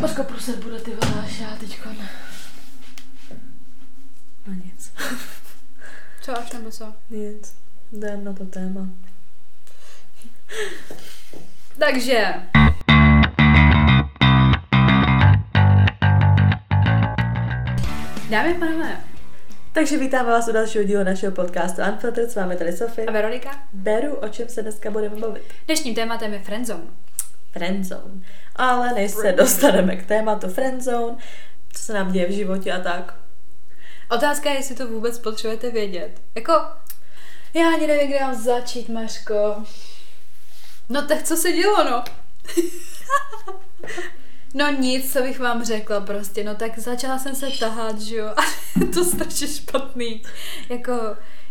Počka, 0.00 0.22
prostě 0.22 0.52
bude 0.52 0.80
ty 0.80 0.90
vole, 0.90 1.22
až 1.24 1.38
já 1.40 1.56
teďka 1.56 1.90
ne. 1.92 2.08
No 4.46 4.54
nic. 4.64 4.92
Co 6.22 6.38
až 6.38 6.52
nebo 6.52 6.70
co? 6.70 6.94
Nic. 7.10 7.54
Jdem 7.92 8.24
na 8.24 8.32
to 8.32 8.44
téma. 8.44 8.88
Takže, 11.78 12.34
dámy 18.30 18.56
a 18.56 18.58
pánové, 18.58 18.96
Takže 19.72 19.98
vítáme 19.98 20.28
vás 20.30 20.48
u 20.48 20.52
dalšího 20.52 20.84
dílu 20.84 21.04
našeho 21.04 21.32
podcastu 21.32 21.82
Unfiltered. 21.92 22.30
S 22.30 22.36
vámi 22.36 22.56
tady 22.56 22.72
Sofie. 22.72 23.06
a 23.06 23.12
Veronika. 23.12 23.50
Beru, 23.72 24.14
o 24.14 24.28
čem 24.28 24.48
se 24.48 24.62
dneska 24.62 24.90
budeme 24.90 25.16
bavit. 25.16 25.42
Dnešním 25.66 25.94
tématem 25.94 26.32
je 26.32 26.40
friendzone. 26.40 26.82
Friendzone. 27.52 28.24
Ale 28.56 28.92
než 28.92 29.10
se 29.10 29.32
dostaneme 29.32 29.96
k 29.96 30.06
tématu 30.06 30.48
friendzone, 30.48 31.16
co 31.72 31.82
se 31.82 31.92
nám 31.92 32.12
děje 32.12 32.26
v 32.26 32.30
životě 32.30 32.72
a 32.72 32.80
tak. 32.80 33.14
Otázka 34.10 34.50
je, 34.50 34.56
jestli 34.56 34.74
to 34.74 34.86
vůbec 34.86 35.18
potřebujete 35.18 35.70
vědět. 35.70 36.20
Jako, 36.34 36.52
já 37.54 37.68
ani 37.68 37.86
nevím, 37.86 38.08
kde 38.08 38.20
mám 38.20 38.34
začít, 38.34 38.88
Mařko. 38.88 39.64
No 40.88 41.06
tak 41.06 41.22
co 41.22 41.36
se 41.36 41.52
dělo, 41.52 41.84
no? 41.84 42.04
no 44.54 44.70
nic, 44.70 45.12
co 45.12 45.22
bych 45.22 45.40
vám 45.40 45.64
řekla 45.64 46.00
prostě, 46.00 46.44
no 46.44 46.54
tak 46.54 46.78
začala 46.78 47.18
jsem 47.18 47.34
se 47.34 47.46
tahat, 47.50 48.00
že 48.00 48.16
jo, 48.16 48.26
a 48.36 48.42
to 48.94 49.04
strašně 49.04 49.48
špatný. 49.48 50.22
Jako, 50.68 50.92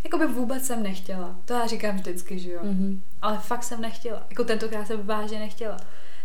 jako 0.03 0.17
by 0.17 0.27
vůbec 0.27 0.65
jsem 0.65 0.83
nechtěla. 0.83 1.35
To 1.45 1.53
já 1.53 1.67
říkám 1.67 1.95
vždycky, 1.95 2.39
že 2.39 2.51
jo. 2.51 2.59
Mhm. 2.63 3.01
Ale 3.21 3.37
fakt 3.37 3.63
jsem 3.63 3.81
nechtěla. 3.81 4.25
Jako 4.29 4.43
tentokrát 4.43 4.87
jsem 4.87 5.07
vážně 5.07 5.39
nechtěla. 5.39 5.77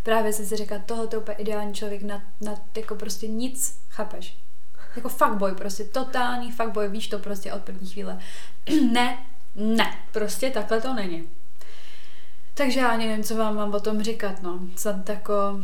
Právě 0.02 0.32
jsem 0.32 0.46
si 0.46 0.56
řekla, 0.56 0.78
tohle 0.86 1.08
je 1.12 1.18
úplně 1.18 1.36
ideální 1.36 1.74
člověk 1.74 2.02
na, 2.02 2.22
na 2.40 2.54
jako 2.76 2.94
prostě 2.94 3.28
nic, 3.28 3.78
chápeš? 3.88 4.36
Jako 4.96 5.08
fuckboy, 5.08 5.54
prostě 5.54 5.84
totální 5.84 6.52
fuckboy, 6.52 6.88
víš 6.88 7.09
to 7.09 7.18
prostě 7.18 7.52
od 7.52 7.62
první 7.62 7.88
chvíle. 7.88 8.18
ne, 8.92 9.26
ne, 9.54 9.98
prostě 10.12 10.51
takhle 10.51 10.80
to 10.80 10.95
není. 10.95 11.28
Takže 12.54 12.80
já 12.80 12.88
ani 12.88 13.06
nevím, 13.06 13.24
co 13.24 13.36
vám 13.36 13.54
mám 13.54 13.74
o 13.74 13.80
tom 13.80 14.02
říkat, 14.02 14.42
no. 14.42 14.58
Jsem 14.76 15.02
tako, 15.02 15.60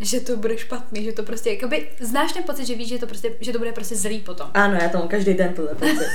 že 0.00 0.20
to 0.20 0.36
bude 0.36 0.58
špatný, 0.58 1.04
že 1.04 1.12
to 1.12 1.22
prostě, 1.22 1.52
jakoby, 1.52 1.88
znáš 2.00 2.32
ten 2.32 2.42
pocit, 2.42 2.66
že 2.66 2.74
víš, 2.74 2.88
že 2.88 2.98
to, 2.98 3.06
prostě, 3.06 3.32
že 3.40 3.52
to 3.52 3.58
bude 3.58 3.72
prostě 3.72 3.96
zlý 3.96 4.20
potom. 4.20 4.50
Ano, 4.54 4.78
já 4.82 4.88
tomu 4.88 5.08
každý 5.08 5.34
den 5.34 5.54
tohle 5.54 5.74
pocit. 5.74 6.08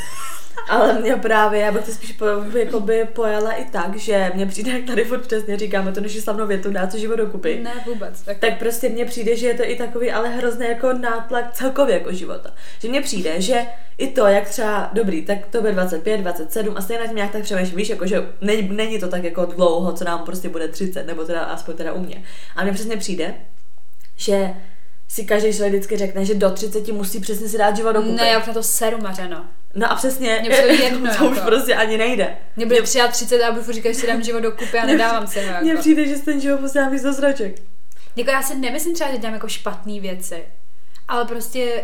Ale 0.69 1.01
mě 1.01 1.15
právě, 1.15 1.61
já 1.61 1.71
bych 1.71 1.85
to 1.85 1.91
spíš 1.91 2.11
po, 2.11 2.25
jakoby 2.57 3.07
pojala 3.13 3.51
i 3.51 3.65
tak, 3.65 3.95
že 3.95 4.31
mně 4.35 4.45
přijde, 4.45 4.71
jak 4.71 4.83
tady 4.83 5.05
furt 5.05 5.27
přesně 5.27 5.57
říkáme 5.57 5.91
to 5.91 6.01
naši 6.01 6.21
slavnou 6.21 6.47
větu, 6.47 6.71
dá 6.71 6.87
co 6.87 6.97
život 6.97 7.15
dokupy. 7.15 7.59
Ne, 7.63 7.73
vůbec. 7.85 8.21
Tak, 8.21 8.37
tak 8.37 8.59
prostě 8.59 8.89
mně 8.89 9.05
přijde, 9.05 9.35
že 9.35 9.47
je 9.47 9.53
to 9.53 9.63
i 9.63 9.75
takový 9.75 10.11
ale 10.11 10.29
hrozný 10.29 10.67
jako 10.67 10.93
nátlak 10.93 11.53
celkově 11.53 11.93
jako 11.93 12.13
života. 12.13 12.53
Že 12.81 12.87
mně 12.87 13.01
přijde, 13.01 13.41
že 13.41 13.65
i 13.97 14.07
to, 14.07 14.27
jak 14.27 14.49
třeba, 14.49 14.89
dobrý, 14.93 15.25
tak 15.25 15.37
to 15.49 15.61
bude 15.61 15.71
25, 15.71 16.17
27 16.17 16.77
a 16.77 16.81
stejně 16.81 16.99
nad 16.99 17.07
tím 17.07 17.15
nějak 17.15 17.31
tak 17.31 17.43
přemýšlím, 17.43 17.77
víš, 17.77 17.89
jako 17.89 18.07
že 18.07 18.29
není, 18.41 18.69
není 18.69 18.99
to 18.99 19.07
tak 19.07 19.23
jako 19.23 19.45
dlouho, 19.45 19.93
co 19.93 20.03
nám 20.03 20.25
prostě 20.25 20.49
bude 20.49 20.67
30, 20.67 21.07
nebo 21.07 21.25
teda 21.25 21.41
aspoň 21.41 21.75
teda 21.75 21.93
u 21.93 21.99
mě. 21.99 22.23
A 22.55 22.63
mně 22.63 22.73
přesně 22.73 22.97
přijde, 22.97 23.33
že 24.15 24.53
si 25.07 25.25
každý 25.25 25.53
člověk 25.53 25.73
vždycky 25.73 25.97
řekne, 25.97 26.25
že 26.25 26.35
do 26.35 26.49
30 26.51 26.87
musí 26.87 27.19
přesně 27.19 27.49
si 27.49 27.57
dát 27.57 27.75
život 27.77 27.91
dokupy. 27.91 28.11
ne, 28.15 28.27
já 28.27 28.39
už 28.39 28.45
na 28.47 28.53
to 28.53 28.63
seru, 28.63 28.97
Mařeno. 28.97 29.45
No 29.73 29.91
a 29.91 29.95
přesně, 29.95 30.39
už 30.49 30.55
to 30.61 30.65
je 30.67 30.83
jedno, 30.83 31.15
to 31.17 31.25
už 31.25 31.37
jako. 31.37 31.47
prostě 31.49 31.75
ani 31.75 31.97
nejde. 31.97 32.37
Mě 32.55 32.65
bude 32.65 32.81
přijat 32.81 33.11
30 33.11 33.43
a 33.43 33.51
budu 33.51 33.71
říkat, 33.71 33.89
že 33.89 33.95
si 33.99 34.07
dám 34.07 34.23
život 34.23 34.39
do 34.39 34.51
kupy 34.51 34.77
a 34.79 34.85
nedávám 34.85 35.27
se 35.27 35.41
ho. 35.51 35.61
Mně 35.61 35.69
Jako. 35.69 35.79
přijde, 35.81 36.07
že 36.07 36.15
ten 36.17 36.41
život 36.41 36.57
prostě 36.57 36.87
víc 36.91 37.01
do 37.03 37.13
zraček. 37.13 37.55
jako 38.15 38.31
já 38.31 38.41
si 38.41 38.55
nemyslím 38.55 38.93
třeba, 38.93 39.11
že 39.11 39.17
dělám 39.17 39.33
jako 39.33 39.47
špatné 39.47 39.99
věci, 39.99 40.43
ale 41.07 41.25
prostě 41.25 41.83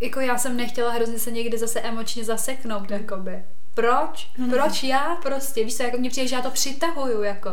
jako 0.00 0.20
já 0.20 0.38
jsem 0.38 0.56
nechtěla 0.56 0.92
hrozně 0.92 1.18
se 1.18 1.30
někdy 1.30 1.58
zase 1.58 1.80
emočně 1.80 2.24
zaseknout, 2.24 2.90
jakoby. 2.90 3.42
Proč? 3.74 4.30
Proč 4.50 4.82
já 4.82 5.18
prostě? 5.22 5.64
Víš 5.64 5.76
co, 5.76 5.82
jako 5.82 5.96
mně 5.98 6.10
přijde, 6.10 6.28
že 6.28 6.36
já 6.36 6.42
to 6.42 6.50
přitahuju, 6.50 7.22
jako. 7.22 7.50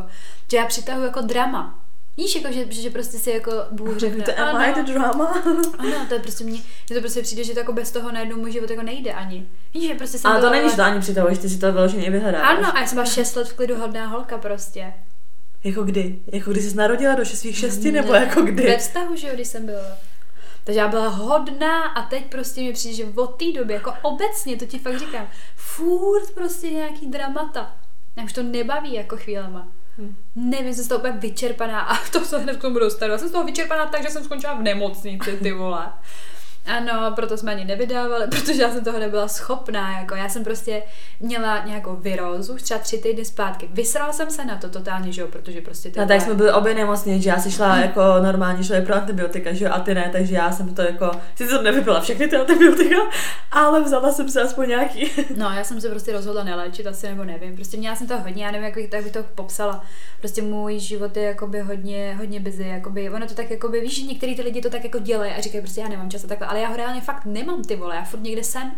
Že 0.51 0.57
já 0.57 0.65
přitahuju 0.65 1.05
jako 1.05 1.21
drama. 1.21 1.84
Víš, 2.17 2.35
jako, 2.35 2.51
že, 2.53 2.65
že 2.81 2.89
prostě 2.89 3.17
si 3.17 3.29
jako 3.31 3.51
Bůh 3.71 3.97
řekne, 3.97 4.23
To 4.23 4.39
am 4.39 4.55
I 4.55 4.73
the 4.73 4.91
drama? 4.93 5.25
ano, 5.77 6.05
to 6.07 6.13
je 6.13 6.19
prostě 6.19 6.43
mně, 6.43 6.59
že 6.87 6.95
to 6.95 6.99
prostě 7.01 7.21
přijde, 7.21 7.43
že 7.43 7.53
to 7.53 7.59
jako 7.59 7.73
bez 7.73 7.91
toho 7.91 8.11
najednou 8.11 8.37
můj 8.37 8.51
život 8.51 8.69
jako 8.69 8.81
nejde 8.83 9.13
ani. 9.13 9.47
Víš, 9.73 9.87
že 9.87 9.95
prostě 9.95 10.17
jsem 10.17 10.31
Ale 10.31 10.39
to 10.41 10.47
byla- 10.47 10.51
není, 10.59 10.69
že 10.69 10.75
to 10.75 10.83
ani 10.83 10.99
přitahuješ, 10.99 11.37
ty 11.37 11.49
si 11.49 11.57
to 11.59 11.71
vyloženě 11.71 12.05
i 12.05 12.09
vyhledáváš. 12.09 12.57
Ano, 12.57 12.75
a 12.77 12.79
já 12.81 12.87
jsem 12.87 12.95
byla 12.95 13.05
6 13.05 13.35
let 13.35 13.47
v 13.49 13.53
klidu 13.53 13.75
hodná 13.75 14.07
holka 14.07 14.37
prostě. 14.37 14.93
Jako 15.63 15.83
kdy? 15.83 16.19
Jako 16.31 16.51
kdy 16.51 16.61
jsi 16.61 16.75
narodila 16.75 17.15
do 17.15 17.25
svých 17.25 17.57
šesti, 17.57 17.91
nebo 17.91 18.13
Ne, 18.13 18.19
jako 18.19 18.43
Ve 18.43 18.51
kdy? 18.51 18.77
vztahu, 18.77 19.15
že 19.15 19.27
jo, 19.27 19.33
když 19.33 19.47
jsem 19.47 19.65
byla. 19.65 19.97
Takže 20.63 20.79
já 20.79 20.87
byla 20.87 21.07
hodná 21.07 21.83
a 21.83 22.01
teď 22.01 22.25
prostě 22.25 22.61
mi 22.61 22.73
přijde, 22.73 22.95
že 22.95 23.05
od 23.15 23.27
té 23.39 23.45
doby, 23.51 23.73
jako 23.73 23.93
obecně, 24.01 24.57
to 24.57 24.65
ti 24.65 24.79
fakt 24.79 24.99
říkám, 24.99 25.27
furt 25.55 26.31
prostě 26.35 26.67
nějaký 26.69 27.07
dramata. 27.07 27.75
Mě 28.15 28.25
už 28.25 28.33
to 28.33 28.43
nebaví 28.43 28.93
jako 28.93 29.17
chvílema. 29.17 29.67
Hm. 29.97 30.15
Nevím, 30.35 30.73
jsem 30.73 30.83
z 30.83 30.87
toho 30.87 30.99
úplně 30.99 31.13
vyčerpaná 31.13 31.81
a 31.81 31.95
to 32.11 32.19
se 32.19 32.39
hned 32.39 32.57
k 32.57 32.61
tomu 32.61 32.79
dostanu. 32.79 33.11
Já 33.11 33.17
jsem 33.17 33.29
z 33.29 33.31
toho 33.31 33.43
vyčerpaná 33.43 33.85
tak, 33.85 34.03
že 34.03 34.09
jsem 34.09 34.23
skončila 34.23 34.53
v 34.53 34.63
nemocnici, 34.63 35.31
ty 35.31 35.51
vole. 35.51 35.91
Ano, 36.65 37.11
proto 37.15 37.37
jsme 37.37 37.51
ani 37.51 37.65
nevydávali, 37.65 38.27
protože 38.27 38.61
já 38.61 38.71
jsem 38.71 38.83
toho 38.83 38.99
nebyla 38.99 39.27
schopná, 39.27 39.99
jako 39.99 40.15
já 40.15 40.29
jsem 40.29 40.43
prostě 40.43 40.83
měla 41.19 41.65
nějakou 41.65 41.95
virózu, 41.95 42.53
už 42.53 42.61
třeba 42.61 42.79
tři 42.79 42.97
týdny 42.97 43.25
zpátky. 43.25 43.69
Vysrala 43.73 44.13
jsem 44.13 44.31
se 44.31 44.45
na 44.45 44.55
to 44.55 44.69
totálně, 44.69 45.11
že 45.11 45.21
jo, 45.21 45.27
protože 45.27 45.61
prostě 45.61 45.91
ty 45.91 45.99
No 45.99 46.07
tak 46.07 46.21
jsme 46.21 46.33
byli 46.33 46.51
obě 46.51 46.75
nemocní, 46.75 47.21
že 47.21 47.29
já 47.29 47.39
si 47.39 47.51
šla 47.51 47.77
jako 47.81 48.01
normální 48.21 48.63
člověk 48.63 48.85
pro 48.85 48.95
antibiotika, 48.95 49.53
že 49.53 49.65
jo, 49.65 49.71
a 49.73 49.79
ty 49.79 49.95
ne, 49.95 50.09
takže 50.11 50.35
já 50.35 50.51
jsem 50.51 50.75
to 50.75 50.81
jako, 50.81 51.11
sice 51.35 51.49
jsem 51.49 51.63
nevypila 51.63 52.01
všechny 52.01 52.27
ty 52.27 52.35
antibiotika, 52.35 52.97
ale 53.51 53.83
vzala 53.83 54.11
jsem 54.11 54.29
si 54.29 54.39
aspoň 54.39 54.67
nějaký. 54.69 55.11
No, 55.37 55.51
já 55.51 55.63
jsem 55.63 55.81
se 55.81 55.89
prostě 55.89 56.13
rozhodla 56.13 56.43
neléčit 56.43 56.87
asi, 56.87 57.07
nebo 57.07 57.23
nevím. 57.23 57.55
Prostě 57.55 57.77
měla 57.77 57.95
jsem 57.95 58.07
to 58.07 58.17
hodně, 58.17 58.45
já 58.45 58.51
nevím, 58.51 58.65
jak 58.65 58.75
bych, 58.75 58.89
tak 58.89 59.03
bych 59.03 59.11
to 59.11 59.23
popsala. 59.35 59.83
Prostě 60.19 60.41
můj 60.41 60.79
život 60.79 61.17
je 61.17 61.23
jakoby 61.23 61.59
hodně, 61.59 62.15
hodně 62.17 62.39
busy, 62.39 62.67
jakoby, 62.67 63.09
ono 63.09 63.27
to 63.27 63.33
tak 63.33 63.51
jakoby, 63.51 63.81
víš, 63.81 63.95
že 63.99 64.07
některý 64.07 64.35
ty 64.35 64.41
lidi 64.41 64.61
to 64.61 64.69
tak 64.69 64.83
jako 64.83 64.99
dělají 64.99 65.31
a 65.31 65.41
říkají 65.41 65.61
prostě 65.61 65.81
já 65.81 65.87
nemám 65.87 66.09
čas 66.09 66.23
a 66.23 66.27
takhle, 66.27 66.47
ale 66.55 66.61
já 66.61 66.69
ho 66.69 66.77
reálně 66.77 67.01
fakt 67.01 67.25
nemám 67.25 67.63
ty 67.63 67.75
vole, 67.75 67.95
já 67.95 68.03
furt 68.03 68.19
někde 68.19 68.43
jsem, 68.43 68.71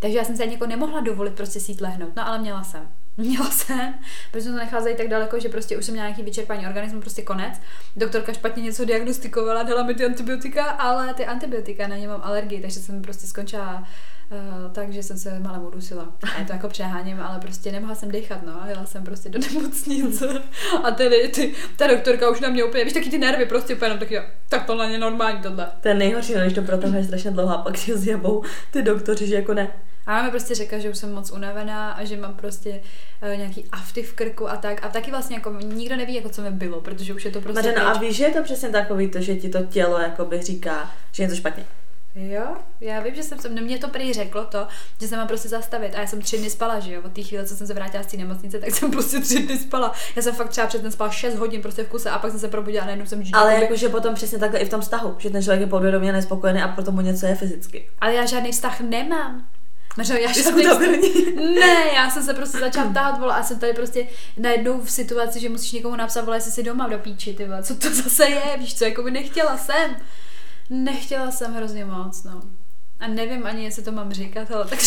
takže 0.00 0.18
já 0.18 0.24
jsem 0.24 0.36
se 0.36 0.42
ani 0.42 0.52
jako 0.52 0.66
nemohla 0.66 1.00
dovolit 1.00 1.34
prostě 1.34 1.60
sít 1.60 1.80
lehnout, 1.80 2.16
no 2.16 2.28
ale 2.28 2.38
měla 2.38 2.64
jsem. 2.64 2.88
Měla 3.16 3.50
jsem, 3.50 3.94
protože 4.30 4.44
jsem 4.44 4.52
to 4.52 4.58
nechala 4.58 4.82
zajít 4.82 4.98
tak 4.98 5.08
daleko, 5.08 5.40
že 5.40 5.48
prostě 5.48 5.78
už 5.78 5.84
jsem 5.84 5.92
měla 5.92 6.08
nějaký 6.08 6.22
vyčerpání 6.22 6.66
organismu, 6.66 7.00
prostě 7.00 7.22
konec. 7.22 7.60
Doktorka 7.96 8.32
špatně 8.32 8.62
něco 8.62 8.84
diagnostikovala, 8.84 9.62
dala 9.62 9.82
mi 9.82 9.94
ty 9.94 10.04
antibiotika, 10.04 10.64
ale 10.64 11.14
ty 11.14 11.26
antibiotika 11.26 11.86
na 11.86 11.96
ně 11.96 12.08
mám 12.08 12.20
alergii, 12.24 12.60
takže 12.60 12.80
jsem 12.80 13.02
prostě 13.02 13.26
skončila 13.26 13.86
Uh, 14.32 14.72
takže 14.72 15.02
jsem 15.02 15.18
se 15.18 15.38
malem 15.38 15.62
udusila. 15.62 16.12
Je 16.38 16.44
to 16.44 16.52
jako 16.52 16.68
přeháním, 16.68 17.20
ale 17.20 17.40
prostě 17.40 17.72
nemohla 17.72 17.94
jsem 17.94 18.10
dechat, 18.10 18.42
no. 18.46 18.60
Jela 18.66 18.86
jsem 18.86 19.04
prostě 19.04 19.28
do 19.28 19.38
nemocnice. 19.38 20.42
A 20.82 20.90
tedy 20.90 21.28
ty, 21.28 21.54
ta 21.76 21.86
doktorka 21.86 22.30
už 22.30 22.40
na 22.40 22.48
mě 22.48 22.64
úplně, 22.64 22.84
víš, 22.84 22.92
taky 22.92 23.10
ty 23.10 23.18
nervy 23.18 23.46
prostě 23.46 23.74
úplně 23.74 23.98
taky, 23.98 24.20
tak 24.48 24.66
tohle 24.66 24.92
je 24.92 24.98
normální 24.98 25.42
tohle. 25.42 25.68
To 25.80 25.88
je 25.88 25.94
nejhorší, 25.94 26.34
no, 26.34 26.40
když 26.40 26.52
to 26.52 26.62
protahuje 26.62 27.04
strašně 27.04 27.30
dlouho 27.30 27.54
a 27.54 27.62
pak 27.62 27.78
si 27.78 27.98
zjebou 27.98 28.42
ty 28.70 28.82
doktoři, 28.82 29.26
že 29.26 29.34
jako 29.34 29.54
ne. 29.54 29.68
A 30.06 30.12
ona 30.12 30.22
mi 30.22 30.30
prostě 30.30 30.54
řekla, 30.54 30.78
že 30.78 30.90
už 30.90 30.98
jsem 30.98 31.14
moc 31.14 31.30
unavená 31.30 31.92
a 31.92 32.04
že 32.04 32.16
mám 32.16 32.34
prostě 32.34 32.80
uh, 33.22 33.36
nějaký 33.36 33.64
afty 33.72 34.02
v 34.02 34.14
krku 34.14 34.50
a 34.50 34.56
tak. 34.56 34.84
A 34.84 34.88
taky 34.88 35.10
vlastně 35.10 35.36
jako 35.36 35.50
nikdo 35.60 35.96
neví, 35.96 36.14
jako 36.14 36.28
co 36.28 36.42
mi 36.42 36.50
bylo, 36.50 36.80
protože 36.80 37.14
už 37.14 37.24
je 37.24 37.30
to 37.30 37.40
prostě 37.40 37.68
Mařeno, 37.68 37.86
a 37.86 37.98
víš, 37.98 38.16
že 38.16 38.24
je 38.24 38.30
to 38.30 38.42
přesně 38.42 38.68
takový 38.68 39.08
to, 39.08 39.20
že 39.20 39.36
ti 39.36 39.48
to 39.48 39.62
tělo 39.62 39.98
jakoby 39.98 40.42
říká, 40.42 40.90
že 41.12 41.22
je 41.22 41.28
to 41.28 41.34
špatně. 41.34 41.64
Jo, 42.14 42.42
já 42.80 43.00
vím, 43.00 43.14
že 43.14 43.22
jsem 43.22 43.38
se, 43.38 43.48
no 43.48 43.62
mě 43.62 43.78
to 43.78 43.88
prý 43.88 44.12
řeklo 44.12 44.44
to, 44.44 44.66
že 45.00 45.08
se 45.08 45.16
mám 45.16 45.28
prostě 45.28 45.48
zastavit 45.48 45.94
a 45.94 46.00
já 46.00 46.06
jsem 46.06 46.22
tři 46.22 46.38
dny 46.38 46.50
spala, 46.50 46.80
že 46.80 46.92
jo, 46.92 47.02
od 47.04 47.12
té 47.12 47.22
chvíle, 47.22 47.46
co 47.46 47.56
jsem 47.56 47.66
se 47.66 47.74
vrátila 47.74 48.02
z 48.02 48.06
té 48.06 48.16
nemocnice, 48.16 48.58
tak 48.58 48.70
jsem 48.70 48.90
prostě 48.90 49.20
tři 49.20 49.38
dny 49.42 49.58
spala. 49.58 49.92
Já 50.16 50.22
jsem 50.22 50.34
fakt 50.34 50.48
třeba 50.48 50.66
ten 50.66 50.92
spala 50.92 51.10
6 51.10 51.34
hodin 51.34 51.62
prostě 51.62 51.82
v 51.84 51.88
kuse 51.88 52.10
a 52.10 52.18
pak 52.18 52.30
jsem 52.30 52.40
se 52.40 52.48
probudila 52.48 52.82
a 52.82 52.86
najednou 52.86 53.06
jsem 53.06 53.22
Ale 53.32 53.48
jakoby- 53.50 53.64
jakože 53.64 53.88
potom 53.88 54.14
přesně 54.14 54.38
takhle 54.38 54.60
i 54.60 54.64
v 54.64 54.68
tom 54.68 54.80
vztahu, 54.80 55.14
že 55.18 55.30
ten 55.30 55.42
člověk 55.42 55.60
je 55.60 55.66
podvědomě 55.66 56.12
nespokojený 56.12 56.62
a 56.62 56.68
proto 56.68 56.92
mu 56.92 57.00
něco 57.00 57.26
je 57.26 57.34
fyzicky. 57.34 57.88
ale 58.00 58.14
já 58.14 58.26
žádný 58.26 58.52
vztah 58.52 58.80
nemám. 58.80 59.46
Mařo, 59.96 60.14
já. 60.14 60.32
Diskutabilní. 60.32 61.34
Ne, 61.60 61.84
já 61.94 62.10
jsem 62.10 62.22
se 62.22 62.34
prostě 62.34 62.58
začala 62.58 62.90
ptát, 62.90 63.18
vole, 63.18 63.34
a 63.34 63.42
jsem 63.42 63.58
tady 63.58 63.72
prostě 63.72 64.06
najednou 64.36 64.80
v 64.80 64.90
situaci, 64.90 65.40
že 65.40 65.48
musíš 65.48 65.72
někomu 65.72 65.96
napsat, 65.96 66.24
vole, 66.24 66.36
jestli 66.36 66.52
jsi 66.52 66.62
doma 66.62 66.88
do 66.88 66.98
píči, 66.98 67.34
ty 67.34 67.44
vole, 67.44 67.62
co 67.62 67.76
to 67.76 67.94
zase 67.94 68.26
je, 68.28 68.42
víš 68.58 68.74
co, 68.78 68.84
jako 68.84 69.02
by 69.02 69.10
nechtěla 69.10 69.56
jsem. 69.56 69.96
Nechtěla 70.74 71.30
jsem 71.30 71.54
hrozně 71.54 71.84
moc, 71.84 72.24
no. 72.24 72.42
A 73.00 73.06
nevím 73.06 73.46
ani, 73.46 73.64
jestli 73.64 73.82
to 73.82 73.92
mám 73.92 74.12
říkat, 74.12 74.50
ale 74.50 74.64
tak 74.68 74.78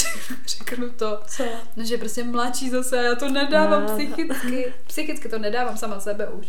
řeknu 0.47 0.89
to. 0.89 1.19
Co? 1.27 1.43
No, 1.75 1.85
že 1.85 1.97
prostě 1.97 2.23
mladší 2.23 2.69
zase, 2.69 2.97
já 2.97 3.15
to 3.15 3.29
nedávám 3.29 3.85
No. 3.85 3.93
psychicky. 3.95 4.73
Psychicky 4.87 5.29
to 5.29 5.39
nedávám 5.39 5.77
sama 5.77 5.99
sebe 5.99 6.27
už. 6.29 6.47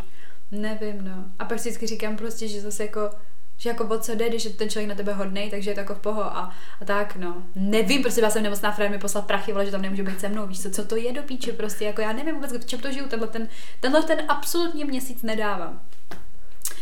Nevím, 0.51 1.05
no. 1.05 1.25
A 1.39 1.45
pak 1.45 1.59
si 1.59 1.69
vždycky 1.69 1.87
říkám 1.87 2.17
prostě, 2.17 2.49
že 2.49 2.61
zase 2.61 2.83
jako 2.83 3.11
že 3.59 3.69
jako 3.69 3.85
o 3.85 3.99
co 3.99 4.15
jde, 4.15 4.29
když 4.29 4.45
je 4.45 4.51
ten 4.51 4.71
člověk 4.71 4.89
na 4.89 4.95
tebe 4.95 5.13
hodnej, 5.13 5.51
takže 5.51 5.71
je 5.71 5.75
to 5.75 5.81
jako 5.81 5.95
v 5.95 5.99
poho 5.99 6.25
a, 6.25 6.55
a 6.81 6.85
tak, 6.85 7.17
no. 7.17 7.43
Nevím, 7.55 8.03
prostě 8.03 8.21
já 8.21 8.31
jsem 8.31 8.43
nemocná, 8.43 8.73
Fred 8.73 8.91
mi 8.91 8.99
poslal 8.99 9.25
prachy, 9.25 9.53
vole, 9.53 9.65
že 9.67 9.71
tam 9.71 9.83
nemůže 9.83 10.03
být 10.03 10.21
se 10.21 10.29
mnou, 10.29 10.47
víš 10.47 10.63
co, 10.63 10.71
co 10.71 10.85
to 10.85 10.97
je 10.97 11.13
do 11.13 11.23
píče, 11.23 11.53
prostě, 11.53 11.85
jako 11.85 12.01
já 12.01 12.13
nevím 12.13 12.35
vůbec, 12.35 12.53
v 12.53 12.67
čem 12.67 12.81
to 12.81 12.93
žiju, 12.93 13.09
tenhle 13.09 13.29
ten, 13.29 13.49
tenhle 13.81 14.03
ten 14.03 14.19
absolutně 14.29 14.85
měsíc 14.85 15.23
nedávám. 15.23 15.81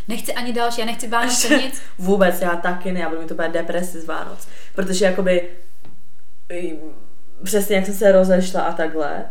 Nechci 0.07 0.33
ani 0.33 0.53
další, 0.53 0.81
já 0.81 0.85
nechci 0.85 1.07
Vánoce 1.07 1.57
nic. 1.57 1.81
Vůbec, 1.97 2.41
já 2.41 2.55
taky 2.55 2.91
ne, 2.91 2.99
já 2.99 3.09
budu 3.09 3.21
mít 3.21 3.31
úplně 3.31 3.49
depresi 3.49 4.01
z 4.01 4.05
Vánoc. 4.05 4.47
Protože 4.75 5.05
jakoby 5.05 5.49
přesně 7.43 7.75
jak 7.75 7.85
jsem 7.85 7.93
se 7.93 8.11
rozešla 8.11 8.61
a 8.61 8.73
takhle, 8.73 9.25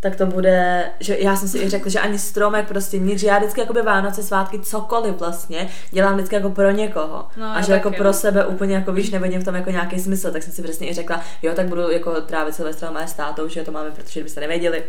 tak 0.00 0.16
to 0.16 0.26
bude, 0.26 0.90
že 1.00 1.16
já 1.18 1.36
jsem 1.36 1.48
si 1.48 1.58
i 1.58 1.68
řekla, 1.68 1.90
že 1.90 2.00
ani 2.00 2.18
stromek 2.18 2.68
prostě 2.68 2.98
nic, 2.98 3.20
že 3.20 3.26
já 3.26 3.38
vždycky 3.38 3.60
jakoby 3.60 3.82
Vánoce, 3.82 4.22
svátky, 4.22 4.58
cokoliv 4.58 5.14
vlastně, 5.14 5.68
dělám 5.90 6.14
vždycky 6.14 6.34
jako 6.34 6.50
pro 6.50 6.70
někoho. 6.70 7.28
No, 7.36 7.46
a 7.46 7.60
že 7.60 7.72
jako 7.72 7.88
taky, 7.88 7.98
pro 7.98 8.06
no. 8.06 8.12
sebe 8.12 8.46
úplně 8.46 8.74
jako 8.74 8.92
víš, 8.92 9.10
nevidím 9.10 9.40
v 9.40 9.44
tom 9.44 9.54
jako 9.54 9.70
nějaký 9.70 10.00
smysl, 10.00 10.32
tak 10.32 10.42
jsem 10.42 10.52
si 10.52 10.62
přesně 10.62 10.90
i 10.90 10.94
řekla, 10.94 11.20
jo, 11.42 11.54
tak 11.54 11.68
budu 11.68 11.90
jako 11.90 12.20
trávit 12.20 12.54
Silvestra 12.54 12.90
mé 12.90 13.08
s 13.08 13.12
tátou, 13.12 13.48
že 13.48 13.64
to 13.64 13.72
máme, 13.72 13.90
protože 13.90 14.22
byste 14.22 14.40
nevěděli, 14.40 14.84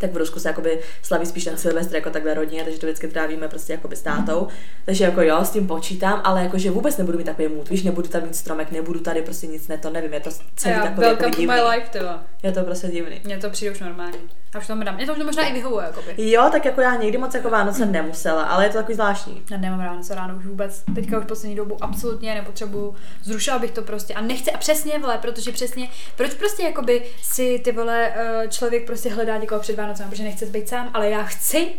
tak 0.00 0.12
v 0.12 0.16
Rusku 0.16 0.40
se 0.40 0.48
jakoby 0.48 0.80
slaví 1.02 1.26
spíš 1.26 1.44
ten 1.44 1.56
Silvestr 1.56 1.94
jako 1.94 2.10
takhle 2.10 2.34
rodně, 2.34 2.64
takže 2.64 2.78
to 2.78 2.86
vždycky 2.86 3.08
trávíme 3.08 3.48
prostě 3.48 3.72
jakoby 3.72 3.96
s 3.96 4.02
tátou. 4.02 4.48
Takže 4.84 5.04
jako 5.04 5.22
jo, 5.22 5.44
s 5.44 5.50
tím 5.50 5.66
počítám, 5.66 6.20
ale 6.24 6.42
jakože 6.42 6.70
vůbec 6.70 6.96
nebudu 6.96 7.18
mít 7.18 7.24
takový 7.24 7.48
mood, 7.48 7.68
víš, 7.68 7.82
nebudu 7.82 8.08
tam 8.08 8.22
mít 8.22 8.36
stromek, 8.36 8.70
nebudu 8.70 9.00
tady 9.00 9.22
prostě 9.22 9.46
nic, 9.46 9.68
ne, 9.68 9.78
to 9.78 9.90
nevím, 9.90 10.12
je 10.12 10.20
to 10.20 10.30
celý 10.56 10.74
Já, 10.74 10.82
takový 10.82 11.06
jako 11.06 11.22
welcome 11.22 11.30
to 11.30 11.40
divný. 11.40 11.54
my 11.54 11.60
life, 11.70 11.90
tyva. 11.90 12.24
Je 12.42 12.52
to 12.52 12.64
prostě 12.64 12.88
divný. 12.88 13.20
Mně 13.24 13.38
to 13.38 13.50
přijde 13.50 13.72
už 13.72 13.80
normální. 13.80 14.18
A 14.54 14.58
už 14.58 14.66
to 14.66 14.74
dám. 14.74 14.96
Mně 14.96 15.06
to 15.06 15.12
už 15.12 15.18
možná 15.24 15.46
i 15.46 15.52
vyhovuje, 15.52 15.86
jakoby. 15.86 16.30
Jo, 16.30 16.48
tak 16.52 16.64
jako 16.64 16.80
já 16.80 16.94
někdy 16.94 17.18
moc 17.18 17.34
jako 17.34 17.50
Vánoce 17.50 17.86
nemusela, 17.86 18.42
ale 18.42 18.64
je 18.64 18.70
to 18.70 18.78
takový 18.78 18.94
zvláštní. 18.94 19.42
Já 19.50 19.56
nemám 19.56 19.80
ráno 19.80 20.02
se 20.02 20.14
ráno 20.14 20.36
už 20.36 20.46
vůbec. 20.46 20.82
Teďka 20.94 21.18
už 21.18 21.24
poslední 21.24 21.56
dobu 21.56 21.76
absolutně 21.80 22.34
nepotřebuju. 22.34 22.94
Zrušila 23.22 23.58
bych 23.58 23.70
to 23.70 23.82
prostě. 23.82 24.14
A 24.14 24.20
nechci, 24.20 24.52
a 24.52 24.58
přesně, 24.58 24.98
vole, 24.98 25.18
protože 25.18 25.52
přesně, 25.52 25.88
proč 26.16 26.34
prostě 26.34 26.62
jakoby 26.62 27.02
si 27.22 27.60
ty 27.64 27.72
vole 27.72 28.12
eh, 28.14 28.48
člověk 28.48 28.86
prostě 28.86 29.10
hledá 29.10 29.36
někoho 29.36 29.60
před 29.60 29.76
Vánocem, 29.90 30.10
protože 30.10 30.22
nechce 30.22 30.46
být 30.46 30.68
sám, 30.68 30.90
ale 30.94 31.10
já 31.10 31.22
chci. 31.22 31.72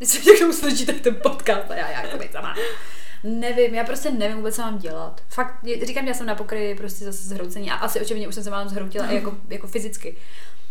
Myslím, 0.00 0.22
že 0.22 0.40
tomu 0.40 0.52
slyší 0.52 0.86
tak 0.86 1.00
ten 1.00 1.14
podcast 1.14 1.70
a 1.70 1.74
já, 1.74 1.90
já 1.90 2.00
chci 2.00 2.18
být 2.18 2.32
sama. 2.32 2.54
Nevím, 3.24 3.74
já 3.74 3.84
prostě 3.84 4.10
nevím 4.10 4.36
vůbec, 4.36 4.56
co 4.56 4.62
mám 4.62 4.78
dělat. 4.78 5.22
Fakt, 5.28 5.54
říkám, 5.82 6.08
já 6.08 6.14
jsem 6.14 6.26
na 6.26 6.34
pokryji 6.34 6.74
prostě 6.74 7.04
zase 7.04 7.28
zhroucení 7.28 7.70
a 7.70 7.74
asi 7.74 8.00
očividně 8.00 8.28
už 8.28 8.34
jsem 8.34 8.44
se 8.44 8.50
vám 8.50 8.68
zhroutila 8.68 9.06
i 9.06 9.14
jako, 9.14 9.36
jako 9.48 9.66
fyzicky. 9.66 10.16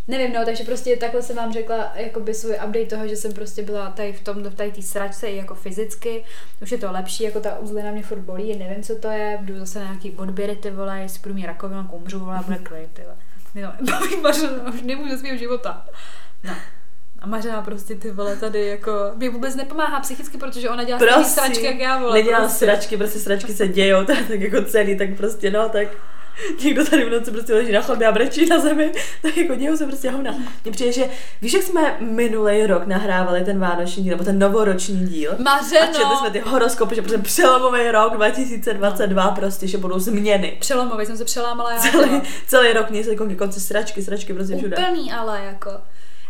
Nevím, 0.08 0.34
no, 0.34 0.46
takže 0.46 0.64
prostě 0.64 0.98
takhle 0.98 1.22
jsem 1.22 1.36
vám 1.36 1.54
řekla 1.54 1.92
jakoby 1.96 2.34
svůj 2.34 2.54
update 2.54 2.86
toho, 2.86 3.08
že 3.08 3.16
jsem 3.16 3.34
prostě 3.34 3.64
byla 3.64 3.90
tady 3.90 4.14
v 4.14 4.24
tom, 4.24 4.44
v 4.44 4.56
tady 4.56 4.72
té 4.72 4.82
sračce 4.82 5.28
i 5.28 5.38
jako 5.38 5.56
fyzicky. 5.56 6.24
Už 6.62 6.72
je 6.72 6.78
to 6.78 6.92
lepší, 6.92 7.24
jako 7.24 7.40
ta 7.40 7.60
uzlina 7.60 7.92
mě 7.92 8.04
furt 8.04 8.20
bolí, 8.20 8.58
nevím, 8.58 8.84
co 8.84 8.96
to 8.96 9.08
je, 9.08 9.40
jdu 9.42 9.60
zase 9.60 9.80
na 9.80 9.86
nějaký 9.86 10.12
odběry, 10.12 10.56
ty 10.56 10.72
vole, 10.72 11.00
jestli 11.00 11.20
budu 11.20 11.36
mít 11.36 11.46
rakovinu, 11.46 11.90
umřu, 11.92 12.20
vole, 12.20 12.40
bude 12.46 12.58
klid, 12.58 12.90
ty 12.94 13.02
vole. 13.02 13.18
To 13.54 13.92
baví 13.92 14.16
už 14.74 14.82
nemůžu 14.82 15.18
svého 15.18 15.38
života. 15.38 15.86
No. 16.44 16.54
A 17.22 17.28
Mařena 17.28 17.62
prostě 17.62 17.96
ty 17.96 18.12
vole 18.12 18.36
tady 18.36 18.68
jako, 18.68 18.92
mě 19.16 19.30
vůbec 19.30 19.56
nepomáhá 19.56 20.00
psychicky, 20.00 20.38
protože 20.38 20.70
ona 20.70 20.84
dělá 20.84 21.00
Prosím, 21.00 21.24
sračky, 21.24 21.66
jak 21.66 21.80
já 21.80 22.00
vole. 22.00 22.14
Nedělám 22.14 22.42
prostě. 22.42 22.66
sračky, 22.66 22.98
prostě 22.98 23.20
sračky 23.20 23.54
se 23.54 23.68
dějou, 23.68 24.06
tak, 24.06 24.28
tak 24.28 24.42
jako 24.42 24.62
celý, 24.62 24.98
tak 24.98 25.18
prostě 25.18 25.52
no, 25.52 25.70
tak 25.70 25.88
někdo 26.64 26.86
tady 26.86 27.06
v 27.06 27.10
noci 27.10 27.32
prostě 27.32 27.54
leží 27.54 27.72
na 27.72 27.82
chodbě 27.82 28.08
a 28.08 28.12
brečí 28.12 28.46
na 28.46 28.60
zemi, 28.60 28.92
tak 29.22 29.38
jako 29.38 29.56
dějou 29.56 29.78
se 29.78 29.86
prostě 29.86 30.10
hovna. 30.10 30.36
Mně 30.64 30.72
přijde, 30.72 30.92
že 30.92 31.06
víš, 31.42 31.54
jak 31.54 31.64
jsme 31.64 31.98
minulý 32.00 32.66
rok 32.66 32.88
nahrávali 32.88 33.44
ten 33.46 33.60
vánoční 33.60 34.04
díl, 34.04 34.12
nebo 34.12 34.24
ten 34.24 34.40
novoroční 34.40 35.08
díl, 35.08 35.36
Mařeno. 35.44 35.84
a 35.84 35.94
četli 35.94 36.18
jsme 36.20 36.30
ty 36.30 36.40
horoskopy, 36.40 36.96
že 36.96 37.02
prostě 37.02 37.18
přelomový 37.18 37.92
rok 37.92 38.14
2022 38.14 39.32
prostě, 39.32 39.68
že 39.68 39.78
budou 39.78 40.00
změny. 40.00 40.58
Přelomový 40.60 41.06
jsem 41.06 41.18
se 41.18 41.26
přelámala 41.26 41.72
já. 41.72 41.80
Celý, 41.80 42.10
vole. 42.10 42.22
celý 42.48 42.74
rok 42.74 42.88
se 43.04 43.10
jako 43.10 43.28
konci 43.38 43.60
sračky, 43.60 44.02
sračky 44.02 44.34
prostě 44.34 44.58
všude. 44.58 44.78
Úplný 44.78 45.12
ale 45.12 45.42
jako. 45.46 45.72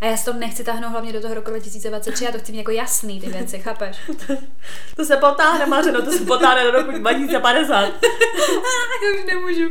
A 0.02 0.06
já 0.06 0.18
si 0.18 0.26
to 0.26 0.34
nechci 0.34 0.64
táhnout 0.64 0.92
hlavně 0.92 1.14
do 1.14 1.22
toho 1.22 1.34
roku 1.34 1.50
2023, 1.50 2.26
já 2.26 2.32
to 2.32 2.40
chci 2.40 2.52
mít 2.52 2.58
jako 2.58 2.72
jasný 2.72 3.22
ty 3.22 3.30
věci, 3.30 3.60
chápeš? 3.60 3.98
To 4.96 5.06
se 5.06 5.18
potáhne, 5.18 5.66
Mařeno, 5.66 6.02
to 6.02 6.12
se 6.12 6.26
potáhne 6.26 6.64
do 6.64 6.72
roku 6.72 6.92
2050. 6.92 7.76
já 7.84 9.20
už 9.20 9.26
nemůžu. 9.28 9.70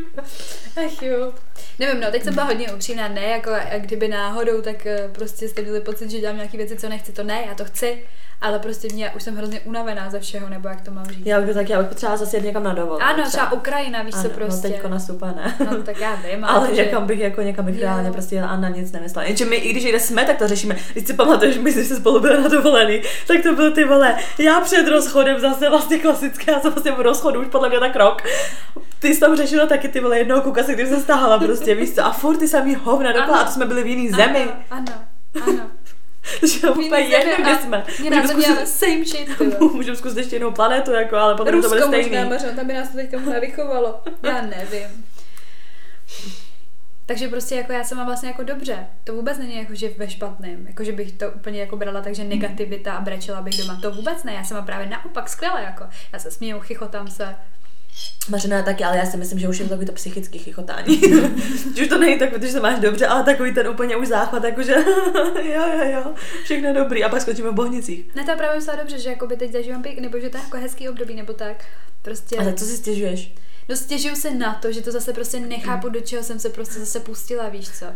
Ach 0.86 1.02
jo. 1.02 1.32
Nevím, 1.78 2.00
no, 2.00 2.10
teď 2.10 2.24
jsem 2.24 2.34
byla 2.34 2.46
hodně 2.46 2.72
upřímná, 2.72 3.08
ne, 3.08 3.22
jako 3.22 3.50
a 3.50 3.78
kdyby 3.78 4.08
náhodou, 4.08 4.62
tak 4.62 4.86
eh, 4.86 5.10
prostě 5.12 5.48
jste 5.48 5.62
měli 5.62 5.80
pocit, 5.80 6.10
že 6.10 6.20
dělám 6.20 6.36
nějaké 6.36 6.56
věci, 6.56 6.76
co 6.76 6.88
nechci, 6.88 7.12
to 7.12 7.22
ne, 7.22 7.44
já 7.46 7.54
to 7.54 7.64
chci, 7.64 8.04
ale 8.40 8.58
prostě 8.58 8.88
mě, 8.92 9.10
už 9.16 9.22
jsem 9.22 9.36
hrozně 9.36 9.60
unavená 9.60 10.10
ze 10.10 10.20
všeho, 10.20 10.48
nebo 10.48 10.68
jak 10.68 10.80
to 10.80 10.90
mám 10.90 11.04
říct. 11.06 11.26
Já 11.26 11.40
bych 11.40 11.54
tak, 11.54 11.68
já 11.68 11.78
bych 11.78 11.88
potřebovala 11.88 12.16
zase 12.16 12.36
jet 12.36 12.44
někam 12.44 12.62
na 12.62 12.74
dovolenou. 12.74 13.10
Ano, 13.10 13.24
třeba 13.26 13.52
Ukrajina, 13.52 14.02
víš 14.02 14.14
co 14.14 14.20
Ano, 14.20 14.28
prostě. 14.34 14.68
No 14.68 14.74
teďko 14.74 14.88
na 14.88 15.32
ne. 15.32 15.54
No, 15.70 15.82
tak 15.82 16.00
já 16.00 16.14
vím, 16.14 16.44
Ale 16.48 16.66
takže- 16.66 16.84
někam 16.84 17.06
bych, 17.06 17.18
jako 17.18 17.42
někam 17.42 17.64
bych 17.64 17.80
reálně 17.80 18.12
prostě 18.12 18.34
jela 18.34 18.48
a 18.48 18.56
na 18.56 18.68
nic 18.68 18.92
nemyslela. 18.92 19.26
Jenže 19.26 19.44
my, 19.44 19.56
i 19.56 19.70
když 19.72 19.84
jde 19.84 20.00
jsme, 20.00 20.24
tak 20.24 20.36
to 20.38 20.48
řešíme. 20.48 20.76
Když 20.92 21.06
si 21.06 21.14
pamatuješ, 21.14 21.58
my 21.58 21.72
jsme 21.72 21.84
se 21.84 21.96
spolu 21.96 22.20
byli 22.20 22.42
na 22.42 22.48
dovolený, 22.48 23.02
tak 23.26 23.42
to 23.42 23.54
byl 23.54 23.72
ty 23.72 23.84
vole, 23.84 24.16
já 24.38 24.60
před 24.60 24.88
rozchodem 24.88 25.40
zase 25.40 25.70
vlastně 25.70 25.98
klasické, 25.98 26.52
já 26.52 26.60
jsem 26.60 26.72
vlastně 26.72 26.92
v 26.92 27.00
rozchodu 27.00 27.40
už 27.40 27.46
podle 27.46 27.68
mě 27.68 27.80
tak 27.80 27.96
rok. 27.96 28.22
Ty 28.98 29.14
jsi 29.14 29.20
tam 29.20 29.36
řešila 29.36 29.66
taky 29.66 29.88
ty 29.88 30.00
vole 30.00 30.18
jednoho 30.18 30.42
kuka, 30.42 30.62
se 30.62 30.72
kterým 30.74 30.94
se 30.94 31.00
stáhala 31.00 31.38
prostě, 31.38 31.74
víš 31.74 31.94
co, 31.94 32.04
a 32.04 32.12
furt 32.12 32.36
ty 32.36 32.48
samý 32.48 32.74
hovna 32.74 33.12
dokola, 33.12 33.36
Ano. 33.38 33.40
a 33.40 33.44
to 33.44 33.50
jsme 33.52 33.66
byli 33.66 33.82
v 33.82 33.86
jiný 33.86 34.10
zemi. 34.10 34.48
Ano, 34.70 34.84
ano, 35.46 35.70
Takže 36.40 36.70
úplně 36.70 36.98
jedno, 36.98 37.32
kde 37.38 37.58
jsme. 37.58 37.84
Můžeme 37.98 38.28
zkusit, 38.28 38.68
same 38.68 39.04
shit, 39.04 39.40
můžeme 39.60 39.96
zkusit 39.96 40.18
ještě 40.18 40.36
jinou 40.36 40.50
planetu, 40.50 40.90
jako, 40.90 41.16
ale 41.16 41.34
potom 41.34 41.54
by 41.54 41.62
to 41.62 41.68
Rusko 41.68 41.88
bude 41.88 41.98
možná, 41.98 42.08
stejný. 42.08 42.30
Mařo, 42.30 42.46
tam 42.56 42.66
by 42.66 42.72
nás 42.72 42.88
to 42.88 42.96
teďka 42.96 43.18
možná 43.18 43.40
vychovalo. 43.40 44.00
Já 44.22 44.42
nevím. 44.42 45.04
Takže 47.06 47.28
prostě 47.28 47.54
jako 47.54 47.72
já 47.72 47.84
jsem 47.84 47.98
mám 47.98 48.06
vlastně 48.06 48.28
jako 48.28 48.42
dobře. 48.42 48.86
To 49.04 49.14
vůbec 49.14 49.38
není 49.38 49.56
jako, 49.56 49.74
že 49.74 49.88
ve 49.98 50.10
špatném. 50.10 50.66
Jako, 50.66 50.84
že 50.84 50.92
bych 50.92 51.12
to 51.12 51.30
úplně 51.30 51.60
jako 51.60 51.76
brala 51.76 52.00
tak, 52.00 52.14
že 52.14 52.24
negativita 52.24 52.92
a 52.92 53.00
brečela 53.00 53.42
bych 53.42 53.58
doma. 53.58 53.78
To 53.82 53.90
vůbec 53.90 54.24
ne. 54.24 54.34
Já 54.34 54.44
jsem 54.44 54.56
mám 54.56 54.66
právě 54.66 54.86
naopak 54.86 55.28
skvěle 55.28 55.62
jako. 55.62 55.84
Já 56.12 56.18
se 56.18 56.30
směju, 56.30 56.60
chichotám 56.60 57.08
se. 57.08 57.36
Mařena 58.28 58.62
taky, 58.62 58.84
ale 58.84 58.96
já 58.96 59.06
si 59.06 59.16
myslím, 59.16 59.38
že 59.38 59.48
už 59.48 59.58
je 59.58 59.64
to 59.64 59.68
takový 59.68 59.86
to 59.86 59.92
psychický 59.92 60.38
chichotání. 60.38 61.00
že 61.76 61.82
už 61.82 61.88
to 61.88 61.98
není 61.98 62.18
tak, 62.18 62.30
protože 62.30 62.52
se 62.52 62.60
máš 62.60 62.78
dobře, 62.78 63.06
ale 63.06 63.24
takový 63.24 63.54
ten 63.54 63.68
úplně 63.68 63.96
už 63.96 64.08
záchvat, 64.08 64.44
jakože 64.44 64.72
jo, 65.42 65.62
jo, 65.78 65.90
jo, 65.92 66.14
všechno 66.44 66.74
dobrý. 66.74 67.04
A 67.04 67.08
pak 67.08 67.20
skončíme 67.20 67.50
v 67.50 67.54
Bohnicích. 67.54 68.14
Ne, 68.14 68.24
to 68.24 68.36
právě 68.36 68.56
myslela 68.56 68.78
dobře, 68.78 68.98
že 68.98 69.10
jako 69.10 69.26
by 69.26 69.36
teď 69.36 69.52
zažívám 69.52 69.82
pěk, 69.82 69.98
nebo 69.98 70.20
že 70.20 70.28
to 70.28 70.36
je 70.36 70.42
jako 70.42 70.56
hezký 70.56 70.88
období, 70.88 71.14
nebo 71.14 71.32
tak. 71.32 71.64
Prostě. 72.02 72.36
A 72.36 72.52
co 72.52 72.64
si 72.64 72.76
stěžuješ? 72.76 73.34
No 73.68 73.76
stěžuju 73.76 74.16
se 74.16 74.30
na 74.30 74.54
to, 74.54 74.72
že 74.72 74.82
to 74.82 74.92
zase 74.92 75.12
prostě 75.12 75.40
nechápu, 75.40 75.88
do 75.88 76.00
čeho 76.00 76.24
jsem 76.24 76.38
se 76.38 76.48
prostě 76.48 76.80
zase 76.80 77.00
pustila, 77.00 77.48
víš 77.48 77.70
co. 77.70 77.86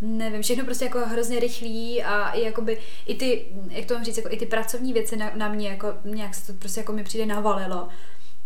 Nevím, 0.00 0.42
všechno 0.42 0.64
prostě 0.64 0.84
jako 0.84 0.98
hrozně 0.98 1.40
rychlý 1.40 2.02
a 2.02 2.30
i 2.30 2.44
jakoby, 2.44 2.78
i 3.06 3.14
ty, 3.14 3.46
jak 3.68 3.84
to 3.84 3.94
mám 3.94 4.04
říct, 4.04 4.16
jako 4.16 4.28
i 4.32 4.36
ty 4.36 4.46
pracovní 4.46 4.92
věci 4.92 5.16
na, 5.16 5.30
na 5.34 5.48
mě, 5.48 5.68
jako 5.68 5.94
nějak 6.04 6.34
se 6.34 6.46
to 6.46 6.58
prostě 6.58 6.80
jako 6.80 6.92
mi 6.92 7.04
přijde 7.04 7.26
navalilo. 7.26 7.88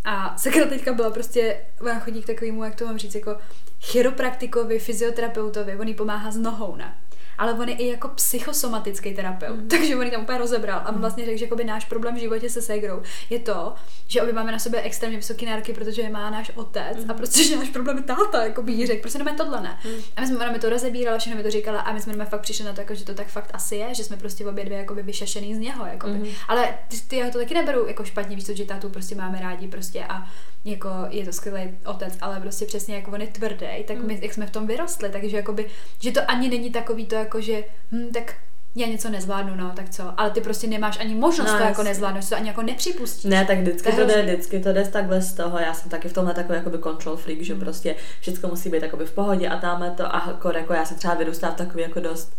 A 0.05 0.37
sakra 0.37 0.67
teďka 0.67 0.93
byla 0.93 1.11
prostě, 1.11 1.57
ona 1.81 2.01
chodí 2.01 2.23
k 2.23 2.27
takovému, 2.27 2.65
jak 2.65 2.75
to 2.75 2.85
mám 2.87 2.99
říct, 2.99 3.15
jako 3.15 3.37
chiropraktikovi, 3.81 4.79
fyzioterapeutovi, 4.79 5.77
on 5.77 5.89
jí 5.89 5.95
pomáhá 5.95 6.31
s 6.31 6.37
nohou, 6.37 6.77
ne? 6.77 6.95
Ale 7.39 7.53
on 7.53 7.69
je 7.69 7.75
i 7.75 7.87
jako 7.89 8.09
psychosomatický 8.09 9.15
terapeut, 9.15 9.57
mm. 9.57 9.69
takže 9.69 9.97
on 9.97 10.03
ji 10.03 10.11
tam 10.11 10.23
úplně 10.23 10.39
rozebral 10.39 10.83
a 10.85 10.93
vlastně 10.93 11.25
řekl, 11.25 11.39
že 11.39 11.45
jakoby 11.45 11.65
náš 11.65 11.85
problém 11.85 12.15
v 12.15 12.19
životě 12.19 12.51
se 12.51 12.63
segrou 12.63 13.03
je 13.31 13.39
to, 13.39 13.75
že 14.07 14.23
obě 14.23 14.35
máme 14.35 14.53
na 14.53 14.59
sobě 14.59 14.83
extrémně 14.83 15.17
vysoké 15.17 15.47
nároky, 15.47 15.73
protože 15.73 16.03
je 16.03 16.11
má 16.11 16.31
náš 16.31 16.53
otec 16.55 17.05
mm. 17.05 17.11
a 17.11 17.15
prostě, 17.15 17.45
že 17.45 17.57
náš 17.57 17.69
problém 17.69 17.97
je 17.97 18.03
táta, 18.03 18.45
jako 18.45 18.63
by 18.63 18.73
jí 18.73 18.87
řekl, 18.87 19.01
prostě 19.01 19.19
nemáme 19.19 19.37
tohle 19.37 19.61
ne. 19.61 19.79
Mm. 19.85 20.03
A 20.17 20.21
my 20.21 20.27
jsme, 20.27 20.37
ona 20.37 20.53
mi 20.53 20.59
to 20.59 20.69
rozebírala, 20.69 21.19
všechno 21.19 21.37
mi 21.37 21.43
to 21.43 21.51
říkala 21.51 21.81
a 21.81 21.93
my 21.93 22.01
jsme 22.01 22.13
normálně 22.13 22.31
fakt 22.31 22.41
přišli 22.41 22.65
na 22.65 22.73
to, 22.73 22.81
jako, 22.81 22.95
že 22.95 23.05
to 23.05 23.15
tak 23.15 23.27
fakt 23.27 23.51
asi 23.53 23.77
je, 23.77 23.95
že 23.95 24.05
jsme 24.05 24.17
prostě 24.17 24.47
obě 24.47 24.65
dvě 24.65 24.79
jakoby 24.79 25.03
vyšašený 25.03 25.55
z 25.55 25.59
něho, 25.59 25.87
jakoby. 25.87 26.13
Mm. 26.13 26.27
Ale 26.49 26.75
ty, 26.89 27.01
ty, 27.01 27.17
já 27.17 27.31
to 27.31 27.39
taky 27.39 27.55
neberu 27.55 27.87
jako 27.87 28.05
špatně, 28.05 28.37
víš 28.37 28.47
co, 28.47 28.55
že 28.55 28.65
tátu 28.65 28.89
prostě 28.89 29.15
máme 29.15 29.41
rádi 29.41 29.69
prostě 29.69 30.05
a 30.05 30.27
jako 30.65 30.89
je 31.11 31.25
to 31.25 31.33
skvělý 31.33 31.71
otec, 31.87 32.15
ale 32.21 32.41
prostě 32.41 32.67
přesně 32.67 32.95
jako 32.95 33.11
on 33.11 33.21
je 33.21 33.27
tvrdý, 33.27 33.85
tak 33.87 33.99
my, 33.99 34.19
jak 34.23 34.35
jsme 34.35 34.47
v 34.47 34.51
tom 34.51 34.67
vyrostli, 34.67 35.11
takže 35.11 35.37
jakoby, 35.37 35.67
že 35.99 36.13
to 36.13 36.21
ani 36.27 36.49
není 36.49 36.71
takový 36.71 37.07
to 37.07 37.15
jako, 37.25 37.41
že 37.41 37.65
hm, 37.93 38.11
tak 38.15 38.35
já 38.77 38.87
něco 38.87 39.11
nezvládnu, 39.11 39.55
no, 39.55 39.73
tak 39.77 39.91
co, 39.91 40.15
ale 40.17 40.31
ty 40.31 40.41
prostě 40.41 40.67
nemáš 40.67 41.01
ani 41.01 41.15
možnost 41.15 41.53
No, 41.53 41.59
to 41.59 41.65
jako 41.65 41.83
nezvládnout, 41.83 42.29
to 42.29 42.37
ani 42.37 42.49
jako 42.49 42.63
nepřipustíš. 42.63 43.31
Ne, 43.31 43.45
tak 43.45 43.59
vždycky 43.59 43.91
To 43.91 43.97
to 43.97 44.05
jde, 44.05 44.23
vždycky 44.23 44.61
to 44.61 44.73
jde 44.73 44.89
takhle 44.89 45.23
z 45.23 45.35
toho. 45.35 45.59
Já 45.59 45.75
jsem 45.75 45.91
taky 45.91 46.09
v 46.09 46.13
tomhle 46.13 46.35
takový 46.35 46.59
jakoby 46.59 46.79
control 46.79 47.17
freak, 47.17 47.41
že 47.41 47.55
prostě 47.55 47.95
všechno 48.21 48.49
musí 48.49 48.71
být 48.71 48.83
jakoby 48.83 49.05
v 49.07 49.13
pohodě 49.13 49.49
a 49.49 49.57
tamhle 49.57 49.91
to 49.91 50.15
a 50.15 50.25
jako, 50.27 50.53
jako 50.53 50.73
já 50.73 50.85
jsem 50.85 50.97
třeba 50.97 51.15
vyrůstala 51.15 51.53
v 51.53 51.57
takový 51.57 51.83
jako 51.83 52.01
dost 52.01 52.37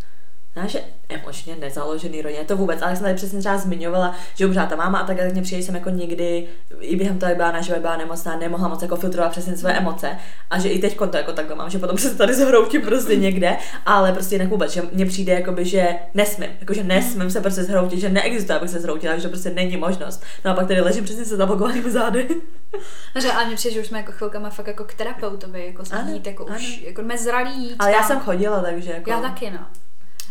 ne, 0.56 0.68
že 0.68 0.82
emočně 1.10 1.56
nezaložený 1.56 2.22
rodině, 2.22 2.44
to 2.44 2.58
vůbec, 2.58 2.82
ale 2.82 2.96
jsem 2.96 3.04
tady 3.04 3.16
přesně 3.16 3.40
třeba 3.40 3.58
zmiňovala, 3.58 4.16
že 4.36 4.46
umřela 4.46 4.66
ta 4.66 4.76
máma 4.76 5.00
a 5.00 5.08
tak, 5.08 5.18
tak 5.18 5.32
mě 5.32 5.42
přijde, 5.42 5.62
že 5.62 5.66
jsem 5.66 5.76
jako 5.76 5.90
nikdy, 5.90 6.48
i 6.80 6.96
během 6.96 7.20
toho, 7.20 7.30
jak 7.30 7.38
byla 7.38 7.52
naživa, 7.52 7.80
byla 7.80 7.98
nemocná, 7.98 8.38
nemohla 8.38 8.68
moc 8.68 8.82
jako 8.82 8.96
filtrovat 8.96 9.32
přesně 9.32 9.58
své 9.58 9.74
emoce 9.74 10.18
a 10.50 10.60
že 10.60 10.70
i 10.70 10.80
teď 10.80 10.98
to 10.98 11.18
jako 11.18 11.34
takhle 11.34 11.56
mám, 11.56 11.70
že 11.70 11.80
potom 11.80 11.98
se 11.98 12.16
tady 12.16 12.34
zhroutím 12.34 12.82
prostě 12.82 13.16
někde, 13.16 13.58
ale 13.86 14.12
prostě 14.12 14.36
jinak 14.36 14.50
vůbec, 14.50 14.72
že 14.72 14.82
mně 14.92 15.06
přijde 15.06 15.34
jakoby, 15.34 15.66
že 15.66 15.96
nesmím, 16.14 16.50
jakože 16.60 16.84
nesmím 16.84 17.32
se 17.32 17.42
prostě 17.42 17.64
zhroutit, 17.64 18.00
že 18.00 18.10
neexistuje, 18.10 18.58
abych 18.58 18.70
se 18.70 18.80
zhroutila, 18.80 19.16
že 19.16 19.22
to 19.22 19.30
prostě 19.30 19.50
není 19.50 19.78
možnost. 19.78 20.24
No 20.46 20.52
a 20.52 20.54
pak 20.54 20.68
tady 20.68 20.82
ležím 20.82 21.04
přesně 21.04 21.26
se 21.26 21.36
zablokovanými 21.36 21.92
zády. 21.92 22.28
Takže, 23.14 23.32
ale 23.32 23.46
mě 23.46 23.56
přijde, 23.56 23.74
že 23.74 23.82
už 23.82 23.88
jsme 23.88 23.98
jako 23.98 24.12
chvilkama 24.12 24.50
fakt 24.50 24.68
jako 24.68 24.84
k 24.84 24.94
terapeutovi, 24.94 25.66
jako 25.66 25.84
jít, 26.08 26.28
jako 26.28 26.46
ano. 26.46 26.56
už, 26.56 26.82
jako 26.82 27.02
jsme 27.02 27.18
zralí 27.18 27.64
jít 27.64 27.76
Ale 27.80 27.92
já 27.92 28.04
jsem 28.04 28.20
chodila, 28.20 28.62
takže 28.62 28.92
jako... 28.92 29.10
Já 29.10 29.22
taky, 29.22 29.52
no. 29.52 29.60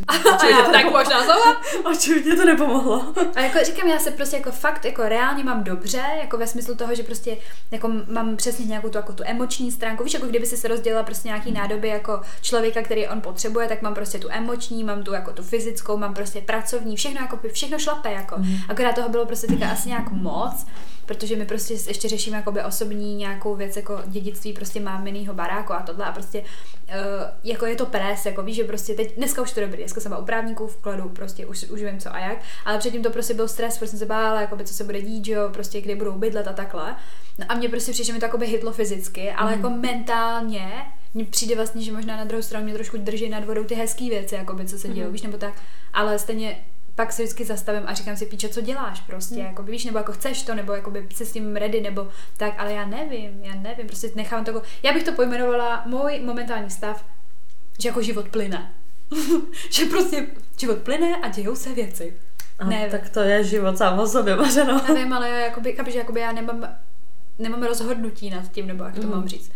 A 0.09 0.47
já 0.47 0.63
tak 0.73 0.85
možná 0.85 1.25
znova. 1.25 1.57
Očividně 1.91 2.37
to 2.37 2.45
nepomohlo. 2.45 3.15
A 3.35 3.41
jako 3.41 3.59
říkám, 3.65 3.89
já 3.89 3.99
se 3.99 4.11
prostě 4.11 4.37
jako 4.37 4.51
fakt 4.51 4.85
jako 4.85 5.03
reálně 5.03 5.45
mám 5.45 5.65
dobře, 5.65 6.03
jako 6.21 6.39
ve 6.39 6.47
smyslu 6.47 6.75
toho, 6.75 6.95
že 6.95 7.03
prostě 7.03 7.37
jako 7.71 7.91
mám 8.09 8.37
přesně 8.37 8.65
nějakou 8.65 8.89
tu, 8.89 8.99
jako 8.99 9.13
tu 9.13 9.23
emoční 9.27 9.73
stránku. 9.73 10.05
Víš, 10.05 10.15
jako 10.15 10.27
kdyby 10.27 10.47
si 10.47 10.57
se 10.57 10.69
rozdělila 10.69 11.03
prostě 11.03 11.29
nějaký 11.29 11.53
nádoby 11.53 11.89
jako 11.89 12.21
člověka, 12.43 12.83
který 12.83 13.09
on 13.09 13.21
potřebuje, 13.21 13.69
tak 13.69 13.83
mám 13.83 13.95
prostě 13.95 14.19
tu 14.19 14.29
emoční, 14.31 14.85
mám 14.85 15.03
tu 15.03 15.13
jako 15.13 15.33
tu 15.33 15.43
fyzickou, 15.43 15.97
mám 15.97 16.15
prostě 16.15 16.41
pracovní, 16.41 16.97
všechno 16.97 17.21
jako 17.21 17.39
všechno 17.53 17.79
šlape 17.79 18.13
jako. 18.13 18.35
Mhm. 18.39 18.57
Akorát 18.69 18.95
toho 18.95 19.09
bylo 19.09 19.27
prostě 19.27 19.47
teďka 19.47 19.69
asi 19.69 19.89
nějak 19.89 20.11
moc, 20.11 20.67
protože 21.07 21.37
my 21.37 21.47
prostě 21.47 21.75
ještě 21.75 22.09
řešíme 22.09 22.37
jakoby 22.37 22.65
osobní 22.65 23.15
nějakou 23.15 23.55
věc 23.55 23.77
jako 23.77 24.03
dědictví 24.07 24.53
prostě 24.53 24.81
máminýho 24.81 25.35
baráku 25.35 25.73
a 25.73 25.83
tohle 25.83 26.05
a 26.05 26.13
prostě 26.13 26.41
uh, 26.41 26.45
jako 27.45 27.67
je 27.67 27.77
to 27.77 27.87
pres, 27.87 28.27
jako 28.27 28.43
víš, 28.43 28.57
že 28.57 28.65
prostě 28.65 28.95
teď, 28.95 29.17
dneska 29.17 29.43
už 29.43 29.53
to 29.53 29.61
dobrý, 29.61 29.84
dneska 29.85 30.01
jsem 30.01 30.11
byla 30.11 30.21
u 30.21 30.25
právníků 30.25 30.67
v 30.67 30.77
kladu, 30.77 31.09
prostě 31.09 31.47
už, 31.47 31.63
už 31.63 31.83
vím 31.83 31.99
co 32.01 32.15
a 32.15 32.19
jak, 32.19 32.39
ale 32.65 32.79
předtím 32.79 33.03
to 33.03 33.11
prostě 33.11 33.35
byl 33.35 33.49
stres, 33.49 33.79
prostě 33.79 33.91
jsem 33.91 33.99
se 33.99 34.07
bála, 34.07 34.41
jakoby, 34.41 34.65
co 34.65 34.75
se 34.75 34.85
bude 34.85 35.01
dít, 35.03 35.25
že 35.25 35.33
jo, 35.33 35.49
prostě 35.53 35.81
kde 35.81 35.97
budou 35.97 36.13
bydlet 36.13 36.49
a 36.49 36.53
takhle. 36.53 36.97
No 37.39 37.45
a 37.49 37.55
mě 37.55 37.69
prostě 37.69 37.93
přišlo, 37.93 38.07
že 38.07 38.13
mi 38.13 38.19
to 38.19 38.25
jakoby 38.25 38.47
hitlo 38.47 38.73
fyzicky, 38.73 39.33
ale 39.33 39.51
Mhm. 39.57 39.61
jako 39.65 39.77
mentálně 39.77 40.69
mně 41.15 41.25
přijde 41.25 41.57
vlastně, 41.57 41.83
že 41.83 41.93
možná 41.93 42.17
na 42.17 42.25
druhou 42.25 42.43
stranu 42.43 42.65
mě 42.65 42.75
trošku 42.75 42.97
drží 42.97 43.29
nad 43.29 43.45
vodou 43.45 43.65
ty 43.65 43.75
hezké 43.75 44.05
věci, 44.05 44.35
jakoby, 44.35 44.67
co 44.67 44.79
se 44.79 44.89
dějí, 44.89 45.01
Mhm. 45.03 45.13
víš, 45.13 45.23
nebo 45.23 45.37
tak, 45.39 45.55
ale 45.93 46.19
stejně 46.19 46.65
pak 46.95 47.13
se 47.13 47.23
vždycky 47.23 47.45
zastavím 47.45 47.83
a 47.87 47.95
říkám 47.95 48.17
si, 48.17 48.27
píče, 48.27 48.49
co 48.49 48.61
děláš 48.61 49.01
prostě, 49.01 49.35
Hmm. 49.35 49.45
jako 49.47 49.63
víš, 49.63 49.85
nebo 49.85 49.99
jako 49.99 50.13
chceš 50.13 50.43
to, 50.43 50.55
nebo 50.55 50.73
jako 50.73 50.91
by 50.91 51.07
se 51.15 51.27
s 51.27 51.33
tím 51.33 51.57
ready, 51.57 51.81
nebo 51.81 52.09
tak, 52.37 52.55
ale 52.59 52.73
já 52.73 52.87
nevím, 52.87 53.31
já 53.45 53.55
nevím, 53.55 53.87
prostě 53.87 54.11
nechám 54.15 54.45
to, 54.45 54.51
jako- 54.51 54.67
já 54.83 54.93
bych 54.93 55.03
to 55.03 55.13
pojmenovala 55.13 55.83
můj 55.87 56.21
momentální 56.25 56.71
stav, 56.71 57.05
že 57.81 57.89
jako 57.89 58.03
život 58.03 58.29
plyne. 58.29 58.73
že 59.71 59.85
prostě 59.85 60.27
život 60.59 60.79
plyne 60.79 61.17
a 61.17 61.29
dějou 61.29 61.55
se 61.57 61.75
věci. 61.75 62.17
A 62.59 62.65
Nevím. 62.65 62.91
tak 62.91 63.09
to 63.09 63.21
je 63.21 63.45
život 63.45 63.79
sám 63.79 63.99
o 63.99 64.07
sobě, 64.07 64.37
Mařeno. 64.37 64.81
Nevím, 64.89 65.13
ale 65.13 65.29
jakoby, 65.29 65.77
že 65.89 65.99
jakoby 65.99 66.21
já 66.21 66.33
nemám, 66.33 66.69
nemám 67.39 67.63
rozhodnutí 67.63 68.31
nad 68.31 68.49
tím, 68.53 68.67
nebo 68.67 68.85
jak 68.85 68.95
to 68.95 69.01
Mhm. 69.01 69.11
mám 69.11 69.29
říct. 69.29 69.53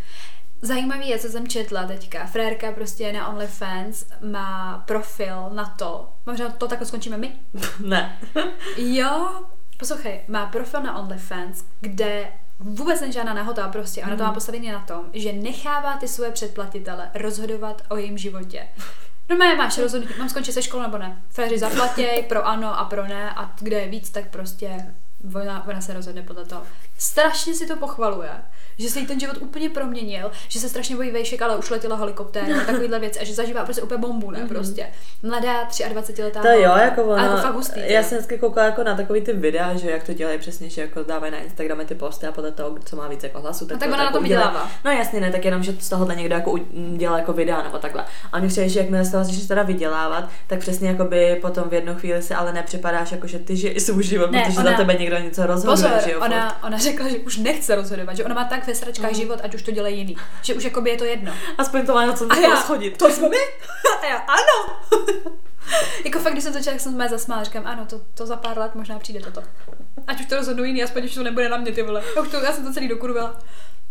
Zajímavý 0.63 1.09
je, 1.09 1.19
co 1.19 1.29
jsem 1.29 1.49
četla 1.49 1.85
teďka. 1.87 2.27
Frérka 2.27 2.73
prostě 2.73 3.13
na 3.13 3.29
OnlyFans 3.29 4.05
má 4.31 4.79
profil 4.87 5.51
na 5.53 5.65
to, 5.65 6.09
možná 6.27 6.49
to 6.49 6.67
takhle 6.69 6.87
skončíme 6.87 7.17
my, 7.17 7.33
ne. 7.81 8.19
Jo, 8.77 9.29
poslouchej, 9.79 10.21
má 10.29 10.47
profil 10.47 10.83
na 10.83 10.99
OnlyFans, 10.99 11.65
kde 11.81 12.29
vůbec 12.59 13.01
není 13.01 13.13
žádná 13.13 13.35
nahota 13.35 13.69
prostě. 13.69 14.03
Ona 14.03 14.17
to 14.17 14.23
má 14.23 14.33
postavené 14.33 14.73
na 14.73 14.81
tom, 14.81 15.05
že 15.13 15.33
nechává 15.33 15.97
ty 15.97 16.09
své 16.09 16.31
předplatitele 16.31 17.11
rozhodovat 17.15 17.83
o 17.89 17.97
jejím 17.97 18.19
životě. 18.19 18.69
No 19.29 19.37
mé 19.37 19.55
máš 19.55 19.79
rozhodnutí, 19.79 20.15
mám 20.19 20.29
skončit 20.29 20.53
se 20.53 20.63
školou 20.63 20.83
nebo 20.83 20.99
ne. 20.99 21.23
Féři 21.31 21.59
zaplatěj 21.59 22.25
pro 22.29 22.47
ano 22.47 22.79
a 22.79 22.85
pro 22.85 23.07
ne 23.07 23.31
a 23.31 23.55
kde 23.61 23.81
je 23.81 23.89
víc, 23.89 24.11
tak 24.11 24.29
prostě 24.29 24.87
ona, 25.35 25.67
ona 25.69 25.81
se 25.81 25.93
rozhodne 25.95 26.23
podle 26.23 26.45
toho. 26.45 26.63
Strašně 26.99 27.55
si 27.55 27.67
to 27.67 27.77
pochvaluje, 27.77 28.29
že 28.79 28.89
se 28.89 29.01
jí 29.01 29.07
ten 29.07 29.21
život 29.21 29.37
úplně 29.41 29.71
proměnil, 29.71 30.31
že 30.49 30.61
se 30.61 30.69
strašně 30.69 30.97
bojí 30.97 31.11
vejšek, 31.11 31.43
ale 31.43 31.57
už 31.57 31.71
letěla 31.71 31.97
helikoptér 31.97 32.45
a 32.63 32.65
takovýhle 32.65 32.99
věci 32.99 33.21
a 33.21 33.25
že 33.25 33.35
zažívá 33.35 33.65
prostě 33.65 33.83
úplně 33.83 33.99
bombu, 34.01 34.31
ne, 34.31 34.47
prostě. 34.49 34.87
Mladá 35.23 35.69
23 35.89 36.23
letá. 36.23 36.43
To 36.43 36.49
jo, 36.49 36.73
jako 36.77 37.05
ona, 37.05 37.23
Ale 37.23 37.31
jako 37.31 37.43
fakt 37.43 37.55
hustý. 37.55 37.81
já 37.85 38.03
jsem 38.03 38.19
vždycky 38.19 38.39
koukala 38.39 38.67
jako 38.67 38.83
na 38.85 38.95
takový 38.97 39.21
ty 39.21 39.33
videa, 39.33 39.77
že 39.77 39.91
jak 39.91 40.03
to 40.03 40.13
dělají 40.13 40.39
přesně, 40.39 40.71
že 40.71 40.81
jako 40.81 41.03
dávají 41.03 41.33
na 41.33 41.39
Instagramy 41.39 41.85
ty 41.85 41.95
posty 41.95 42.27
a 42.27 42.33
podle 42.33 42.53
toho, 42.53 42.77
co 42.85 42.97
má 42.97 43.09
víc 43.09 43.23
jako 43.23 43.41
hlasu, 43.41 43.67
tak, 43.67 43.75
No 43.75 43.79
tak 43.81 43.89
to 43.89 43.95
ona 43.95 43.97
na 43.97 44.05
jako 44.05 44.15
tom 44.17 44.23
vydělává. 44.23 44.71
No 44.85 44.91
jasně, 44.91 45.21
ne, 45.21 45.33
tak 45.33 45.45
jenom, 45.45 45.63
že 45.63 45.73
z 45.81 45.89
tohohle 45.89 46.17
někdo 46.17 46.35
jako 46.35 46.55
dělá 46.97 47.19
jako 47.19 47.33
videa 47.33 47.63
nebo 47.63 47.79
takhle. 47.79 48.05
A 48.33 48.39
mě 48.39 48.49
přijde, 48.49 48.69
že 48.69 48.81
jakmile 48.81 49.05
z 49.05 49.11
toho 49.11 49.25
začneš 49.25 49.47
teda 49.47 49.63
vydělávat, 49.63 50.29
tak 50.47 50.59
přesně 50.59 50.89
jako 50.89 51.05
by 51.05 51.39
potom 51.43 51.69
v 51.69 51.75
jednu 51.75 51.95
chvíli 51.95 52.23
si 52.23 52.35
ale 52.35 52.53
nepřipadáš 52.53 53.13
jako, 53.13 53.27
že 53.27 53.39
ty 53.39 53.57
žiješ 53.57 53.83
svůj 53.83 54.03
život, 54.05 54.31
Ne, 54.31 54.43
protože 54.47 54.59
ona- 54.59 54.71
za 54.71 54.77
tebe 54.77 54.95
někdo 54.95 55.19
něco 55.19 55.47
rozhoduje, 55.47 55.77
Pozor, 55.77 56.01
že 56.05 56.13
jo. 56.13 56.21
ona, 56.27 56.65
ona 56.65 56.79
řekla, 56.91 57.09
že 57.09 57.19
už 57.19 57.37
nechce 57.37 57.75
rozhodovat, 57.75 58.17
že 58.17 58.25
ona 58.25 58.35
má 58.35 58.45
tak 58.45 58.67
ve 58.67 58.75
sračkách 58.75 59.13
život, 59.13 59.41
ať 59.43 59.55
už 59.55 59.63
to 59.63 59.71
dělají 59.71 59.99
jiný. 59.99 60.17
Že 60.43 60.55
už 60.55 60.65
jakoby 60.65 60.91
je 60.91 60.97
to 60.97 61.05
jedno. 61.05 61.33
Aspoň 61.59 61.87
to 61.87 61.95
má 61.95 62.07
na 62.07 62.13
co 62.13 62.41
já- 62.41 62.57
schodit. 62.57 62.99
To 62.99 63.11
jsme 63.11 63.29
my? 63.29 63.37
A 64.03 64.07
já, 64.07 64.17
ano. 64.17 64.77
jako 66.05 66.19
fakt, 66.19 66.33
když 66.33 66.45
jsem 66.45 66.53
začala, 66.53 66.79
jsem 66.79 67.03
se 67.03 67.09
zasmála, 67.09 67.45
říkám, 67.45 67.67
ano, 67.67 67.87
to, 67.87 68.01
to 68.15 68.27
za 68.27 68.37
pár 68.37 68.59
let 68.59 68.75
možná 68.75 68.99
přijde 68.99 69.21
toto. 69.21 69.43
Ať 70.07 70.21
už 70.21 70.27
to 70.27 70.37
rozhodnu 70.37 70.65
jiný, 70.65 70.83
aspoň 70.83 71.05
už 71.05 71.15
to 71.15 71.23
nebude 71.23 71.49
na 71.49 71.57
mě, 71.57 71.73
ty 71.73 71.83
vole. 71.83 72.03
Já, 72.17 72.23
už 72.23 72.29
to, 72.29 72.37
já 72.37 72.53
jsem 72.53 72.65
to 72.65 72.73
celý 72.73 72.89
dokurvila. 72.89 73.39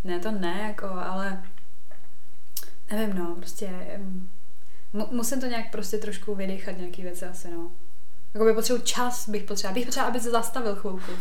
Ne, 0.04 0.20
to 0.20 0.32
ne, 0.32 0.66
jako, 0.68 0.86
ale 0.86 1.44
nevím, 2.92 3.18
no, 3.18 3.36
prostě 3.36 3.66
em, 3.66 4.30
mu, 4.94 5.08
musím 5.12 5.40
to 5.42 5.46
nějak 5.46 5.72
prostě 5.72 5.98
trošku 5.98 6.36
vydechat 6.36 6.78
nějaký 6.78 7.04
věci 7.04 7.26
asi, 7.26 7.52
no. 7.52 7.72
Jakoby 8.34 8.54
potřebuji 8.54 8.82
čas, 8.82 9.30
bych 9.30 9.44
potřeba, 9.44 9.74
bych 9.74 9.86
potřeba, 9.86 10.06
aby 10.06 10.20
se 10.20 10.32
zastavil 10.32 10.76
chvilku. 10.76 11.12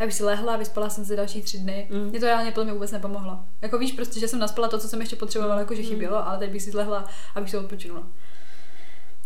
Já 0.00 0.06
bych 0.06 0.14
si 0.14 0.24
lehla, 0.24 0.56
vyspala 0.56 0.90
jsem 0.90 1.04
si 1.04 1.16
další 1.16 1.42
tři 1.42 1.58
dny. 1.58 1.88
Mm. 1.90 2.10
Mě 2.10 2.20
to 2.20 2.26
reálně 2.26 2.50
podle 2.50 2.64
mě 2.64 2.72
vůbec 2.72 2.92
nepomohlo. 2.92 3.38
Jako 3.62 3.78
víš, 3.78 3.92
prostě, 3.92 4.20
že 4.20 4.28
jsem 4.28 4.38
naspala 4.38 4.68
to, 4.68 4.78
co 4.78 4.88
jsem 4.88 5.00
ještě 5.00 5.16
potřebovala, 5.16 5.60
jako 5.60 5.74
že 5.74 5.82
chybělo, 5.82 6.28
ale 6.28 6.38
teď 6.38 6.50
bych 6.50 6.62
si 6.62 6.76
lehla, 6.76 7.04
abych 7.34 7.50
se 7.50 7.58
odpočinula. 7.58 8.02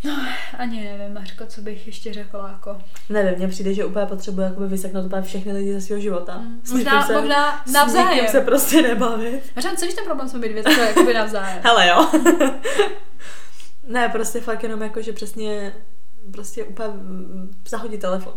No, 0.04 0.26
ani 0.58 0.84
nevím, 0.84 1.14
Mařko, 1.14 1.46
co 1.46 1.60
bych 1.60 1.86
ještě 1.86 2.12
řekla, 2.12 2.48
jako. 2.50 2.78
Nevím, 3.08 3.38
mně 3.38 3.48
přijde, 3.48 3.74
že 3.74 3.84
úplně 3.84 4.06
potřebuje 4.06 4.46
jakoby 4.46 4.66
vyseknout 4.68 5.06
úplně 5.06 5.22
všechny 5.22 5.52
lidi 5.52 5.72
ze 5.72 5.80
svého 5.80 6.00
života. 6.00 6.38
Mm, 6.38 6.60
možná- 6.70 7.06
se, 7.06 7.20
možná 7.20 7.64
navzájem. 7.72 8.28
se 8.28 8.40
prostě 8.40 8.82
nebavit. 8.82 9.42
Možná, 9.56 9.74
co 9.74 9.84
když 9.84 9.94
ten 9.94 10.04
problém 10.04 10.28
jsme 10.28 10.38
my 10.38 10.48
dvě 10.48 10.62
takhle 10.62 10.86
jakoby 10.86 11.14
navzájem? 11.14 11.60
Hele 11.64 11.88
jo. 11.88 12.10
ne, 13.86 14.08
prostě 14.08 14.40
fakt 14.40 14.62
jenom 14.62 14.82
jako, 14.82 15.02
že 15.02 15.12
přesně 15.12 15.72
prostě 16.32 16.64
úplně 16.64 16.88
mm, 16.88 17.50
zahodit 17.68 18.00
telefon. 18.00 18.34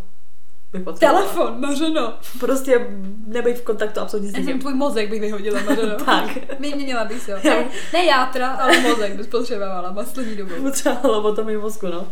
Potřebovala. 0.83 1.21
Telefon, 1.21 1.59
Mařeno. 1.61 2.13
Prostě 2.39 2.87
nebejt 3.27 3.57
v 3.57 3.63
kontaktu 3.63 3.99
absolutně 3.99 4.31
s 4.31 4.33
Já 4.33 4.37
jsem 4.37 4.45
nikým. 4.45 4.61
tvůj 4.61 4.73
mozek 4.73 5.09
bych 5.09 5.21
vyhodila, 5.21 5.61
Mařeno. 5.61 5.95
Tak. 6.05 6.25
Vyměnila 6.59 7.05
bych 7.05 7.21
si 7.21 7.31
ho. 7.31 7.37
Ne, 7.43 7.65
ne 7.93 8.05
játra, 8.05 8.47
ale 8.51 8.79
mozek 8.79 9.15
bych 9.15 9.25
spotřebovala 9.25 9.93
poslední 9.93 10.35
dobou. 10.35 10.55
Potřebovala 10.61 11.17
lobotomii 11.17 11.57
mozku, 11.57 11.87
no. 11.87 12.07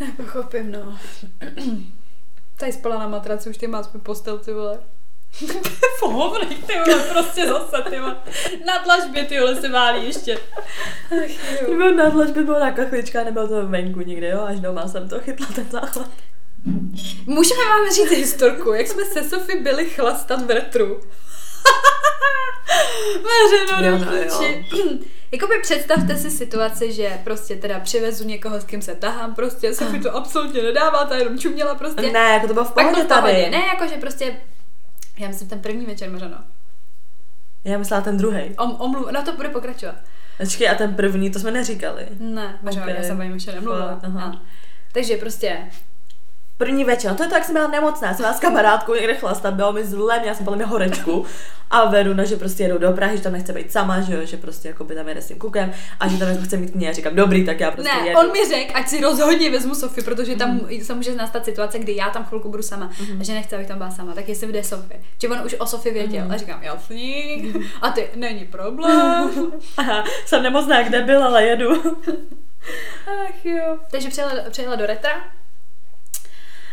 Nepochopím, 0.00 0.72
no. 0.72 0.98
Tady 2.56 2.72
spala 2.72 2.98
na 2.98 3.08
matraci, 3.08 3.50
už 3.50 3.56
ty 3.56 3.66
má 3.66 3.82
svůj 3.82 4.00
postel, 4.00 4.38
ty 4.38 4.52
vole. 4.52 4.78
Pohovnej, 6.00 6.46
ty 6.66 6.72
vole, 6.86 7.02
prostě 7.12 7.46
zase, 7.46 7.90
ty 7.90 8.00
vole. 8.00 8.16
Na 8.66 8.78
dlažbě, 8.84 9.24
ty 9.24 9.40
vole, 9.40 9.56
se 9.56 9.68
válí 9.68 10.04
ještě. 10.06 10.38
Ach, 11.10 11.52
jo. 11.52 11.66
Kdyby 11.66 11.94
na 11.96 12.08
dlažbě 12.08 12.44
byla 12.44 12.58
na 12.58 12.70
kachlička, 12.72 13.24
nebyl 13.24 13.48
to 13.48 13.66
venku 13.68 14.00
nikdy, 14.00 14.26
jo, 14.26 14.40
až 14.42 14.60
doma 14.60 14.88
jsem 14.88 15.08
to 15.08 15.20
chytla 15.20 15.46
ten 15.54 15.66
záchvat. 15.70 16.10
Můžeme 17.26 17.60
vám 17.64 17.90
říct 17.94 18.10
historku, 18.10 18.72
jak 18.72 18.86
jsme 18.86 19.04
se 19.04 19.28
Sofy 19.28 19.60
byli 19.60 19.90
chlastat 19.90 20.46
v 20.46 20.50
retru. 20.50 21.00
Mařeno, 23.22 23.86
Jo, 23.90 23.98
no, 23.98 24.12
píči. 24.22 24.66
Jakoby 25.32 25.54
představte 25.62 26.16
si 26.16 26.30
situaci, 26.30 26.92
že 26.92 27.18
prostě 27.24 27.56
teda 27.56 27.80
přivezu 27.80 28.24
někoho, 28.24 28.60
s 28.60 28.64
kým 28.64 28.82
se 28.82 28.94
tahám, 28.94 29.34
prostě 29.34 29.74
Sofie 29.74 30.02
to 30.02 30.16
absolutně 30.16 30.62
nedává, 30.62 31.04
ta 31.04 31.16
jenom 31.16 31.38
čuměla 31.38 31.74
prostě. 31.74 32.12
Ne, 32.12 32.20
jako 32.32 32.46
to 32.46 32.52
bylo 32.52 32.64
v 32.64 32.72
Pak 32.72 32.84
pohodě 32.86 33.04
to 33.04 33.14
v 33.14 33.18
pohodě. 33.20 33.32
tady. 33.42 33.50
Ne, 33.50 33.58
jako 33.66 33.86
že 33.94 34.00
prostě, 34.00 34.36
já 35.18 35.28
myslím 35.28 35.48
ten 35.48 35.60
první 35.60 35.86
večer, 35.86 36.10
Mařeno. 36.10 36.36
Já 37.64 37.78
myslela 37.78 38.02
ten 38.02 38.16
druhý. 38.16 38.54
Om, 38.58 38.76
omluv, 38.78 39.10
no 39.10 39.22
to 39.24 39.32
bude 39.32 39.48
pokračovat. 39.48 39.94
Počkej, 40.38 40.68
a 40.68 40.74
ten 40.74 40.94
první, 40.94 41.30
to 41.30 41.38
jsme 41.38 41.50
neříkali. 41.50 42.06
Ne, 42.20 42.58
Mařeno, 42.62 42.86
Ok. 42.86 42.92
já 42.98 43.02
jsem 43.02 43.16
paní 43.16 43.32
ještě 43.32 43.52
nemluvila. 43.52 44.00
Aha. 44.02 44.42
Takže 44.92 45.16
prostě, 45.16 45.58
První 46.58 46.84
večer, 46.84 47.10
no 47.10 47.16
to 47.16 47.22
je 47.22 47.28
to, 47.28 47.34
jak 47.34 47.44
jsem 47.44 47.54
byla 47.54 47.66
nemocná, 47.66 48.08
jsem 48.14 48.16
byla 48.22 48.32
s 48.32 48.40
kamarádkou 48.40 48.94
někde 48.94 49.14
chlastat, 49.14 49.54
bylo 49.54 49.72
mi 49.72 49.84
zle, 49.84 50.20
měla 50.20 50.34
jsem 50.34 50.44
podle 50.44 50.56
mě 50.56 50.66
horečku 50.66 51.24
a 51.70 51.84
Veruna, 51.84 52.24
že 52.24 52.36
prostě 52.36 52.62
jedou 52.62 52.78
do 52.78 52.92
Prahy, 52.92 53.16
že 53.16 53.22
tam 53.22 53.32
nechce 53.32 53.52
být 53.52 53.72
sama, 53.72 54.00
že, 54.00 54.14
jo, 54.14 54.20
že 54.24 54.36
prostě 54.36 54.68
jako 54.68 54.84
by 54.84 54.94
tam 54.94 55.08
jede 55.08 55.22
s 55.22 55.26
tím 55.28 55.38
kukem 55.38 55.72
a 56.00 56.08
že 56.08 56.18
tam 56.18 56.28
jako 56.28 56.42
chce 56.42 56.56
mít 56.56 56.74
ní 56.74 56.88
a 56.88 56.92
říkám, 56.92 57.16
dobrý, 57.16 57.44
tak 57.46 57.60
já 57.60 57.70
prostě 57.70 57.92
ne, 58.00 58.06
jedu. 58.08 58.18
on 58.20 58.32
mi 58.32 58.48
řekl, 58.48 58.72
ať 58.74 58.88
si 58.88 59.00
rozhodně 59.00 59.50
vezmu 59.50 59.74
Sofie, 59.74 60.04
protože 60.04 60.36
tam 60.36 60.50
Mhm. 60.50 60.84
se 60.84 60.94
může 60.94 61.14
nastat 61.14 61.44
situace, 61.44 61.78
kdy 61.78 61.96
já 61.96 62.10
tam 62.10 62.24
chvilku 62.24 62.48
budu 62.50 62.62
sama 62.62 62.90
a 63.20 63.24
že 63.24 63.32
nechce, 63.32 63.54
abych 63.56 63.68
tam 63.68 63.78
byla 63.78 63.90
sama, 63.90 64.14
tak 64.14 64.28
jestli 64.28 64.52
jde 64.52 64.64
Sofie. 64.64 65.00
Že 65.22 65.28
on 65.28 65.40
už 65.46 65.56
o 65.58 65.66
Sofie 65.66 65.92
věděl 65.92 66.22
Mhm. 66.24 66.32
a 66.32 66.36
říkám, 66.36 66.62
jasný, 66.62 67.54
a 67.82 67.90
ty, 67.90 68.08
není 68.14 68.44
problém. 68.44 69.30
Aha, 69.76 70.04
jsem 70.26 70.42
nemocná, 70.42 70.82
kde 70.82 71.02
byl, 71.02 71.24
ale 71.24 71.44
jedu. 71.44 71.70
Ach 73.06 73.44
jo. 73.44 73.78
Takže 73.90 74.08
přijela, 74.08 74.32
přijela 74.50 74.76
do 74.76 74.86
retra. 74.86 75.10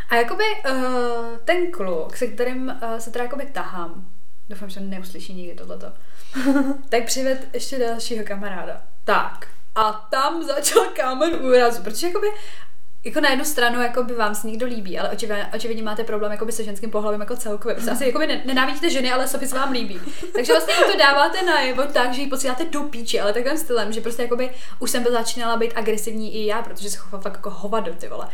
A 0.10 0.16
jakoby 0.16 0.44
uh, 0.70 1.38
ten 1.46 1.72
kluk, 1.72 2.18
se 2.18 2.28
kterým 2.28 2.68
uh, 2.68 2.98
se 2.98 3.12
teda 3.12 3.24
jakoby 3.24 3.46
tahám, 3.46 4.06
doufám, 4.50 4.70
že 4.70 4.80
neuslyší 4.80 5.34
nikdy 5.34 5.56
tohleto, 5.56 5.88
tak 6.90 7.06
přived 7.06 7.48
ještě 7.54 7.80
dalšího 7.80 8.26
kamaráda. 8.26 8.82
Tak. 9.04 9.48
A 9.76 9.92
tam 9.92 10.44
začal 10.44 10.86
kámen 10.86 11.46
úrazu, 11.46 11.84
protože 11.84 12.08
jakoby 12.08 12.28
jako 13.06 13.20
na 13.20 13.30
jednu 13.30 13.46
stranu 13.46 13.82
jako 13.82 14.04
by 14.04 14.14
vám 14.14 14.36
se 14.36 14.48
někdo 14.48 14.66
líbí, 14.66 15.00
ale 15.00 15.10
očividně, 15.10 15.50
očividně 15.56 15.84
máte 15.84 16.04
problém 16.04 16.32
jako 16.32 16.46
by 16.46 16.52
se 16.52 16.64
ženským 16.64 16.92
pohlavím 16.92 17.20
jako 17.20 17.38
celkově. 17.38 17.76
Prostě 17.76 17.92
asi 17.92 18.06
jako 18.06 18.20
by 18.20 18.42
nenávidíte 18.46 18.90
ženy, 18.90 19.12
ale 19.12 19.28
Sofie 19.28 19.50
se 19.50 19.56
vám 19.56 19.72
líbí. 19.72 20.00
Takže 20.34 20.54
vlastně 20.54 20.74
to 20.92 20.98
dáváte 20.98 21.42
najevo 21.42 21.84
tak, 21.84 22.14
že 22.14 22.22
ji 22.22 22.28
posíláte 22.28 22.66
do 22.66 22.82
píči, 22.84 23.20
ale 23.20 23.34
takovým 23.34 23.58
stylem, 23.58 23.94
že 23.94 24.02
prostě 24.02 24.22
jako 24.22 24.36
by 24.36 24.50
už 24.80 24.92
jsem 24.92 25.06
začínala 25.12 25.58
být 25.58 25.74
agresivní 25.76 26.36
i 26.36 26.46
já, 26.46 26.62
protože 26.62 26.90
se 26.90 26.98
chovala 26.98 27.22
fakt 27.22 27.34
jako 27.34 27.50
hovado, 27.50 27.94
ty 27.94 28.08
vole. 28.08 28.28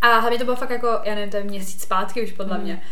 A 0.00 0.18
hlavně 0.18 0.38
to 0.38 0.44
bylo 0.44 0.56
fakt 0.56 0.70
jako, 0.70 0.88
já 1.02 1.14
nevím, 1.14 1.30
to 1.30 1.36
je 1.36 1.44
měsíc 1.44 1.82
zpátky 1.82 2.22
už 2.22 2.32
podle 2.32 2.58
mě. 2.58 2.82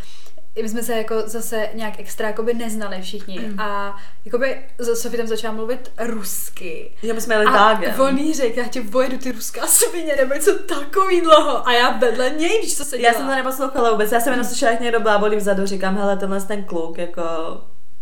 My 0.63 0.69
jsme 0.69 0.83
se 0.83 0.93
jako 0.99 1.15
zase 1.27 1.69
nějak 1.75 2.01
extra 2.01 2.29
jakoby 2.29 2.55
neznali 2.55 3.03
všichni 3.03 3.39
Mm. 3.41 3.61
a 3.61 3.97
jakoby 4.25 4.59
Sofie 4.95 5.19
tam 5.19 5.27
začala 5.27 5.55
mluvit 5.55 5.93
rusky. 5.99 6.91
Že 7.03 7.13
my 7.13 7.21
jsme 7.21 7.35
jeli 7.35 7.47
A 7.47 7.51
vágem. 7.51 8.01
on 8.01 8.19
jí 8.19 8.35
řekl, 8.35 8.59
já 8.59 8.65
tě 8.69 8.81
vojedu 8.81 9.19
ty 9.19 9.33
ruská 9.33 9.67
svině, 9.67 10.17
nebo 10.17 10.35
něco 10.35 10.59
takový 10.59 11.21
dlouho. 11.21 11.69
A 11.69 11.73
já 11.73 11.91
vedle 11.91 12.31
něj, 12.31 12.61
víš, 12.63 12.77
co 12.77 12.85
se 12.85 12.99
dělá. 12.99 13.13
Já 13.13 13.19
jsem 13.19 13.27
to 13.27 13.35
neposlouchala 13.35 13.91
vůbec, 13.91 14.13
já 14.13 14.21
jsem 14.21 14.33
jenom 14.33 14.47
slyšela, 14.47 14.71
jak 14.73 14.81
někdo 14.81 15.01
blábolí 15.01 15.37
vzadu, 15.37 15.67
říkám, 15.67 15.97
hele, 15.97 16.17
tenhle 16.17 16.41
ten 16.41 16.65
kluk, 16.65 16.99
jako... 16.99 17.23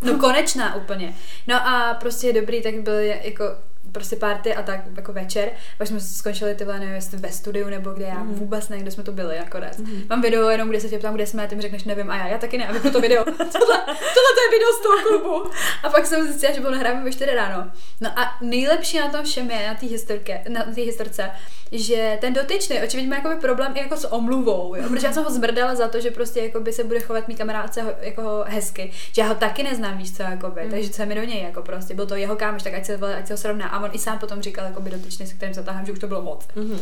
No 0.02 0.18
konečná 0.18 0.74
úplně. 0.74 1.14
No 1.46 1.68
a 1.68 1.94
prostě 2.00 2.32
dobrý, 2.32 2.62
tak 2.62 2.74
byl 2.74 2.94
jako 3.00 3.44
prostě 3.92 4.16
party 4.16 4.54
a 4.54 4.62
tak 4.62 4.80
jako 4.96 5.12
večer, 5.12 5.50
pak 5.78 5.88
jsme 5.88 6.00
skončili 6.00 6.54
ty 6.54 6.64
nevím, 6.64 6.88
jestli 6.94 7.18
ve 7.18 7.32
studiu 7.32 7.68
nebo 7.68 7.90
kde, 7.90 8.04
já 8.04 8.14
Mhm. 8.18 8.34
vůbec 8.34 8.68
nevím, 8.68 8.82
kde 8.82 8.90
jsme 8.90 9.02
to 9.02 9.12
byli 9.12 9.38
nakonec. 9.38 9.80
Mám 10.10 10.22
video 10.22 10.48
jenom, 10.48 10.68
kde 10.68 10.80
se 10.80 10.88
tě 10.88 10.98
ptám, 10.98 11.14
kde 11.14 11.26
jsme, 11.26 11.44
a 11.44 11.46
ty 11.46 11.54
mi 11.56 11.62
řekneš, 11.62 11.84
nevím, 11.84 12.10
a 12.10 12.16
já, 12.16 12.26
já 12.26 12.38
taky 12.38 12.58
ne, 12.58 12.68
a 12.68 12.72
to 12.90 13.00
video. 13.00 13.24
tohle, 13.24 13.78
tohle 13.86 14.30
to 14.34 14.40
je 14.44 14.50
video 14.50 14.68
z 14.78 14.82
toho 14.82 14.98
klubu. 15.08 15.50
A 15.82 15.90
pak 15.90 16.06
jsem 16.06 16.26
zjistila, 16.26 16.52
že 16.52 16.60
bylo 16.60 16.72
nahráváme 16.72 17.04
ve 17.04 17.12
4 17.12 17.34
ráno. 17.34 17.70
No 18.00 18.18
a 18.18 18.36
nejlepší 18.40 18.98
na 18.98 19.08
tom 19.08 19.24
všem 19.24 19.50
je, 19.50 19.68
na 19.68 19.74
té 19.74 19.86
historce, 19.86 20.40
na 20.48 20.62
té 20.62 20.80
historce, 20.80 21.30
že 21.72 22.18
ten 22.20 22.32
dotyčný 22.34 22.82
očividně 22.82 23.10
má 23.10 23.16
jakoby 23.16 23.36
problém 23.36 23.72
i 23.76 23.78
jako 23.80 23.96
s 23.96 24.12
omluvou, 24.12 24.74
jo? 24.74 24.84
protože 24.88 25.06
já 25.06 25.12
jsem 25.12 25.24
ho 25.24 25.30
zmrdala 25.30 25.74
za 25.74 25.88
to, 25.88 26.00
že 26.00 26.10
prostě 26.10 26.40
jakoby 26.40 26.72
se 26.72 26.84
bude 26.84 27.00
chovat 27.00 27.28
mý 27.28 27.34
kamarádce 27.36 27.82
ho- 27.82 27.94
jako 28.00 28.44
hezky, 28.46 28.92
že 29.12 29.22
já 29.22 29.28
ho 29.28 29.34
taky 29.34 29.62
neznám, 29.62 29.98
víš 29.98 30.16
co, 30.16 30.22
jakoby, 30.22 30.60
Mm. 30.64 30.70
takže 30.70 30.90
co 30.90 31.06
mi 31.06 31.14
do 31.14 31.22
něj, 31.24 31.42
jako 31.42 31.62
prostě, 31.62 31.94
byl 31.94 32.06
to 32.06 32.14
jeho 32.16 32.36
kámoš, 32.36 32.62
tak 32.62 32.74
ať 32.74 32.84
se, 32.86 32.98
ať 33.18 33.26
se 33.26 33.32
ho 33.32 33.36
srovná. 33.38 33.68
A 33.68 33.78
on 33.82 33.90
i 33.92 33.98
sám 33.98 34.18
potom 34.18 34.42
říkal, 34.42 34.64
jakoby 34.64 34.90
dotyčný, 34.90 35.26
se 35.26 35.34
kterým 35.34 35.54
zatáhám, 35.54 35.86
že 35.86 35.92
už 35.92 35.98
to 35.98 36.06
bylo 36.06 36.22
moc. 36.22 36.46
Mhm. 36.56 36.78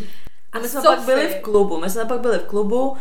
A 0.53 0.59
my 0.59 0.69
jsme 0.69 0.81
Sophie. 0.83 0.97
pak 0.97 1.05
byli 1.07 1.29
v 1.29 1.43
klubu, 1.43 1.81
my 1.81 1.91
jsme 1.91 2.05
pak 2.05 2.21
byli 2.21 2.39
v 2.39 2.43
klubu, 2.43 2.97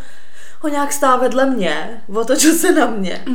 on 0.63 0.71
nějak 0.71 0.93
stál 0.93 1.19
vedle 1.19 1.45
mě, 1.45 2.01
otočil 2.15 2.53
se 2.53 2.71
na 2.71 2.85
mě. 2.85 3.25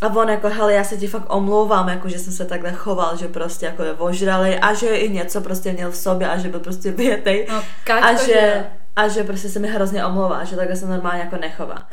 A 0.00 0.06
on 0.06 0.28
jako, 0.28 0.48
hele, 0.48 0.72
já 0.74 0.84
se 0.84 0.96
ti 0.96 1.06
fakt 1.06 1.34
omlouvám, 1.34 1.88
jako, 1.88 2.08
že 2.08 2.18
jsem 2.18 2.32
se 2.32 2.44
takhle 2.44 2.72
choval, 2.72 3.16
že 3.16 3.28
prostě 3.28 3.66
jako 3.66 3.82
je 3.82 3.92
ožralej 3.92 4.58
a 4.62 4.74
že 4.74 4.86
i 4.88 5.08
něco 5.10 5.40
prostě 5.40 5.72
měl 5.72 5.90
v 5.90 5.96
sobě 5.96 6.28
a 6.28 6.38
že 6.38 6.48
byl 6.48 6.60
prostě 6.60 6.90
větej. 6.90 7.46
No, 7.48 7.62
a 8.02 8.14
že- 8.14 8.66
a 8.98 9.08
že 9.08 9.24
prostě 9.24 9.48
se 9.48 9.58
mi 9.58 9.68
hrozně 9.68 10.04
omlouvá, 10.04 10.44
že 10.44 10.56
takhle 10.56 10.76
se 10.76 10.86
normálně 10.86 11.20
jako 11.20 11.36
nechová. 11.36 11.74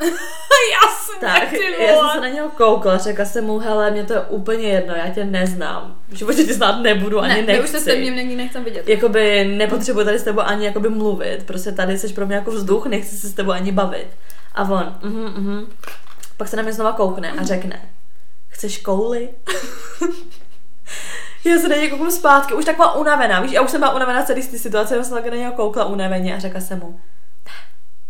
Jasně, 0.72 1.20
Tak, 1.20 1.50
ty 1.50 1.84
já 1.84 1.94
jsem 1.94 2.10
se 2.12 2.20
na 2.20 2.28
něho 2.28 2.48
koukla, 2.48 2.98
řekla 2.98 3.24
jsem 3.24 3.44
mu, 3.44 3.58
hele, 3.58 3.90
mě 3.90 4.04
to 4.04 4.12
je 4.12 4.20
úplně 4.20 4.68
jedno, 4.68 4.94
já 4.94 5.08
tě 5.10 5.24
neznám. 5.24 5.98
V 6.08 6.14
životě 6.14 6.44
tě 6.44 6.54
znát 6.54 6.80
nebudu, 6.80 7.20
ani 7.20 7.34
ne, 7.34 7.42
nechci. 7.42 7.72
ne, 7.72 7.78
už 7.78 7.84
se 7.84 7.96
mě 7.96 8.10
nikdy 8.10 8.36
nechcem 8.36 8.64
vidět. 8.64 8.88
Jakoby 8.88 9.44
nepotřebuji 9.44 10.04
tady 10.04 10.18
s 10.18 10.22
tebou 10.22 10.40
ani 10.40 10.66
jakoby 10.66 10.88
mluvit, 10.88 11.42
prostě 11.46 11.72
tady 11.72 11.98
jsi 11.98 12.12
pro 12.12 12.26
mě 12.26 12.36
jako 12.36 12.50
vzduch, 12.50 12.86
nechci 12.86 13.16
se 13.16 13.28
s 13.28 13.34
tebou 13.34 13.50
ani 13.50 13.72
bavit. 13.72 14.08
A 14.54 14.62
on, 14.62 14.96
mhm, 15.02 15.24
mhm. 15.24 15.66
Pak 16.36 16.48
se 16.48 16.56
na 16.56 16.62
mě 16.62 16.72
znova 16.72 16.92
koukne 16.92 17.32
a 17.32 17.44
řekne, 17.44 17.80
chceš 18.48 18.78
kouli? 18.78 19.28
já 21.48 21.58
se 21.58 21.68
na 21.68 21.76
něj 21.76 21.90
kouknu 21.90 22.10
zpátky, 22.10 22.54
už 22.54 22.64
taková 22.64 22.94
unavená, 22.94 23.40
víš, 23.40 23.52
já 23.52 23.62
už 23.62 23.70
jsem 23.70 23.80
byla 23.80 23.94
unavená 23.94 24.22
celý 24.22 24.42
z 24.42 24.48
té 24.48 24.58
situace, 24.58 24.96
já 24.96 25.04
jsem 25.04 25.14
tak 25.14 25.26
na 25.26 25.36
něho 25.36 25.52
koukla 25.52 25.84
unaveně 25.84 26.36
a 26.36 26.38
řekla 26.38 26.60
jsem 26.60 26.78
mu, 26.78 27.00
ne, 27.46 27.52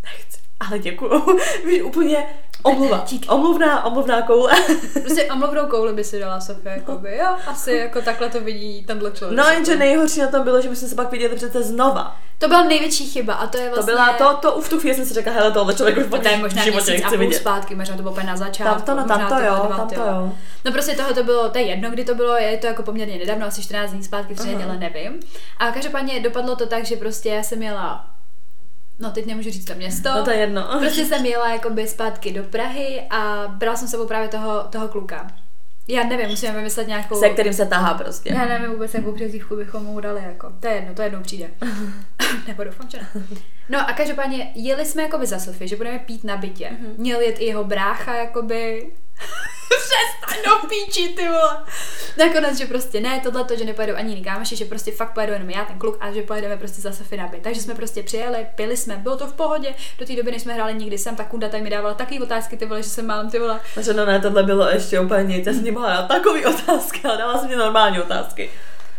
nechci, 0.05 0.38
ale 0.61 0.78
děkuju, 0.78 1.38
víš, 1.66 1.83
úplně 1.83 2.26
omluva, 2.62 3.07
omluvná, 3.28 3.85
omluvná 3.85 4.23
koule. 4.23 4.52
Prostě 4.93 5.25
omluvnou 5.25 5.66
kouli 5.66 5.93
by 5.93 6.05
si 6.05 6.21
dala 6.21 6.40
Sofie, 6.40 6.75
jakoby, 6.76 7.16
jo, 7.16 7.37
asi 7.47 7.73
jako 7.73 8.02
takhle 8.02 8.28
to 8.28 8.40
vidí 8.40 8.85
tenhle 8.85 9.12
člověk. 9.12 9.38
No 9.38 9.45
jenže 9.45 9.76
nejhorší 9.76 10.21
na 10.21 10.26
tom 10.26 10.45
bylo, 10.45 10.61
že 10.61 10.71
my 10.71 10.76
jsme 10.76 10.88
se 10.88 10.95
pak 10.95 11.11
viděli 11.11 11.37
přece 11.37 11.62
znova. 11.62 12.16
To 12.38 12.49
byla 12.49 12.62
největší 12.62 13.07
chyba 13.07 13.35
a 13.35 13.47
to 13.47 13.59
je 13.59 13.69
To 13.69 13.75
vlastně... 13.75 13.93
byla, 13.95 14.12
to, 14.12 14.35
to 14.37 14.61
v 14.61 14.69
tu 14.69 14.78
chvíli 14.81 14.95
jsem 14.97 15.07
si 15.07 15.14
řekla, 15.14 15.33
hele, 15.33 15.52
tohle 15.52 15.75
člověk 15.75 15.97
už 15.99 16.05
To 16.05 16.16
v 16.16 16.38
možná 16.40 16.64
životě 16.64 16.90
měsíc 16.90 17.05
a 17.07 17.09
půl 17.09 17.19
vidět. 17.19 17.38
zpátky, 17.38 17.75
možná 17.75 17.97
to 17.97 18.02
bylo 18.02 18.12
úplně 18.12 18.26
na 18.26 18.37
začátku. 18.37 18.83
Tam 18.83 18.97
to, 18.97 19.02
no, 19.02 19.09
tam 19.09 19.28
to 19.28 19.45
jo, 19.45 19.55
dva, 19.66 19.76
tam 19.76 19.88
to 19.88 19.95
jo. 20.00 20.33
No 20.64 20.73
prostě 20.73 20.97
toho 20.97 21.14
to 21.14 21.23
bylo, 21.25 21.49
to 21.49 21.59
je 21.59 21.64
jedno, 21.64 21.90
kdy 21.90 22.05
to 22.05 22.14
bylo, 22.14 22.37
je 22.37 22.57
to 22.57 22.66
jako 22.66 22.83
poměrně 22.83 23.19
nedávno, 23.19 23.47
asi 23.47 23.62
14 23.62 23.90
dní 23.90 24.05
zpátky, 24.05 24.35
tři 24.35 24.47
neděle, 24.55 24.76
nevím. 24.78 25.12
A 25.59 25.70
každopádně 25.70 26.20
dopadlo 26.20 26.57
to 26.57 26.66
tak, 26.66 26.85
že 26.85 26.96
prostě 26.96 27.29
já 27.29 27.42
jsem 27.42 27.62
jela, 27.62 28.11
no 28.99 29.11
teď 29.11 29.27
nemůžu 29.27 29.51
říct 29.51 29.64
to 29.64 29.75
město, 29.75 30.09
No 30.14 30.25
to 30.25 30.31
je 30.31 30.37
jedno. 30.37 30.68
prostě 30.81 31.05
jsem 31.05 31.27
jela 31.27 31.49
jakoby 31.53 31.88
zpátky 31.88 32.33
do 32.33 32.42
Prahy 32.44 33.03
a 33.11 33.44
brala 33.49 33.77
jsem 33.77 33.88
s 33.88 33.90
sebou 33.90 34.07
právě 34.07 34.29
toho, 34.29 34.62
toho 34.70 34.88
kluka. 34.88 35.27
Já 35.88 36.05
nevím, 36.05 36.29
musíme 36.29 36.53
vymyslet 36.53 36.88
nějakou... 36.88 37.20
Se 37.20 37.29
kterým 37.29 37.53
se 37.53 37.66
tahá 37.66 37.94
prostě. 37.94 38.33
Já 38.35 38.44
nevím 38.44 38.70
vůbec, 38.70 38.94
jakou 38.94 39.12
přezdívku 39.12 39.57
bychom 39.57 39.83
mu 39.85 40.01
dali, 40.01 40.22
jako. 40.27 40.53
To 40.61 40.68
je 40.68 40.75
jedno, 40.75 40.94
to 40.94 41.03
jednou 41.03 41.20
přijde. 41.22 41.51
Nebo 42.46 42.64
doufám, 42.64 42.90
že 42.90 42.98
ne. 42.98 43.08
No 43.68 43.88
a 43.88 43.92
každopádně 43.92 44.52
jeli 44.54 44.84
jsme 44.84 45.02
jakoby 45.02 45.26
za 45.26 45.38
Sofie, 45.38 45.68
že 45.68 45.76
budeme 45.76 45.98
pít 45.98 46.24
na 46.24 46.36
bytě. 46.36 46.70
Mhm. 46.70 46.86
Mm-hmm. 46.86 46.98
Měl 46.98 47.20
jet 47.20 47.36
i 47.38 47.44
jeho 47.44 47.64
brácha, 47.64 48.14
jakoby. 48.14 48.92
Přestaň 49.68 50.44
do 50.44 50.68
píči, 50.68 51.08
ty 51.08 51.28
vole. 51.28 51.64
Nakonec, 52.18 52.58
že 52.58 52.66
prostě 52.66 53.00
ne, 53.00 53.20
tohle 53.20 53.44
to, 53.44 53.56
že 53.56 53.64
nepojedou 53.64 53.94
ani 53.94 54.08
jiný 54.08 54.24
kámoši, 54.24 54.56
že 54.56 54.64
prostě 54.64 54.92
fakt 54.92 55.12
pojedu 55.12 55.32
jenom 55.32 55.50
já, 55.50 55.64
ten 55.64 55.78
kluk, 55.78 55.96
a 56.00 56.12
že 56.12 56.22
pojedeme 56.22 56.56
prostě 56.56 56.80
za 56.80 56.92
Sofie 56.92 57.22
na 57.22 57.28
byt. 57.28 57.42
Takže 57.42 57.62
jsme 57.62 57.74
prostě 57.74 58.02
přijeli, 58.02 58.46
pili 58.54 58.76
jsme, 58.76 58.96
bylo 58.96 59.16
to 59.16 59.26
v 59.26 59.32
pohodě. 59.32 59.74
Do 59.98 60.06
té 60.06 60.16
doby, 60.16 60.30
než 60.30 60.42
jsme 60.42 60.54
hráli 60.54 60.74
nikdy 60.74 60.98
sem, 60.98 61.16
tak 61.16 61.28
Kunda 61.28 61.48
tak 61.48 61.62
mi 61.62 61.70
dávala 61.70 61.94
taky 61.94 62.20
otázky, 62.20 62.56
ty 62.56 62.66
vole, 62.66 62.82
že 62.82 62.88
jsem 62.88 63.06
málem, 63.06 63.30
ty 63.30 63.38
vole. 63.38 63.60
Že 63.80 63.92
no 63.94 64.06
ne, 64.06 64.20
tohle 64.20 64.42
bylo 64.42 64.68
ještě 64.68 65.00
úplně 65.00 65.24
nic. 65.36 65.46
Já 65.46 65.52
jsem 65.52 65.74
dát 65.74 66.08
takový 66.08 66.46
otázky, 66.54 67.00
ale 67.04 67.18
dala 67.18 67.38
jsem 67.38 67.48
mi 67.48 67.56
normální 67.56 68.00
otázky. 68.00 68.50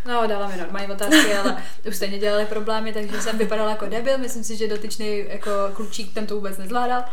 No, 0.07 0.27
dala 0.27 0.47
mi 0.47 0.57
normální 0.57 0.91
otázky, 0.91 1.33
ale 1.33 1.63
už 1.87 1.95
stejně 1.95 2.19
dělali 2.19 2.45
problémy, 2.45 2.93
takže 2.93 3.21
jsem 3.21 3.37
vypadala 3.37 3.69
jako 3.69 3.85
debil. 3.85 4.17
Myslím 4.17 4.43
si, 4.43 4.55
že 4.55 4.67
dotyčný 4.67 5.25
jako 5.27 5.51
klučík 5.73 6.13
ten 6.13 6.27
to 6.27 6.35
vůbec 6.35 6.57
nezvládal. 6.57 7.03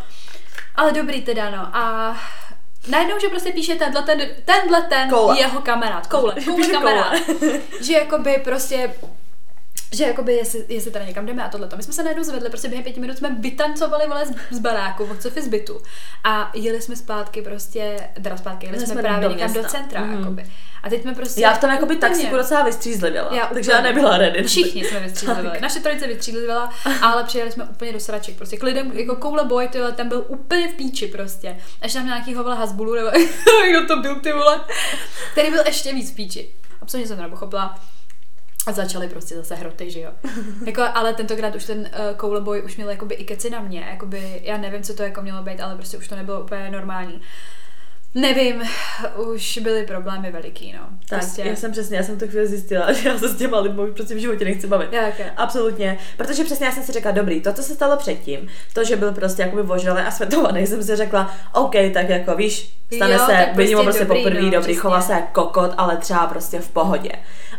Ale 0.76 0.92
dobrý 0.92 1.22
teda, 1.22 1.50
no. 1.50 1.76
A 1.76 2.16
najednou, 2.88 3.18
že 3.18 3.28
prostě 3.28 3.52
píše 3.52 3.74
tenhle 3.74 4.02
ten, 4.02 4.20
tenhle 4.44 4.82
ten 4.82 5.10
Koule. 5.10 5.38
jeho 5.38 5.60
kamarád, 5.60 6.06
koule, 6.06 6.34
koule 6.44 6.56
Píše 6.56 6.72
kamarád, 6.72 7.12
že 7.80 7.92
jakoby 7.92 8.40
prostě 8.44 8.94
že 9.94 10.04
jakoby 10.04 10.32
jestli, 10.32 10.64
jestli 10.68 10.90
teda 10.90 11.04
někam 11.04 11.26
jdeme 11.26 11.44
a 11.44 11.48
tohleto. 11.48 11.76
My 11.76 11.82
jsme 11.82 11.92
se 11.92 12.02
najednou 12.02 12.24
zvedli, 12.24 12.48
prostě 12.48 12.68
během 12.68 12.84
pěti 12.84 13.00
minut 13.00 13.18
jsme 13.18 13.36
vytancovali 13.40 14.06
vole 14.06 14.26
z, 14.26 14.56
z 14.56 14.58
baráku, 14.58 15.04
od 15.04 15.22
Sofy 15.22 15.42
z 15.42 15.48
bytu 15.48 15.80
a 16.24 16.50
jeli 16.54 16.82
jsme 16.82 16.96
zpátky 16.96 17.42
prostě, 17.42 17.96
teda 18.22 18.36
zpátky, 18.36 18.66
jeli 18.66 18.78
jsme, 18.78 18.86
jsme 18.86 19.02
právě 19.02 19.28
do 19.28 19.34
někam 19.34 19.52
do 19.52 19.60
města. 19.60 19.78
centra, 19.78 20.00
Mhm. 20.00 20.18
jakoby. 20.18 20.46
A 20.82 20.90
teď 20.90 21.02
jsme 21.02 21.14
prostě... 21.14 21.40
Já 21.40 21.54
v 21.54 21.60
tom 21.60 21.70
jakoby 21.70 21.96
taxiku 21.96 22.36
docela 22.36 22.62
vystřízlivěla. 22.62 23.34
Já 23.36 23.46
takže 23.46 23.72
já 23.72 23.80
nebyla 23.80 24.18
ready. 24.18 24.42
Všichni 24.42 24.84
jsme 24.84 25.00
vystřízlivěli. 25.06 25.60
Naše 25.60 25.80
trojice 25.80 26.06
vystřízlivěla, 26.06 26.72
ale 27.02 27.24
přijeli 27.24 27.52
jsme 27.52 27.64
úplně 27.64 27.92
do 27.92 28.00
sraček. 28.00 28.36
Prostě 28.36 28.56
k 28.56 28.62
lidem, 28.62 28.92
jako 28.94 29.16
koule 29.16 29.44
boy, 29.44 29.68
ty 29.68 29.78
vole, 29.78 29.92
ten 29.92 30.08
byl 30.08 30.24
úplně 30.28 30.68
v 30.68 30.74
píči 30.74 31.06
prostě. 31.06 31.56
Až 31.82 31.92
tam 31.92 32.06
nějaký 32.06 32.34
vole 32.34 32.56
hasbulu, 32.56 32.94
nebo 32.94 33.08
kdo 33.70 33.86
to 33.86 33.96
byl 33.96 34.20
ty 34.20 34.32
vole, 34.32 34.60
který 35.32 35.50
byl 35.50 35.62
ještě 35.66 35.92
víc 35.92 36.12
v 36.12 36.14
píči. 36.14 36.50
Absolutně 36.80 37.08
jsem 37.08 37.16
to 37.16 37.22
nepochopila. 37.22 37.80
A 38.66 38.72
začaly 38.72 39.08
prostě 39.08 39.34
zase 39.34 39.54
hroty, 39.54 39.90
že 39.90 40.00
jo. 40.00 40.10
Jako, 40.66 40.82
ale 40.94 41.14
tentokrát 41.14 41.54
už 41.54 41.64
ten 41.64 41.78
uh, 41.78 42.16
kouleboy 42.16 42.62
už 42.62 42.76
měl 42.76 42.90
jakoby 42.90 43.14
i 43.14 43.24
keci 43.24 43.50
na 43.50 43.60
mě, 43.60 43.86
jakoby, 43.90 44.40
já 44.44 44.56
nevím, 44.56 44.82
co 44.82 44.94
to 44.94 45.02
jako 45.02 45.22
mělo 45.22 45.42
být, 45.42 45.60
ale 45.60 45.74
prostě 45.76 45.96
už 45.96 46.08
to 46.08 46.16
nebylo 46.16 46.42
úplně 46.42 46.70
normální. 46.70 47.20
Nevím, 48.14 48.62
už 49.16 49.58
byly 49.62 49.86
problémy 49.86 50.30
veliký, 50.30 50.72
no. 50.72 50.80
Tak, 51.08 51.18
prostě. 51.18 51.42
já 51.42 51.56
jsem 51.56 51.72
přesně, 51.72 51.96
já 51.96 52.02
jsem 52.02 52.18
tu 52.18 52.28
chvíli 52.28 52.46
zjistila, 52.46 52.92
že 52.92 53.08
já 53.08 53.18
se 53.18 53.28
s 53.28 53.36
těma 53.36 53.60
lidmi 53.60 53.82
už 53.82 53.90
prostě 53.94 54.14
v 54.14 54.18
životě 54.18 54.44
nechci 54.44 54.66
bavit. 54.66 54.92
Jak 54.92 55.18
je? 55.18 55.30
Absolutně, 55.36 55.98
protože 56.16 56.44
přesně 56.44 56.66
já 56.66 56.72
jsem 56.72 56.82
si 56.82 56.92
řekla, 56.92 57.10
dobrý, 57.10 57.40
to, 57.40 57.52
co 57.52 57.62
se 57.62 57.74
stalo 57.74 57.96
předtím, 57.96 58.48
to, 58.72 58.84
že 58.84 58.96
byl 58.96 59.12
prostě 59.12 59.42
jakoby 59.42 59.62
ožralý 59.62 60.00
a 60.02 60.10
svetovaný, 60.10 60.66
jsem 60.66 60.82
si 60.82 60.96
řekla, 60.96 61.34
OK, 61.52 61.74
tak 61.94 62.08
jako 62.08 62.34
víš, 62.34 62.76
stane 62.96 63.12
Jo, 63.12 63.18
se, 63.26 63.46
vidím 63.54 63.78
prostě 63.78 63.84
prostě 63.84 64.04
dobrý, 64.04 64.22
poprvé, 64.22 64.42
no, 64.42 64.50
dobrý, 64.50 64.60
přesně. 64.60 64.80
chová 64.80 65.00
se 65.00 65.12
jako 65.12 65.42
kokot, 65.42 65.74
ale 65.76 65.96
třeba 65.96 66.26
prostě 66.26 66.60
v 66.60 66.68
pohodě. 66.68 67.10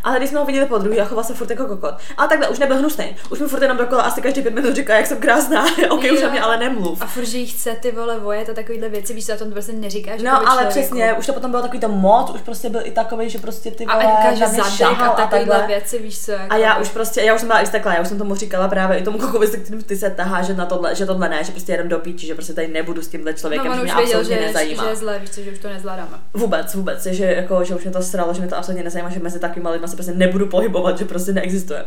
Ale 0.06 0.18
když 0.18 0.30
jsme 0.30 0.38
ho 0.38 0.44
viděli 0.44 0.66
po 0.66 0.78
druhý 0.78 1.00
a 1.00 1.04
choval 1.04 1.24
se 1.24 1.34
furt 1.34 1.50
jako 1.50 1.66
kokot. 1.66 1.94
A 2.16 2.26
takhle 2.26 2.48
už 2.48 2.58
nebyl 2.58 2.76
hnusný. 2.76 3.16
Už 3.30 3.40
mi 3.40 3.46
furt 3.46 3.62
jenom 3.62 3.76
dokola 3.76 4.02
asi 4.02 4.20
každý 4.22 4.42
pět 4.42 4.54
minut 4.54 4.74
říká, 4.74 4.96
jak 4.96 5.06
jsem 5.06 5.18
krásná. 5.18 5.64
OK, 5.90 6.00
už 6.00 6.04
Jo. 6.04 6.22
na 6.22 6.28
mě 6.30 6.40
ale 6.40 6.56
nemluv. 6.56 7.02
A 7.02 7.06
furt, 7.06 7.24
že 7.24 7.38
jí 7.38 7.46
chce 7.46 7.76
ty 7.82 7.92
vole 7.92 8.18
vojet 8.20 8.48
a 8.48 8.54
takovýhle 8.54 8.88
věci, 8.88 9.14
víš, 9.14 9.26
za 9.26 9.36
tom 9.36 9.48
to 9.48 9.52
prostě 9.52 9.72
neříkáš. 9.72 10.22
No, 10.22 10.30
ale 10.32 10.46
člověku. 10.46 10.70
přesně, 10.70 11.12
už 11.12 11.26
to 11.26 11.32
potom 11.32 11.50
bylo 11.50 11.62
takový 11.62 11.80
to 11.80 11.88
moc, 11.88 12.30
už 12.30 12.40
prostě 12.40 12.70
byl 12.70 12.80
i 12.84 12.90
takový, 12.90 13.30
že 13.30 13.38
prostě 13.38 13.70
ty 13.70 13.84
A 13.84 13.98
vole, 13.98 14.36
že 14.36 14.40
na 14.40 14.48
mě 14.48 14.62
zadek 14.62 15.00
a 15.00 15.08
takovýhle 15.08 15.64
věci, 15.66 15.98
víš 15.98 16.24
co. 16.24 16.32
Jako 16.32 16.46
A 16.50 16.56
já 16.56 16.78
už 16.78 16.88
prostě, 16.88 17.20
já 17.20 17.34
už 17.34 17.40
jsem 17.40 17.48
byla 17.48 17.60
i 17.60 17.70
takhle, 17.70 17.94
já 17.94 18.00
už 18.02 18.08
jsem 18.08 18.18
tomu 18.18 18.34
říkala 18.34 18.68
právě 18.68 18.98
i 18.98 19.02
tomu 19.02 19.18
kokovi, 19.18 19.46
se 19.46 19.56
kterým 19.56 19.82
ty 19.82 19.96
se 19.96 20.10
tahá, 20.10 20.42
že 20.42 20.54
na 20.54 20.66
tohle, 20.66 20.94
že 20.94 21.06
tohle 21.06 21.28
ne, 21.28 21.44
že 21.44 21.52
prostě 21.52 21.72
jenom 21.72 21.88
do 21.88 21.98
píči, 21.98 22.26
že 22.26 22.34
prostě 22.34 22.52
tady 22.52 22.68
nebudu 22.68 23.02
s 23.02 23.08
tímhle 23.08 23.34
člověkem, 23.34 23.68
no, 23.68 23.74
že 23.76 23.82
mě 23.82 23.92
už 23.92 23.96
věděl, 23.98 24.20
absolutně 24.20 24.42
že, 24.42 24.46
nezajímá. 24.46 24.82
že 24.82 24.88
je 24.88 24.96
zlé, 24.96 25.18
víš 25.18 25.30
co, 25.30 25.40
že 25.40 25.50
už 25.50 25.58
to 25.58 25.68
nezvládáme. 25.68 26.18
Vůbec, 26.34 26.74
vůbec, 26.74 27.06
že, 27.06 27.24
jako, 27.24 27.64
že 27.64 27.74
už 27.74 27.82
mě 27.84 27.92
to 27.92 28.02
sralo, 28.02 28.34
že 28.34 28.40
mě 28.40 28.48
to 28.48 28.56
absolutně 28.56 28.84
nezajímá, 28.84 29.10
že 29.10 29.20
mezi 29.20 29.38
takovými 29.38 29.68
lidmi 29.68 29.88
se 29.88 29.95
prostě 29.96 30.12
nebudu 30.12 30.46
pohybovat, 30.46 30.98
že 30.98 31.04
prostě 31.04 31.32
neexistuje. 31.32 31.84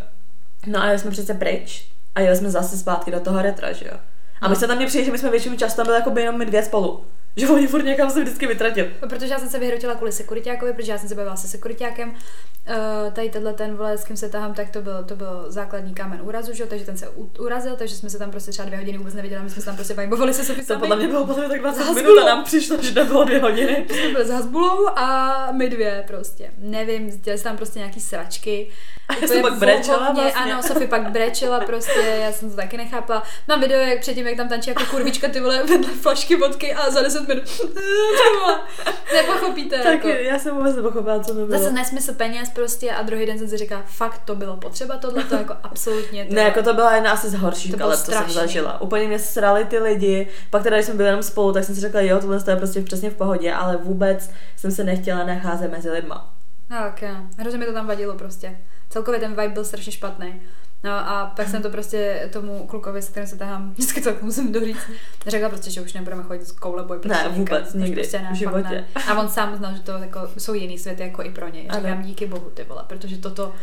No 0.67 0.84
a 0.84 0.91
jsme 0.91 1.12
přece 1.12 1.34
pryč 1.34 1.88
A 2.15 2.19
jeli 2.22 2.36
jsme 2.36 2.50
zase 2.50 2.78
zpátky 2.78 3.12
do 3.12 3.19
toho 3.19 3.41
retra, 3.41 3.72
že 3.74 3.86
jo. 3.86 3.93
A 4.41 4.48
my 4.48 4.54
No. 4.54 4.56
jsme 4.56 4.67
tam 4.67 4.78
mě 4.78 4.86
přijeli, 4.88 5.06
že 5.06 5.12
my 5.12 5.17
jsme 5.17 5.30
většinou 5.32 5.56
často 5.56 5.84
byli 5.84 5.95
jako 5.95 6.10
by 6.10 6.22
jenom 6.22 6.38
my 6.38 6.45
dvě 6.45 6.63
spolu. 6.63 7.04
Že 7.39 7.49
oni 7.49 7.67
furt 7.67 7.84
někam 7.84 8.10
se 8.10 8.21
vždycky 8.21 8.47
vytratili. 8.47 8.89
No, 9.02 9.08
Protože 9.08 9.34
já 9.34 9.39
jsem 9.39 9.49
se 9.49 9.60
vyhrotila 9.60 9.95
kvůli 9.95 10.12
sekuritákovi, 10.12 10.73
protože 10.73 10.91
já 10.91 10.97
jsem 10.97 11.10
se 11.10 11.15
bavila 11.15 11.36
se 11.36 11.47
sekuritákem. 11.47 12.10
Uh, 12.10 13.13
tady 13.13 13.30
tenhle 13.30 13.54
ten 13.54 13.75
vole, 13.75 13.97
s 13.97 14.04
kým 14.04 14.17
se 14.17 14.30
tahám, 14.30 14.54
tak 14.54 14.69
to 14.69 14.82
byl, 14.82 15.04
to 15.04 15.15
byl 15.15 15.45
základní 15.47 15.93
kámen 15.93 16.19
úrazu, 16.23 16.54
že? 16.54 16.65
takže 16.65 16.86
ten 16.86 16.97
se 16.97 17.10
u, 17.10 17.32
urazil, 17.39 17.75
takže 17.75 17.95
jsme 17.95 18.10
se 18.10 18.17
tam 18.17 18.32
prostě 18.32 18.52
třeba 18.52 18.65
dvě 18.65 18.80
hodiny 18.80 18.97
vůbec 18.97 19.13
nevěděli, 19.13 19.43
my 19.43 19.49
jsme 19.49 19.62
se 19.62 19.65
tam 19.65 19.75
prostě 19.75 19.93
vajbovali 19.93 20.34
se 20.34 20.43
Sofie 20.43 20.65
To 20.65 20.80
podle 20.80 20.95
mě 20.95 21.08
bylo 21.08 21.25
podle 21.25 21.41
mě 21.41 21.49
tak 21.49 21.60
20 21.60 21.84
Zas 21.84 21.95
minut 21.95 22.17
a 22.21 22.25
nám 22.25 22.43
přišlo, 22.43 22.82
že 22.82 22.93
to 22.93 23.06
bylo 23.06 23.23
dvě 23.23 23.39
hodiny. 23.39 23.86
jsme 23.89 24.10
byli 24.10 24.25
s 24.25 24.30
Hasbulou 24.30 24.88
a 24.88 25.47
my 25.52 25.69
dvě 25.69 26.04
prostě. 26.08 26.52
Nevím, 26.58 27.10
dělali 27.10 27.38
se 27.38 27.43
tam 27.43 27.58
prostě 27.58 27.80
nějaký 27.80 27.99
sračky. 27.99 28.69
A 29.10 29.13
já 29.22 29.28
jsem 29.28 29.41
pak 29.41 29.54
brečela 29.54 30.12
vlastně. 30.12 30.34
Ano, 30.34 30.63
Sofie 30.63 30.88
pak 30.88 31.12
brečela 31.12 31.60
prostě, 31.60 32.00
já 32.24 32.32
jsem 32.32 32.50
to 32.50 32.56
taky 32.56 32.78
nechápala. 32.78 33.24
Mám 33.48 33.62
video, 33.62 33.80
jak 33.80 34.00
předtím, 34.00 34.28
jak 34.28 34.38
tam 34.38 34.50
tančí 34.50 34.69
jako 34.69 34.84
kurvička 34.86 35.28
ty 35.28 35.39
vole 35.39 35.63
vedle 35.63 35.89
flašky 35.93 36.36
vodky 36.36 36.74
a 36.74 36.91
za 36.91 37.02
10 37.02 37.28
minut. 37.28 37.43
Nepochopíte. 39.13 39.78
Tak 39.78 39.93
jako. 39.93 40.08
já 40.08 40.39
jsem 40.39 40.56
vůbec 40.56 40.76
nepochopila, 40.76 41.19
co 41.19 41.34
to 41.34 41.45
bylo. 41.45 41.60
Zase 41.60 41.72
nesmysl 41.72 42.13
peněz 42.13 42.50
prostě 42.50 42.91
a 42.91 43.02
druhý 43.02 43.26
den 43.26 43.39
jsem 43.39 43.50
si 43.50 43.58
říkala, 43.58 43.84
fakt 43.86 44.22
to 44.26 44.36
bylo 44.36 44.58
potřeba 44.58 44.98
tohle, 44.98 45.24
to 45.24 45.36
jako 45.36 45.56
absolutně. 45.63 46.26
ty 46.26 46.36
Ne, 46.36 46.41
jako 46.41 46.63
to 46.63 46.74
byla 46.74 46.95
jedna 46.95 47.12
asi 47.12 47.30
z 47.30 47.34
horších 47.34 47.72
To 47.72 47.78
kaleb, 47.78 48.00
co 48.00 48.12
jsem 48.12 48.30
zažila. 48.30 48.82
Úplně 48.82 49.08
mě 49.08 49.19
srali 49.19 49.65
ty 49.65 49.80
lidi, 49.80 50.28
pak 50.50 50.63
teda, 50.63 50.78
když 50.78 50.86
jsme 50.86 50.95
byli 50.95 51.08
jenom 51.08 51.24
spolu, 51.24 51.54
tak 51.54 51.63
jsem 51.63 51.76
si 51.76 51.82
řekla, 51.82 52.02
jo, 52.02 52.19
tohle 52.19 52.39
je 52.48 52.56
prostě 52.56 52.82
přesně 52.82 53.10
v 53.10 53.15
pohodě, 53.15 53.54
ale 53.54 53.78
vůbec 53.78 54.32
jsem 54.58 54.72
se 54.72 54.84
nechtěla 54.84 55.24
nacházet 55.24 55.72
mezi 55.72 55.89
lidma. 55.89 56.34
No, 56.69 56.78
ok, 56.88 57.10
hrozně 57.38 57.60
mi 57.60 57.65
to 57.65 57.74
tam 57.74 57.88
vadilo 57.88 58.15
prostě. 58.15 58.58
Celkově 58.89 59.19
ten 59.19 59.32
vibe 59.32 59.49
byl 59.49 59.65
strašně 59.65 59.91
špatný. 59.91 60.41
No 60.84 60.91
a 60.91 61.34
pak 61.36 61.47
jsem 61.47 61.62
to 61.62 61.69
prostě 61.69 62.30
tomu 62.34 62.67
klukovi, 62.67 63.02
s 63.02 63.10
kterým 63.10 63.28
se 63.28 63.38
tahám, 63.38 63.71
vždycky 63.73 64.02
to 64.02 64.10
musím 64.21 64.52
doříct, 64.52 64.89
řekla 65.28 65.49
prostě, 65.49 65.71
že 65.71 65.82
už 65.82 65.93
nebudeme 65.93 66.23
chodit 66.23 66.47
s 66.47 66.52
kouleboj. 66.52 66.99
Prostě 66.99 67.23
Ne, 67.23 67.30
vůbec, 67.30 67.73
nikdy, 67.73 67.93
Prostě 67.95 68.19
ne, 68.19 68.30
v 68.32 68.36
životě. 68.36 68.69
Ne. 68.69 68.88
A 69.08 69.19
on 69.19 69.30
sám 69.30 69.56
znal, 69.56 69.73
že 69.73 69.82
to 69.82 69.91
jako, 69.91 70.30
jsou 70.38 70.54
jiný 70.54 70.78
světy 70.78 71.04
jako 71.04 71.23
i 71.23 71.30
pro 71.30 71.47
něj. 71.49 71.67
Ano. 71.69 71.82
Říkám 71.82 72.02
díky 72.02 72.25
bohu, 72.25 72.49
ty 72.54 72.63
vole, 72.63 72.84
protože 72.88 73.17
toto 73.17 73.54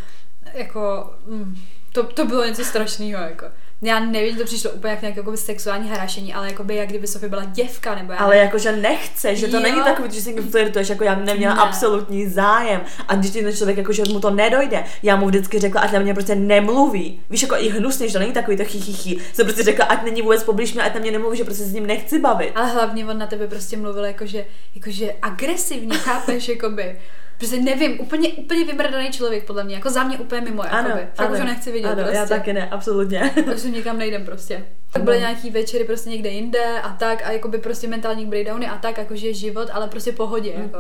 jako, 0.55 1.11
mm, 1.27 1.57
to, 1.93 2.03
to 2.03 2.27
bylo 2.27 2.45
něco 2.45 2.65
strašného, 2.65 3.23
jako. 3.23 3.47
Já 3.83 4.01
nevím, 4.01 4.33
že 4.33 4.39
to 4.39 4.45
přišlo 4.45 4.71
úplně 4.71 4.91
jak 4.91 5.03
nějaké 5.03 5.21
jako 5.21 5.37
sexuální 5.37 5.89
harašení, 5.91 6.35
ale 6.35 6.47
jako 6.49 6.65
by 6.65 6.77
jak 6.77 6.89
kdyby 6.89 7.07
Sofie 7.07 7.29
byla 7.31 7.45
děvka, 7.45 7.95
nebo 7.95 8.13
já 8.13 8.19
Ale 8.19 8.37
jakože 8.37 8.73
nechce, 8.73 9.37
že 9.37 9.49
to 9.49 9.57
Jo. 9.57 9.63
není 9.63 9.83
takový, 9.85 10.11
že 10.13 10.21
si 10.21 10.43
flirtuješ, 10.43 10.89
jako 10.89 11.05
já 11.05 11.15
neměla 11.15 11.55
Ne. 11.55 11.61
absolutní 11.61 12.27
zájem. 12.29 12.81
A 13.09 13.15
když 13.15 13.31
ten 13.31 13.57
člověk 13.57 13.77
jako, 13.79 13.93
že 13.93 14.03
mu 14.13 14.21
to 14.21 14.31
nedojde, 14.31 14.85
já 15.03 15.17
mu 15.17 15.27
vždycky 15.27 15.59
řekla, 15.59 15.81
ať 15.81 15.93
na 15.93 15.99
mě 15.99 16.15
prostě 16.15 16.35
nemluví. 16.35 17.21
Víš, 17.31 17.43
jako 17.43 17.57
i 17.57 17.69
hnusně, 17.69 18.07
že 18.09 18.13
to 18.13 18.19
není 18.19 18.33
takový 18.33 18.57
to 18.57 18.65
chy, 18.65 18.81
chy, 18.81 18.93
chy. 18.93 19.17
Jsem 19.33 19.47
prostě 19.47 19.63
řekla, 19.63 19.85
ať 19.87 20.05
není 20.05 20.23
vůbec 20.23 20.45
poblíž 20.45 20.73
mě, 20.73 20.83
ať 20.83 20.95
na 20.95 21.01
mě 21.01 21.11
nemluví, 21.11 21.37
že 21.39 21.45
prostě 21.45 21.65
s 21.65 21.73
ním 21.73 21.87
nechci 21.87 22.19
bavit. 22.19 22.53
Ale 22.55 22.71
hlavně 22.71 23.07
on 23.07 23.19
na 23.19 23.27
tebe 23.27 23.47
prostě 23.49 23.77
mluvil 23.77 24.05
jakože, 24.05 24.45
jakože 24.75 25.15
agresivně, 25.23 25.99
chápeš, 25.99 26.49
jakoby. 26.57 26.99
Prostě 27.39 27.57
nevím, 27.61 28.01
úplně, 28.01 28.29
úplně 28.29 28.65
vymrdaný 28.65 29.11
člověk 29.11 29.45
podle 29.47 29.65
mě, 29.65 29.75
jako 29.75 29.91
za 29.91 30.03
mě 30.05 30.19
úplně 30.19 30.41
mimo, 30.41 30.63
Ano, 30.63 30.89
jakoby. 30.89 31.07
Fakt 31.15 31.31
už 31.31 31.39
ho 31.39 31.45
nechci 31.45 31.73
vidět 31.73 31.89
ano, 31.89 31.97
prostě. 32.03 32.17
já 32.17 32.27
taky 32.27 32.53
ne, 32.53 32.69
absolutně. 32.71 33.33
Prostě 33.45 33.69
nikam 33.69 33.99
nejdem 33.99 34.25
prostě. 34.25 34.65
Tak 34.93 35.03
byly 35.03 35.19
nějaký 35.19 35.51
večery 35.51 35.85
prostě 35.85 36.11
někde 36.11 36.29
jinde 36.31 36.81
a 36.83 36.89
tak 36.93 37.27
a 37.27 37.31
jakoby 37.31 37.59
prostě 37.59 37.89
mentální 37.89 38.27
breakdowny 38.27 38.67
a 38.67 38.79
tak, 38.79 38.99
jakože 38.99 39.33
život, 39.35 39.69
ale 39.73 39.89
prostě 39.89 40.13
pohodě, 40.13 40.53
Mm. 40.57 40.63
jako. 40.63 40.79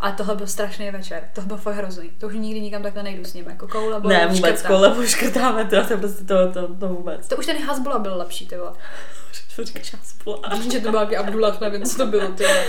A 0.00 0.10
tohle 0.12 0.36
byl 0.36 0.46
strašný 0.46 0.90
večer, 0.90 1.28
to 1.34 1.40
byl 1.40 1.56
fakt 1.56 1.74
hrozný. 1.74 2.10
To 2.18 2.26
už 2.26 2.34
nikdy 2.34 2.60
nikam 2.60 2.82
takhle 2.82 3.02
nejdu 3.02 3.24
s 3.24 3.34
ním, 3.34 3.44
jako 3.48 3.68
koule, 3.68 4.00
bylo 4.00 4.12
ne, 4.12 4.26
vůbec, 4.26 4.58
škrtá. 4.58 4.68
kole 4.68 5.06
škrtáme, 5.08 5.64
to, 5.64 5.84
to 5.86 5.96
prostě 5.98 6.24
to, 6.24 6.52
to, 6.52 6.74
to 6.74 6.88
vůbec. 6.88 7.28
To 7.28 7.36
už 7.36 7.46
ten 7.46 7.56
Hasbula 7.66 7.98
byl 7.98 8.16
lepší, 8.16 8.46
ty 8.46 8.56
vole. 8.56 8.72
Co 9.54 9.64
říkáš, 9.64 9.92
spolu. 10.04 10.42
Že 10.72 10.80
to 10.80 10.90
byl 10.90 11.00
nějaký 11.00 11.16
Abdullah, 11.16 11.60
nevím, 11.60 11.82
co 11.82 11.96
to 11.96 12.06
bylo, 12.06 12.28
ty 12.28 12.44
vole. 12.44 12.64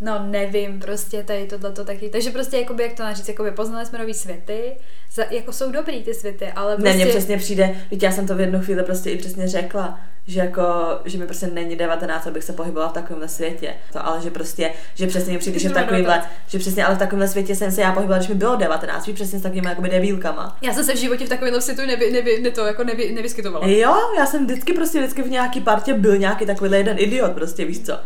No 0.00 0.26
nevím, 0.26 0.80
prostě 0.80 1.22
tady 1.22 1.46
tohle 1.46 1.72
taky. 1.72 2.08
Takže 2.08 2.30
prostě, 2.30 2.58
jakoby, 2.58 2.82
jak 2.82 2.92
to 2.92 3.02
naříct, 3.02 3.28
jakoby 3.28 3.50
poznali 3.50 3.86
jsme 3.86 3.98
nový 3.98 4.14
světy, 4.14 4.76
za, 5.14 5.24
jako 5.30 5.52
jsou 5.52 5.72
dobrý 5.72 6.02
ty 6.02 6.14
světy, 6.14 6.46
ale 6.46 6.70
Ne, 6.70 6.76
prostě... 6.76 6.94
mně 6.96 7.06
přesně 7.06 7.36
přijde, 7.38 7.76
víte, 7.90 8.06
já 8.06 8.12
jsem 8.12 8.26
to 8.26 8.34
v 8.34 8.40
jednu 8.40 8.60
chvíli 8.60 8.82
prostě 8.82 9.10
i 9.10 9.18
přesně 9.18 9.48
řekla, 9.48 10.00
že 10.26 10.40
jako, 10.40 10.62
že 11.04 11.18
mi 11.18 11.24
prostě 11.24 11.46
není 11.46 11.76
19, 11.76 12.26
abych 12.26 12.44
se 12.44 12.52
pohybovala 12.52 12.90
v 12.90 12.94
takovémhle 12.94 13.28
světě. 13.28 13.74
To, 13.92 14.06
ale 14.06 14.20
že 14.20 14.30
prostě, 14.30 14.70
že 14.94 15.06
přesně 15.06 15.32
mi 15.32 15.38
přijde, 15.38 15.58
že 15.58 15.68
v 15.68 15.72
19. 15.72 16.28
že 16.48 16.58
přesně, 16.58 16.84
ale 16.84 16.94
v 16.94 16.98
takovémhle 16.98 17.28
světě 17.28 17.54
jsem 17.54 17.72
se 17.72 17.80
já 17.80 17.92
pohybovala, 17.92 18.18
když 18.18 18.28
mi 18.28 18.34
bylo 18.34 18.56
19, 18.56 19.06
víš, 19.06 19.14
přesně 19.14 19.38
s 19.38 19.42
takovými 19.42 19.68
jakoby 19.68 19.88
debílkama. 19.88 20.56
Já 20.62 20.72
jsem 20.72 20.84
se 20.84 20.94
v 20.94 20.96
životě 20.96 21.26
v 21.26 21.28
takovémhle 21.28 21.60
světu 21.60 21.86
nevy, 21.86 22.10
nevy, 22.10 22.40
ne 22.40 22.50
to, 22.50 22.66
jako 22.66 22.84
nevy, 22.84 23.12
nevyskytovala. 23.12 23.66
Jo, 23.66 23.96
já 24.18 24.26
jsem 24.26 24.46
vždycky 24.46 24.72
prostě 24.72 24.98
vždycky 24.98 25.22
v 25.22 25.30
nějaký 25.30 25.60
partě 25.60 25.94
byl 25.94 26.16
nějaký 26.16 26.46
takovýhle 26.46 26.78
jeden 26.78 26.96
idiot, 26.98 27.32
prostě 27.32 27.64
víš 27.64 27.80
co. 27.80 27.98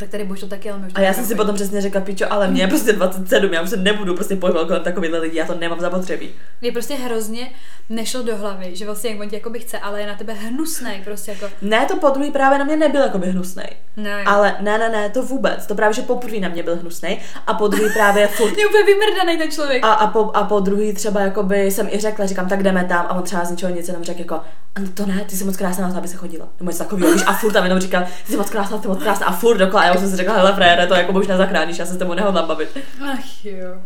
Tak 0.00 0.08
tady 0.08 0.24
bož 0.24 0.40
to 0.40 0.46
taky, 0.46 0.70
ale 0.70 0.78
my 0.80 0.86
už 0.86 0.92
A 0.94 1.00
já 1.00 1.12
jsem 1.14 1.24
si 1.24 1.34
potom 1.34 1.54
přesně 1.54 1.80
řekla, 1.80 2.00
pičo, 2.00 2.32
ale 2.32 2.48
mě 2.50 2.62
je 2.62 2.68
prostě 2.68 2.92
27, 2.92 3.52
já 3.52 3.62
už 3.62 3.70
se 3.70 3.76
nebudu 3.76 4.14
prostě 4.14 4.36
pohybovat 4.36 4.66
kolem 4.66 4.82
takovýchhle 4.82 5.18
lidí, 5.18 5.36
já 5.36 5.46
to 5.46 5.54
nemám 5.54 5.80
zapotřebí. 5.80 6.30
Mně 6.60 6.72
prostě 6.72 6.94
hrozně 6.94 7.50
nešlo 7.88 8.22
do 8.22 8.36
hlavy, 8.36 8.76
že 8.76 8.84
vlastně 8.86 9.10
jak 9.10 9.20
on 9.20 9.28
tě 9.28 9.36
jakoby 9.36 9.58
chce, 9.60 9.78
ale 9.78 10.00
je 10.00 10.06
na 10.06 10.14
tebe 10.14 10.32
hnusnej, 10.32 11.00
prostě 11.04 11.30
jako, 11.30 11.46
Ne, 11.62 11.86
to 11.86 11.96
po 11.96 12.08
druhý 12.10 12.30
právě 12.30 12.58
na 12.58 12.64
mě 12.64 12.76
nebyl 12.76 13.00
jakoby 13.02 13.26
hnusnej. 13.26 13.66
no 13.96 14.10
jo. 14.10 14.24
Ale 14.26 14.56
ne, 14.60 14.78
ne, 14.78 14.88
ne, 14.88 15.10
to 15.10 15.22
vůbec. 15.22 15.66
To 15.66 15.74
právě, 15.74 15.94
že 15.94 16.02
poprvé 16.02 16.38
na 16.40 16.48
mě 16.48 16.62
byl 16.62 16.76
hnusnej 16.76 17.18
a 17.46 17.54
po 17.54 17.68
druhý 17.68 17.92
právě 17.92 18.26
furt 18.36 18.58
Je 18.58 18.66
úplně 18.66 18.84
vymrdaný 18.84 19.38
ten 19.38 19.50
člověk. 19.50 19.84
a, 19.84 19.92
a, 19.92 20.06
po, 20.06 20.30
a 20.34 20.44
po 20.44 20.60
druhý 20.60 20.92
třeba 20.92 21.20
jakoby 21.20 21.62
jsem 21.70 21.88
i 21.90 21.98
řekla, 22.00 22.26
říkám, 22.26 22.48
tak 22.48 22.62
jdeme 22.62 22.84
tam 22.84 23.06
a 23.08 23.14
on 23.14 23.22
třeba 23.22 23.44
z 23.44 23.50
ničeho 23.50 23.74
nic 23.74 23.88
jenom 23.88 24.04
řekl 24.04 24.20
jako, 24.20 24.34
"A 24.34 24.80
to 24.94 25.06
ne, 25.06 25.24
ty 25.28 25.36
jsi 25.36 25.44
moc 25.44 25.56
krásná 25.56 25.86
na 25.86 25.92
to, 25.92 25.98
aby 25.98 26.08
se 26.08 26.16
chodila. 26.16 26.48
Nebo 26.60 26.70
něco 26.70 26.84
takového, 26.84 27.14
a 27.26 27.32
furt 27.32 27.52
tam 27.52 27.64
jenom 27.64 27.78
říkal, 27.80 28.02
ty 28.26 28.32
jsi 28.32 28.36
moc 28.38 28.50
krásná, 28.50 28.76
ty 28.76 28.82
jsi 28.82 28.88
moc 28.88 29.02
krásná 29.02 29.26
a 29.26 29.32
furt 29.32 29.56
dokola. 29.58 29.84
Já 29.90 29.94
už 29.94 30.00
jsem 30.00 30.10
si 30.10 30.16
řekla, 30.16 30.34
hele 30.36 30.54
frére, 30.54 30.86
to 30.86 30.94
jako 30.94 31.12
už 31.12 31.26
nezachráníš, 31.26 31.78
já 31.78 31.86
se 31.86 31.94
s 31.94 31.96
tebou 31.98 32.14
nehodlám 32.14 32.48
bavit. 32.48 32.78
Ach 33.12 33.44
jo. 33.44 33.82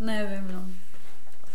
Nevím, 0.00 0.48
no. 0.52 0.60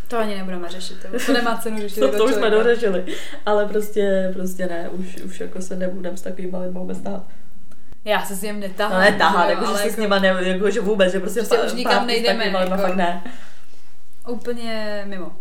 To 0.07 0.17
ani 0.17 0.35
nebudeme 0.35 0.69
řešit, 0.69 0.97
to, 1.01 1.25
to 1.25 1.33
nemá 1.33 1.57
cenu 1.57 1.79
řešit. 1.81 1.99
To, 1.99 2.05
jako 2.05 2.17
to 2.17 2.25
už 2.25 2.33
jsme 2.33 2.49
dořešili. 2.49 3.05
Ale 3.45 3.65
prostě, 3.65 4.31
prostě 4.33 4.65
ne, 4.67 4.89
už, 4.89 5.15
už 5.15 5.39
jako 5.39 5.61
se 5.61 5.75
nebudem 5.75 6.17
s 6.17 6.21
takovým 6.21 6.55
lidmi 6.55 6.79
vůbec 6.79 7.01
tahat. 7.01 7.23
Já 8.05 8.25
se 8.25 8.35
s 8.35 8.41
ním 8.41 8.59
netahám. 8.59 8.93
No 8.93 8.99
ne 8.99 9.11
tahat, 9.11 9.47
že 9.47 9.53
jo, 9.53 9.59
jako, 9.61 9.77
že 9.77 9.83
se 9.83 9.89
s 9.91 9.97
nima 9.97 10.19
ne, 10.19 10.27
jako, 10.41 10.69
že 10.71 10.81
vůbec, 10.81 11.11
že 11.11 11.19
prostě, 11.19 11.39
Prostě 11.39 11.57
pa- 11.57 11.63
už 11.65 11.73
nikam 11.73 12.07
nejdeme, 12.07 12.45
jako. 12.45 12.77
fakt 12.77 12.95
ne. 12.95 13.23
Úplně 14.27 15.03
mimo. 15.07 15.31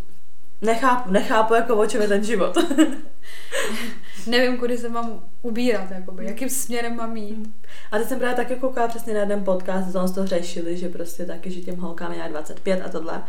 Nechápu, 0.62 1.10
nechápu, 1.10 1.54
jako 1.54 1.76
o 1.76 1.86
čem 1.86 2.02
je 2.02 2.08
ten 2.08 2.24
život. 2.24 2.56
Nevím, 4.26 4.58
kudy 4.58 4.78
se 4.78 4.88
mám 4.88 5.20
ubírat, 5.42 5.90
jakoby, 5.90 6.24
jakým 6.24 6.50
směrem 6.50 6.96
mám 6.96 7.16
jít. 7.16 7.54
A 7.92 7.98
teď 7.98 8.08
jsem 8.08 8.18
právě 8.18 8.36
taky 8.36 8.56
koukala 8.56 8.88
přesně 8.88 9.14
na 9.14 9.20
jeden 9.20 9.44
podcast, 9.44 9.88
z 9.88 10.12
toho 10.12 10.26
řešili, 10.26 10.76
že 10.76 10.88
prostě 10.88 11.26
taky, 11.26 11.50
že 11.50 11.60
těm 11.60 11.76
holkám 11.76 12.12
je 12.12 12.28
25 12.28 12.82
a 12.82 12.88
tohle. 12.88 13.22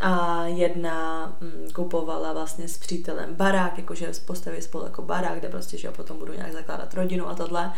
A 0.00 0.44
jedna 0.46 1.26
mm, 1.40 1.70
kupovala 1.74 2.32
vlastně 2.32 2.68
s 2.68 2.78
přítelem 2.78 3.34
barák, 3.34 3.78
jakože 3.78 4.12
postaví 4.26 4.62
spolu 4.62 4.84
jako 4.84 5.02
barák, 5.02 5.38
kde 5.38 5.48
prostě, 5.48 5.78
že 5.78 5.86
jo, 5.86 5.92
potom 5.96 6.18
budou 6.18 6.32
nějak 6.32 6.52
zakládat 6.52 6.94
rodinu 6.94 7.28
a 7.28 7.34
tohle. 7.34 7.72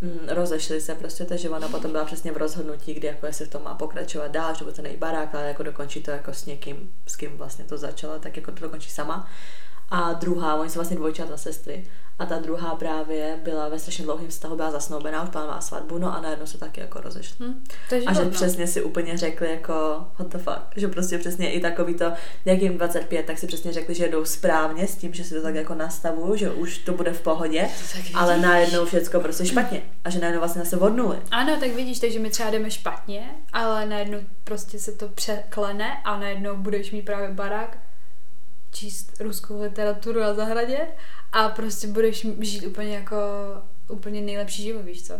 Mm, 0.00 0.28
rozešli 0.28 0.80
se 0.80 0.94
prostě, 0.94 1.24
takže 1.24 1.50
ona 1.50 1.68
potom 1.68 1.92
byla 1.92 2.04
přesně 2.04 2.32
v 2.32 2.36
rozhodnutí, 2.36 2.94
kdy 2.94 3.06
jako 3.06 3.26
jestli 3.26 3.46
to 3.46 3.58
má 3.58 3.74
pokračovat 3.74 4.30
dál, 4.30 4.54
že 4.54 4.64
bude 4.64 4.76
to 4.76 4.82
nejít 4.82 4.98
barák, 4.98 5.34
ale 5.34 5.48
jako 5.48 5.62
dokončí 5.62 6.02
to 6.02 6.10
jako 6.10 6.34
s 6.34 6.46
někým, 6.46 6.92
s 7.06 7.16
kým 7.16 7.36
vlastně 7.36 7.64
to 7.64 7.78
začala, 7.78 8.18
tak 8.18 8.36
jako 8.36 8.52
to 8.52 8.60
dokončí 8.60 8.90
sama. 8.90 9.28
A 9.92 10.12
druhá, 10.12 10.54
oni 10.54 10.70
jsou 10.70 10.78
vlastně 10.78 10.96
dvojčata 10.96 11.36
sestry. 11.36 11.84
A 12.18 12.26
ta 12.26 12.38
druhá 12.38 12.74
právě 12.74 13.38
byla 13.42 13.68
ve 13.68 13.78
strašně 13.78 14.04
dlouhém 14.04 14.28
vztahu, 14.28 14.56
byla 14.56 14.70
zasnoubená, 14.70 15.22
už 15.22 15.28
plánovala 15.28 15.60
svatbu, 15.60 15.98
no 15.98 16.16
a 16.16 16.20
najednou 16.20 16.46
se 16.46 16.58
taky 16.58 16.80
jako 16.80 17.00
rozešli. 17.00 17.46
Hm? 17.46 17.64
To 17.88 17.94
je 17.94 18.02
A 18.06 18.12
že 18.12 18.24
no. 18.24 18.30
přesně 18.30 18.66
si 18.66 18.82
úplně 18.82 19.18
řekli 19.18 19.50
jako 19.50 19.72
what 20.18 20.28
the 20.28 20.38
fuck, 20.38 20.60
že 20.76 20.88
prostě 20.88 21.18
přesně 21.18 21.52
i 21.52 21.60
takový 21.60 21.94
to, 21.94 22.12
jak 22.44 22.62
jim 22.62 22.78
25, 22.78 23.26
tak 23.26 23.38
si 23.38 23.46
přesně 23.46 23.72
řekli, 23.72 23.94
že 23.94 24.08
jdou 24.08 24.24
správně 24.24 24.86
s 24.86 24.96
tím, 24.96 25.14
že 25.14 25.24
si 25.24 25.34
to 25.34 25.42
tak 25.42 25.54
jako 25.54 25.74
nastavují, 25.74 26.38
že 26.38 26.50
už 26.50 26.78
to 26.78 26.92
bude 26.92 27.12
v 27.12 27.20
pohodě, 27.20 27.68
ale 28.14 28.38
najednou 28.38 28.84
všecko 28.84 29.20
prostě 29.20 29.46
špatně 29.46 29.82
a 30.04 30.10
že 30.10 30.18
najednou 30.18 30.40
vlastně 30.40 30.62
zase 30.62 30.76
od 30.76 30.96
nuly. 30.96 31.18
Ano, 31.30 31.56
tak 31.60 31.70
vidíš, 31.70 31.98
takže 31.98 32.18
my 32.18 32.30
třeba 32.30 32.50
jdeme 32.50 32.70
špatně, 32.70 33.30
ale 33.52 33.86
najednou 33.86 34.18
prostě 34.44 34.78
se 34.78 34.92
to 34.92 35.08
překlene 35.08 35.96
a 36.04 36.18
najednou 36.18 36.56
budeš 36.56 36.90
mít 36.92 37.02
právě 37.02 37.28
barák, 37.30 37.78
číst 38.72 39.20
ruskou 39.20 39.62
literaturu 39.62 40.20
na 40.20 40.34
zahradě 40.34 40.78
a 41.32 41.48
prostě 41.48 41.86
budeš 41.86 42.26
žít 42.40 42.66
úplně 42.66 42.94
jako 42.94 43.16
úplně 43.88 44.20
nejlepší 44.20 44.62
život, 44.62 44.84
víš 44.84 45.06
co? 45.06 45.14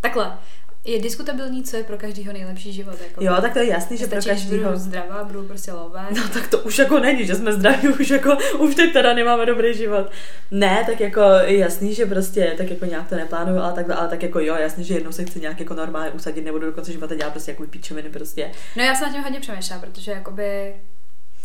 Takhle, 0.00 0.38
je 0.86 1.00
diskutabilní, 1.02 1.62
co 1.62 1.76
je 1.76 1.84
pro 1.84 1.98
každýho 1.98 2.32
nejlepší 2.32 2.72
život. 2.72 2.94
Jako 3.02 3.24
Jo, 3.24 3.36
tak 3.40 3.52
to 3.52 3.58
je 3.58 3.66
jasný, 3.66 3.96
že 3.96 4.06
pro 4.06 4.20
budu 4.48 4.76
zdravá, 4.76 5.24
budu 5.24 5.42
prostě 5.42 5.72
lové. 5.72 6.06
No 6.16 6.28
tak 6.28 6.48
to 6.48 6.58
už 6.58 6.78
jako 6.78 6.98
není, 6.98 7.26
že 7.26 7.34
jsme 7.34 7.52
zdraví, 7.52 7.88
už 8.00 8.10
jako, 8.10 8.38
už 8.58 8.74
teď 8.74 8.92
teda 8.92 9.14
nemáme 9.14 9.46
dobrý 9.46 9.74
život. 9.74 10.10
Ne, 10.50 10.84
tak 10.86 11.00
jako 11.00 11.20
jasný, 11.44 11.94
že 11.94 12.06
prostě 12.06 12.54
tak 12.58 12.70
jako 12.70 12.84
nějak 12.84 13.08
to 13.08 13.16
neplánuju, 13.16 13.58
ale 13.58 13.72
tak, 13.72 13.90
ale 13.90 14.08
tak 14.08 14.22
jako 14.22 14.40
jo, 14.40 14.54
jasný, 14.54 14.84
že 14.84 14.94
jednou 14.94 15.12
se 15.12 15.24
chci 15.24 15.40
nějak 15.40 15.60
jako 15.60 15.74
normálně 15.74 16.10
usadit, 16.10 16.44
nebudu 16.44 16.66
do 16.66 16.72
konce 16.72 16.92
života 16.92 17.14
dělat 17.14 17.30
prostě 17.30 17.50
jako 17.50 17.64
píčoviny 17.64 18.08
prostě. 18.08 18.50
No 18.76 18.82
já 18.82 18.94
jsem 18.94 19.08
na 19.08 19.12
tím 19.14 19.22
hodně 19.22 19.40
přemýšlela, 19.40 19.82
protože 19.82 20.12
jakoby 20.12 20.74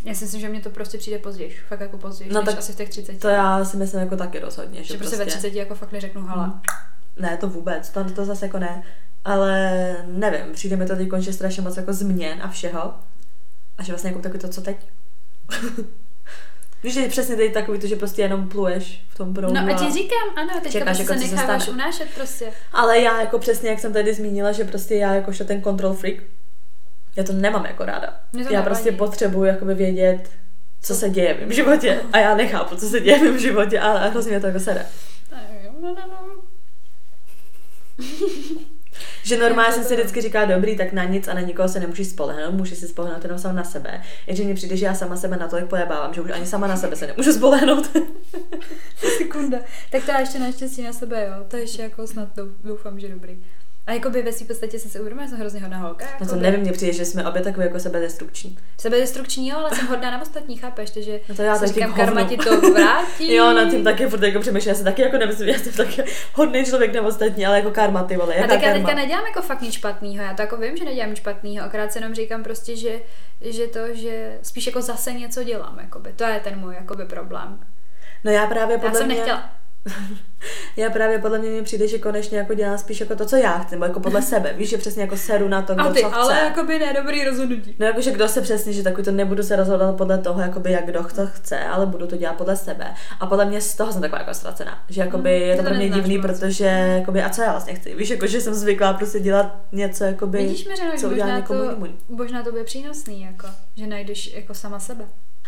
Já 0.03 0.13
si 0.13 0.23
myslím, 0.23 0.41
že 0.41 0.49
mě 0.49 0.61
to 0.61 0.69
prostě 0.69 0.97
přijde 0.97 1.19
později, 1.19 1.57
fakt 1.67 1.79
jako 1.79 1.97
později, 1.97 2.33
No 2.33 2.43
tak 2.43 2.57
asi 2.57 2.73
v 2.73 2.75
těch 2.75 2.89
30. 2.89 3.19
To 3.19 3.27
já 3.27 3.65
si 3.65 3.77
myslím 3.77 3.99
jako 3.99 4.17
taky 4.17 4.39
rozhodně, 4.39 4.83
že, 4.83 4.93
že 4.93 4.97
prostě 4.97 5.17
ve 5.17 5.25
30 5.25 5.53
jako 5.53 5.75
fakt 5.75 5.91
neřeknu 5.91 6.21
hala. 6.21 6.45
Mhm. 6.45 6.61
Ne, 7.19 7.37
to 7.37 7.49
vůbec, 7.49 7.89
to, 7.89 8.03
to 8.03 8.25
zase 8.25 8.45
jako 8.45 8.59
ne. 8.59 8.83
Ale 9.25 9.95
nevím, 10.07 10.53
přijde 10.53 10.75
mi 10.75 10.85
to 10.85 10.95
teď 10.95 11.09
že 11.19 11.33
strašně 11.33 11.61
moc 11.61 11.77
jako 11.77 11.93
změn 11.93 12.39
a 12.41 12.47
všeho. 12.47 12.93
A 13.77 13.83
že 13.83 13.91
vlastně 13.91 14.09
jako 14.09 14.21
takový 14.21 14.39
to, 14.39 14.49
co 14.49 14.61
teď. 14.61 14.77
Víš, 16.83 16.93
že 16.93 17.07
přesně 17.07 17.35
teď 17.35 17.53
takový 17.53 17.79
to, 17.79 17.87
že 17.87 17.95
prostě 17.95 18.21
jenom 18.21 18.49
pluješ 18.49 19.05
v 19.09 19.17
tom 19.17 19.33
proudu. 19.33 19.53
No 19.53 19.75
a 19.75 19.77
ti 19.77 19.93
říkám, 19.93 20.29
ano, 20.35 20.49
teďka 20.53 20.69
Čekáš, 20.69 20.97
prostě 20.97 21.13
jako 21.13 21.27
se 21.27 21.35
necháváš 21.35 21.67
unášet 21.67 22.07
prostě. 22.15 22.53
Ale 22.73 22.99
já 22.99 23.21
jako 23.21 23.39
přesně, 23.39 23.69
jak 23.69 23.79
jsem 23.79 23.93
tady 23.93 24.13
zmínila, 24.13 24.51
že 24.51 24.63
prostě 24.63 24.95
já 24.95 25.15
jakožto 25.15 25.43
ten 25.43 25.63
control 25.63 25.93
freak, 25.93 26.23
já 27.15 27.23
to 27.23 27.33
nemám 27.33 27.65
jako 27.65 27.85
ráda. 27.85 28.19
Mě 28.33 28.45
to 28.45 28.53
já 28.53 28.59
nevadí. 28.59 28.75
prostě 28.75 28.91
potřebuji 28.91 29.43
jakoby 29.43 29.73
vědět, 29.73 30.29
co 30.81 30.95
se 30.95 31.09
děje 31.09 31.33
v 31.33 31.39
mém 31.39 31.53
životě. 31.53 32.01
A 32.13 32.19
já 32.19 32.35
nechápu, 32.35 32.75
co 32.75 32.85
se 32.85 32.99
děje 32.99 33.19
v 33.19 33.21
mém 33.21 33.39
životě, 33.39 33.79
ale 33.79 34.09
hrozně 34.09 34.31
mě 34.31 34.39
to 34.39 34.47
jako 34.47 34.59
sere. 34.59 34.85
No, 35.81 35.95
no, 35.95 35.95
no. 36.07 36.41
Že 39.23 39.37
normálně 39.37 39.73
jsem 39.73 39.83
si 39.83 39.95
vždycky 39.95 40.21
říká, 40.21 40.45
dobrý, 40.45 40.77
tak 40.77 40.93
na 40.93 41.03
nic 41.03 41.27
a 41.27 41.33
na 41.33 41.41
nikoho 41.41 41.69
se 41.69 41.79
nemůžeš 41.79 42.07
spolehnout, 42.07 42.53
můžeš 42.53 42.77
si 42.77 42.87
spolehnout 42.87 43.23
jenom 43.23 43.39
sám 43.39 43.55
na 43.55 43.63
sebe. 43.63 44.01
Jenže 44.27 44.43
mně 44.43 44.53
přijde, 44.53 44.77
že 44.77 44.85
já 44.85 44.93
sama 44.93 45.17
sebe 45.17 45.37
natolik 45.37 45.65
pojebávám, 45.65 46.13
že 46.13 46.21
už 46.21 46.31
ani 46.31 46.45
sama 46.45 46.67
na 46.67 46.77
sebe 46.77 46.95
se 46.95 47.07
nemůžu 47.07 47.33
spolehnout. 47.33 47.91
Sekunda. 49.17 49.57
Tak 49.91 50.05
to 50.05 50.11
já 50.11 50.19
ještě 50.19 50.39
naštěstí 50.39 50.81
na 50.83 50.93
sebe, 50.93 51.25
jo. 51.25 51.45
To 51.47 51.57
ještě 51.57 51.81
jako 51.81 52.07
snad 52.07 52.35
dou- 52.35 52.53
doufám, 52.63 52.99
že 52.99 53.09
dobrý. 53.09 53.43
A 53.87 53.91
jakoby 53.93 54.21
ve 54.21 54.31
svým 54.31 54.47
podstatě 54.47 54.79
jsem 54.79 54.91
si 54.91 54.99
uvědomila, 54.99 55.25
že 55.25 55.29
jsem 55.29 55.39
hrozně 55.39 55.61
hodná 55.61 55.77
holka. 55.77 56.05
No 56.05 56.17
to 56.17 56.23
jakoby. 56.23 56.41
nevím, 56.41 56.59
mně 56.59 56.71
přijde, 56.71 56.93
že 56.93 57.05
jsme 57.05 57.29
obě 57.29 57.41
takové 57.41 57.65
jako 57.65 57.79
sebedestrukční. 57.79 58.57
Sebedestrukční, 58.77 59.47
jo, 59.49 59.57
ale 59.57 59.75
jsem 59.75 59.87
hodná 59.87 60.11
na 60.11 60.21
ostatní, 60.21 60.57
chápeš? 60.57 60.89
Takže 60.89 61.19
No 61.29 61.35
to 61.35 61.41
já 61.41 61.55
si 61.55 61.61
taky 61.61 61.73
říkám, 61.73 61.89
hovno. 61.89 62.05
karma 62.05 62.23
ti 62.29 62.37
to 62.37 62.61
vrátí. 62.71 63.33
Jo, 63.35 63.53
na 63.53 63.69
tím 63.69 63.83
taky 63.83 64.07
furt 64.07 64.23
jako 64.23 64.39
přemýšlím, 64.39 64.69
já 64.69 64.75
si 64.75 64.83
taky 64.83 65.01
jako 65.01 65.17
nemyslím, 65.17 65.49
já 65.49 65.59
jsem 65.59 65.73
taky 65.73 66.03
hodný 66.33 66.65
člověk 66.65 66.93
na 66.95 67.01
ostatní, 67.01 67.45
ale 67.45 67.57
jako 67.57 67.71
karma, 67.71 68.03
ty 68.03 68.17
vole, 68.17 68.35
A 68.35 68.47
tak 68.47 68.61
já 68.61 68.73
teďka 68.73 68.93
nedělám 68.93 69.25
jako 69.25 69.41
fakt 69.41 69.61
nic 69.61 69.73
špatného, 69.73 70.23
já 70.23 70.33
to 70.33 70.41
jako 70.41 70.57
vím, 70.57 70.77
že 70.77 70.85
nedělám 70.85 71.09
nic 71.09 71.17
špatného, 71.19 71.65
akorát 71.65 71.91
se 71.93 71.99
jenom 71.99 72.13
říkám 72.15 72.43
prostě, 72.43 72.75
že, 72.75 73.01
že 73.41 73.67
to, 73.67 73.79
že 73.93 74.39
spíš 74.41 74.65
jako 74.67 74.81
zase 74.81 75.13
něco 75.13 75.43
dělám, 75.43 75.79
jakoby. 75.81 76.13
to 76.15 76.23
je 76.23 76.39
ten 76.39 76.59
můj 76.59 76.75
jakoby 76.75 77.05
problém. 77.05 77.59
No 78.23 78.31
já 78.31 78.47
právě 78.47 78.73
Já 78.73 78.79
podle 78.79 78.97
jsem 78.97 79.07
mě... 79.07 79.15
nechtěla. 79.15 79.49
Já 80.77 80.89
právě 80.89 81.19
podle 81.19 81.39
mě 81.39 81.49
mi 81.49 81.61
přijde, 81.61 81.87
že 81.87 81.99
konečně 81.99 82.37
jako 82.37 82.53
dělám 82.53 82.77
spíš 82.77 82.99
jako 82.99 83.15
to, 83.15 83.25
co 83.25 83.35
já 83.35 83.57
chci, 83.59 83.75
nebo 83.75 83.85
jako 83.85 83.99
podle 83.99 84.21
sebe. 84.21 84.53
Víš, 84.57 84.69
že 84.69 84.77
přesně 84.77 85.01
jako 85.01 85.17
seru 85.17 85.47
na 85.47 85.61
to, 85.61 85.73
kdo 85.73 85.83
A 85.83 85.93
ty, 85.93 86.01
co 86.01 86.07
chce. 86.09 86.15
ale 86.17 86.33
jakoby 86.43 86.79
ne, 86.79 86.93
dobrý 86.93 87.23
rozhodnutí. 87.25 87.75
No 87.79 87.85
jakože 87.85 88.11
kdo 88.11 88.27
se 88.27 88.41
přesně, 88.41 88.73
že 88.73 88.83
takový 88.83 89.03
to 89.03 89.11
nebudu 89.11 89.43
se 89.43 89.55
rozhodovat 89.55 89.97
podle 89.97 90.17
toho, 90.17 90.41
jakoby 90.41 90.71
jak 90.71 90.85
kdo 90.85 91.03
to 91.15 91.27
chce, 91.27 91.59
ale 91.59 91.85
budu 91.85 92.07
to 92.07 92.17
dělat 92.17 92.33
podle 92.37 92.55
sebe. 92.55 92.93
A 93.19 93.25
podle 93.27 93.45
mě 93.45 93.61
z 93.61 93.75
toho 93.75 93.91
jsem 93.91 94.01
taková 94.01 94.19
jako 94.19 94.33
ztracená. 94.33 94.83
Že 94.89 95.01
jakoby 95.01 95.35
Mm, 95.35 95.41
je 95.49 95.55
to 95.55 95.63
to 95.63 95.67
pro 95.69 95.77
mě 95.77 95.89
divný, 95.89 96.17
moc. 96.17 96.27
protože 96.27 96.65
jakoby, 96.99 97.21
a 97.23 97.29
co 97.29 97.41
já 97.41 97.51
vlastně 97.51 97.73
chci? 97.73 97.95
Víš, 97.95 98.09
jako, 98.09 98.27
že 98.27 98.41
jsem 98.41 98.53
zvyklá 98.53 98.93
prostě 98.93 99.19
dělat 99.19 99.55
něco, 99.71 100.03
jakoby, 100.03 100.37
Vidíš 100.37 100.67
mi, 100.67 100.75
že 100.77 100.83
co 101.01 101.09
možná 101.09 101.37
někomu 101.37 101.59
to, 101.59 101.87
možná 102.15 102.43
to 102.43 102.51
bude 102.51 102.63
přínosný, 102.63 103.21
jako, 103.21 103.47
že 103.75 103.87
najdeš 103.87 104.33
jako 104.35 104.53
sama 104.53 104.79
sebe. 104.79 105.05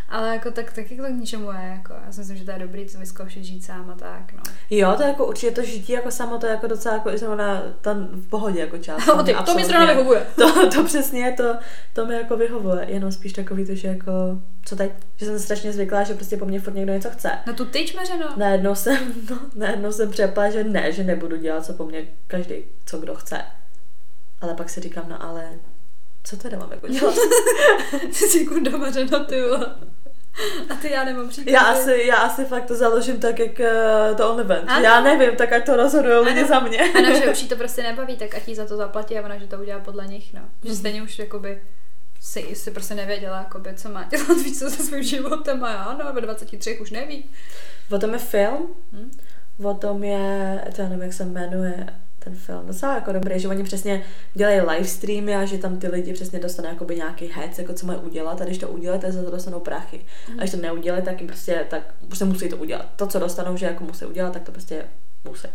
Ale 0.10 0.30
jako 0.30 0.52
tak 0.52 0.74
taky 0.74 0.98
to 0.98 1.04
k 1.04 1.10
ničemu 1.10 1.52
je, 1.52 1.76
jako, 1.78 1.94
já 2.06 2.12
si 2.12 2.20
myslím, 2.20 2.38
že 2.38 2.46
to 2.46 2.52
je 2.52 2.60
dobrý 2.60 2.86
to 2.86 2.98
vyzkoušet 2.98 3.44
žít 3.44 3.66
sám 3.66 3.90
a 3.90 3.96
tak, 3.96 4.34
no. 4.34 4.44
Jo, 4.70 4.94
to 4.98 5.04
je 5.04 5.10
jako 5.10 5.26
určitě 5.26 5.52
to 5.52 5.64
žití 5.64 5.94
jako 5.94 6.12
samo, 6.12 6.38
to 6.38 6.46
je 6.46 6.52
jako 6.52 6.68
docela 6.68 6.96
jako 6.96 7.18
zrovna 7.18 7.62
tam 7.82 8.08
v 8.08 8.28
pohodě 8.30 8.60
jako 8.60 8.78
část. 8.78 9.08
O, 9.20 9.24
ty, 9.24 9.36
to 9.46 9.56
mi 9.56 9.66
zrovna 9.66 9.86
vyhovuje. 9.86 10.28
To, 10.36 10.70
to 10.70 10.84
přesně, 10.84 11.34
to, 11.38 11.58
to 11.94 12.06
mi 12.06 12.16
jako 12.16 12.38
vyhovuje, 12.38 12.86
jenom 12.90 13.12
spíš 13.12 13.34
takový 13.34 13.66
to, 13.66 13.76
že 13.76 13.88
jako, 13.88 14.12
co 14.66 14.76
teď, 14.76 14.92
že 15.18 15.26
jsem 15.26 15.40
strašně 15.40 15.74
zvyklá, 15.74 16.04
že 16.04 16.14
prostě 16.14 16.38
po 16.38 16.46
mně 16.46 16.60
furt 16.60 16.74
někdo 16.74 16.94
něco 16.94 17.10
chce. 17.10 17.32
No 17.48 17.54
tu 17.54 17.66
tyč, 17.66 17.96
Mařeno. 17.96 18.34
Najednou 18.38 18.76
jsem, 18.76 18.98
no, 19.30 19.40
najednou 19.56 19.92
jsem 19.92 20.12
přepla, 20.12 20.50
že 20.50 20.64
ne, 20.64 20.92
že 20.92 21.04
nebudu 21.04 21.38
dělat, 21.38 21.66
co 21.66 21.74
po 21.74 21.86
mně 21.86 22.08
každý, 22.28 22.56
co 22.86 22.98
kdo 22.98 23.16
chce. 23.16 23.42
Ale 24.42 24.54
pak 24.54 24.70
si 24.70 24.82
říkám, 24.82 25.06
no 25.10 25.24
ale 25.24 25.50
co 26.24 26.38
teda 26.38 26.58
mám 26.58 26.72
jako 26.72 26.88
dělat? 26.88 27.16
Ty 28.02 28.14
jsi 28.14 28.46
kunda 28.46 28.78
Mařeno, 28.78 29.26
ty 29.26 29.42
vole. 29.42 29.76
A 30.70 30.76
ty 30.76 30.92
já 30.92 31.04
nemám 31.04 31.30
příklad. 31.30 31.52
Já 31.54 31.60
asi, 31.60 32.04
já 32.08 32.16
asi 32.16 32.46
fakt 32.46 32.66
to 32.66 32.76
založím 32.76 33.20
tak, 33.20 33.40
jak 33.40 33.60
uh, 33.60 34.18
to 34.18 34.32
OnlyFans. 34.32 34.84
Já 34.84 35.02
nevím, 35.02 35.36
tak 35.36 35.54
ať 35.54 35.66
to 35.66 35.76
rozhodují 35.76 36.26
lidi 36.26 36.46
za 36.46 36.60
mě. 36.60 36.78
Ano, 36.78 37.16
že 37.16 37.32
už 37.32 37.42
jí 37.42 37.48
to 37.48 37.56
prostě 37.56 37.84
nebaví, 37.84 38.18
tak 38.18 38.36
ať 38.36 38.48
jí 38.48 38.56
za 38.56 38.66
to 38.66 38.78
zaplatí 38.78 39.18
a 39.20 39.26
ona, 39.26 39.38
že 39.38 39.48
to 39.48 39.58
udělá 39.58 39.80
podle 39.80 40.08
nich, 40.08 40.34
no. 40.34 40.42
Že 40.64 40.76
stejně 40.76 41.04
už 41.04 41.20
jakoby 41.20 41.62
si, 42.22 42.56
si 42.56 42.72
prostě 42.72 42.96
nevěděla, 42.96 43.38
jakoby, 43.38 43.74
co 43.76 43.90
má 43.90 44.04
dělat 44.04 44.38
víc 44.44 44.60
se 44.60 44.70
svým 44.70 45.04
životem 45.04 45.64
a 45.64 45.72
já, 45.72 45.84
ano, 45.84 46.14
ve 46.14 46.22
23 46.22 46.80
už 46.80 46.92
neví. 46.92 47.30
O 47.92 48.00
tom 48.00 48.14
je 48.14 48.20
film, 48.20 48.68
Hm? 48.92 49.12
o 49.64 49.74
tom 49.74 50.04
je, 50.04 50.62
to 50.76 50.82
já 50.82 50.88
nevím, 50.88 51.04
jak 51.04 51.14
se 51.14 51.26
jmenuje 51.26 51.88
ten 52.24 52.36
film, 52.36 52.68
docela 52.68 52.96
jako 52.96 53.12
dobrý, 53.12 53.40
že 53.40 53.48
oni 53.48 53.64
přesně 53.64 54.04
dělají 54.34 54.62
live 54.62 54.86
streamy 54.88 55.36
a 55.36 55.46
že 55.46 55.58
tam 55.58 55.78
ty 55.78 55.88
lidi 55.88 56.14
přesně 56.14 56.40
dostanou 56.40 56.70
jakoby 56.70 56.96
nějaký 56.96 57.28
hec, 57.34 57.60
jako 57.60 57.74
co 57.74 57.86
mají 57.86 58.00
udělat 58.00 58.42
a 58.42 58.46
když 58.46 58.58
to 58.58 58.68
udělají, 58.68 59.02
tak 59.02 59.12
za 59.12 59.24
to 59.24 59.32
dostanou 59.32 59.60
prachy. 59.60 60.06
A 60.38 60.40
když 60.40 60.52
to 60.52 60.58
neudělají, 60.58 61.04
tak 61.04 61.20
jim 61.22 61.28
prostě, 61.28 61.66
tak 61.70 61.82
prostě 62.08 62.26
musí 62.26 62.50
to 62.50 62.58
udělat. 62.58 62.86
To, 62.96 63.08
co 63.08 63.20
dostanou, 63.20 63.58
že 63.58 63.66
jako 63.66 63.84
musí 63.84 64.06
udělat, 64.06 64.34
tak 64.34 64.44
to 64.44 64.52
prostě 64.52 64.86
musí. 65.24 65.48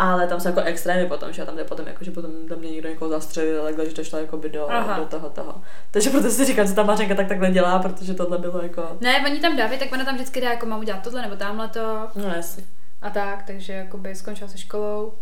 Ale 0.00 0.26
tam 0.26 0.40
jsou 0.40 0.48
jako 0.48 0.60
extrémy 0.60 1.06
potom, 1.08 1.32
že 1.32 1.44
tam 1.44 1.56
jde 1.56 1.64
potom, 1.64 1.86
jako, 1.86 2.04
že 2.04 2.10
potom 2.10 2.30
do 2.48 2.56
mě 2.56 2.70
někdo 2.70 2.88
někoho 2.88 3.10
zastřelil, 3.10 3.62
takhle, 3.64 3.86
že 3.88 3.94
to 3.94 4.04
šlo 4.04 4.18
jako 4.18 4.36
by 4.36 4.48
do, 4.48 4.70
Aha. 4.70 4.98
do 4.98 5.04
toho, 5.06 5.30
toho. 5.30 5.54
Takže 5.90 6.10
proto 6.10 6.30
si 6.30 6.44
říkám, 6.44 6.66
co 6.68 6.74
ta 6.74 6.82
Mařenka 6.82 7.14
tak 7.14 7.28
takhle 7.28 7.50
dělá, 7.50 7.78
protože 7.78 8.14
tohle 8.14 8.38
bylo 8.38 8.62
jako... 8.62 8.96
Ne, 9.00 9.22
oni 9.26 9.40
tam 9.40 9.56
dávají, 9.56 9.78
tak 9.78 9.92
ona 9.92 10.04
tam 10.04 10.14
vždycky 10.14 10.40
dá, 10.40 10.50
jako 10.50 10.66
mám 10.66 10.80
udělat 10.80 11.02
tohle 11.02 11.22
nebo 11.22 11.36
tamhle 11.36 11.68
to 11.68 12.08
No 12.14 12.28
jasně. 12.36 12.64
a 13.02 13.10
tak, 13.10 13.42
takže 13.46 13.72
jakoby 13.72 14.14
skončila 14.14 14.50
se 14.50 14.58
školou, 14.58 15.12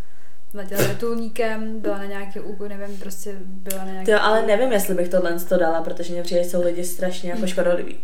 letěla 0.57 0.83
vrtulníkem, 0.83 1.81
byla 1.81 1.99
na 1.99 2.05
nějaký 2.05 2.40
úkol, 2.40 2.69
nevím, 2.69 2.97
prostě 2.99 3.37
byla 3.40 3.85
na 3.85 3.90
nějaký... 3.92 4.11
Jo, 4.11 4.19
ale 4.23 4.47
nevím, 4.47 4.73
jestli 4.73 4.95
bych 4.95 5.09
tohle 5.09 5.40
to 5.40 5.57
dala, 5.57 5.83
protože 5.83 6.12
mě 6.12 6.23
přijde, 6.23 6.45
jsou 6.45 6.62
lidi 6.64 6.85
strašně 6.85 7.31
jako 7.31 7.47
škodoliví. 7.47 7.99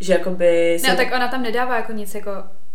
Že 0.00 0.12
jakoby... 0.12 0.78
Ne, 0.82 0.96
tak 0.96 1.08
ona 1.14 1.28
tam 1.28 1.42
nedává 1.42 1.76
jako 1.76 1.92
nic 1.92 2.14
jako, 2.14 2.30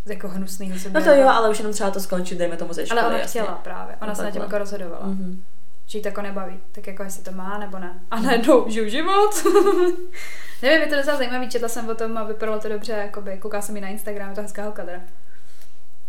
jako 0.05 0.27
hnusného 0.27 0.79
sebe. 0.79 0.99
No 0.99 1.05
to 1.05 1.12
jo, 1.12 1.27
ale 1.27 1.49
už 1.49 1.58
jenom 1.58 1.73
třeba 1.73 1.91
to 1.91 1.99
skončit, 1.99 2.38
dejme 2.38 2.58
tomu 2.58 2.73
ze 2.73 2.86
školy, 2.86 2.99
Ale 3.01 3.10
ona 3.10 3.17
jasně. 3.19 3.41
chtěla 3.41 3.55
právě, 3.58 3.95
ona 4.01 4.10
No 4.10 4.15
se 4.15 4.23
na 4.23 4.32
tím 4.32 4.41
jako 4.41 4.58
rozhodovala. 4.58 5.05
Mhm. 5.08 5.43
že 5.88 5.97
jí 5.97 6.01
to 6.01 6.08
jako 6.08 6.21
nebaví. 6.21 6.60
Tak 6.71 6.88
jako 6.88 7.03
jestli 7.03 7.23
to 7.23 7.32
má 7.32 7.58
nebo 7.58 7.79
ne. 7.79 7.99
A 8.12 8.19
najednou 8.19 8.69
žiju 8.69 8.89
život. 8.89 9.32
Nevím, 10.62 10.82
je 10.82 10.88
to 10.88 10.95
docela 10.95 11.17
zajímavý, 11.17 11.49
četla 11.49 11.67
jsem 11.69 11.89
o 11.89 11.95
tom 11.95 12.17
a 12.17 12.23
vypadalo 12.23 12.60
to 12.60 12.69
dobře, 12.69 12.91
jakoby, 12.91 13.38
koukala 13.38 13.62
jsem 13.62 13.73
mi 13.75 13.82
na 13.82 13.88
Instagram, 13.88 14.29
je 14.29 14.36
to 14.36 14.41
hezká 14.41 14.63
holka 14.63 14.86
teda. 14.86 14.99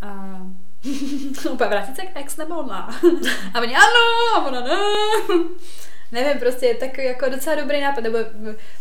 A 0.03 0.41
úplně 1.51 1.71
vrátit 1.71 1.97
se 1.97 2.03
k 2.03 2.17
ex 2.17 2.37
nebo 2.37 2.59
ona. 2.59 3.01
A 3.55 3.61
oni 3.61 3.75
ano, 3.75 4.37
a 4.37 4.47
ona 4.47 4.61
ne. 4.61 4.77
Nevím, 6.13 6.41
prostě 6.41 6.67
je 6.67 6.75
takový 6.75 7.07
jako 7.07 7.29
docela 7.29 7.57
dobrý 7.57 7.81
nápad, 7.81 8.01
nebo 8.01 8.19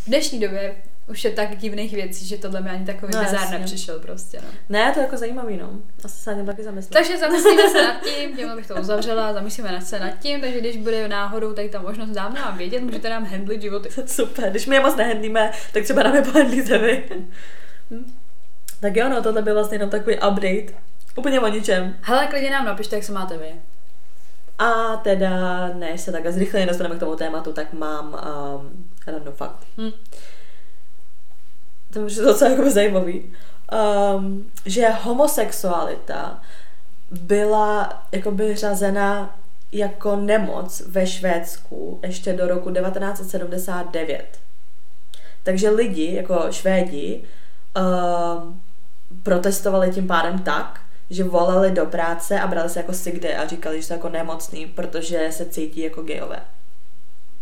v 0.03 0.07
dnešní 0.07 0.39
době 0.39 0.75
už 1.07 1.23
je 1.23 1.31
tak 1.31 1.57
divných 1.57 1.93
věcí, 1.93 2.27
že 2.27 2.37
tohle 2.37 2.61
mi 2.61 2.69
ani 2.69 2.85
takový 2.85 3.13
No, 3.15 3.23
bizár 3.23 3.49
nepřišel 3.49 3.99
prostě, 3.99 4.39
no. 4.41 4.47
Ne, 4.69 4.91
to 4.93 4.99
je 4.99 5.03
jako 5.03 5.17
zajímavý, 5.17 5.57
no. 5.57 5.69
Asi 6.03 6.21
se 6.21 6.31
na 6.31 6.37
něm 6.37 6.45
taky 6.45 6.63
zamyslím. 6.63 6.93
Takže 6.93 7.17
zamyslíme 7.17 7.69
se 7.69 7.83
nad 7.83 8.03
tím, 8.03 8.37
tímhle 8.37 8.55
bych 8.55 8.67
to 8.67 8.75
uzavřela, 8.75 9.33
zamyslíme 9.33 9.81
se 9.81 9.99
nad 9.99 10.19
tím, 10.19 10.41
takže 10.41 10.59
když 10.59 10.77
bude 10.77 11.07
náhodou 11.07 11.53
tady 11.53 11.69
ta 11.69 11.81
možnost, 11.81 12.09
dáme 12.09 12.39
nám 12.39 12.57
vědět, 12.57 12.81
můžete 12.81 13.09
nám 13.09 13.25
handlit 13.25 13.61
životy. 13.61 13.89
Super, 14.05 14.49
když 14.49 14.65
my 14.65 14.75
je 14.75 14.79
moc 14.79 14.95
nehendlíme, 14.95 15.51
tak 15.73 15.83
třeba 15.83 16.03
nám 16.03 16.15
je 16.15 16.21
pohendlíte 16.21 16.77
vy. 16.77 17.03
Hm. 17.91 18.13
tak 18.79 18.95
jo, 18.95 19.09
no, 19.09 19.23
tohle 19.23 19.41
byl 19.41 19.53
vlastně 19.53 19.75
jenom 19.75 19.89
takový 19.89 20.15
update. 20.15 20.88
Úplně 21.19 21.39
o 21.39 21.47
ničem. 21.47 21.95
Hele, 22.01 22.27
klidně 22.27 22.49
nám 22.49 22.65
napište, 22.65 22.95
jak 22.95 23.05
se 23.05 23.11
máte 23.11 23.37
vy. 23.37 23.55
A 24.59 24.95
teda, 24.95 25.67
než 25.67 26.01
se 26.01 26.11
takhle 26.11 26.31
zrychleně 26.31 26.65
dostaneme 26.65 26.95
k 26.95 26.99
tomu 26.99 27.15
tématu, 27.15 27.53
tak 27.53 27.73
mám 27.73 28.07
um, 28.07 28.87
random 29.07 29.33
fakt. 29.33 29.65
Hm. 29.77 29.91
To 31.93 31.99
je 31.99 32.25
docela 32.25 32.51
jako 32.51 32.69
zajímavý. 32.69 33.33
Um, 34.15 34.51
že 34.65 34.89
homosexualita 34.89 36.41
byla 37.11 38.03
jakoby 38.11 38.55
řazena 38.55 39.39
jako 39.71 40.15
nemoc 40.15 40.81
ve 40.87 41.07
Švédsku 41.07 41.99
ještě 42.03 42.33
do 42.33 42.47
roku 42.47 42.71
1979. 42.71 44.39
Takže 45.43 45.69
lidi, 45.69 46.15
jako 46.15 46.47
Švédi, 46.51 47.23
um, 47.77 48.61
protestovali 49.23 49.91
tím 49.91 50.07
pádem 50.07 50.39
tak, 50.39 50.81
že 51.09 51.23
volali 51.23 51.71
do 51.71 51.85
práce 51.85 52.39
a 52.39 52.47
brali 52.47 52.69
se 52.69 52.79
jako 52.79 52.93
sick 52.93 53.19
day 53.19 53.35
a 53.37 53.47
říkali, 53.47 53.77
že 53.81 53.87
jsou 53.87 53.93
jako 53.93 54.09
nemocný, 54.09 54.65
protože 54.65 55.27
se 55.31 55.45
cítí 55.45 55.81
jako 55.81 56.01
gejové. 56.01 56.39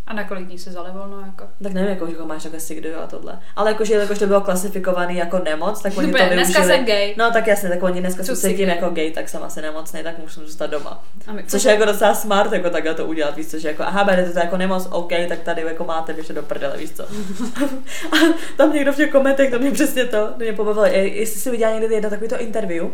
A 0.08 0.14
na 0.14 0.24
kolik 0.24 0.46
dní 0.46 0.60
se 0.60 0.72
zalevolno, 0.72 1.20
jako? 1.20 1.44
Tak 1.64 1.74
nevím, 1.74 1.90
jako, 1.90 2.08
že 2.10 2.18
ho 2.18 2.26
máš 2.26 2.44
takhle 2.44 2.60
sigdu 2.60 2.90
a 3.04 3.08
tohle. 3.08 3.40
Ale 3.56 3.72
jakože, 3.72 3.94
jakož 3.94 4.20
to 4.20 4.28
bylo 4.28 4.42
klasifikovaný 4.42 5.16
jako 5.18 5.40
nemoc, 5.40 5.82
tak 5.82 5.98
oni 5.98 6.12
to 6.12 6.18
využili. 6.18 6.36
dneska 6.36 6.64
jsem 6.64 6.86
gay. 6.86 7.16
No 7.18 7.32
tak 7.32 7.48
jasně, 7.48 7.70
tak 7.70 7.84
oni 7.84 8.00
dneska 8.00 8.24
se 8.24 8.36
cítím 8.38 8.70
jako 8.70 8.90
gay, 8.90 9.12
tak 9.12 9.30
jsem 9.30 9.44
asi 9.44 9.62
nemocný, 9.62 10.04
tak 10.04 10.18
musím 10.20 10.46
zůstat 10.46 10.68
doma. 10.68 11.04
My, 11.32 11.44
Což 11.44 11.64
je 11.64 11.72
jako 11.72 11.86
docela 11.86 12.14
smart, 12.16 12.52
jako 12.52 12.70
takhle 12.70 12.94
to 12.94 13.06
udělat, 13.06 13.36
víš 13.36 13.48
co, 13.48 13.60
že 13.60 13.68
jako, 13.68 13.84
aha, 13.84 14.04
berete 14.04 14.32
to 14.32 14.40
jako 14.40 14.58
nemoc, 14.58 14.88
OK, 14.92 15.12
tak 15.30 15.40
tady 15.40 15.62
jako 15.62 15.84
máte, 15.84 16.14
běžte 16.14 16.34
do 16.34 16.44
prdele, 16.44 16.78
víš 16.78 16.92
co. 16.92 17.04
a 18.12 18.16
tam 18.58 18.74
někdo 18.74 18.94
v 18.94 18.96
těch 18.96 19.12
komentech, 19.12 19.52
to 19.52 19.60
mě 19.60 19.72
přesně 19.72 20.06
to, 20.06 20.18
to 20.28 20.34
mě 20.38 20.54
pobavilo, 20.54 20.86
Je- 20.86 21.16
jestli 21.20 21.40
si 21.42 21.52
viděla 21.52 21.80
někdy 21.80 21.96
jedno 21.96 22.10
takovýto 22.10 22.38
interview, 22.40 22.88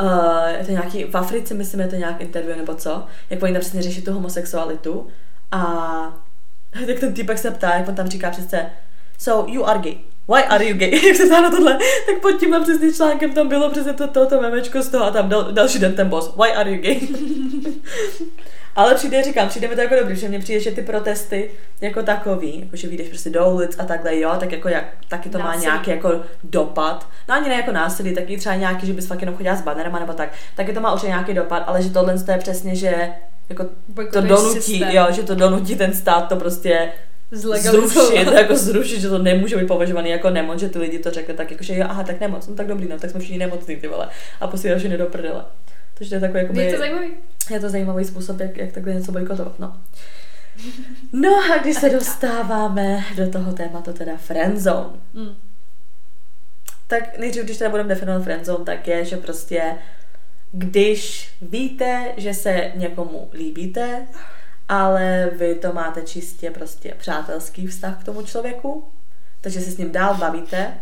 Uh, 0.00 0.48
je 0.58 0.64
to 0.64 0.72
nějaký, 0.72 1.04
v 1.04 1.14
Africe 1.14 1.54
myslím, 1.54 1.80
je 1.80 1.88
to 1.88 1.96
nějak 1.96 2.20
interview 2.20 2.56
nebo 2.56 2.74
co, 2.74 3.04
jak 3.30 3.42
oni 3.42 3.52
tam 3.52 3.60
přesně 3.60 3.82
řeší 3.82 4.02
tu 4.02 4.12
homosexualitu 4.12 5.06
a 5.52 6.24
jak 6.86 7.00
ten 7.00 7.14
týpek 7.14 7.38
se 7.38 7.50
ptá, 7.50 7.74
jak 7.74 7.88
on 7.88 7.94
tam 7.94 8.08
říká 8.08 8.30
přece, 8.30 8.66
so 9.18 9.52
you 9.52 9.64
are 9.64 9.78
gay, 9.78 9.98
why 10.28 10.42
are 10.42 10.68
you 10.68 10.76
gay? 10.78 11.06
jak 11.08 11.16
se 11.16 11.28
na 11.28 11.50
tohle, 11.50 11.78
tak 12.06 12.20
pod 12.22 12.32
tímhle 12.32 12.60
přesně 12.60 12.92
článkem 12.92 13.32
tam 13.32 13.48
bylo 13.48 13.70
přesně 13.70 13.92
to, 13.92 14.08
to, 14.08 14.26
to 14.26 14.40
memečko 14.40 14.82
z 14.82 14.88
toho 14.88 15.04
a 15.04 15.10
tam 15.10 15.28
dal, 15.28 15.52
další 15.52 15.78
den 15.78 15.94
ten 15.94 16.08
boss, 16.08 16.36
why 16.36 16.52
are 16.52 16.70
you 16.70 16.82
gay? 16.82 17.00
Ale 18.76 18.94
přijde, 18.94 19.22
říkám, 19.22 19.48
přijde 19.48 19.68
mi 19.68 19.74
to 19.74 19.80
jako 19.80 19.94
dobrý, 19.94 20.16
že 20.16 20.28
mně 20.28 20.38
přijde, 20.38 20.60
že 20.60 20.70
ty 20.70 20.82
protesty 20.82 21.50
jako 21.80 22.02
takový, 22.02 22.60
jako 22.60 22.76
že 22.76 22.88
vyjdeš 22.88 23.08
prostě 23.08 23.30
do 23.30 23.50
ulic 23.50 23.76
a 23.78 23.84
takhle, 23.84 24.20
jo, 24.20 24.32
tak 24.40 24.52
jako 24.52 24.68
jak, 24.68 24.84
taky 25.08 25.28
to 25.28 25.38
má 25.38 25.44
Násilí. 25.44 25.64
nějaký 25.64 25.90
jako 25.90 26.20
dopad. 26.44 27.08
No 27.28 27.34
ani 27.34 27.48
ne 27.48 27.54
jako 27.54 27.72
násilí, 27.72 28.14
taky 28.14 28.36
třeba 28.38 28.54
nějaký, 28.54 28.86
že 28.86 28.92
bys 28.92 29.06
fakt 29.06 29.20
jenom 29.20 29.36
chodila 29.36 29.56
s 29.56 29.62
banerama 29.62 29.98
nebo 29.98 30.12
tak, 30.12 30.32
taky 30.56 30.72
to 30.72 30.80
má 30.80 30.92
určitě 30.92 31.08
nějaký 31.08 31.34
dopad, 31.34 31.62
ale 31.66 31.82
že 31.82 31.90
tohle 31.90 32.14
je 32.32 32.38
přesně, 32.38 32.74
že 32.76 33.08
jako 33.48 33.64
to 34.12 34.20
donutí, 34.20 34.60
systém. 34.60 34.90
jo, 34.90 35.06
že 35.10 35.22
to 35.22 35.34
donutí 35.34 35.76
ten 35.76 35.92
stát 35.92 36.28
to 36.28 36.36
prostě 36.36 36.92
zrušit, 37.30 38.32
jako 38.32 38.56
zrušit, 38.56 39.00
že 39.00 39.08
to 39.08 39.18
nemůže 39.18 39.56
být 39.56 39.66
považovaný 39.66 40.10
jako 40.10 40.30
nemoc, 40.30 40.60
že 40.60 40.68
ty 40.68 40.78
lidi 40.78 40.98
to 40.98 41.10
řekli 41.10 41.34
tak 41.34 41.50
jako, 41.50 41.64
že 41.64 41.76
jo, 41.76 41.86
aha, 41.88 42.02
tak 42.02 42.20
nemoc, 42.20 42.48
no 42.48 42.54
tak 42.54 42.66
dobrý, 42.66 42.88
no, 42.88 42.98
tak 42.98 43.10
jsme 43.10 43.20
všichni 43.20 43.38
nemocní, 43.38 43.76
ty 43.76 43.88
vole, 43.88 44.08
a 44.40 44.46
posílají 44.46 44.78
všechny 44.78 44.98
do 44.98 45.06
prdele. 45.06 45.44
Takže 45.98 46.08
to 46.08 46.14
je 46.14 46.20
takový, 46.20 46.40
jakoby, 46.40 46.60
Je 46.62 46.72
to 46.72 46.78
zajímavý? 46.78 47.10
Je 47.50 47.60
to 47.60 47.70
zajímavý 47.70 48.04
způsob, 48.04 48.40
jak, 48.40 48.56
jak 48.56 48.72
takhle 48.72 48.94
něco 48.94 49.12
bojkotovat, 49.12 49.58
no. 49.58 49.76
No 51.12 51.28
a 51.54 51.58
když 51.58 51.76
se 51.76 51.90
dostáváme 51.90 53.04
do 53.16 53.30
toho 53.30 53.52
tématu 53.52 53.92
teda 53.92 54.16
friendzone, 54.16 54.88
Mm. 55.12 55.34
tak 56.86 57.18
nejdřív, 57.18 57.44
když 57.44 57.56
teda 57.56 57.70
budeme 57.70 57.88
definovat 57.88 58.22
friendzone, 58.22 58.64
tak 58.64 58.88
je, 58.88 59.04
že 59.04 59.16
prostě 59.16 59.62
když 60.52 61.30
víte, 61.42 62.12
že 62.16 62.34
se 62.34 62.72
někomu 62.74 63.30
líbíte, 63.32 64.06
ale 64.68 65.30
vy 65.38 65.54
to 65.54 65.72
máte 65.72 66.02
čistě 66.02 66.50
prostě 66.50 66.94
přátelský 66.98 67.66
vztah 67.66 68.00
k 68.00 68.04
tomu 68.04 68.22
člověku, 68.22 68.84
takže 69.40 69.60
se 69.60 69.70
s 69.70 69.76
ním 69.78 69.92
dál 69.92 70.14
bavíte, 70.14 70.74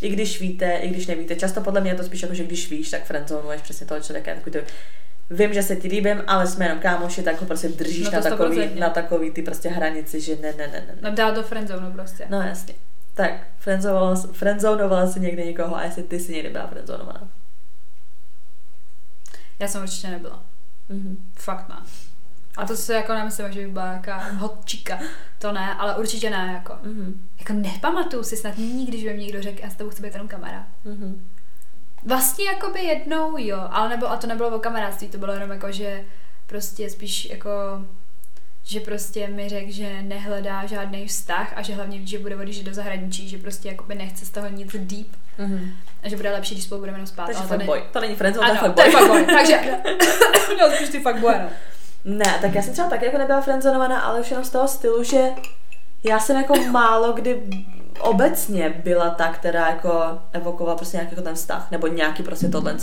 i 0.00 0.08
když 0.08 0.40
víte, 0.40 0.72
i 0.72 0.88
když 0.88 1.06
nevíte. 1.06 1.36
Často 1.36 1.60
podle 1.60 1.80
mě 1.80 1.90
je 1.90 1.94
to 1.94 2.04
spíš 2.04 2.22
jako, 2.22 2.34
že 2.34 2.44
když 2.44 2.70
víš, 2.70 2.90
tak 2.90 3.04
friendzonuješ 3.04 3.62
přesně 3.62 3.86
toho 3.86 4.00
člověka. 4.00 4.34
Takový 4.34 4.52
to, 4.52 4.58
vím, 5.32 5.54
že 5.54 5.62
se 5.62 5.76
ti 5.76 5.88
líbím, 5.88 6.22
ale 6.26 6.46
jsme 6.46 6.64
jenom 6.64 6.78
kámoši, 6.78 7.22
tak 7.22 7.40
ho 7.40 7.46
prostě 7.46 7.68
držíš 7.68 8.04
No 8.04 8.10
na, 8.12 8.20
takový, 8.20 8.56
100%. 8.58 8.78
na 8.78 8.90
takový 8.90 9.30
ty 9.30 9.42
prostě 9.42 9.68
hranici, 9.68 10.20
že 10.20 10.36
ne, 10.36 10.52
ne, 10.52 10.66
ne, 10.66 10.84
ne. 10.86 10.94
No 11.00 11.10
dá 11.10 11.30
do 11.30 11.42
friendzone 11.42 11.90
prostě. 11.90 12.26
No 12.30 12.40
jasně. 12.40 12.74
Tak, 13.14 13.32
friendzonovala, 13.58 14.16
friendzonovala 14.32 15.06
jsi 15.06 15.20
někdy 15.20 15.44
někoho 15.44 15.76
a 15.76 15.82
jestli 15.84 16.02
ty 16.02 16.20
jsi 16.20 16.32
někdy 16.32 16.50
byla 16.50 16.66
friendzonovaná. 16.66 17.28
Já 19.58 19.68
jsem 19.68 19.82
určitě 19.82 20.08
nebyla. 20.08 20.42
Mhm. 20.88 21.16
Fakt 21.34 21.68
ne. 21.68 21.76
A 22.56 22.66
to 22.66 22.76
se 22.76 22.94
jako 22.94 23.14
nemyslím, 23.14 23.52
že 23.52 23.60
bych 23.60 23.72
byla 23.72 23.92
jaká 23.92 24.18
hotčika. 24.18 24.98
To 25.38 25.52
ne, 25.52 25.74
ale 25.74 25.96
určitě 25.96 26.30
ne, 26.30 26.50
jako. 26.54 26.74
Mhm. 26.82 27.28
Jako 27.38 27.52
nepamatuju 27.52 28.22
si 28.24 28.36
snad 28.36 28.58
nikdy, 28.58 29.00
že 29.00 29.08
by 29.08 29.14
mi 29.16 29.22
někdo 29.22 29.42
řekl, 29.42 29.62
já 29.62 29.70
s 29.70 29.74
tebou 29.76 29.90
chci 29.90 30.02
být 30.02 30.12
jenom 30.12 30.28
kamarád. 30.28 30.66
Mhm. 30.84 31.28
Vlastně 32.04 32.44
jakoby 32.44 32.80
jednou 32.80 33.34
jo, 33.38 33.58
ale 33.70 33.88
nebo, 33.88 34.10
a 34.10 34.16
to 34.16 34.26
nebylo 34.26 34.56
o 34.56 34.58
kamarádství, 34.58 35.08
to 35.08 35.18
bylo 35.18 35.32
jenom 35.32 35.50
jako, 35.50 35.72
že 35.72 36.04
prostě 36.46 36.90
spíš 36.90 37.24
jako 37.30 37.50
že 38.64 38.80
prostě 38.80 39.28
mi 39.28 39.48
řekl, 39.48 39.72
že 39.72 40.02
nehledá 40.02 40.66
žádný 40.66 41.06
vztah 41.06 41.52
a 41.56 41.62
že 41.62 41.74
hlavně 41.74 41.98
ví, 41.98 42.06
že 42.06 42.18
bude 42.18 42.36
odjíždět 42.36 42.66
do 42.66 42.74
zahraničí, 42.74 43.28
že 43.28 43.38
prostě 43.38 43.68
jakoby 43.68 43.94
nechce 43.94 44.26
z 44.26 44.30
toho 44.30 44.48
nic 44.48 44.72
deep 44.78 45.06
Mhm. 45.38 45.70
a 46.02 46.08
že 46.08 46.16
bude 46.16 46.30
lepší, 46.32 46.54
když 46.54 46.64
spolu 46.64 46.78
budeme 46.80 46.96
jenom 46.98 47.06
spát. 47.06 47.26
Takže 47.26 47.38
ale 47.40 47.48
to 47.48 47.56
ne-. 47.74 47.82
To 47.92 48.00
není 48.00 48.14
friendzone, 48.16 48.46
to 48.48 48.52
je 48.54 48.58
Ano, 48.60 48.72
to 48.74 48.82
je 48.82 48.90
fuckboy. 48.90 49.08
fuckboy. 49.24 49.36
Takže, 49.36 49.60
no 50.60 50.70
spíš 50.76 50.88
ty 50.88 51.00
fuckboy, 51.00 51.34
no. 51.38 51.48
Ne, 52.04 52.38
tak 52.40 52.54
já 52.54 52.62
jsem 52.62 52.72
třeba 52.72 52.88
taky 52.88 53.04
jako 53.04 53.18
nebyla 53.18 53.40
friendzonovaná, 53.40 54.00
ale 54.00 54.20
už 54.20 54.30
jenom 54.30 54.44
z 54.44 54.50
toho 54.50 54.68
stylu, 54.68 55.04
že 55.04 55.22
já 56.04 56.18
jsem 56.20 56.36
jako 56.36 56.54
málo 56.70 57.12
kdy 57.12 57.42
obecně 58.00 58.80
byla 58.84 59.10
ta, 59.10 59.28
která 59.28 59.68
jako 59.68 60.18
evokovala 60.32 60.76
prostě 60.76 60.96
nějaký 60.96 61.12
jako 61.12 61.22
ten 61.22 61.34
vztah, 61.34 61.70
nebo 61.70 61.86
nějaký 61.86 62.22
prostě 62.22 62.48
tohle. 62.48 62.76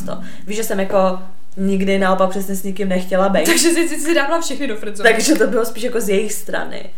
Víš, 0.48 0.58
že 0.58 0.64
jsem 0.64 0.80
jako 0.80 1.20
nikdy 1.58 2.00
naopak 2.00 2.30
přesně 2.30 2.56
s 2.56 2.64
nikým 2.64 2.90
nechtěla 2.90 3.30
být. 3.30 3.46
Takže 3.46 3.70
jsi, 3.70 3.90
jsi, 3.90 4.00
jsi 4.00 4.16
dávala 4.16 4.42
všechny 4.42 4.68
do 4.68 4.76
friendzone. 4.76 5.10
Takže 5.10 5.36
to 5.36 5.48
bylo 5.48 5.66
spíš 5.66 5.84
jako 5.84 6.02
z 6.02 6.10
jejich 6.10 6.34
strany. 6.34 6.90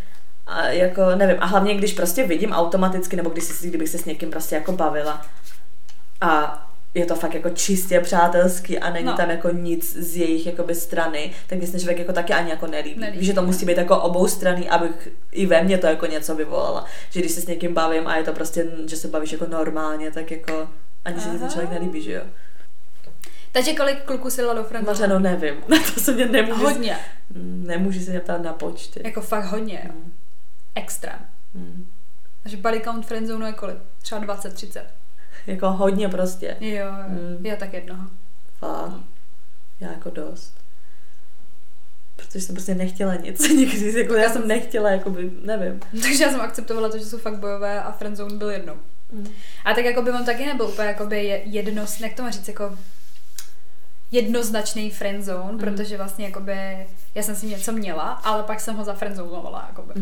A 0.47 0.67
jako, 0.67 1.15
nevím, 1.15 1.37
a 1.39 1.45
hlavně 1.45 1.75
když 1.75 1.93
prostě 1.93 2.27
vidím 2.27 2.51
automaticky, 2.51 3.15
nebo 3.15 3.29
když 3.29 3.43
si, 3.43 3.69
kdybych 3.69 3.89
se 3.89 3.97
s 3.97 4.05
někým 4.05 4.31
prostě 4.31 4.55
jako 4.55 4.71
bavila 4.71 5.21
a 6.21 6.70
je 6.93 7.05
to 7.05 7.15
fakt 7.15 7.33
jako 7.33 7.49
čistě 7.49 7.99
přátelský 7.99 8.79
a 8.79 8.89
není 8.89 9.05
No. 9.05 9.11
no. 9.11 9.17
tam 9.17 9.29
jako 9.29 9.49
nic 9.49 9.95
z 9.97 10.17
jejich 10.17 10.45
jakoby 10.45 10.75
strany, 10.75 11.31
tak 11.47 11.57
mě 11.57 11.67
se 11.67 11.79
člověk 11.79 11.99
jako 11.99 12.13
taky 12.13 12.33
ani 12.33 12.49
jako 12.49 12.67
nelíbí. 12.67 12.99
Nelíbí, 12.99 13.17
Víš, 13.19 13.27
že 13.27 13.33
to 13.33 13.41
ne. 13.41 13.47
musí 13.47 13.65
být 13.65 13.77
jako 13.77 13.97
obou 14.01 14.27
strany, 14.27 14.69
abych 14.69 15.07
i 15.31 15.45
ve 15.45 15.63
mně 15.63 15.77
to 15.77 15.87
jako 15.87 16.05
něco 16.05 16.35
vyvolala. 16.35 16.85
Že 17.09 17.19
když 17.19 17.31
se 17.31 17.41
s 17.41 17.47
někým 17.47 17.73
bavím 17.73 18.07
a 18.07 18.15
je 18.17 18.23
to 18.23 18.33
prostě, 18.33 18.65
že 18.87 18.95
se 18.95 19.07
bavíš 19.07 19.31
jako 19.31 19.45
normálně, 19.47 20.11
tak 20.11 20.31
jako 20.31 20.69
ani 21.05 21.19
se 21.19 21.25
ti 21.29 21.31
ten 21.35 21.43
Aha. 21.43 21.51
člověk 21.51 21.71
nelíbí, 21.71 22.01
že 22.01 22.11
jo. 22.13 22.21
Takže 23.51 23.73
kolik 23.73 24.03
kluků 24.03 24.29
si 24.29 24.41
dala 24.41 24.53
do 24.53 24.63
friendzone? 24.63 24.93
Mařeno, 24.93 25.19
nevím. 25.19 25.55
Na 25.67 25.77
to 25.93 25.99
se 25.99 26.11
mě 26.13 26.25
nemůže, 26.25 26.63
Hodně. 26.63 26.97
nemůže 27.45 27.99
se 27.99 28.11
mě 28.11 28.19
ptát 28.19 28.41
na 28.41 28.53
počty. 28.53 29.01
Jako 29.03 29.21
fakt 29.21 29.45
hodně, 29.45 29.81
jo. 29.85 29.91
Mm. 29.95 30.13
Extrém. 30.75 31.19
Mm. 31.53 31.87
Takže 32.43 32.57
body 32.57 32.81
count 32.81 33.05
friendzone 33.05 33.47
je 33.49 33.53
kolik? 33.53 33.77
Třeba 34.01 34.21
20, 34.21 34.53
30. 34.53 34.85
Jako 35.47 35.69
hodně 35.71 36.09
prostě. 36.09 36.57
Jo. 36.59 36.85
Mm. 37.07 37.45
Já 37.45 37.55
tak 37.55 37.73
jednoho. 37.73 38.03
Fakt. 38.59 38.93
Já 39.79 39.91
jako 39.91 40.09
dost. 40.09 40.53
Protože 42.15 42.41
jsem 42.41 42.55
prostě 42.55 42.75
nechtěla 42.75 43.15
nic. 43.15 43.39
Nikdy, 43.55 43.99
jako 43.99 44.13
já 44.13 44.29
jsem 44.29 44.47
nechtěla, 44.47 44.89
jakoby, 44.91 45.31
nevím. 45.45 45.79
Takže 46.01 46.23
já 46.23 46.31
jsem 46.31 46.41
akceptovala 46.41 46.89
to, 46.89 46.97
že 46.97 47.05
jsou 47.05 47.17
fakt 47.17 47.37
bojové 47.39 47.83
a 47.83 47.91
friendzone 47.91 48.35
byl 48.35 48.49
jednou. 48.49 48.75
Mm. 49.11 49.27
A 49.65 49.73
tak 49.73 49.85
jako 49.85 50.01
by 50.01 50.11
on 50.11 50.25
taky 50.25 50.45
nebyl 50.45 50.65
úplně 50.67 50.87
jakoby 50.87 51.23
je- 51.23 51.41
jednos, 51.45 51.99
jak 51.99 52.13
to 52.13 52.23
má 52.23 52.29
říct, 52.31 52.47
jako 52.47 52.77
jednoznačný 54.11 54.91
friendzone, 54.91 55.51
Mhm. 55.51 55.57
protože 55.59 55.97
vlastně 55.97 56.25
jakoby 56.25 56.87
já 57.15 57.23
jsem 57.23 57.35
si 57.35 57.45
něco 57.45 57.71
měla, 57.71 58.11
ale 58.11 58.43
pak 58.43 58.59
jsem 58.59 58.75
ho 58.75 58.83
za 58.83 58.93
friendzonovala, 58.93 59.65
jakoby. 59.69 59.93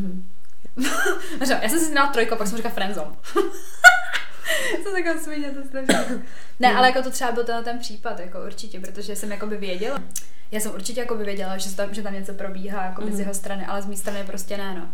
Takže 1.39 1.60
já 1.62 1.69
jsem 1.69 1.80
si 1.80 1.91
měla 1.91 2.08
trojku, 2.08 2.36
pak 2.36 2.47
jsem 2.47 2.58
říkala 2.58 2.73
friendzone. 2.75 3.12
to 4.83 4.91
taková 4.91 5.23
svině, 5.23 5.49
to 5.51 5.63
strašně. 5.67 6.17
Ne, 6.59 6.75
ale 6.75 6.88
jako 6.88 7.01
to 7.03 7.12
třeba 7.12 7.31
byl 7.31 7.43
ten, 7.43 7.63
ten 7.63 7.79
případ, 7.79 8.19
jako 8.19 8.39
určitě, 8.45 8.79
protože 8.79 9.15
jsem 9.15 9.31
jakoby 9.31 9.57
věděla, 9.57 10.03
já 10.51 10.59
jsem 10.59 10.71
určitě 10.71 10.99
jakoby 11.01 11.23
věděla, 11.23 11.57
že 11.57 11.75
tam, 11.75 11.93
že 11.93 12.01
tam 12.01 12.13
něco 12.13 12.33
probíhá 12.33 12.85
jako 12.85 13.01
Mhm. 13.01 13.12
z 13.15 13.19
jeho 13.19 13.33
strany, 13.33 13.65
ale 13.65 13.81
z 13.81 13.85
mé 13.85 13.95
strany 13.95 14.23
prostě 14.25 14.57
ne, 14.57 14.75
no. 14.79 14.89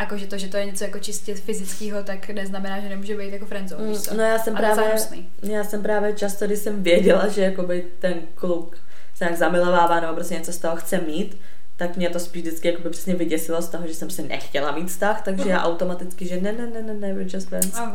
Jako, 0.00 0.16
že 0.16 0.26
to, 0.26 0.38
že 0.38 0.48
to 0.48 0.56
je 0.56 0.64
něco 0.64 0.84
jako 0.84 0.98
čistě 0.98 1.34
fyzického, 1.34 2.02
tak 2.04 2.28
neznamená, 2.28 2.80
že 2.80 2.88
nemůže 2.88 3.16
být 3.16 3.32
jako 3.32 3.46
friendzone, 3.46 3.98
co? 3.98 4.14
No 4.14 4.22
já 4.22 4.38
jsem 4.38 4.54
A 4.54 4.58
právě, 4.58 4.84
hnusný. 4.84 5.28
já 5.42 5.64
jsem 5.64 5.82
právě 5.82 6.12
často, 6.12 6.46
když 6.46 6.58
jsem 6.58 6.82
věděla, 6.82 7.28
že 7.28 7.42
jakoby 7.42 7.86
ten 7.98 8.14
kluk 8.34 8.76
se 9.14 9.24
nějak 9.24 9.38
zamilovává 9.38 10.00
nebo 10.00 10.14
prostě 10.14 10.34
něco 10.34 10.52
z 10.52 10.58
toho 10.58 10.76
chce 10.76 10.98
mít, 11.00 11.38
tak 11.76 11.96
mě 11.96 12.10
to 12.10 12.20
spíš 12.20 12.42
vždycky 12.42 12.68
jakoby 12.68 12.90
přesně 12.90 13.14
vyděsilo 13.14 13.62
z 13.62 13.68
toho, 13.68 13.86
že 13.86 13.94
jsem 13.94 14.10
se 14.10 14.22
nechtěla 14.22 14.72
mít 14.72 14.88
vztah, 14.88 15.22
takže 15.22 15.50
já 15.50 15.62
automaticky, 15.62 16.26
že 16.26 16.40
ne, 16.40 16.52
ne, 16.52 16.66
ne, 16.66 16.82
ne, 16.82 16.94
ne, 16.94 17.14
we're 17.14 17.30
just 17.36 17.48
friends. 17.48 17.78
A... 17.78 17.92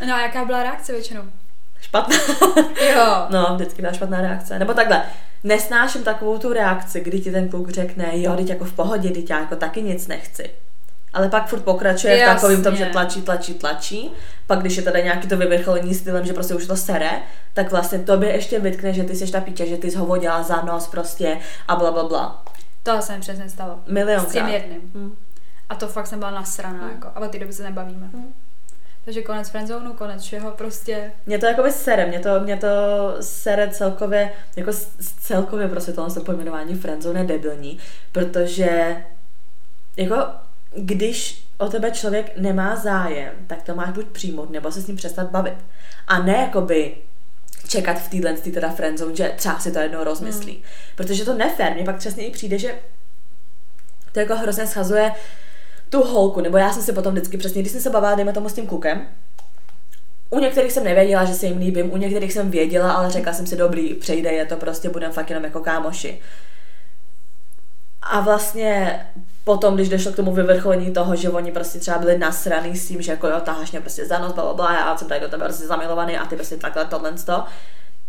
no 0.06 0.14
a 0.14 0.20
jaká 0.20 0.44
byla 0.44 0.62
reakce 0.62 0.92
většinou? 0.92 1.22
Špatná. 1.80 2.16
Jo. 2.94 3.26
No, 3.30 3.54
vždycky 3.54 3.82
byla 3.82 3.92
špatná 3.92 4.20
reakce. 4.20 4.58
Nebo 4.58 4.74
takhle, 4.74 5.02
nesnáším 5.44 6.04
takovou 6.04 6.38
tu 6.38 6.52
reakci, 6.52 7.00
kdy 7.00 7.20
ti 7.20 7.32
ten 7.32 7.48
kluk 7.48 7.70
řekne, 7.70 8.10
jo, 8.12 8.36
teď 8.36 8.48
jako 8.48 8.64
v 8.64 8.72
pohodě, 8.72 9.10
teď 9.10 9.30
já 9.30 9.40
jako 9.40 9.56
taky 9.56 9.82
nic 9.82 10.06
nechci. 10.06 10.50
Ale 11.12 11.28
pak 11.28 11.48
furt 11.48 11.60
pokračuje 11.60 12.16
v 12.16 12.18
Jasně. 12.18 12.34
takovým 12.34 12.62
tom, 12.64 12.76
že 12.76 12.86
tlačí, 12.86 13.22
tlačí, 13.22 13.54
tlačí. 13.54 14.10
Pak 14.46 14.58
když 14.60 14.76
je 14.76 14.82
tady 14.82 15.02
nějaký 15.02 15.28
to 15.28 15.36
vyvrcholení 15.36 15.94
stylem, 15.94 16.26
že 16.26 16.32
prostě 16.32 16.54
už 16.54 16.66
to 16.66 16.76
sere, 16.76 17.10
tak 17.54 17.70
vlastně 17.70 17.98
tobě 17.98 18.32
ještě 18.32 18.58
vytkne, 18.60 18.92
že 18.92 19.04
ty 19.04 19.16
jsi 19.16 19.32
ta 19.32 19.40
píče, 19.40 19.66
že 19.66 19.76
ty 19.76 19.90
jsi 19.90 19.96
ho 19.98 20.06
vodila 20.06 20.42
za 20.42 20.62
nos 20.62 20.88
prostě 20.88 21.38
a 21.68 21.76
bla, 21.76 21.90
bla, 21.90 22.08
bla. 22.08 22.44
To 22.82 23.02
se 23.02 23.12
mi 23.14 23.20
přesně 23.20 23.48
stalo. 23.50 23.80
S 24.18 24.32
tím 24.32 24.46
jedným. 24.48 24.80
Hm. 24.94 25.16
A 25.68 25.74
to 25.74 25.88
fakt 25.88 26.06
jsem 26.06 26.18
byla 26.18 26.30
nasraná, 26.30 26.78
Hmm. 26.78 26.90
jako. 26.90 27.08
A 27.14 27.20
od 27.20 27.30
té 27.30 27.38
doby 27.38 27.52
se 27.52 27.62
nebavíme. 27.62 28.06
Hmm. 28.12 28.34
Takže 29.04 29.22
konec 29.22 29.48
friendzone, 29.48 29.90
konec 29.98 30.22
všeho, 30.22 30.50
prostě. 30.50 31.12
Mě 31.26 31.38
to 31.38 31.46
jakoby 31.46 31.72
sere, 31.72 32.06
mě 32.06 32.18
to, 32.20 32.40
mě 32.40 32.56
to 32.56 32.68
sere 33.20 33.68
celkově, 33.68 34.32
jako 34.56 34.70
celkově 35.20 35.68
prostě 35.68 35.92
tohle 35.92 36.14
to 36.14 36.20
pojmenování 36.20 36.74
friendzone 36.74 37.20
je 37.20 37.26
debilní, 37.26 37.78
protože 38.12 38.96
jako 39.96 40.16
když 40.76 41.44
o 41.58 41.68
tebe 41.68 41.90
člověk 41.90 42.36
nemá 42.36 42.76
zájem, 42.76 43.32
tak 43.46 43.62
to 43.62 43.74
máš 43.74 43.90
buď 43.90 44.06
přijmout, 44.06 44.50
nebo 44.50 44.72
se 44.72 44.82
s 44.82 44.86
ním 44.86 44.96
přestat 44.96 45.30
bavit. 45.30 45.56
A 46.06 46.18
ne 46.18 46.32
jakoby 46.32 46.94
čekat 47.68 47.98
v 47.98 48.08
téhle 48.08 48.32
tý 48.32 48.52
teda 48.52 48.70
friendzone, 48.70 49.16
že 49.16 49.32
třeba 49.36 49.58
si 49.58 49.72
to 49.72 49.78
jednou 49.78 50.04
rozmyslí. 50.04 50.52
Hmm. 50.52 50.62
Protože 50.96 51.24
to 51.24 51.34
nefér, 51.34 51.74
mně 51.74 51.84
pak 51.84 51.96
přesně 51.96 52.26
i 52.26 52.30
přijde, 52.30 52.58
že 52.58 52.74
to 54.12 54.20
jako 54.20 54.36
hrozně 54.36 54.66
schazuje 54.66 55.12
tu 55.90 56.02
holku, 56.02 56.40
nebo 56.40 56.56
já 56.56 56.72
jsem 56.72 56.82
si 56.82 56.92
potom 56.92 57.12
vždycky 57.12 57.36
přesně, 57.36 57.62
když 57.62 57.72
jsem 57.72 57.80
se 57.80 57.90
bavila, 57.90 58.14
dejme 58.14 58.32
tomu 58.32 58.48
s 58.48 58.52
tím 58.52 58.66
klukem, 58.66 59.06
u 60.30 60.38
některých 60.38 60.72
jsem 60.72 60.84
nevěděla, 60.84 61.24
že 61.24 61.34
se 61.34 61.46
jim 61.46 61.58
líbím, 61.58 61.92
u 61.92 61.96
některých 61.96 62.32
jsem 62.32 62.50
věděla, 62.50 62.92
ale 62.92 63.10
řekla 63.10 63.32
jsem 63.32 63.46
si, 63.46 63.56
dobrý, 63.56 63.94
přejde 63.94 64.32
je 64.32 64.46
to, 64.46 64.56
prostě 64.56 64.88
budeme 64.88 65.12
fakt 65.12 65.30
jenom 65.30 65.44
jako 65.44 65.60
kámoši. 65.60 66.20
A 68.02 68.20
vlastně 68.20 69.00
potom, 69.50 69.74
když 69.74 69.88
došlo 69.88 70.12
k 70.12 70.16
tomu 70.16 70.32
vyvrcholení 70.32 70.90
toho, 70.90 71.16
že 71.16 71.30
oni 71.30 71.52
prostě 71.52 71.78
třeba 71.78 71.98
byli 71.98 72.18
nasraný 72.18 72.76
s 72.76 72.88
tím, 72.88 73.02
že 73.02 73.12
jako 73.12 73.28
jo, 73.28 73.40
taháš 73.40 73.72
mě 73.72 73.80
prostě 73.80 74.06
za 74.06 74.18
nos, 74.18 74.32
bla, 74.32 74.44
bla, 74.44 74.54
bla, 74.54 74.74
já 74.74 74.96
jsem 74.96 75.08
tady 75.08 75.20
do 75.20 75.28
tebe 75.28 75.44
prostě 75.44 75.66
zamilovaný 75.66 76.18
a 76.18 76.26
ty 76.26 76.36
prostě 76.36 76.56
takhle 76.56 76.84
tohle 76.84 77.12
to, 77.12 77.44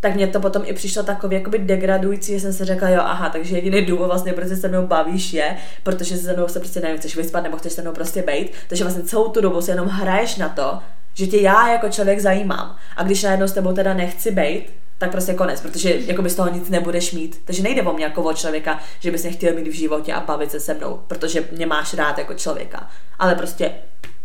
tak 0.00 0.14
mě 0.14 0.26
to 0.26 0.40
potom 0.40 0.62
i 0.66 0.72
přišlo 0.72 1.02
takový 1.02 1.36
jakoby 1.36 1.58
degradující, 1.58 2.32
že 2.32 2.40
jsem 2.40 2.52
si 2.52 2.64
řekla, 2.64 2.88
jo, 2.88 3.00
aha, 3.04 3.28
takže 3.28 3.56
jediný 3.56 3.82
důvod 3.82 4.06
vlastně, 4.06 4.32
proč 4.32 4.48
se 4.48 4.56
se 4.56 4.68
mnou 4.68 4.86
bavíš 4.86 5.32
je, 5.32 5.56
protože 5.82 6.16
se 6.16 6.32
mnou 6.32 6.48
se 6.48 6.60
prostě 6.60 6.80
nevím, 6.80 6.98
chceš 6.98 7.16
vyspat 7.16 7.42
nebo 7.42 7.56
chceš 7.56 7.72
se 7.72 7.82
mnou 7.82 7.92
prostě 7.92 8.22
bejt, 8.22 8.52
takže 8.68 8.84
vlastně 8.84 9.02
celou 9.02 9.28
tu 9.28 9.40
dobu 9.40 9.62
si 9.62 9.70
jenom 9.70 9.88
hraješ 9.88 10.36
na 10.36 10.48
to, 10.48 10.78
že 11.14 11.26
tě 11.26 11.40
já 11.40 11.72
jako 11.72 11.88
člověk 11.88 12.20
zajímám. 12.20 12.76
A 12.96 13.02
když 13.02 13.22
najednou 13.22 13.48
s 13.48 13.52
tebou 13.52 13.72
teda 13.72 13.94
nechci 13.94 14.30
bejt, 14.30 14.81
tak 15.02 15.10
prostě 15.10 15.34
konec, 15.34 15.60
protože 15.60 15.94
jako 16.06 16.22
by 16.22 16.30
z 16.30 16.34
toho 16.34 16.52
nic 16.52 16.68
nebudeš 16.68 17.12
mít. 17.12 17.40
Takže 17.44 17.62
nejde 17.62 17.82
o 17.82 17.92
mě 17.92 18.04
jako 18.04 18.22
o 18.22 18.32
člověka, 18.32 18.80
že 19.00 19.10
bys 19.10 19.22
mě 19.22 19.32
chtěl 19.32 19.54
mít 19.54 19.68
v 19.68 19.72
životě 19.72 20.12
a 20.14 20.20
bavit 20.20 20.50
se 20.50 20.60
se 20.60 20.74
mnou, 20.74 21.00
protože 21.06 21.48
mě 21.52 21.66
máš 21.66 21.94
rád 21.94 22.18
jako 22.18 22.34
člověka. 22.34 22.90
Ale 23.18 23.34
prostě 23.34 23.72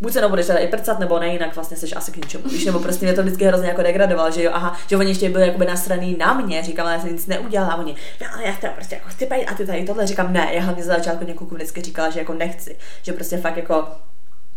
buď 0.01 0.13
se 0.13 0.21
nebudeš 0.21 0.45
teda 0.45 0.59
i 0.59 0.67
prcat, 0.67 0.99
nebo 0.99 1.19
ne, 1.19 1.27
jinak 1.27 1.55
vlastně 1.55 1.77
jsi 1.77 1.93
asi 1.93 2.11
k 2.11 2.15
ničemu. 2.15 2.49
Víš, 2.49 2.65
nebo 2.65 2.79
prostě 2.79 3.05
mě 3.05 3.13
to 3.13 3.21
vždycky 3.21 3.45
hrozně 3.45 3.67
jako 3.67 3.83
degradoval, 3.83 4.31
že 4.31 4.43
jo, 4.43 4.51
aha, 4.53 4.77
že 4.87 4.97
oni 4.97 5.09
ještě 5.09 5.29
byli 5.29 5.47
jakoby 5.47 5.65
nasraný 5.65 6.15
na 6.19 6.33
mě, 6.33 6.63
říkám, 6.63 6.85
ale 6.85 6.95
já 6.95 7.01
jsem 7.01 7.13
nic 7.13 7.27
neudělala, 7.27 7.75
oni, 7.75 7.95
no 8.21 8.27
ale 8.33 8.43
já 8.43 8.53
teda 8.53 8.73
prostě 8.73 8.95
jako 8.95 9.09
chci 9.09 9.27
a 9.27 9.53
ty 9.53 9.65
tady 9.65 9.85
tohle, 9.85 10.07
říkám, 10.07 10.33
ne, 10.33 10.49
já 10.53 10.61
hlavně 10.61 10.83
za 10.83 10.93
začátku 10.93 11.25
někomu 11.25 11.49
vždycky 11.53 11.81
říkala, 11.81 12.09
že 12.09 12.19
jako 12.19 12.33
nechci, 12.33 12.77
že 13.03 13.13
prostě 13.13 13.37
fakt 13.37 13.57
jako 13.57 13.87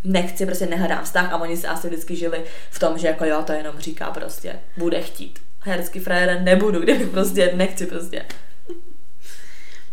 nechci, 0.05 0.47
prostě 0.47 0.67
nehledám 0.67 1.05
vztah 1.05 1.33
a 1.33 1.37
oni 1.37 1.57
se 1.57 1.69
asi 1.69 1.89
vždycky 1.89 2.17
žili 2.17 2.45
v 2.71 2.79
tom, 2.79 2.99
že 2.99 3.07
jako 3.07 3.25
jo, 3.25 3.43
to 3.47 3.53
jenom 3.53 3.79
říká 3.79 4.11
prostě, 4.11 4.59
bude 4.77 5.01
chtít. 5.01 5.39
A 5.61 5.69
já 5.69 5.75
vždycky 5.75 6.01
frajera 6.01 6.41
nebudu, 6.43 6.81
kdyby 6.81 7.07
prostě 7.07 7.53
nechci 7.57 7.87
prostě. 7.87 8.27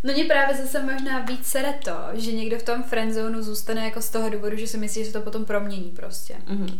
No 0.03 0.13
mě 0.13 0.25
právě 0.25 0.55
zase 0.55 0.83
možná 0.83 1.19
víc 1.19 1.47
sere 1.47 1.73
to, 1.83 1.97
že 2.13 2.31
někdo 2.31 2.59
v 2.59 2.63
tom 2.63 2.83
friendzonu 2.83 3.43
zůstane 3.43 3.85
jako 3.85 4.01
z 4.01 4.09
toho 4.09 4.29
důvodu, 4.29 4.57
že 4.57 4.67
si 4.67 4.77
myslí, 4.77 5.01
že 5.01 5.07
se 5.07 5.13
to 5.13 5.21
potom 5.21 5.45
promění 5.45 5.91
prostě. 5.95 6.35
Mhm. 6.47 6.79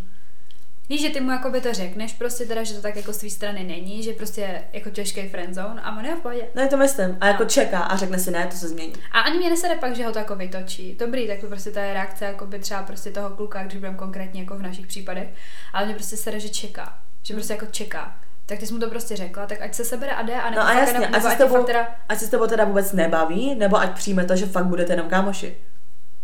Víš, 0.90 1.02
že 1.02 1.10
ty 1.10 1.20
mu 1.20 1.32
jakoby 1.32 1.62
to 1.62 1.74
řekneš 1.74 2.14
prostě 2.14 2.46
teda, 2.46 2.64
že 2.64 2.74
to 2.74 2.82
tak 2.82 2.96
jako 2.96 3.14
z 3.14 3.18
tvý 3.18 3.30
strany 3.30 3.64
není, 3.64 4.04
že 4.04 4.14
prostě 4.14 4.42
je 4.42 4.64
jako 4.74 4.90
těžký 4.90 5.30
friendzone 5.30 5.82
a 5.82 5.98
on 5.98 6.06
je 6.06 6.16
v 6.16 6.20
pohodě. 6.20 6.48
No 6.56 6.62
je 6.62 6.68
to 6.68 6.78
myslím. 6.78 7.18
A 7.22 7.28
jako 7.28 7.46
čeká 7.46 7.80
a 7.80 7.98
řekne 7.98 8.20
si 8.20 8.32
ne, 8.32 8.48
to 8.48 8.58
se 8.58 8.68
změní. 8.68 8.94
A 9.12 9.20
ani 9.20 9.38
mě 9.38 9.50
nesere 9.50 9.76
pak, 9.76 9.96
že 9.96 10.06
ho 10.06 10.12
to 10.12 10.20
jako 10.20 10.36
vytočí. 10.36 10.96
Dobrý, 11.00 11.28
tak 11.28 11.40
to 11.40 11.48
prostě 11.48 11.72
ta 11.72 11.82
je 11.84 11.94
reakce 11.94 12.26
jako 12.26 12.46
by 12.46 12.60
třeba 12.60 12.84
prostě 12.84 13.12
toho 13.12 13.30
kluka, 13.30 13.64
když 13.64 13.78
budeme 13.78 13.98
konkrétně 13.98 14.42
jako 14.42 14.56
v 14.56 14.62
našich 14.62 14.88
případech, 14.88 15.28
ale 15.74 15.86
mě 15.86 15.96
prostě 15.96 16.18
sere, 16.18 16.40
že 16.40 16.50
čeká. 16.50 17.00
Že 17.24 17.34
prostě 17.34 17.54
jako 17.54 17.66
čeká. 17.66 18.20
Tak 18.50 18.60
ty 18.60 18.68
jsi 18.68 18.74
mu 18.74 18.80
to 18.80 18.90
prostě 18.90 19.16
řekla, 19.16 19.46
tak 19.46 19.62
ať 19.62 19.74
se 19.74 19.86
sebere 19.86 20.12
a 20.12 20.22
jde, 20.22 20.36
a 20.36 20.50
nebo 20.50 20.62
No 20.62 20.68
a 20.68 20.74
fakt 20.74 20.78
jasně, 20.88 21.08
ať 21.08 21.12
nebo 21.12 21.22
se, 21.22 21.30
s 21.30 21.32
ať 21.34 21.40
je 21.40 21.46
tebou, 21.46 21.64
teda, 21.64 21.88
ať 22.10 22.20
se 22.20 22.26
s 22.26 22.30
tebou 22.30 22.48
teda 22.48 22.66
vůbec 22.66 22.92
nebaví, 22.94 23.56
nebo 23.56 23.78
ať 23.80 23.92
přijme 23.96 24.26
to, 24.26 24.36
že 24.36 24.46
fakt 24.46 24.66
budete 24.66 24.94
jenom 24.94 25.08
kámoši. 25.10 25.58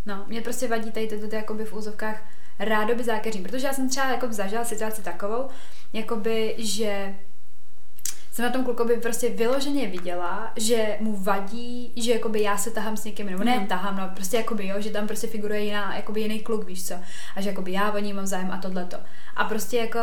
No, 0.05 0.25
mě 0.27 0.41
prostě 0.41 0.67
vadí 0.67 0.91
tady 0.91 1.07
tyto 1.07 1.27
ty 1.27 1.35
jakoby 1.35 1.65
v 1.65 1.73
úzovkách 1.73 2.21
rádoby 2.59 3.03
zákeřní, 3.03 3.41
protože 3.41 3.67
já 3.67 3.73
jsem 3.73 3.89
třeba 3.89 4.11
jako 4.11 4.27
zažila 4.29 4.63
situaci 4.63 5.01
takovou, 5.01 5.47
jakoby, 5.93 6.55
že 6.57 7.15
jsem 8.31 8.45
na 8.45 8.51
tom 8.51 8.63
klukovi 8.63 8.97
prostě 8.97 9.29
vyloženě 9.29 9.87
viděla, 9.87 10.51
že 10.55 10.97
mu 10.99 11.15
vadí, 11.17 11.93
že 11.95 12.11
jakoby 12.13 12.41
já 12.41 12.57
se 12.57 12.71
tahám 12.71 12.97
s 12.97 13.03
někým, 13.03 13.25
nebo 13.29 13.43
ne 13.43 13.57
Mhm. 13.57 13.67
tahám, 13.67 13.97
no 13.97 14.09
prostě 14.15 14.37
jakoby 14.37 14.67
jo, 14.67 14.75
že 14.81 14.89
tam 14.89 15.07
prostě 15.07 15.27
figuruje 15.27 15.59
jiná, 15.59 15.95
jakoby 15.95 16.21
jiný 16.21 16.39
kluk, 16.39 16.65
víš 16.65 16.87
co, 16.87 16.95
a 17.35 17.41
že 17.41 17.49
jakoby 17.49 17.71
já 17.71 17.91
o 17.91 17.97
ní 17.97 18.13
mám 18.13 18.25
zájem 18.25 18.51
a 18.51 18.57
tohleto. 18.57 18.97
A 19.35 19.43
prostě 19.43 19.77
jako 19.77 19.99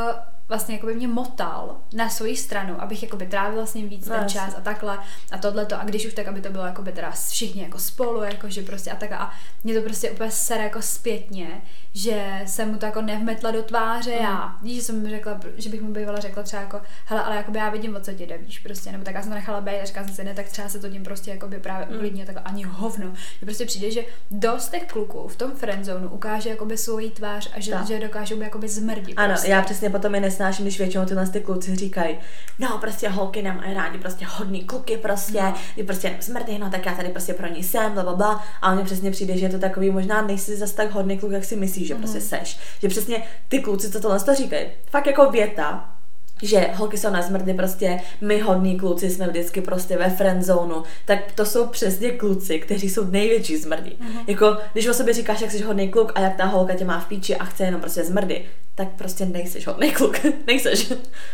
vlastně 0.51 0.75
jakoby 0.75 0.95
mě 0.95 1.09
motal 1.09 1.77
na 1.93 2.09
svoji 2.09 2.37
stranu, 2.37 2.83
abych 2.83 3.03
jakoby 3.03 3.27
trávila 3.27 3.67
s 3.67 3.75
ním 3.75 3.89
víc 3.89 4.07
No, 4.09 4.15
ten 4.15 4.23
jasně. 4.23 4.41
čas 4.41 4.55
a 4.59 4.61
takhle 4.61 4.99
a 5.33 5.39
tohleto 5.39 5.81
a 5.81 5.85
když 5.85 6.07
už 6.07 6.15
tak, 6.15 6.29
aby 6.29 6.41
to 6.41 6.51
bylo 6.51 6.65
jakoby 6.67 6.93
teda 6.93 7.11
všichni 7.11 7.63
jako 7.63 7.79
spolu, 7.79 8.23
jakože 8.23 8.63
prostě 8.63 8.91
a 8.91 8.97
tak 8.97 9.13
a 9.13 9.31
mě 9.65 9.75
to 9.75 9.83
prostě 9.83 10.11
úplně 10.11 10.31
sere 10.31 10.63
jako 10.65 10.83
zpětně, 10.83 11.49
že 11.95 12.43
jsem 12.47 12.71
mu 12.73 12.79
to 12.79 12.87
jako 12.87 13.03
nevmetla 13.03 13.51
do 13.51 13.63
tváře 13.63 14.11
Mm. 14.11 14.23
já. 14.25 14.57
Víš, 14.63 14.77
že 14.77 14.83
jsem 14.83 15.01
mu 15.01 15.09
řekla, 15.09 15.41
že 15.57 15.71
bych 15.71 15.83
mu 15.83 15.93
bývala 15.93 16.21
řekla 16.21 16.43
třeba 16.43 16.63
jako, 16.63 16.81
hele, 17.07 17.23
ale 17.23 17.37
jakoby 17.37 17.59
já 17.59 17.71
vidím, 17.71 17.97
o 17.97 18.01
co 18.01 18.13
ti 18.13 18.27
jde, 18.27 18.39
víš, 18.39 18.59
prostě, 18.59 18.93
nebo 18.93 19.05
tak 19.05 19.15
já 19.15 19.21
jsem 19.23 19.31
to 19.31 19.35
nechala 19.35 19.61
být 19.61 19.81
a 19.81 19.85
říkala 19.85 20.07
jsem 20.07 20.17
si, 20.17 20.25
ne, 20.25 20.35
tak 20.35 20.49
třeba 20.49 20.69
se 20.69 20.79
to 20.79 20.89
tím 20.89 21.03
prostě 21.05 21.31
jakoby 21.31 21.59
právě 21.61 21.87
Mm. 21.87 21.95
uklidní, 21.97 22.25
tak 22.25 22.37
ani 22.45 22.63
hovno. 22.63 23.13
Že 23.41 23.47
prostě 23.47 23.67
přijde, 23.67 23.91
že 23.91 24.05
dost 24.31 24.69
těch 24.71 24.85
kluků 24.87 25.29
v 25.29 25.37
tom 25.37 25.51
friendzonu 25.51 26.09
ukáže 26.09 26.51
jakoby 26.51 26.79
svoji 26.79 27.11
tvář 27.11 27.51
a 27.57 27.61
že, 27.61 27.71
Tak. 27.73 27.87
že 27.87 27.99
dokážou 28.01 28.41
jakoby 28.41 28.69
zmrdit. 28.69 29.15
Ano, 29.17 29.29
prostě. 29.35 29.51
já 29.51 29.63
přesně 29.63 29.91
potom 29.91 30.15
je 30.15 30.21
nesnáším, 30.41 30.64
když 30.64 30.78
většinou 30.78 31.05
tyhle 31.05 31.26
ty 31.28 31.41
kluci 31.41 31.76
říkají, 31.76 32.16
no 32.59 32.78
prostě 32.78 33.09
holky 33.09 33.43
nemají 33.43 33.74
rádi, 33.74 33.99
prostě 33.99 34.26
hodný 34.28 34.64
kluky 34.64 34.97
prostě, 34.97 35.43
No. 35.43 35.55
je 35.76 35.84
prostě 35.84 36.16
smrtý, 36.20 36.59
no 36.59 36.70
tak 36.70 36.86
já 36.86 36.95
tady 36.95 37.09
prostě 37.09 37.34
pro 37.34 37.47
ní 37.49 37.62
jsem, 37.64 37.93
bla, 37.93 38.03
bla, 38.03 38.14
bla. 38.14 38.45
A 38.62 38.74
mně 38.74 38.84
přesně 38.84 39.11
přijde, 39.11 39.36
že 39.38 39.47
je 39.47 39.51
to 39.51 39.59
takový, 39.59 39.91
možná 39.91 40.22
nejsi 40.22 40.57
zas 40.57 40.72
tak 40.72 40.91
hodný 40.91 41.18
kluk, 41.18 41.32
jak 41.32 41.45
si 41.45 41.57
myslíš, 41.57 41.88
že 41.88 41.95
prostě 41.95 42.20
seš. 42.20 42.59
Že 42.82 42.88
přesně 42.88 43.22
ty 43.49 43.59
kluci, 43.61 43.91
co 43.91 44.01
tohle 44.01 44.20
to 44.20 44.34
říkají, 44.34 44.66
fakt 44.91 45.07
jako 45.07 45.30
věta, 45.30 45.97
že 46.43 46.68
holky 46.74 46.99
jsou 46.99 47.11
na 47.11 47.22
zmrdy 47.22 47.55
prostě, 47.55 48.01
my 48.20 48.41
hodní 48.41 48.78
kluci 48.78 49.11
jsme 49.11 49.28
vždycky 49.28 49.61
prostě 49.61 49.97
ve 49.97 50.11
friendzonu, 50.11 50.82
tak 51.05 51.32
to 51.32 51.47
jsou 51.47 51.66
přesně 51.66 52.11
kluci, 52.11 52.59
kteří 52.59 52.91
jsou 52.91 53.05
největší 53.05 53.57
zmrdy. 53.57 53.93
Jako, 54.26 54.57
když 54.72 54.86
o 54.86 54.95
sobě 54.95 55.14
říkáš, 55.14 55.41
jak 55.41 55.51
jsi 55.51 55.62
hodný 55.62 55.88
kluk 55.88 56.12
a 56.14 56.20
jak 56.20 56.36
ta 56.36 56.45
holka 56.45 56.74
tě 56.74 56.84
má 56.84 57.01
v 57.01 57.09
píči 57.09 57.36
a 57.36 57.45
chce 57.45 57.64
jenom 57.64 57.80
prostě 57.80 58.05
zmrdy, 58.05 58.45
tak 58.74 58.88
prostě 58.88 59.26
nejseš 59.26 59.66
hodný 59.66 59.93
kluk, 59.93 60.16
nejseš. 60.47 60.93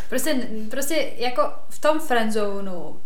Prostě, 0.09 0.35
prostě 0.71 1.13
jako 1.17 1.43
v 1.69 1.79
tom 1.79 2.01
friendzonu 2.01 2.97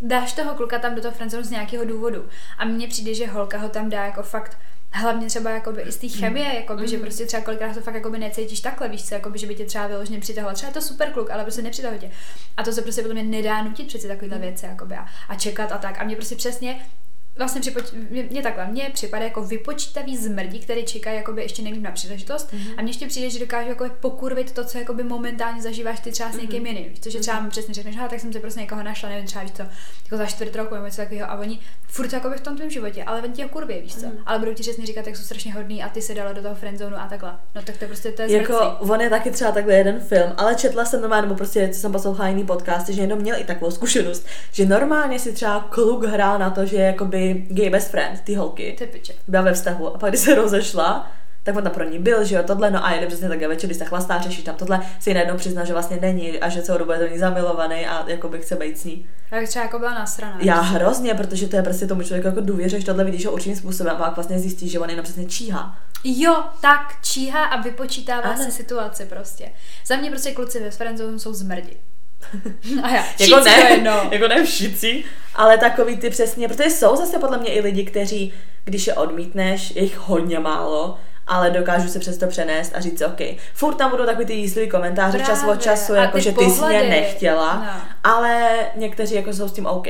dáš 0.00 0.32
toho 0.32 0.54
kluka 0.54 0.78
tam 0.78 0.94
do 0.94 1.02
toho 1.02 1.14
friendzonu 1.14 1.42
z 1.42 1.50
nějakého 1.50 1.84
důvodu. 1.84 2.24
A 2.58 2.64
mně 2.64 2.88
přijde, 2.88 3.14
že 3.14 3.26
holka 3.26 3.58
ho 3.58 3.68
tam 3.68 3.90
dá 3.90 4.04
jako 4.04 4.22
fakt 4.22 4.56
Hlavně 4.92 5.26
třeba 5.26 5.50
jakoby 5.50 5.82
i 5.82 5.92
z 5.92 5.96
té 5.96 6.08
chemie, 6.08 6.54
jakoby, 6.54 6.88
že 6.88 6.98
prostě 6.98 7.26
třeba 7.26 7.42
kolikrát 7.42 7.74
to 7.74 7.80
fakt 7.80 7.94
jakoby 7.94 8.18
necítíš 8.18 8.60
takhle, 8.60 8.88
víš 8.88 9.04
co, 9.04 9.14
jakoby, 9.14 9.38
že 9.38 9.46
by 9.46 9.54
tě 9.54 9.64
třeba 9.64 9.86
vyloženě 9.86 10.20
přitahoval. 10.20 10.54
Třeba 10.54 10.70
je 10.70 10.74
to 10.74 10.82
super 10.82 11.12
kluk, 11.12 11.30
ale 11.30 11.42
prostě 11.42 11.62
nepřitahuje 11.62 12.00
tě. 12.00 12.10
A 12.56 12.62
to 12.62 12.72
se 12.72 12.82
prostě 12.82 13.02
podle 13.02 13.14
mě 13.14 13.22
nedá 13.22 13.62
nutit 13.62 13.86
přeci 13.86 14.08
takovýhle 14.08 14.38
věci 14.38 14.66
jakoby, 14.66 14.94
a, 14.94 15.06
a, 15.28 15.34
čekat 15.34 15.72
a 15.72 15.78
tak. 15.78 16.00
A 16.00 16.04
mě 16.04 16.16
prostě 16.16 16.36
přesně 16.36 16.86
vlastně 17.40 17.60
připoč... 17.60 17.84
mě, 18.10 18.22
mě 18.30 18.42
takhle, 18.42 18.66
mně 18.66 18.90
připadá 18.92 19.24
jako 19.24 19.44
vypočítavý 19.44 20.16
zmrdí, 20.16 20.58
který 20.58 20.84
čekají 20.84 21.16
jakoby 21.16 21.42
ještě 21.42 21.62
nevím 21.62 21.82
na 21.82 21.90
příležitost 21.90 22.52
mm-hmm. 22.52 22.74
a 22.76 22.82
mně 22.82 22.90
ještě 22.90 23.06
přijde, 23.06 23.30
že 23.30 23.38
dokážu 23.38 23.68
jako 23.68 23.86
pokurvit 24.00 24.52
to, 24.52 24.64
co 24.64 24.78
jakoby 24.78 25.02
momentálně 25.02 25.62
zažíváš 25.62 26.00
ty 26.00 26.10
třeba 26.10 26.32
s 26.32 26.36
někým 26.36 26.66
jiným. 26.66 26.88
Víš, 26.88 27.00
což 27.00 27.14
je 27.14 27.20
třeba 27.20 27.40
mm-hmm. 27.40 27.48
přesně 27.48 27.74
řekneš, 27.74 27.96
tak 28.10 28.20
jsem 28.20 28.32
si 28.32 28.40
prostě 28.40 28.60
někoho 28.60 28.82
našla, 28.82 29.08
nevím, 29.08 29.26
třeba 29.26 29.42
víš 29.42 29.52
co, 29.52 29.62
jako 30.04 30.16
za 30.16 30.26
čtvrt 30.26 30.56
roku 30.56 30.74
nebo 30.74 30.86
něco 30.86 30.96
takového 30.96 31.30
a 31.30 31.34
oni 31.38 31.60
furt 31.88 32.12
jakoby 32.12 32.36
v 32.36 32.40
tom 32.40 32.56
tvém 32.56 32.70
životě, 32.70 33.04
ale 33.04 33.22
oni 33.22 33.32
tě 33.32 33.44
kurvě, 33.44 33.82
víš 33.82 33.94
co, 33.94 34.06
mm-hmm. 34.06 34.22
ale 34.26 34.38
budou 34.38 34.54
ti 34.54 34.62
přesně 34.62 34.86
říkat, 34.86 35.06
jak 35.06 35.16
jsou 35.16 35.22
strašně 35.22 35.54
hodný 35.54 35.82
a 35.82 35.88
ty 35.88 36.02
se 36.02 36.14
dala 36.14 36.32
do 36.32 36.42
toho 36.42 36.54
friendzonu 36.54 36.96
a 36.96 37.08
takhle. 37.08 37.32
No 37.54 37.62
tak 37.62 37.76
to 37.76 37.86
prostě 37.86 38.12
to 38.12 38.22
je 38.22 38.32
Jako, 38.32 38.52
zmrcí. 38.52 38.92
on 38.92 39.00
je 39.00 39.10
taky 39.10 39.30
třeba 39.30 39.52
takhle 39.52 39.74
jeden 39.74 40.00
film, 40.00 40.32
ale 40.36 40.54
četla 40.54 40.84
jsem 40.84 41.00
normálně, 41.00 41.22
nebo 41.22 41.34
prostě, 41.34 41.68
co 41.68 41.80
jsem 41.80 41.92
poslouchala 41.92 42.28
jiný 42.28 42.46
podcast, 42.46 42.88
že 42.88 43.02
jenom 43.02 43.18
měl 43.18 43.36
i 43.40 43.44
takovou 43.44 43.70
zkušenost, 43.70 44.26
že 44.52 44.66
normálně 44.66 45.18
si 45.18 45.32
třeba 45.32 45.60
kluk 45.70 46.04
hrál 46.04 46.38
na 46.38 46.50
to, 46.50 46.66
že 46.66 46.76
je 46.76 46.92
gay 47.34 47.70
best 47.70 47.90
friend, 47.90 48.20
ty 48.20 48.34
holky. 48.34 48.74
Ty 48.78 48.86
piče. 48.86 49.12
byla 49.28 49.42
ve 49.42 49.52
vztahu 49.52 49.94
a 49.94 49.98
pak 49.98 50.10
když 50.10 50.20
se 50.20 50.34
rozešla, 50.34 51.10
tak 51.42 51.56
on 51.56 51.62
tam 51.62 51.72
pro 51.72 51.84
ní 51.84 51.98
byl, 51.98 52.24
že 52.24 52.36
jo, 52.36 52.42
tohle, 52.42 52.70
no 52.70 52.84
a 52.86 52.92
jde 52.94 53.06
přesně 53.06 53.28
takhle 53.28 53.48
večer, 53.48 53.68
když 53.68 53.78
se 53.78 53.84
chlastá, 53.84 54.18
řeší 54.20 54.42
tam 54.42 54.54
tohle, 54.54 54.80
si 55.00 55.14
najednou 55.14 55.36
přizná, 55.36 55.64
že 55.64 55.72
vlastně 55.72 55.98
není 56.00 56.40
a 56.40 56.48
že 56.48 56.62
celou 56.62 56.78
dobu 56.78 56.92
je 56.92 56.98
do 56.98 57.06
ní 57.06 57.18
zamilovaný 57.18 57.86
a 57.86 58.10
jako 58.10 58.28
by 58.28 58.38
chce 58.38 58.56
být 58.56 58.78
s 58.78 58.84
ní. 58.84 59.06
Tak 59.30 59.48
třeba 59.48 59.64
jako 59.64 59.78
byla 59.78 59.94
nasraná. 59.94 60.38
Já 60.40 60.60
hrozně, 60.60 61.14
protože 61.14 61.48
to 61.48 61.56
je 61.56 61.62
prostě 61.62 61.86
tomu 61.86 62.02
člověku 62.02 62.26
jako 62.28 62.40
důvěřuješ, 62.40 62.84
tohle 62.84 63.04
vidíš 63.04 63.26
ho 63.26 63.32
určitým 63.32 63.56
způsobem 63.56 63.94
a 63.94 63.98
pak 63.98 64.14
vlastně 64.16 64.38
zjistíš, 64.38 64.70
že 64.72 64.78
on 64.78 64.90
jenom 64.90 65.04
přesně 65.04 65.24
číhá. 65.24 65.78
Jo, 66.04 66.42
tak 66.60 66.94
číhá 67.02 67.44
a 67.44 67.60
vypočítává 67.60 68.30
Ano. 68.30 68.44
si 68.44 68.50
situaci 68.50 69.04
prostě. 69.04 69.48
Za 69.86 69.96
mě 69.96 70.10
prostě 70.10 70.32
kluci 70.32 70.60
ve 70.60 70.70
friendzone 70.70 71.18
jsou 71.18 71.32
zmrdi. 71.34 71.76
A 72.82 72.88
já, 72.88 73.04
Jako 73.20 73.40
ne, 73.44 73.70
jedno. 73.70 74.08
jako 74.10 74.28
ne 74.28 74.44
všichni, 74.44 75.04
ale 75.34 75.58
takový 75.58 75.96
ty 75.96 76.10
přesně, 76.10 76.48
protože 76.48 76.70
jsou 76.70 76.96
zase 76.96 77.18
podle 77.18 77.38
mě 77.38 77.50
i 77.52 77.60
lidi, 77.60 77.84
kteří, 77.84 78.32
když 78.64 78.86
je 78.86 78.94
odmítneš, 78.94 79.70
je 79.76 79.82
jich 79.82 79.98
hodně 79.98 80.38
málo, 80.38 80.98
ale 81.26 81.50
dokážu 81.50 81.88
se 81.88 81.98
přesto 81.98 82.26
přenést 82.26 82.72
a 82.74 82.80
říct, 82.80 83.02
OK, 83.02 83.20
furt 83.54 83.74
tam 83.74 83.90
budou 83.90 84.06
takový 84.06 84.26
ty 84.26 84.32
jízlivý 84.32 84.68
komentáře 84.70 85.18
Právě. 85.18 85.36
čas 85.36 85.44
od 85.50 85.62
času, 85.62 85.94
jako 85.94 86.16
ty 86.16 86.22
že 86.22 86.32
ty 86.32 86.44
jsi 86.50 86.64
mě 86.64 86.82
nechtěla, 86.82 87.54
No. 87.54 87.82
ale 88.04 88.50
někteří 88.76 89.14
jako 89.14 89.32
jsou 89.32 89.48
s 89.48 89.52
tím 89.52 89.66
OK. 89.66 89.86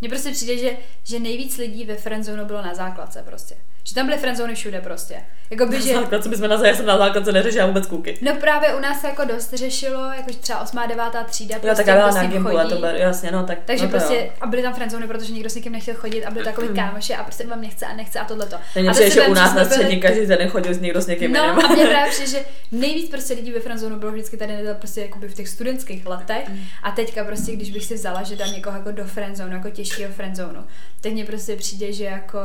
Mně 0.00 0.08
prostě 0.08 0.30
přijde, 0.30 0.56
že, 0.58 0.70
že 1.04 1.18
nejvíc 1.18 1.56
lidí 1.58 1.84
ve 1.84 1.94
friendzone 1.96 2.44
bylo 2.44 2.62
na 2.62 2.74
základce 2.74 3.22
prostě. 3.26 3.54
Že 3.84 3.94
tam 3.94 4.06
byly 4.06 4.18
friendzony 4.18 4.54
všude 4.54 4.80
prostě. 4.80 5.16
Jakoby, 5.50 5.82
že... 5.82 5.94
Základce 5.94 6.28
bychom 6.28 6.48
na, 6.48 6.66
já 6.66 6.74
jsem 6.76 6.86
na 6.86 6.98
základce 6.98 7.32
neřešila 7.32 7.66
vůbec 7.66 7.86
kůky. 7.86 8.18
No 8.22 8.34
právě 8.34 8.74
u 8.74 8.80
nás 8.80 9.00
se 9.00 9.06
jako 9.06 9.24
dost 9.24 9.54
řešilo, 9.54 10.04
jakože 10.16 10.38
třeba 10.38 10.60
8. 10.62 10.78
9. 10.88 11.04
třída, 11.26 11.54
Jo, 11.56 11.60
prostě 11.62 11.76
tak 11.76 11.86
já 11.86 11.94
byla 11.96 12.12
s 12.12 12.14
na 12.14 12.20
a 12.60 12.68
to 12.68 12.74
bylo, 12.74 12.86
jasně, 12.86 13.30
no 13.30 13.44
tak 13.46 13.58
Takže 13.64 13.84
no 13.84 13.90
prostě, 13.90 14.14
jo. 14.14 14.32
a 14.40 14.46
byly 14.46 14.62
tam 14.62 14.74
friendzony, 14.74 15.06
protože 15.06 15.32
nikdo 15.32 15.50
s 15.50 15.54
nikým 15.54 15.72
nechtěl 15.72 15.94
chodit 15.94 16.24
a 16.24 16.30
byly 16.30 16.44
takový 16.44 16.68
kámoši 16.68 17.14
a 17.14 17.22
prostě 17.24 17.46
vám 17.46 17.60
nechce 17.60 17.86
a 17.86 17.92
nechce 17.96 18.18
a 18.18 18.24
tohleto. 18.24 18.56
Není 18.76 18.88
a 18.88 18.92
to 18.92 19.00
přijde, 19.00 19.10
že 19.14 19.22
u 19.26 19.34
nás 19.34 19.54
na 19.54 19.62
byli- 19.64 19.74
střední 19.74 20.00
každý 20.00 20.26
den 20.26 20.48
chodil 20.48 20.74
s 20.74 20.80
někdo 20.80 21.00
s 21.00 21.06
někým 21.06 21.32
No 21.32 21.44
jiným. 21.44 21.64
a 21.64 21.68
mě 21.74 21.86
právě 21.90 22.10
přijde, 22.10 22.30
že 22.30 22.44
nejvíc 22.72 23.10
prostě 23.10 23.34
lidí 23.34 23.52
ve 23.52 23.60
friendzone 23.60 23.96
bylo 23.96 24.12
vždycky 24.12 24.36
tady 24.36 24.54
prostě 24.78 25.00
jakoby 25.00 25.28
v 25.28 25.34
těch 25.34 25.48
studentských 25.48 26.06
letech 26.06 26.48
Mm. 26.48 26.60
a 26.82 26.90
teďka 26.90 27.24
prostě, 27.24 27.52
když 27.52 27.70
bych 27.70 27.84
si 27.84 27.94
vzala, 27.94 28.22
že 28.22 28.36
dám 28.36 28.52
někoho 28.52 28.76
jako 28.76 28.90
do 28.92 29.04
friendzone, 29.04 29.54
jako 29.54 29.70
těžkého 29.70 30.12
friendzone, 30.12 30.60
tak 31.00 31.12
mně 31.12 31.24
prostě 31.24 31.56
přijde, 31.56 31.92
že 31.92 32.04
jako, 32.04 32.38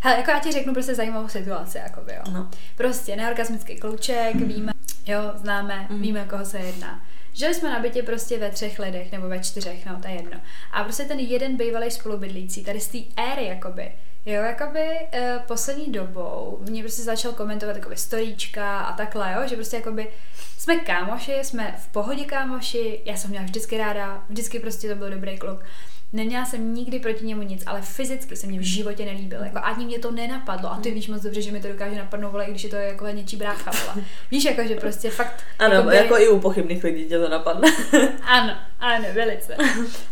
hele, 0.00 0.16
jako 0.16 0.30
já 0.30 0.38
ti 0.38 0.52
řeknu 0.52 0.74
prostě 0.80 0.94
zajímavou 0.94 1.28
situaci, 1.28 1.78
jakoby, 1.78 2.12
jo. 2.14 2.22
No. 2.32 2.50
Prostě 2.76 3.16
neorgasmický 3.16 3.76
klouček, 3.76 4.34
víme, 4.34 4.72
jo, 5.06 5.20
známe, 5.34 5.86
Mhm. 5.90 6.02
víme, 6.02 6.24
koho 6.30 6.44
se 6.44 6.58
jedná. 6.58 7.02
Žili 7.32 7.54
jsme 7.54 7.70
na 7.70 7.78
bytě 7.78 8.02
prostě 8.02 8.38
ve 8.38 8.50
třech 8.50 8.78
lidech, 8.78 9.12
nebo 9.12 9.28
ve 9.28 9.40
čtyřech, 9.40 9.86
no, 9.86 9.98
to 10.02 10.08
je 10.08 10.14
jedno. 10.14 10.40
A 10.72 10.84
prostě 10.84 11.04
ten 11.04 11.18
jeden 11.18 11.56
bývalý 11.56 11.90
spolubydlící, 11.90 12.64
tady 12.64 12.80
z 12.80 12.88
té 12.88 12.98
éry, 13.32 13.46
jakoby, 13.46 13.92
Jo, 14.26 14.42
jakoby 14.42 14.80
uh, 15.14 15.42
poslední 15.46 15.92
dobou 15.92 16.58
mě 16.68 16.82
prostě 16.82 17.02
začal 17.02 17.32
komentovat 17.32 17.76
jakoby 17.76 17.96
storíčka 17.96 18.78
a 18.80 18.96
takhle, 18.96 19.32
jo, 19.36 19.48
že 19.48 19.56
prostě 19.56 19.76
jakoby 19.76 20.08
jsme 20.58 20.76
kámoši, 20.76 21.34
jsme 21.42 21.74
v 21.78 21.88
pohodě 21.92 22.24
kámoši, 22.24 23.00
já 23.04 23.16
jsem 23.16 23.30
měla 23.30 23.44
vždycky 23.44 23.78
ráda, 23.78 24.24
vždycky 24.28 24.58
prostě 24.60 24.88
to 24.88 24.94
byl 24.94 25.10
dobrý 25.10 25.38
kluk. 25.38 25.60
Neměla 26.12 26.44
jsem 26.44 26.74
nikdy 26.74 26.98
proti 26.98 27.26
němu 27.26 27.42
nic, 27.42 27.62
ale 27.66 27.82
fyzicky 27.82 28.36
se 28.36 28.46
mě 28.46 28.58
v 28.58 28.62
životě 28.62 29.04
nelíbil. 29.04 29.44
Jako 29.44 29.58
ani 29.62 29.84
mě 29.84 29.98
to 29.98 30.10
nenapadlo. 30.10 30.72
A 30.72 30.76
ty 30.76 30.90
víš 30.90 31.08
moc 31.08 31.22
dobře, 31.22 31.42
že 31.42 31.52
mi 31.52 31.60
to 31.60 31.68
dokáže 31.68 31.96
napadnout, 31.96 32.30
vole, 32.30 32.44
i 32.44 32.50
když 32.50 32.64
je 32.64 32.70
to 32.70 32.76
jako 32.76 33.08
něčí 33.08 33.36
brácha, 33.36 33.70
vole. 33.70 34.06
Víš, 34.30 34.44
jako, 34.44 34.62
že 34.68 34.76
prostě 34.76 35.10
fakt... 35.10 35.42
Ano, 35.58 35.74
jakoby- 35.74 35.96
jako 35.96 36.18
i 36.18 36.28
u 36.28 36.40
pochybných 36.40 36.84
lidí 36.84 37.04
tě 37.04 37.18
to 37.18 37.28
napadne. 37.28 37.68
ano, 38.22 38.56
ano, 38.80 39.04
velice. 39.14 39.56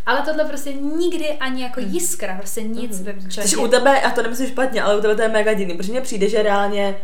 Ale 0.06 0.22
tohle 0.22 0.44
prostě 0.44 0.72
nikdy 0.72 1.28
ani 1.28 1.62
jako 1.62 1.80
jiskra, 1.80 2.36
prostě 2.36 2.62
nic 2.62 3.02
ve 3.02 3.14
Což 3.14 3.34
člověku. 3.34 3.62
u 3.62 3.68
tebe, 3.68 4.00
a 4.00 4.10
to 4.10 4.22
nemyslím 4.22 4.46
špatně, 4.48 4.82
ale 4.82 4.98
u 4.98 5.00
tebe 5.00 5.16
to 5.16 5.22
je 5.22 5.28
mega 5.28 5.52
divný, 5.52 5.74
protože 5.74 5.92
mně 5.92 6.00
přijde, 6.00 6.28
že 6.28 6.42
reálně 6.42 6.96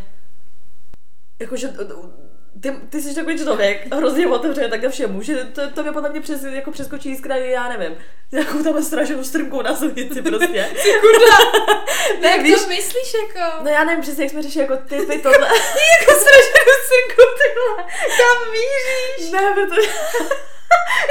jakože 1.41 1.67
ty, 2.61 2.71
ty 2.89 3.01
jsi 3.01 3.15
takový 3.15 3.39
člověk, 3.39 3.93
hrozně 3.95 4.27
otevřený 4.27 4.69
takhle 4.69 4.89
všemu, 4.89 5.21
že 5.21 5.35
to, 5.35 5.69
to 5.71 5.83
mě 5.83 5.91
podle 5.91 6.09
mě 6.09 6.21
přes, 6.21 6.43
jako 6.43 6.71
přeskočí 6.71 7.09
jiskra, 7.09 7.35
já 7.35 7.69
nevím, 7.69 7.97
nějakou 8.31 8.63
tam 8.63 8.83
strašnou 8.83 9.23
strmkou 9.23 9.61
na 9.61 9.75
silnici 9.75 10.21
prostě. 10.21 10.69
Ne, 12.21 12.29
jak 12.31 12.41
víš- 12.41 12.61
to 12.61 12.67
myslíš 12.67 13.13
jako? 13.13 13.63
No 13.63 13.69
já 13.71 13.83
nevím 13.83 14.01
přesně, 14.01 14.23
jak 14.23 14.31
jsme 14.31 14.41
řešili 14.41 14.61
jako 14.65 14.77
typy 14.77 15.17
tohle. 15.19 15.47
jako 15.99 16.11
strašnou 16.21 16.73
synku, 16.89 17.21
ty 17.39 17.47
vole. 17.59 17.83
Kam 18.17 18.51
míříš? 18.51 19.31
ne, 19.31 19.53
protože... 19.53 19.89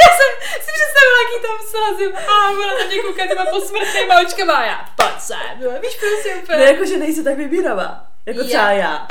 Já 0.03 0.09
jsem 0.17 0.31
si 0.65 0.71
představila, 0.77 1.19
jaký 1.25 1.47
tam 1.47 1.67
srazím. 1.71 2.17
A 2.17 2.51
ona 2.51 2.75
na 2.79 2.85
mě 2.87 2.99
kouká 3.03 3.27
těma 3.27 3.45
posmrtnýma 3.45 4.21
očkama 4.21 4.55
a 4.55 4.65
já, 4.65 4.85
pojď 4.97 5.21
sem. 5.21 5.39
Víš, 5.83 5.97
prostě 6.01 6.35
úplně. 6.43 6.59
Ne, 6.59 6.65
jako, 6.65 6.85
že 6.85 6.97
nejsi 6.97 7.25
tak 7.25 7.37
vybíravá. 7.37 8.07
Jako 8.27 8.41
Já. 8.41 8.45
třeba 8.47 8.71
já. 8.71 9.09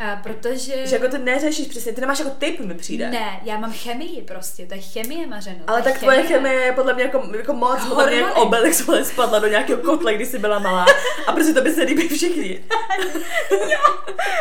A 0.00 0.16
protože... 0.16 0.86
Že 0.86 0.96
jako 0.96 1.08
ty 1.08 1.18
neřešíš 1.18 1.66
přesně, 1.66 1.92
ty 1.92 2.00
nemáš 2.00 2.18
jako 2.18 2.30
typ, 2.30 2.60
mi 2.60 2.74
přijde. 2.74 3.10
Ne, 3.10 3.40
já 3.44 3.58
mám 3.58 3.72
chemii 3.72 4.22
prostě, 4.22 4.66
to 4.66 4.74
je 4.74 4.80
chemie 4.80 5.26
mařeno. 5.26 5.58
Ale 5.66 5.82
to 5.82 5.88
tak 5.88 5.98
tvoje 5.98 6.22
chemie 6.22 6.54
je 6.54 6.72
podle 6.72 6.94
mě 6.94 7.02
jako, 7.02 7.28
jako 7.36 7.52
moc, 7.52 7.84
podle 7.88 8.06
mě 8.06 8.16
jako 8.16 8.40
Hormony. 8.40 8.46
Obelix 8.46 8.84
spadla 9.02 9.38
do 9.38 9.46
nějakého 9.46 9.82
kotle, 9.82 10.14
když 10.14 10.28
jsi 10.28 10.38
byla 10.38 10.58
malá. 10.58 10.86
A 11.26 11.32
prostě 11.32 11.52
to 11.52 11.62
by 11.62 11.72
se 11.72 11.82
líbí 11.82 12.08
všichni. 12.08 12.64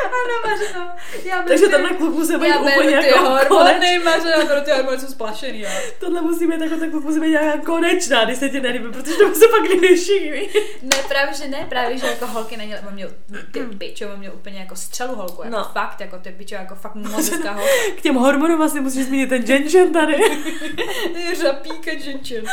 Ano, 0.07 0.51
mařeno. 0.51 0.89
Já 1.23 1.41
Takže 1.41 1.65
beru- 1.65 1.71
tenhle 1.71 1.89
kluk 1.89 2.13
musí 2.15 2.33
být 2.37 2.55
úplně 2.55 2.95
jako 2.95 3.19
hormony, 3.19 3.99
mařeno, 3.99 4.45
pro 4.47 4.61
ty 4.61 4.71
hormony 4.71 4.99
jsou 4.99 5.07
splašený, 5.07 5.61
jo. 5.61 5.69
Tohle 5.99 6.21
musí 6.21 6.47
být 6.47 6.61
jako 6.61 6.75
kluk 6.91 7.03
musí 7.03 7.19
být 7.19 7.29
nějaká 7.29 7.61
konečná, 7.65 8.25
když 8.25 8.37
se 8.37 8.49
ti 8.49 8.61
nelíbí, 8.61 8.85
protože 8.91 9.15
to 9.15 9.35
se 9.35 9.47
pak 9.47 9.61
líbí 9.69 9.95
všichni. 9.95 10.49
Ne, 10.81 10.97
právě, 11.07 11.33
že 11.35 11.47
ne, 11.47 11.65
právě, 11.69 11.97
že 11.97 12.07
jako 12.07 12.27
holky 12.27 12.57
není, 12.57 12.75
on 12.87 12.93
měl, 12.93 13.09
ty 13.51 13.59
pičo, 13.59 14.09
on 14.13 14.19
měl 14.19 14.31
úplně 14.35 14.59
jako 14.59 14.75
střelu 14.75 15.15
holku, 15.15 15.43
jako 15.47 15.57
No. 15.57 15.71
fakt, 15.73 16.01
jako 16.01 16.17
ty 16.19 16.31
pičo, 16.31 16.55
jako 16.55 16.75
fakt 16.75 16.95
moc 16.95 17.29
hezká. 17.29 17.57
K 17.97 18.01
těm 18.01 18.15
hormonům 18.15 18.61
asi 18.61 18.79
musíš 18.79 19.05
zmínit 19.05 19.29
ten 19.29 19.43
Jenchen 19.43 19.93
tady. 19.93 20.15
Řapíka 21.41 21.91
dženčen. 21.91 22.45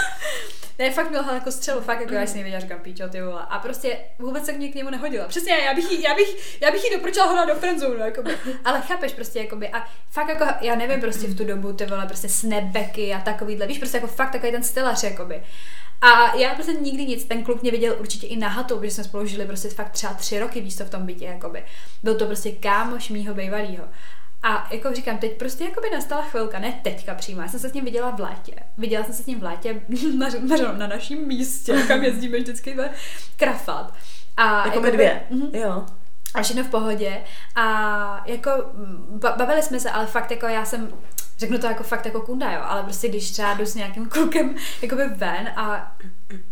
Ne, 0.79 0.91
fakt 0.91 1.11
měl 1.11 1.25
jako 1.35 1.53
střelu, 1.53 1.81
fakt 1.81 2.01
jako 2.01 2.15
já 2.15 2.27
si 2.27 2.37
nevěděla, 2.37 2.61
říkám 2.61 2.79
píčo, 2.81 3.09
ty 3.09 3.23
vole. 3.23 3.47
A 3.49 3.59
prostě 3.59 3.99
vůbec 4.19 4.45
se 4.45 4.53
k 4.53 4.57
mě 4.57 4.69
k 4.69 4.75
němu 4.75 4.91
nehodila. 4.91 5.29
Přesně, 5.29 5.53
já 5.53 5.75
bych 5.75 5.93
jí, 5.93 6.03
já 6.03 6.15
bych, 6.15 6.61
já 6.61 6.71
bych 6.71 6.85
jí 6.85 6.91
doporučila 6.91 7.27
hodit 7.27 7.55
do 7.55 7.61
friendzone, 7.61 8.05
jakoby. 8.05 8.39
Ale 8.65 8.81
chápeš 8.81 9.13
prostě, 9.13 9.39
jakoby, 9.39 9.69
a 9.69 9.87
fakt 10.11 10.29
jako, 10.29 10.45
já 10.61 10.75
nevím 10.75 11.01
prostě 11.01 11.27
v 11.27 11.37
tu 11.37 11.45
dobu, 11.45 11.73
ty 11.73 11.87
vole, 11.87 12.07
prostě 12.07 12.29
snapbacky 12.29 13.15
a 13.15 13.21
takovýhle, 13.21 13.67
víš, 13.67 13.79
prostě 13.79 13.97
jako 13.97 14.07
fakt 14.07 14.31
takový 14.31 14.53
ten 14.53 14.63
stylař, 14.63 15.03
jakoby. 15.03 15.43
A 16.01 16.37
já 16.37 16.55
prostě 16.55 16.73
nikdy 16.73 17.07
nic, 17.07 17.25
ten 17.25 17.45
kluk 17.45 17.63
mě 17.63 17.71
viděl 17.71 17.97
určitě 18.01 18.27
i 18.27 18.37
na 18.37 18.49
hatu, 18.49 18.79
protože 18.79 18.91
jsme 18.91 19.05
spolu 19.05 19.27
žili 19.27 19.47
prostě 19.47 19.69
fakt 19.69 19.91
třeba 19.91 20.15
tři 20.15 20.39
roky 20.39 20.61
víc 20.61 20.81
v 20.81 20.91
tom 20.91 21.07
bytě, 21.07 21.25
jakoby. 21.25 21.65
Byl 22.03 22.15
to 22.15 22.27
prostě 22.27 22.53
kámoš 22.53 23.09
mýho 23.09 23.35
bývalýho. 23.35 23.85
A 24.47 24.69
jako 24.71 24.93
říkám, 24.95 25.19
teď 25.19 25.39
prostě 25.39 25.65
jako 25.65 25.81
by 25.81 25.91
nastala 25.91 26.23
chvilka, 26.23 26.59
ne 26.59 26.81
teďka 26.83 27.15
přímo, 27.15 27.43
já 27.43 27.49
jsem 27.49 27.61
se 27.61 27.69
s 27.69 27.73
ním 27.73 27.85
viděla 27.85 28.11
v 28.11 28.21
létě. 28.21 28.53
Viděla 28.79 29.05
jsem 29.05 29.15
se 29.15 29.23
s 29.23 29.27
ním 29.27 29.41
v 29.41 29.43
létě 29.43 29.81
na, 30.19 30.29
na, 30.59 30.73
na 30.73 30.87
našem 30.87 31.19
místě, 31.29 31.83
kam 31.89 32.03
jezdíme 32.03 32.39
vždycky 32.39 32.75
ve 32.75 32.91
krafat. 33.37 33.95
A 34.37 34.57
Jako 34.57 34.69
my 34.69 34.75
jakoby- 34.75 34.91
dvě. 34.93 35.23
Mhm. 35.31 35.49
Jo. 35.53 35.85
a 36.35 36.43
všechno 36.43 36.65
v 36.65 36.69
pohodě. 36.69 37.25
A 37.55 38.23
jako 38.27 38.51
mm, 38.75 39.19
ba- 39.23 39.35
bavili 39.39 39.63
jsme 39.63 39.81
se, 39.81 39.91
ale 39.91 40.07
fakt 40.07 40.31
jako 40.31 40.47
já 40.47 40.65
jsem, 40.65 40.89
řeknu 41.39 41.59
to 41.59 41.67
jako 41.67 41.83
fakt 41.83 42.07
jako 42.07 42.21
kunda, 42.21 42.53
jo, 42.53 42.61
ale 42.65 42.83
prostě 42.83 43.09
když 43.09 43.31
třeba 43.31 43.55
jdu 43.55 43.67
s 43.67 43.75
nějakým 43.75 44.09
klukem 44.09 44.55
jakoby 44.83 45.05
ven 45.09 45.49
a 45.57 45.97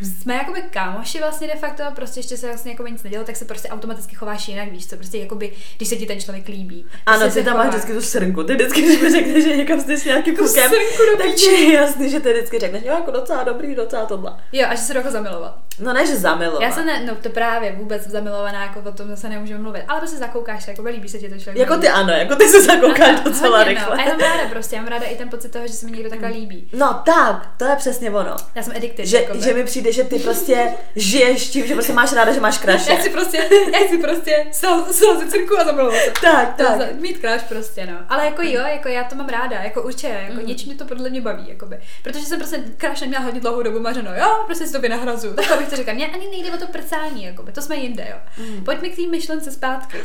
jsme 0.01 0.35
jakoby 0.35 0.63
kámoši 0.63 1.19
vlastně 1.19 1.49
de 1.49 1.55
facto, 1.55 1.83
prostě 1.95 2.21
ještě 2.21 2.37
se 2.37 2.47
vlastně 2.47 2.71
jako 2.71 2.87
nic 2.87 3.03
nedělo, 3.03 3.25
tak 3.25 3.37
se 3.37 3.45
prostě 3.45 3.69
automaticky 3.69 4.15
chováš 4.15 4.49
jinak, 4.49 4.69
víš 4.69 4.87
co, 4.87 4.97
prostě 4.97 5.19
jakoby, 5.19 5.53
když 5.77 5.89
se 5.89 5.97
ti 5.97 6.07
ten 6.07 6.21
člověk 6.21 6.49
líbí. 6.49 6.87
Ano, 7.07 7.19
prostě 7.19 7.41
ty 7.41 7.45
se 7.45 7.51
tam 7.51 7.59
máš 7.59 7.69
vždycky 7.69 7.93
tu 7.93 8.03
srnku. 8.03 8.45
Ty 8.45 8.55
vždycky, 8.55 8.83
když 8.83 9.01
mi 9.01 9.11
řekneš, 9.11 9.45
že 9.45 9.57
někam 9.57 9.81
jsi 9.81 9.99
s 9.99 10.05
nějakým 10.05 10.37
klukem, 10.37 10.71
do 10.71 11.19
tak 11.19 11.39
je 11.39 11.73
jasný, 11.73 12.11
že 12.11 12.21
ty 12.21 12.33
vždycky 12.33 12.59
řekneš, 12.59 12.83
jo, 12.85 12.95
jako 12.95 13.11
docela 13.11 13.45
dobrý, 13.45 13.75
docela 13.75 14.07
tohle. 14.07 14.37
Jo, 14.53 14.67
a 14.69 14.75
že 14.75 14.83
se 14.83 14.95
do 14.95 15.01
jako 15.01 15.11
zamilovat. 15.11 15.59
No 15.81 15.93
ne, 15.93 16.07
že 16.07 16.17
zamilovat. 16.17 16.63
Já 16.63 16.73
jsem 16.73 16.87
ne, 16.87 17.07
no 17.07 17.15
to 17.17 17.29
právě 17.29 17.73
vůbec 17.73 18.09
zamilovaná, 18.09 18.63
jako 18.63 18.81
o 18.89 18.93
tom 18.93 19.09
zase 19.09 19.29
nemůžeme 19.29 19.61
mluvit, 19.63 19.85
ale 19.89 20.01
prostě 20.01 20.17
zakoukáš 20.19 20.65
se, 20.65 20.71
jako 20.71 20.83
líbí 20.83 21.09
se 21.09 21.19
ti 21.19 21.29
to 21.29 21.39
člověk. 21.39 21.57
Jako 21.59 21.81
ty 21.81 21.89
ano, 21.89 22.13
jako 22.13 22.37
ty 22.37 22.49
se 22.49 22.63
zakoukáš 22.63 23.09
Ano, 23.09 23.21
docela 23.25 23.59
hodně, 23.59 23.75
rychle. 23.75 23.97
No. 23.97 24.03
A 24.03 24.05
já 24.05 24.11
mám 24.11 24.21
ráda 24.21 24.49
prostě, 24.51 24.77
já 24.77 24.83
mám 24.83 24.91
ráda 24.91 25.05
i 25.07 25.17
ten 25.17 25.29
pocit 25.29 25.53
toho, 25.53 25.67
že 25.67 25.73
se 25.73 25.87
mi 25.87 25.93
někdo 25.93 26.11
takhle 26.11 26.29
líbí. 26.29 26.69
No 26.73 27.03
tak, 27.05 27.49
to 27.57 27.65
je 27.65 27.77
přesně 27.77 28.11
ono. 28.11 28.37
Já 28.55 28.63
jsem 28.63 28.77
addicted. 28.77 29.07
Že, 29.07 29.17
jakoby. 29.21 29.43
že 29.43 29.55
mi 29.55 29.65
přijde, 29.65 29.93
že 29.93 30.05
ty 30.05 30.19
prostě 30.19 30.75
žiješ 30.97 31.49
tím, 31.49 31.67
že 31.67 31.75
prostě 31.75 31.93
máš 31.93 32.13
ráda, 32.13 32.33
že 32.33 32.41
máš 32.41 32.59
kraše. 32.59 32.91
Já 32.91 32.97
chci 32.97 33.11
prostě, 33.11 33.49
já 33.73 33.87
chci 33.87 33.99
prostě 33.99 34.47
srazit 34.91 35.31
cirku 35.31 35.59
a 35.61 35.65
zamilovat 35.65 35.95
se. 36.05 36.11
Tak, 36.21 36.55
tak. 36.57 36.79
za- 36.79 36.87
Mít 37.01 37.19
kráš 37.19 37.43
prostě, 37.43 37.87
no. 37.87 37.99
Ale 38.09 38.25
jako 38.25 38.43
jo, 38.43 38.63
jako 38.67 38.89
já 38.89 39.05
to 39.05 39.15
mám 39.17 39.29
ráda, 39.29 39.57
jako 39.63 39.83
určitě, 39.83 40.09
jako 40.29 40.41
mm. 40.41 40.47
něčím 40.47 40.69
mě 40.69 40.79
to 40.79 40.85
podle 40.85 41.11
mě 41.11 41.21
baví, 41.21 41.45
jakoby. 41.49 41.81
Protože 42.03 42.25
jsem 42.27 42.39
prostě 42.39 42.59
kráš 42.77 43.01
neměla 43.01 43.25
hodně 43.25 43.41
dlouhou 43.41 43.63
dobu 43.63 43.81
mařeno, 43.81 44.11
jo, 44.15 44.43
prostě 44.47 44.67
si 44.67 44.73
to 44.73 44.81
vynahrazu. 44.81 45.35
Tak 45.35 45.51
bych 45.63 45.71
to 45.71 45.77
říkala, 45.77 45.95
mě 45.95 46.07
ani 46.07 46.29
nejde 46.29 46.53
o 46.53 46.57
to 46.57 46.67
prcání, 46.67 47.25
jakoby, 47.25 47.53
to 47.53 47.63
jsme 47.63 47.77
jinde, 47.77 48.07
jo. 48.11 48.45
Mm. 48.45 48.65
Pojďme 48.65 48.89
k 48.89 48.97
té 48.97 49.07
myšlence 49.07 49.53
zpátky. 49.53 49.99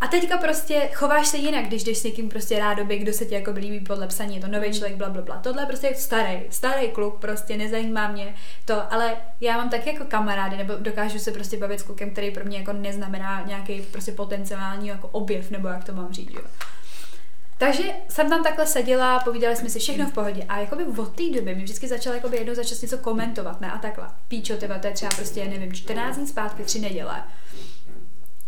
A 0.00 0.06
teďka 0.06 0.38
prostě 0.38 0.90
chováš 0.94 1.26
se 1.28 1.36
jinak, 1.36 1.64
když 1.64 1.84
jdeš 1.84 1.98
s 1.98 2.04
někým 2.04 2.28
prostě 2.28 2.58
rádoby, 2.58 2.98
kdo 2.98 3.12
se 3.12 3.24
ti 3.24 3.34
jako 3.34 3.50
líbí 3.50 3.80
podle 3.80 4.06
psaní, 4.06 4.34
je 4.34 4.40
to 4.40 4.48
nový 4.48 4.72
člověk, 4.72 4.96
bla, 4.96 5.08
bla, 5.08 5.22
bla. 5.22 5.36
Tohle 5.36 5.62
je 5.62 5.66
prostě 5.66 5.94
starý, 5.96 6.40
starý 6.50 6.88
kluk, 6.88 7.20
prostě 7.20 7.56
nezajímá 7.56 8.08
mě 8.08 8.34
to, 8.64 8.92
ale 8.92 9.16
já 9.40 9.56
mám 9.56 9.70
taky 9.70 9.88
jako 9.88 10.04
kamarády, 10.04 10.56
nebo 10.56 10.74
dokážu 10.78 11.18
se 11.18 11.32
prostě 11.32 11.56
bavit 11.56 11.80
s 11.80 11.82
klukem, 11.82 12.10
který 12.10 12.30
pro 12.30 12.44
mě 12.44 12.58
jako 12.58 12.72
neznamená 12.72 13.44
nějaký 13.46 13.82
prostě 13.82 14.12
potenciální 14.12 14.88
jako 14.88 15.08
objev, 15.08 15.50
nebo 15.50 15.68
jak 15.68 15.84
to 15.84 15.92
mám 15.92 16.12
říct, 16.12 16.34
jo. 16.34 16.42
Takže 17.58 17.82
jsem 18.08 18.30
tam 18.30 18.42
takhle 18.42 18.66
seděla, 18.66 19.20
povídali 19.20 19.56
jsme 19.56 19.68
si 19.68 19.78
všechno 19.78 20.06
v 20.06 20.12
pohodě 20.12 20.42
a 20.48 20.60
jakoby 20.60 20.84
od 20.84 21.16
té 21.16 21.30
doby 21.30 21.54
mi 21.54 21.62
vždycky 21.62 21.88
začala 21.88 22.16
jakoby 22.16 22.36
jednou 22.36 22.54
za 22.54 22.64
čas 22.64 22.82
něco 22.82 22.98
komentovat, 22.98 23.60
ne 23.60 23.72
a 23.72 23.78
takhle. 23.78 24.08
Píčo, 24.28 24.56
tyva, 24.56 24.78
to 24.78 24.86
je 24.86 24.92
třeba 24.92 25.10
prostě, 25.16 25.44
nevím, 25.44 25.72
14 25.72 26.16
dní 26.16 26.26
zpátky, 26.26 26.64
tři 26.64 26.80
neděle. 26.80 27.24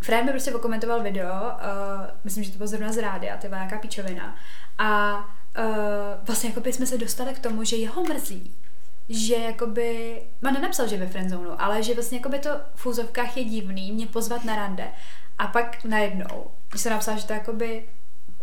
Fred 0.00 0.24
mi 0.24 0.30
prostě 0.30 0.54
okomentoval 0.54 1.02
video, 1.02 1.32
uh, 1.32 2.06
myslím, 2.24 2.44
že 2.44 2.50
to 2.50 2.56
bylo 2.56 2.66
zrovna 2.66 2.92
z 2.92 2.98
rádia, 2.98 3.36
to 3.36 3.48
byla 3.48 3.60
nějaká 3.60 3.78
píčovina. 3.78 4.36
A 4.78 5.18
uh, 5.18 5.64
vlastně 6.22 6.48
jakoby 6.48 6.72
jsme 6.72 6.86
se 6.86 6.98
dostali 6.98 7.34
k 7.34 7.38
tomu, 7.38 7.64
že 7.64 7.76
jeho 7.76 8.02
mrzí, 8.02 8.54
že 9.08 9.34
jakoby, 9.34 10.22
man 10.42 10.54
nenapsal, 10.54 10.88
že 10.88 10.96
ve 10.96 11.06
friendzonu, 11.06 11.62
ale 11.62 11.82
že 11.82 11.94
vlastně 11.94 12.18
jakoby 12.18 12.38
to 12.38 12.50
v 12.74 12.86
úzovkách 12.86 13.36
je 13.36 13.44
divný 13.44 13.92
mě 13.92 14.06
pozvat 14.06 14.44
na 14.44 14.56
rande. 14.56 14.88
A 15.38 15.46
pak 15.46 15.84
najednou, 15.84 16.50
když 16.70 16.82
jsem 16.82 16.92
napsala, 16.92 17.18
že 17.18 17.26
to 17.26 17.32
jakoby, 17.32 17.88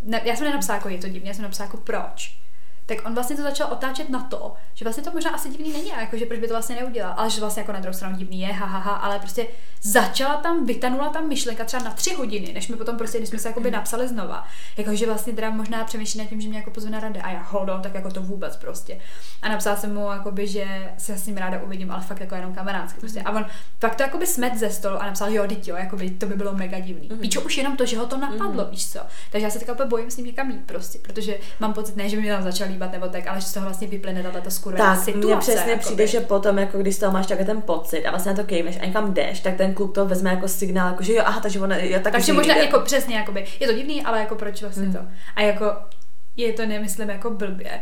ne, 0.04 0.22
já 0.24 0.36
jsem 0.36 0.46
nenapsala 0.46 0.78
jako 0.78 0.90
je 0.90 0.98
to 0.98 1.10
divně, 1.10 1.30
já 1.30 1.34
jsem 1.34 1.44
napsala 1.44 1.68
jako 1.68 1.78
proč 1.78 2.43
tak 2.86 3.06
on 3.06 3.14
vlastně 3.14 3.36
to 3.36 3.42
začal 3.42 3.68
otáčet 3.72 4.10
na 4.10 4.20
to, 4.20 4.54
že 4.74 4.86
vlastně 4.86 5.04
to 5.04 5.12
možná 5.12 5.32
asi 5.32 5.50
divný 5.50 5.74
není, 5.74 5.92
a 5.92 6.02
jako, 6.02 6.18
že 6.18 6.26
proč 6.26 6.40
by 6.40 6.48
to 6.48 6.54
vlastně 6.54 6.76
neudělal, 6.76 7.14
ale 7.18 7.30
že 7.30 7.42
vlastně 7.42 7.62
jako 7.62 7.72
na 7.72 7.80
druhou 7.80 7.94
stranu 7.94 8.18
divný 8.18 8.42
je, 8.42 8.54
ha, 8.54 8.66
ha, 8.66 8.80
ha, 8.80 8.92
ale 8.92 9.20
prostě 9.20 9.48
začala 9.82 10.38
tam, 10.38 10.66
vytanula 10.66 11.10
tam 11.10 11.28
myšlenka 11.28 11.64
třeba 11.64 11.84
na 11.84 11.92
tři 11.92 12.14
hodiny, 12.14 12.54
než 12.54 12.68
mi 12.68 12.76
potom 12.76 12.98
prostě, 12.98 13.18
když 13.18 13.30
jsme 13.30 13.40
se 13.40 13.48
jakoby 13.48 13.72
napsali 13.72 14.08
znova, 14.08 14.48
jako 14.78 14.96
že 14.96 15.06
vlastně 15.06 15.34
teda 15.34 15.50
možná 15.50 15.84
přemýšlí 15.84 16.20
nad 16.20 16.30
tím, 16.30 16.42
že 16.42 16.50
mě 16.50 16.58
jako 16.58 16.72
pozve 16.72 16.90
na 16.90 17.00
rande 17.00 17.22
a 17.22 17.32
já 17.32 17.42
hold 17.42 17.70
on, 17.70 17.82
tak 17.82 17.94
jako 17.94 18.12
to 18.12 18.22
vůbec 18.22 18.56
prostě. 18.56 19.00
A 19.42 19.50
napsala 19.50 19.76
jsem 19.76 19.94
mu, 19.94 20.12
jakoby, 20.12 20.48
že 20.48 20.94
se 20.98 21.18
s 21.18 21.28
ním 21.28 21.38
ráda 21.38 21.62
uvidím, 21.64 21.92
ale 21.92 22.02
fakt 22.02 22.20
jako 22.20 22.36
jenom 22.36 22.54
kamarádsky 22.54 23.00
prostě. 23.00 23.22
A 23.22 23.32
on 23.32 23.46
fakt 23.80 23.96
to 23.96 24.04
jakoby 24.04 24.28
smet 24.28 24.56
ze 24.56 24.70
stolu 24.70 24.98
a 25.02 25.06
napsal, 25.06 25.32
jo, 25.32 25.48
teď 25.48 25.68
jo, 25.68 25.76
jakoby, 25.76 26.10
to 26.10 26.26
by 26.26 26.36
bylo 26.36 26.54
mega 26.54 26.80
divný. 26.80 27.10
Mm-hmm. 27.10 27.20
Píčo 27.20 27.42
už 27.42 27.58
jenom 27.58 27.78
to, 27.78 27.86
že 27.86 27.98
ho 27.98 28.06
to 28.06 28.18
napadlo, 28.18 28.64
mm-hmm. 28.64 28.70
víš 28.70 28.92
co. 28.92 29.00
Takže 29.32 29.46
já 29.46 29.52
se 29.52 29.60
tak 29.60 29.88
bojím 29.88 30.12
s 30.12 30.18
ním 30.18 30.26
někam 30.26 30.52
jít 30.52 30.66
prostě, 30.66 31.00
protože 31.00 31.38
mám 31.60 31.74
pocit, 31.74 31.96
ne, 31.96 32.10
že 32.10 32.16
by 32.16 32.22
mě 32.22 32.34
tam 32.34 32.44
začal 32.44 32.68
líbat 32.74 32.92
nebo 32.92 33.08
tak, 33.08 33.28
ale 33.28 33.42
že 33.42 33.48
z 33.48 33.54
toho 33.54 33.66
vlastně 33.66 33.88
vyplyne 33.88 34.24
tato 34.24 34.52
skurvená 34.52 34.96
tak, 34.96 35.04
situace. 35.04 35.28
mně 35.28 35.38
přesně 35.38 35.72
jakoby. 35.72 35.80
přijde, 35.80 36.08
že 36.08 36.20
potom, 36.20 36.58
jako 36.58 36.78
když 36.78 36.96
z 36.96 37.00
toho 37.00 37.12
máš 37.12 37.28
takhle 37.28 37.46
ten 37.46 37.62
pocit 37.62 38.06
a 38.06 38.10
vlastně 38.10 38.32
na 38.32 38.36
to 38.36 38.44
kejmeš 38.44 38.78
a 38.82 38.86
někam 38.86 39.14
jdeš, 39.14 39.40
tak 39.40 39.56
ten 39.56 39.74
kluk 39.74 39.96
to 39.96 40.06
vezme 40.06 40.30
jako 40.30 40.48
signál, 40.48 40.88
jako 40.92 41.04
že 41.04 41.14
jo, 41.14 41.24
aha, 41.26 41.40
takže 41.40 41.60
ona, 41.60 41.76
já 41.78 42.00
tak 42.00 42.14
Takže 42.14 42.34
možná 42.34 42.56
jako 42.56 42.80
přesně, 42.80 43.16
jakoby, 43.16 43.46
je 43.60 43.68
to 43.68 43.74
divný, 43.74 44.04
ale 44.04 44.20
jako 44.20 44.36
proč 44.36 44.62
vlastně 44.62 44.84
Hmm. 44.84 44.94
to. 44.94 45.00
A 45.36 45.42
jako 45.42 45.66
je 46.38 46.54
to 46.54 46.66
nemyslím 46.66 47.10
jako 47.10 47.30
blbě. 47.30 47.82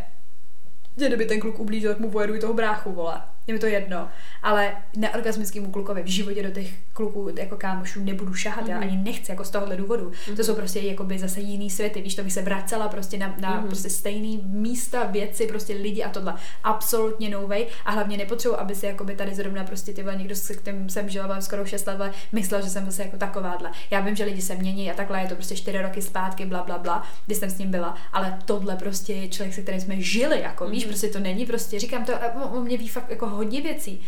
Že 0.97 1.07
kdyby 1.07 1.25
ten 1.25 1.39
kluk 1.39 1.59
ublížil, 1.59 1.91
tak 1.91 1.99
mu 1.99 2.11
pojedu 2.11 2.35
i 2.35 2.39
toho 2.39 2.53
bráchu, 2.53 2.91
vole. 2.91 3.21
Je 3.51 3.53
mi 3.55 3.59
to 3.59 3.65
jedno. 3.67 4.07
Ale 4.43 4.71
neorgasmickému 4.97 5.71
klukovi 5.71 6.03
v 6.03 6.07
životě 6.07 6.43
do 6.43 6.49
těch 6.49 6.67
kluků 6.93 7.29
jako 7.39 7.55
kámošů 7.57 8.03
nebudu 8.03 8.33
šahat, 8.33 8.67
já 8.67 8.77
Mhm. 8.79 8.87
ani 8.89 8.97
nechci 8.97 9.31
jako 9.31 9.43
z 9.43 9.49
tohohle 9.49 9.75
důvodu. 9.75 10.11
To 10.35 10.43
jsou 10.43 10.55
prostě 10.55 10.79
jakoby 10.79 11.19
zase 11.19 11.39
jiný 11.39 11.69
světy, 11.69 12.01
víš, 12.01 12.15
to 12.15 12.23
bych 12.23 12.33
se 12.33 12.41
vracela 12.41 12.87
prostě 12.87 13.17
na, 13.17 13.35
na 13.39 13.55
Mhm. 13.55 13.67
prostě 13.67 13.89
stejný 13.89 14.41
místa, 14.45 15.03
věci, 15.03 15.47
prostě 15.47 15.73
lidi 15.73 16.03
a 16.03 16.09
tohle. 16.09 16.33
Absolutně 16.63 17.29
novej 17.29 17.67
a 17.85 17.91
hlavně 17.91 18.17
nepotřebuji, 18.17 18.55
aby 18.55 18.75
si 18.75 18.85
jakoby 18.85 19.15
tady 19.15 19.35
zrovna 19.35 19.63
prostě 19.63 19.93
ty 19.93 20.03
vole, 20.03 20.15
někdo, 20.15 20.35
s 20.35 20.55
kterým 20.55 20.89
jsem 20.89 21.09
žila 21.09 21.27
vole, 21.27 21.41
skoro 21.41 21.65
6 21.65 21.85
let, 21.87 22.13
myslel, 22.31 22.61
že 22.61 22.69
jsem 22.69 22.85
zase 22.85 23.01
jako 23.03 23.17
takováhle. 23.17 23.71
Já 23.91 23.99
vím, 23.99 24.15
že 24.15 24.23
lidi 24.25 24.41
se 24.41 24.55
mění 24.55 24.91
a 24.91 24.93
takhle 24.93 25.21
je 25.21 25.27
to 25.27 25.35
prostě 25.35 25.55
4 25.55 25.81
roky 25.81 26.01
zpátky, 26.01 26.45
bla, 26.45 26.63
bla, 26.63 26.77
bla, 26.77 27.03
když 27.25 27.37
jsem 27.37 27.49
s 27.49 27.57
ním 27.57 27.71
byla, 27.71 27.95
ale 28.13 28.39
tohle 28.45 28.75
prostě 28.75 29.13
je 29.13 29.27
člověk, 29.27 29.53
se 29.55 29.61
kterým 29.61 29.81
jsme 29.81 30.01
žili, 30.01 30.41
jako 30.41 30.67
víš, 30.69 30.85
prostě 30.85 31.07
to 31.07 31.19
není 31.19 31.45
prostě, 31.45 31.79
říkám 31.79 32.05
to, 32.05 32.13
a 32.15 32.43
o- 32.45 32.57
o 32.57 32.61
mě 32.61 32.77
ví 32.77 32.87
fakt 32.87 33.09
jako 33.09 33.27
hodně 33.41 33.61
věcí 33.61 34.01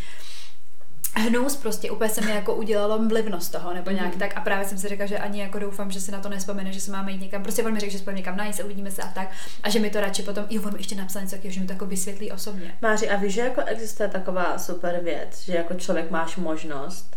hnus 1.15 1.55
prostě, 1.55 1.91
úplně 1.91 2.09
se 2.09 2.21
mi 2.21 2.31
jako 2.31 2.55
udělalo 2.55 2.99
mlivnost 2.99 3.51
toho, 3.51 3.73
nebo 3.73 3.91
nějak 3.91 4.09
Mhm. 4.09 4.19
tak 4.19 4.37
a 4.37 4.41
právě 4.41 4.65
jsem 4.67 4.77
si 4.77 4.87
řekla, 4.87 5.05
že 5.05 5.17
ani 5.17 5.41
jako 5.41 5.59
doufám, 5.59 5.91
že 5.91 6.01
si 6.01 6.11
na 6.11 6.19
to 6.19 6.29
nespomene, 6.29 6.73
že 6.73 6.81
se 6.81 6.91
máme 6.91 7.11
jít 7.11 7.21
někam, 7.21 7.43
prostě 7.43 7.63
on 7.63 7.73
mi 7.73 7.79
řekl, 7.79 7.91
že 7.91 7.99
spolu 7.99 8.15
někam 8.15 8.37
najít, 8.37 8.61
uvidíme 8.63 8.91
se 8.91 9.01
a 9.01 9.07
tak 9.07 9.31
a 9.63 9.69
že 9.69 9.79
mi 9.79 9.89
to 9.89 10.01
radši 10.01 10.23
potom, 10.23 10.45
jo, 10.49 10.61
on 10.65 10.73
mi 10.73 10.79
ještě 10.79 10.95
napsal 10.95 11.21
něco 11.21 11.35
že 11.43 11.59
mi 11.59 11.65
to 11.65 11.73
jako 11.73 11.85
vysvětlí 11.85 12.31
osobně. 12.31 12.75
Máři, 12.81 13.09
a 13.09 13.15
víš, 13.17 13.33
že 13.33 13.41
jako 13.41 13.61
existuje 13.61 14.09
taková 14.09 14.57
super 14.57 14.99
věc, 15.03 15.41
že 15.45 15.53
jako 15.53 15.73
člověk 15.73 16.11
máš 16.11 16.35
možnost 16.37 17.15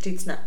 říct 0.00 0.24
ne. 0.24 0.38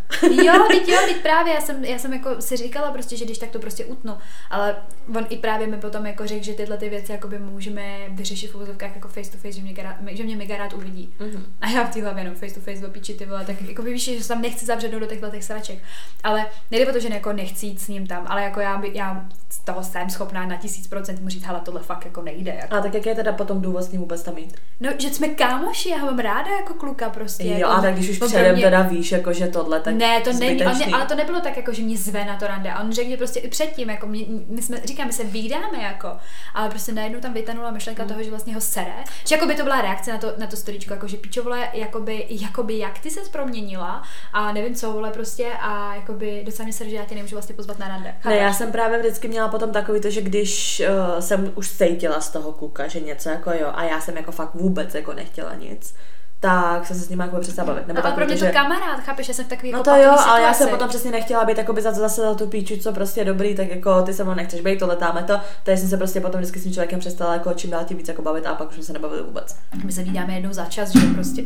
Jo, 0.44 0.52
teď 0.70 0.88
jo, 0.88 0.98
teď 1.06 1.16
právě, 1.22 1.54
já 1.54 1.60
jsem, 1.60 1.84
já 1.84 1.98
jsem 1.98 2.12
jako 2.12 2.40
si 2.42 2.56
říkala 2.56 2.90
prostě, 2.90 3.16
že 3.16 3.24
když 3.24 3.38
tak 3.38 3.50
to 3.50 3.58
prostě 3.58 3.84
utnu, 3.84 4.18
ale 4.50 4.76
on 5.16 5.26
i 5.30 5.36
právě 5.36 5.66
mi 5.66 5.76
potom 5.76 6.06
jako 6.06 6.26
řekl, 6.26 6.44
že 6.44 6.54
tyhle 6.54 6.76
ty 6.76 6.88
věci 6.88 7.12
jakoby 7.12 7.38
můžeme 7.38 7.98
vyřešit 8.08 8.50
v 8.50 8.54
uvozovkách 8.54 8.94
jako 8.94 9.08
face 9.08 9.30
to 9.30 9.36
face, 9.36 9.52
že 9.52 9.62
mě, 9.62 9.72
gará, 9.72 9.98
že 10.10 10.22
mě 10.24 10.36
mega 10.36 10.56
rád 10.56 10.72
uvidí. 10.72 11.14
Mhm. 11.20 11.44
A 11.60 11.68
já 11.70 11.84
v 11.84 11.90
té 11.94 12.02
hlavě 12.02 12.20
jenom 12.24 12.34
face 12.34 12.54
to 12.54 12.60
face 12.60 12.86
opíči 12.86 13.14
ty 13.14 13.26
vole, 13.26 13.44
tak 13.44 13.62
jako 13.62 13.82
víš, 13.82 14.04
že 14.04 14.22
se 14.22 14.28
tam 14.28 14.42
nechci 14.42 14.66
zavřenout 14.66 15.00
do 15.00 15.06
těchto 15.06 15.30
těch 15.30 15.44
sraček. 15.44 15.78
Ale 16.24 16.46
nejde 16.70 16.90
o 16.90 16.92
to, 16.92 17.00
že 17.00 17.08
jako 17.08 17.32
nechci 17.32 17.66
jít 17.66 17.80
s 17.80 17.88
ním 17.88 18.06
tam, 18.06 18.26
ale 18.28 18.42
jako 18.42 18.60
já, 18.60 18.76
by, 18.78 18.90
já 18.94 19.24
z 19.50 19.58
toho 19.58 19.82
jsem 19.84 20.10
schopná 20.10 20.46
na 20.46 20.56
tisíc 20.56 20.86
procent 20.86 21.20
mu 21.20 21.28
říct, 21.28 21.44
hele, 21.44 21.60
tohle 21.64 21.80
fakt 21.82 22.04
jako 22.04 22.22
nejde. 22.22 22.54
Jako. 22.60 22.74
A 22.74 22.80
tak 22.80 22.94
jak 22.94 23.06
je 23.06 23.14
teda 23.14 23.32
potom 23.32 23.60
důvod 23.60 23.82
s 23.82 23.92
ním 23.92 24.00
vůbec 24.00 24.22
tam 24.22 24.38
jít? 24.38 24.54
No, 24.80 24.90
že 24.98 25.08
jsme 25.10 25.28
kámoši, 25.28 25.88
já 25.88 25.96
ho 25.98 26.06
mám 26.06 26.18
ráda 26.18 26.50
jako 26.50 26.74
kluka 26.74 27.10
prostě. 27.10 27.44
Jo, 27.44 27.52
jako, 27.52 27.70
a 27.72 27.80
tak 27.80 27.94
když 27.94 28.08
už 28.10 28.18
předem 28.18 28.54
mě- 28.54 28.62
teda 28.64 28.82
víš, 28.82 29.12
jako 29.12 29.32
že 29.32 29.41
tohle, 29.48 29.80
tak 29.80 29.94
ne, 29.94 30.20
to 30.20 30.32
není, 30.32 30.64
on 30.64 30.74
zbytečný. 30.74 30.94
ale 30.94 31.06
to 31.06 31.14
nebylo 31.14 31.40
tak, 31.40 31.56
jako, 31.56 31.72
že 31.72 31.82
mě 31.82 31.96
zve 31.98 32.24
na 32.24 32.36
to 32.36 32.46
rande. 32.46 32.74
On 32.80 32.92
řekl 32.92 33.08
mě 33.08 33.16
prostě 33.16 33.40
i 33.40 33.48
předtím, 33.48 33.90
jako 33.90 34.06
mě, 34.06 34.24
my 34.48 34.62
jsme, 34.62 34.80
říkám, 34.84 35.06
my 35.06 35.12
se 35.12 35.24
výdáme, 35.24 35.82
jako, 35.82 36.08
ale 36.54 36.70
prostě 36.70 36.92
najednou 36.92 37.20
tam 37.20 37.32
vytanula 37.32 37.70
myšlenka 37.70 38.04
toho, 38.04 38.22
že 38.22 38.30
vlastně 38.30 38.54
ho 38.54 38.60
sere. 38.60 38.94
Že 39.26 39.34
jako 39.34 39.46
by 39.46 39.54
to 39.54 39.62
byla 39.62 39.80
reakce 39.80 40.12
na 40.12 40.18
to, 40.18 40.32
na 40.38 40.46
to 40.46 40.56
storičko, 40.56 40.94
jako 40.94 41.08
že 41.08 41.16
pičo, 41.16 41.42
vole, 41.42 41.68
jakoby, 41.72 42.26
jakoby, 42.30 42.78
jak 42.78 42.98
ty 42.98 43.10
se 43.10 43.20
proměnila 43.32 44.02
a 44.32 44.52
nevím 44.52 44.74
co, 44.74 44.92
vole, 44.92 45.10
prostě 45.10 45.46
a 45.60 45.94
jakoby 45.94 46.42
docela 46.46 46.64
mě 46.64 46.72
sere, 46.72 46.90
že 46.90 46.96
já 46.96 47.04
tě 47.04 47.14
nemůžu 47.14 47.36
vlastně 47.36 47.54
pozvat 47.54 47.78
na 47.78 47.88
rande. 47.88 48.08
Ne, 48.08 48.16
Chápeš? 48.20 48.38
já 48.40 48.52
jsem 48.52 48.72
právě 48.72 48.98
vždycky 48.98 49.28
měla 49.28 49.48
potom 49.48 49.72
takový 49.72 50.00
to, 50.00 50.10
že 50.10 50.22
když 50.22 50.82
uh, 51.14 51.20
jsem 51.20 51.52
už 51.54 51.70
cítila 51.70 52.20
z 52.20 52.30
toho 52.30 52.52
kluka, 52.52 52.88
že 52.88 53.00
něco 53.00 53.28
jako 53.28 53.50
jo, 53.50 53.72
a 53.74 53.84
já 53.84 54.00
jsem 54.00 54.16
jako 54.16 54.32
fakt 54.32 54.54
vůbec 54.54 54.94
jako 54.94 55.12
nechtěla 55.12 55.54
nic, 55.54 55.94
tak 56.42 56.86
jsem 56.86 56.96
se 56.96 57.02
s 57.02 57.08
ním 57.08 57.20
jako 57.20 57.40
přestala 57.40 57.66
bavit. 57.66 57.86
Nebo 57.86 57.98
No, 58.00 58.04
ale 58.04 58.10
tak, 58.10 58.14
pro 58.14 58.24
mě 58.26 58.34
protože... 58.34 58.46
to 58.46 58.52
kamarád, 58.52 59.00
chápeš, 59.00 59.28
já 59.28 59.34
jsem 59.34 59.44
v 59.44 59.48
takový 59.48 59.72
No 59.72 59.78
jako 59.78 59.90
to 59.90 59.96
jo, 59.96 60.10
patový 60.10 60.30
ale 60.30 60.40
já 60.42 60.46
jsem 60.46 60.54
situaci. 60.54 60.70
potom 60.72 60.88
přesně 60.88 61.10
nechtěla 61.10 61.44
být 61.44 61.58
jakoby 61.58 61.82
za, 61.82 61.92
zase 61.92 62.20
za 62.20 62.34
tu 62.34 62.46
píču, 62.46 62.76
co 62.76 62.92
prostě 62.92 63.20
je 63.20 63.24
dobrý, 63.24 63.54
tak 63.54 63.68
jako 63.70 64.02
ty 64.02 64.14
se 64.14 64.24
mnou 64.24 64.34
nechceš 64.34 64.60
být, 64.60 64.78
tohle 64.78 64.96
táme 64.96 65.22
to, 65.22 65.40
takže 65.62 65.80
jsem 65.80 65.88
se 65.90 65.96
prostě 65.96 66.20
potom 66.20 66.40
vždycky 66.40 66.60
s 66.60 66.62
tím 66.62 66.72
člověkem 66.72 67.00
přestala 67.00 67.32
jako 67.34 67.52
čím 67.52 67.70
dál 67.70 67.84
tím 67.84 67.96
víc 67.96 68.08
jako 68.08 68.22
bavit 68.22 68.46
a 68.46 68.54
pak 68.54 68.68
už 68.68 68.74
jsme 68.74 68.84
se 68.84 68.92
nebavili 68.92 69.22
vůbec. 69.22 69.56
My 69.84 69.92
se 69.92 70.02
vídáme 70.02 70.34
jednou 70.34 70.52
za 70.52 70.64
čas, 70.64 70.90
že 70.90 71.06
prostě, 71.14 71.44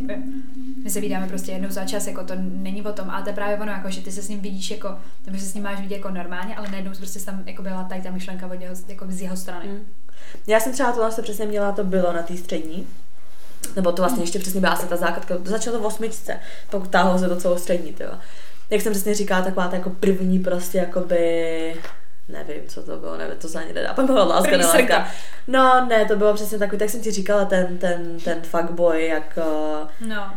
my 0.85 0.91
se 0.91 1.01
vídáme 1.01 1.27
prostě 1.29 1.53
jednou 1.53 1.71
za 1.71 1.85
čas, 1.85 2.07
jako 2.07 2.25
to 2.25 2.35
není 2.39 2.83
o 2.83 2.93
tom, 2.93 3.11
ale 3.11 3.23
to 3.23 3.29
je 3.29 3.35
právě 3.35 3.57
ono, 3.57 3.73
jako, 3.73 3.91
že 3.91 4.01
ty 4.01 4.13
se 4.13 4.23
s 4.23 4.29
ním 4.29 4.41
vidíš 4.41 4.71
jako, 4.71 4.89
nebo 5.27 5.39
že 5.39 5.45
se 5.45 5.51
s 5.51 5.55
ním 5.55 5.65
máš 5.65 5.81
vidět 5.81 5.97
jako 5.97 6.11
normálně, 6.11 6.57
ale 6.57 6.69
najednou 6.71 6.93
prostě 6.99 7.21
tam 7.21 7.43
jako 7.47 7.63
byla 7.63 7.85
tady 7.85 8.03
ta 8.03 8.11
myšlenka 8.11 8.47
od 8.47 8.61
něho, 8.61 8.75
jako 8.89 9.05
z 9.09 9.23
jeho 9.23 9.37
strany. 9.37 9.69
Mm. 9.69 9.87
Já 10.47 10.61
jsem 10.61 10.73
třeba 10.73 10.93
tohle 10.93 11.13
se 11.13 11.23
přesně 11.23 11.47
měla, 11.47 11.73
to 11.73 11.85
bylo 11.85 12.13
na 12.13 12.23
té 12.23 12.37
střední, 12.37 12.87
nebo 13.77 13.93
to 13.93 14.03
vlastně 14.03 14.23
ještě 14.23 14.39
přesně 14.39 14.61
byla 14.61 14.73
asi 14.73 14.87
ta 14.87 14.97
základka, 14.97 15.37
to 15.37 15.51
začalo 15.51 15.79
v 15.79 15.87
osmičce, 15.87 16.41
pak 16.71 16.89
táhlo 16.89 17.19
se 17.19 17.29
to 17.29 17.37
celou 17.37 17.59
střední, 17.59 17.93
tyjo. 17.93 18.11
Jak 18.71 18.83
jsem 18.83 18.93
přesně 18.93 19.15
říkala, 19.15 19.43
taková 19.45 19.69
ta 19.69 19.77
jako 19.77 19.91
první 19.91 20.39
prostě 20.39 20.79
jakoby, 20.79 21.77
nevím, 22.29 22.63
co 22.69 22.83
to 22.83 22.97
bylo, 22.97 23.17
nevím, 23.17 23.37
to 23.39 23.49
se 23.49 23.59
ani 23.59 23.73
nedá 23.73 23.95
pamatovat, 23.95 24.29
láska, 24.29 24.43
První 24.43 24.59
neláska. 24.59 24.79
srnka. 24.79 25.09
No, 25.47 25.87
ne, 25.89 26.05
to 26.05 26.17
bylo 26.17 26.35
přesně 26.35 26.59
takový, 26.59 26.79
tak 26.79 26.91
jsem 26.91 27.01
ti 27.01 27.11
říkala, 27.11 27.45
ten, 27.45 27.79
ten, 27.79 28.19
ten 28.25 28.43
fuckboy, 28.43 29.07
jak 29.07 29.39
uh, 29.39 30.09
No. 30.09 30.35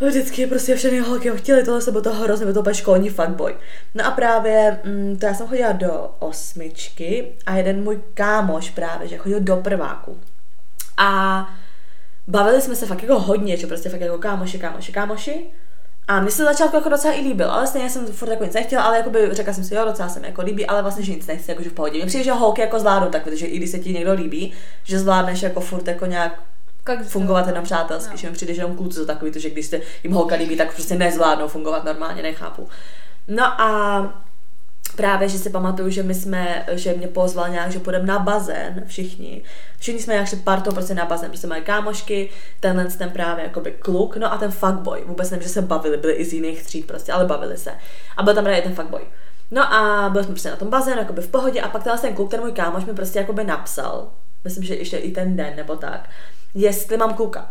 Vždycky 0.00 0.46
prostě 0.46 0.76
všechny 0.76 1.00
holky 1.00 1.28
ho 1.28 1.36
chtěli, 1.36 1.64
tohle 1.64 1.80
se 1.82 1.90
bylo 1.90 2.02
to 2.02 2.14
hrozně, 2.14 2.44
byl 2.46 2.54
to 2.54 2.60
úplně 2.60 2.74
školní 2.74 3.08
fuckboy. 3.10 3.54
No 3.94 4.06
a 4.06 4.10
právě, 4.10 4.78
mm, 4.84 5.16
to 5.20 5.26
já 5.26 5.34
jsem 5.34 5.46
chodila 5.48 5.72
do 5.72 6.10
osmičky 6.18 7.32
a 7.46 7.56
jeden 7.56 7.82
můj 7.84 7.98
kámoš 8.14 8.70
právě, 8.70 9.08
že 9.08 9.16
chodil 9.16 9.40
do 9.40 9.56
prváku. 9.56 10.18
A 10.96 11.40
bavili 12.28 12.60
jsme 12.60 12.76
se 12.76 12.86
fakt 12.86 13.02
jako 13.02 13.18
hodně, 13.20 13.56
že 13.56 13.66
prostě 13.66 13.88
fakt 13.88 14.00
jako 14.00 14.18
kámoši, 14.18 14.58
kámoši, 14.58 14.92
kámoši. 14.92 15.46
A 16.08 16.20
mně 16.20 16.30
se 16.30 16.44
začátku 16.44 16.76
jako 16.76 16.88
docela 16.88 17.14
i 17.14 17.20
líbil, 17.20 17.50
ale 17.50 17.66
stejně 17.66 17.90
jsem 17.90 18.06
furt 18.06 18.30
jako 18.30 18.44
nic 18.44 18.54
nechtěla, 18.54 18.82
ale 18.82 18.96
jakoby 18.96 19.28
řekla 19.32 19.52
jsem 19.54 19.64
si, 19.64 19.74
jo, 19.74 19.84
docela 19.84 20.08
se 20.08 20.20
mi 20.20 20.26
jako 20.26 20.42
líbí, 20.42 20.66
ale 20.66 20.82
vlastně, 20.82 21.04
že 21.04 21.12
nic 21.12 21.26
nechci, 21.26 21.50
jakože 21.50 21.70
v 21.70 21.72
pohodě. 21.72 21.98
Mně 21.98 22.06
přijde, 22.06 22.24
že 22.24 22.32
holky 22.32 22.60
jako 22.60 22.78
zvládnou 22.78 23.08
tak, 23.08 23.22
protože 23.22 23.46
i 23.46 23.56
když 23.56 23.70
se 23.70 23.78
ti 23.78 23.92
někdo 23.92 24.12
líbí, 24.12 24.52
že 24.84 24.98
zvládneš 24.98 25.42
jako 25.42 25.60
furt 25.60 25.88
jako 25.88 26.06
nějak 26.06 26.42
Jak 26.88 27.04
fungovat 27.04 27.46
jenom 27.46 27.64
přátelsky, 27.64 28.10
No. 28.10 28.16
že 28.16 28.26
mi 28.28 28.32
přijde, 28.32 28.54
že 28.54 28.60
jenom 28.60 28.76
kluci 28.76 28.98
jsou 28.98 29.04
takový, 29.06 29.30
to, 29.30 29.38
že 29.38 29.50
když 29.50 29.66
se 29.66 29.80
jim 30.04 30.12
holka 30.12 30.34
líbí, 30.34 30.56
tak 30.56 30.72
prostě 30.74 30.94
nezvládnou 30.94 31.48
fungovat 31.48 31.84
normálně, 31.84 32.22
nechápu. 32.22 32.68
No 33.28 33.44
a 33.60 34.00
právě, 34.98 35.28
že 35.28 35.38
si 35.38 35.50
pamatuju, 35.50 35.90
že 35.90 36.02
my 36.02 36.14
jsme, 36.14 36.66
že 36.72 36.94
mě 36.94 37.08
pozval 37.08 37.48
nějak, 37.48 37.72
že 37.72 37.78
půjdeme 37.78 38.06
na 38.06 38.18
bazén, 38.18 38.82
všichni. 38.86 39.42
Všichni 39.78 40.02
jsme 40.02 40.14
nějak 40.14 40.28
partou 40.44 40.72
prostě 40.72 40.94
na 40.94 41.04
bazén, 41.04 41.30
prostě 41.30 41.46
moje 41.46 41.60
kámošky, 41.60 42.30
tenhle 42.60 42.84
ten 42.84 43.10
právě 43.10 43.44
jakoby 43.44 43.72
kluk, 43.72 44.16
no 44.16 44.32
a 44.32 44.38
ten 44.38 44.50
fuckboy. 44.50 45.04
Vůbec 45.06 45.30
nevím, 45.30 45.42
že 45.42 45.48
se 45.48 45.62
bavili, 45.62 45.96
byli 45.96 46.12
i 46.12 46.24
z 46.24 46.32
jiných 46.32 46.62
tříd 46.62 46.86
prostě, 46.86 47.12
ale 47.12 47.24
bavili 47.24 47.56
se. 47.56 47.70
A 48.16 48.22
byl 48.22 48.34
tam 48.34 48.44
právě 48.44 48.62
ten 48.62 48.74
fuckboy. 48.74 49.02
No 49.50 49.74
a 49.74 50.08
byli 50.08 50.24
jsme 50.24 50.32
prostě 50.32 50.50
na 50.50 50.56
tom 50.56 50.70
bazénu, 50.70 50.98
jakoby 50.98 51.22
v 51.22 51.28
pohodě 51.28 51.60
a 51.60 51.68
pak 51.68 51.82
tenhle 51.82 52.00
ten 52.00 52.14
kluk, 52.14 52.30
ten 52.30 52.40
můj 52.40 52.52
kámoš 52.52 52.84
mi 52.84 52.94
prostě 52.94 53.18
jakoby 53.18 53.44
napsal, 53.44 54.08
myslím, 54.44 54.64
že 54.64 54.74
ještě 54.74 54.96
i 54.96 55.10
ten 55.10 55.36
den 55.36 55.56
nebo 55.56 55.76
tak, 55.76 56.08
jestli 56.54 56.96
mám 56.96 57.14
kluka. 57.14 57.50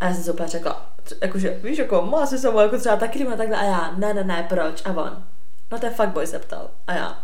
A 0.00 0.06
já 0.06 0.14
jsem 0.14 0.24
si 0.24 0.30
úplně 0.30 0.48
řekla, 0.48 0.92
jakože, 1.22 1.58
víš, 1.62 1.78
jako, 1.78 2.02
má 2.02 2.26
si 2.26 2.38
se 2.38 2.48
jako 2.48 2.78
třeba 2.78 2.96
taky 2.96 3.26
a 3.26 3.36
takhle, 3.36 3.56
a 3.56 3.64
já, 3.64 3.92
ne, 3.96 4.14
ne, 4.14 4.24
ne, 4.24 4.46
proč, 4.48 4.82
a 4.84 4.90
on, 4.90 5.24
no 5.72 5.78
ten 5.78 5.94
fuckboy 5.94 6.26
se 6.26 6.38
ptal, 6.38 6.70
a 6.86 6.94
já, 6.94 7.18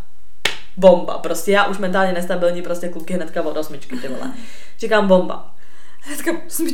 bomba, 0.76 1.18
prostě 1.18 1.52
já 1.52 1.66
už 1.66 1.78
mentálně 1.78 2.12
nestabilní, 2.12 2.62
prostě 2.62 2.88
kluky 2.88 3.14
hnedka 3.14 3.42
od 3.42 3.56
osmičky, 3.56 3.96
ty 3.96 4.08
vole. 4.08 4.32
Říkám 4.78 5.08
bomba. 5.08 5.54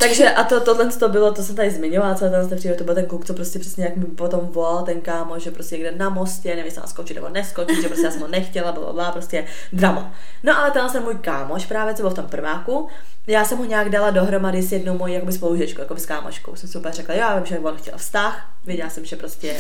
Takže 0.00 0.30
a 0.30 0.44
to, 0.44 0.60
tohle 0.60 0.86
to 0.86 1.08
bylo, 1.08 1.32
to 1.32 1.42
jsem 1.42 1.56
tady 1.56 1.70
zmiňovala, 1.70 2.14
celé 2.14 2.30
tenhle 2.30 2.56
příběh, 2.56 2.78
to 2.78 2.84
byl 2.84 2.94
ten 2.94 3.06
kluk, 3.06 3.24
co 3.24 3.34
prostě 3.34 3.58
přesně 3.58 3.84
jak 3.84 3.96
mi 3.96 4.04
potom 4.04 4.40
volal 4.40 4.84
ten 4.84 5.00
kámo, 5.00 5.38
že 5.38 5.50
prostě 5.50 5.74
někde 5.74 5.92
na 5.92 6.08
mostě, 6.08 6.48
nevím, 6.48 6.64
jestli 6.64 6.82
skočit 6.86 7.16
nebo 7.16 7.28
neskočit, 7.28 7.82
že 7.82 7.88
prostě 7.88 8.04
já 8.04 8.10
jsem 8.10 8.20
ho 8.20 8.28
nechtěla, 8.28 8.72
bla, 8.72 8.92
bla, 8.92 9.12
prostě 9.12 9.44
drama. 9.72 10.14
No 10.42 10.58
ale 10.58 10.70
tenhle 10.70 10.90
jsem 10.90 11.02
můj 11.02 11.14
kámoš 11.14 11.66
právě, 11.66 11.94
co 11.94 12.02
byl 12.02 12.10
v 12.10 12.14
tom 12.14 12.26
prváku, 12.26 12.88
já 13.26 13.44
jsem 13.44 13.58
ho 13.58 13.64
nějak 13.64 13.90
dala 13.90 14.10
dohromady 14.10 14.62
s 14.62 14.72
jednou 14.72 14.98
mojí 14.98 15.14
jakoby 15.14 15.32
spolužečkou, 15.32 15.80
jakoby 15.80 16.00
s 16.00 16.06
kámoškou. 16.06 16.56
Jsem 16.56 16.68
si 16.68 16.78
úplně 16.78 16.94
řekla, 16.94 17.14
jo, 17.14 17.20
já 17.20 17.36
vím, 17.36 17.46
že 17.46 17.58
on 17.58 17.76
chtěl 17.76 17.98
vztah, 17.98 18.50
věděla 18.64 18.90
jsem, 18.90 19.04
že 19.04 19.16
prostě 19.16 19.54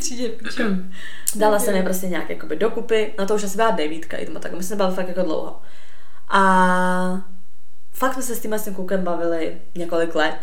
třídě. 0.00 0.30
Dala 1.34 1.58
jsem 1.58 1.76
je 1.76 1.82
prostě 1.82 2.06
nějak 2.06 2.30
jakoby 2.30 2.56
dokupy, 2.56 3.14
no 3.18 3.26
to 3.26 3.34
už 3.34 3.44
asi 3.44 3.56
byla 3.56 3.70
devítka, 3.70 4.16
i 4.16 4.26
tak 4.26 4.52
my 4.52 4.56
jsme 4.56 4.62
se 4.62 4.76
bavili 4.76 4.96
fakt 4.96 5.08
jako 5.08 5.22
dlouho. 5.22 5.60
A 6.28 7.20
fakt 7.92 8.14
jsme 8.14 8.22
se 8.22 8.36
s 8.36 8.40
tím, 8.40 8.52
s 8.54 8.64
tím 8.64 8.74
klukem 8.74 9.04
bavili 9.04 9.56
několik 9.74 10.14
let. 10.14 10.36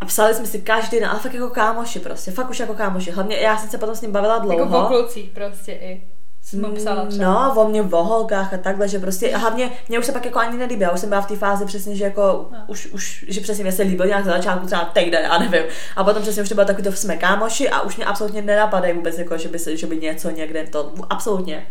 A 0.00 0.06
psali 0.06 0.34
jsme 0.34 0.46
si 0.46 0.60
každý 0.60 1.00
den, 1.00 1.08
ale 1.08 1.20
fakt 1.20 1.34
jako 1.34 1.50
kámoši 1.50 2.00
prostě, 2.00 2.30
fakt 2.30 2.50
už 2.50 2.58
jako 2.60 2.74
kámoši. 2.74 3.10
Hlavně 3.10 3.36
já 3.36 3.56
jsem 3.58 3.68
se 3.70 3.78
potom 3.78 3.96
s 3.96 4.00
ním 4.00 4.12
bavila 4.12 4.38
dlouho. 4.38 4.58
Jako 4.58 4.80
po 4.80 4.86
klucích 4.86 5.30
prostě 5.30 5.72
i. 5.72 6.02
Jsem 6.42 6.74
psala 6.74 7.06
třeba. 7.06 7.24
No, 7.24 7.62
o 7.62 7.68
mě 7.68 7.82
v 7.82 7.90
holkách 7.90 8.54
a 8.54 8.58
takhle, 8.58 8.88
že 8.88 8.98
prostě, 8.98 9.32
a 9.34 9.38
hlavně 9.38 9.70
mě 9.88 9.98
už 9.98 10.06
se 10.06 10.12
pak 10.12 10.24
jako 10.24 10.38
ani 10.38 10.58
nelíbí, 10.58 10.82
já 10.82 10.90
už 10.90 11.00
jsem 11.00 11.08
byla 11.08 11.20
v 11.20 11.26
té 11.26 11.36
fázi 11.36 11.64
přesně, 11.66 11.96
že 11.96 12.04
jako, 12.04 12.48
No. 12.52 12.58
už, 12.66 12.86
už, 12.86 13.24
že 13.28 13.40
přesně 13.40 13.64
mě 13.64 13.72
se 13.72 13.82
líbil 13.82 14.06
nějak 14.06 14.24
za 14.24 14.30
začátku 14.30 14.66
třeba 14.66 14.84
týden, 14.84 15.22
já 15.24 15.38
nevím. 15.38 15.62
A 15.96 16.04
potom 16.04 16.22
přesně 16.22 16.42
už 16.42 16.48
to 16.48 16.54
bylo 16.54 16.66
takový 16.66 16.84
to 16.84 16.92
jsme 16.92 17.16
kámoši 17.16 17.70
a 17.70 17.80
už 17.80 17.96
mě 17.96 18.04
absolutně 18.06 18.42
nenapadají 18.42 18.94
vůbec 18.94 19.18
jako, 19.18 19.38
že 19.38 19.48
by, 19.48 19.58
se, 19.58 19.76
že 19.76 19.86
by 19.86 19.96
něco 19.96 20.30
někde 20.30 20.66
to, 20.66 20.92
absolutně. 21.10 21.66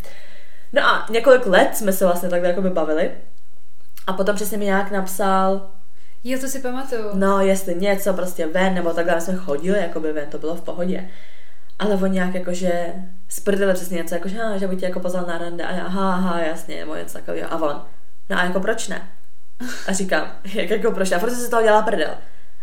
No 0.74 0.82
a 0.86 1.06
několik 1.10 1.46
let 1.46 1.78
jsme 1.78 1.94
se 1.94 2.06
vlastně 2.06 2.30
takhle 2.30 2.50
jako 2.50 2.62
by 2.62 2.70
bavili. 2.70 3.12
A 4.08 4.14
potom 4.14 4.36
přesně 4.36 4.58
mi 4.58 4.66
nějak 4.66 4.92
napsal, 4.92 5.70
Jo, 6.24 6.40
to 6.40 6.48
si 6.48 6.60
pamatuju. 6.60 7.02
no 7.14 7.40
jestli 7.42 7.76
něco 7.76 8.14
prostě 8.14 8.48
ven, 8.48 8.74
nebo 8.76 8.94
takhle 8.94 9.22
jsme 9.22 9.36
chodili 9.36 9.80
jako 9.80 10.00
by 10.00 10.14
ven, 10.14 10.30
to 10.30 10.38
bylo 10.38 10.56
v 10.56 10.62
pohodě. 10.62 11.10
Ale 11.80 11.96
on 11.96 12.12
nějak 12.12 12.34
jakože 12.36 12.94
sprdili 13.30 13.74
přesně 13.74 13.98
něco, 13.98 14.16
jako, 14.16 14.28
že, 14.28 14.42
"Ah, 14.44 14.58
že 14.60 14.68
by 14.68 14.76
tě 14.78 14.86
jako 14.86 15.00
pozval 15.00 15.26
na 15.26 15.38
rande 15.38 15.64
a 15.64 15.72
já, 15.72 15.84
aha, 15.84 16.14
aha, 16.14 16.40
jasně, 16.40 16.80
nebo 16.80 16.96
něco 16.96 17.14
takového. 17.14 17.54
A 17.54 17.62
on, 17.62 17.82
no 18.30 18.38
a 18.40 18.44
jako 18.44 18.60
proč 18.60 18.88
ne? 18.88 19.02
A 19.88 19.94
říkám, 19.94 20.32
jak 20.54 20.70
jako 20.70 20.92
proč 20.92 21.10
ne? 21.10 21.18
A 21.18 21.20
furt 21.20 21.30
se 21.30 21.36
z 21.46 21.50
toho 21.50 21.62
dělala 21.64 21.82
prdel. 21.82 22.14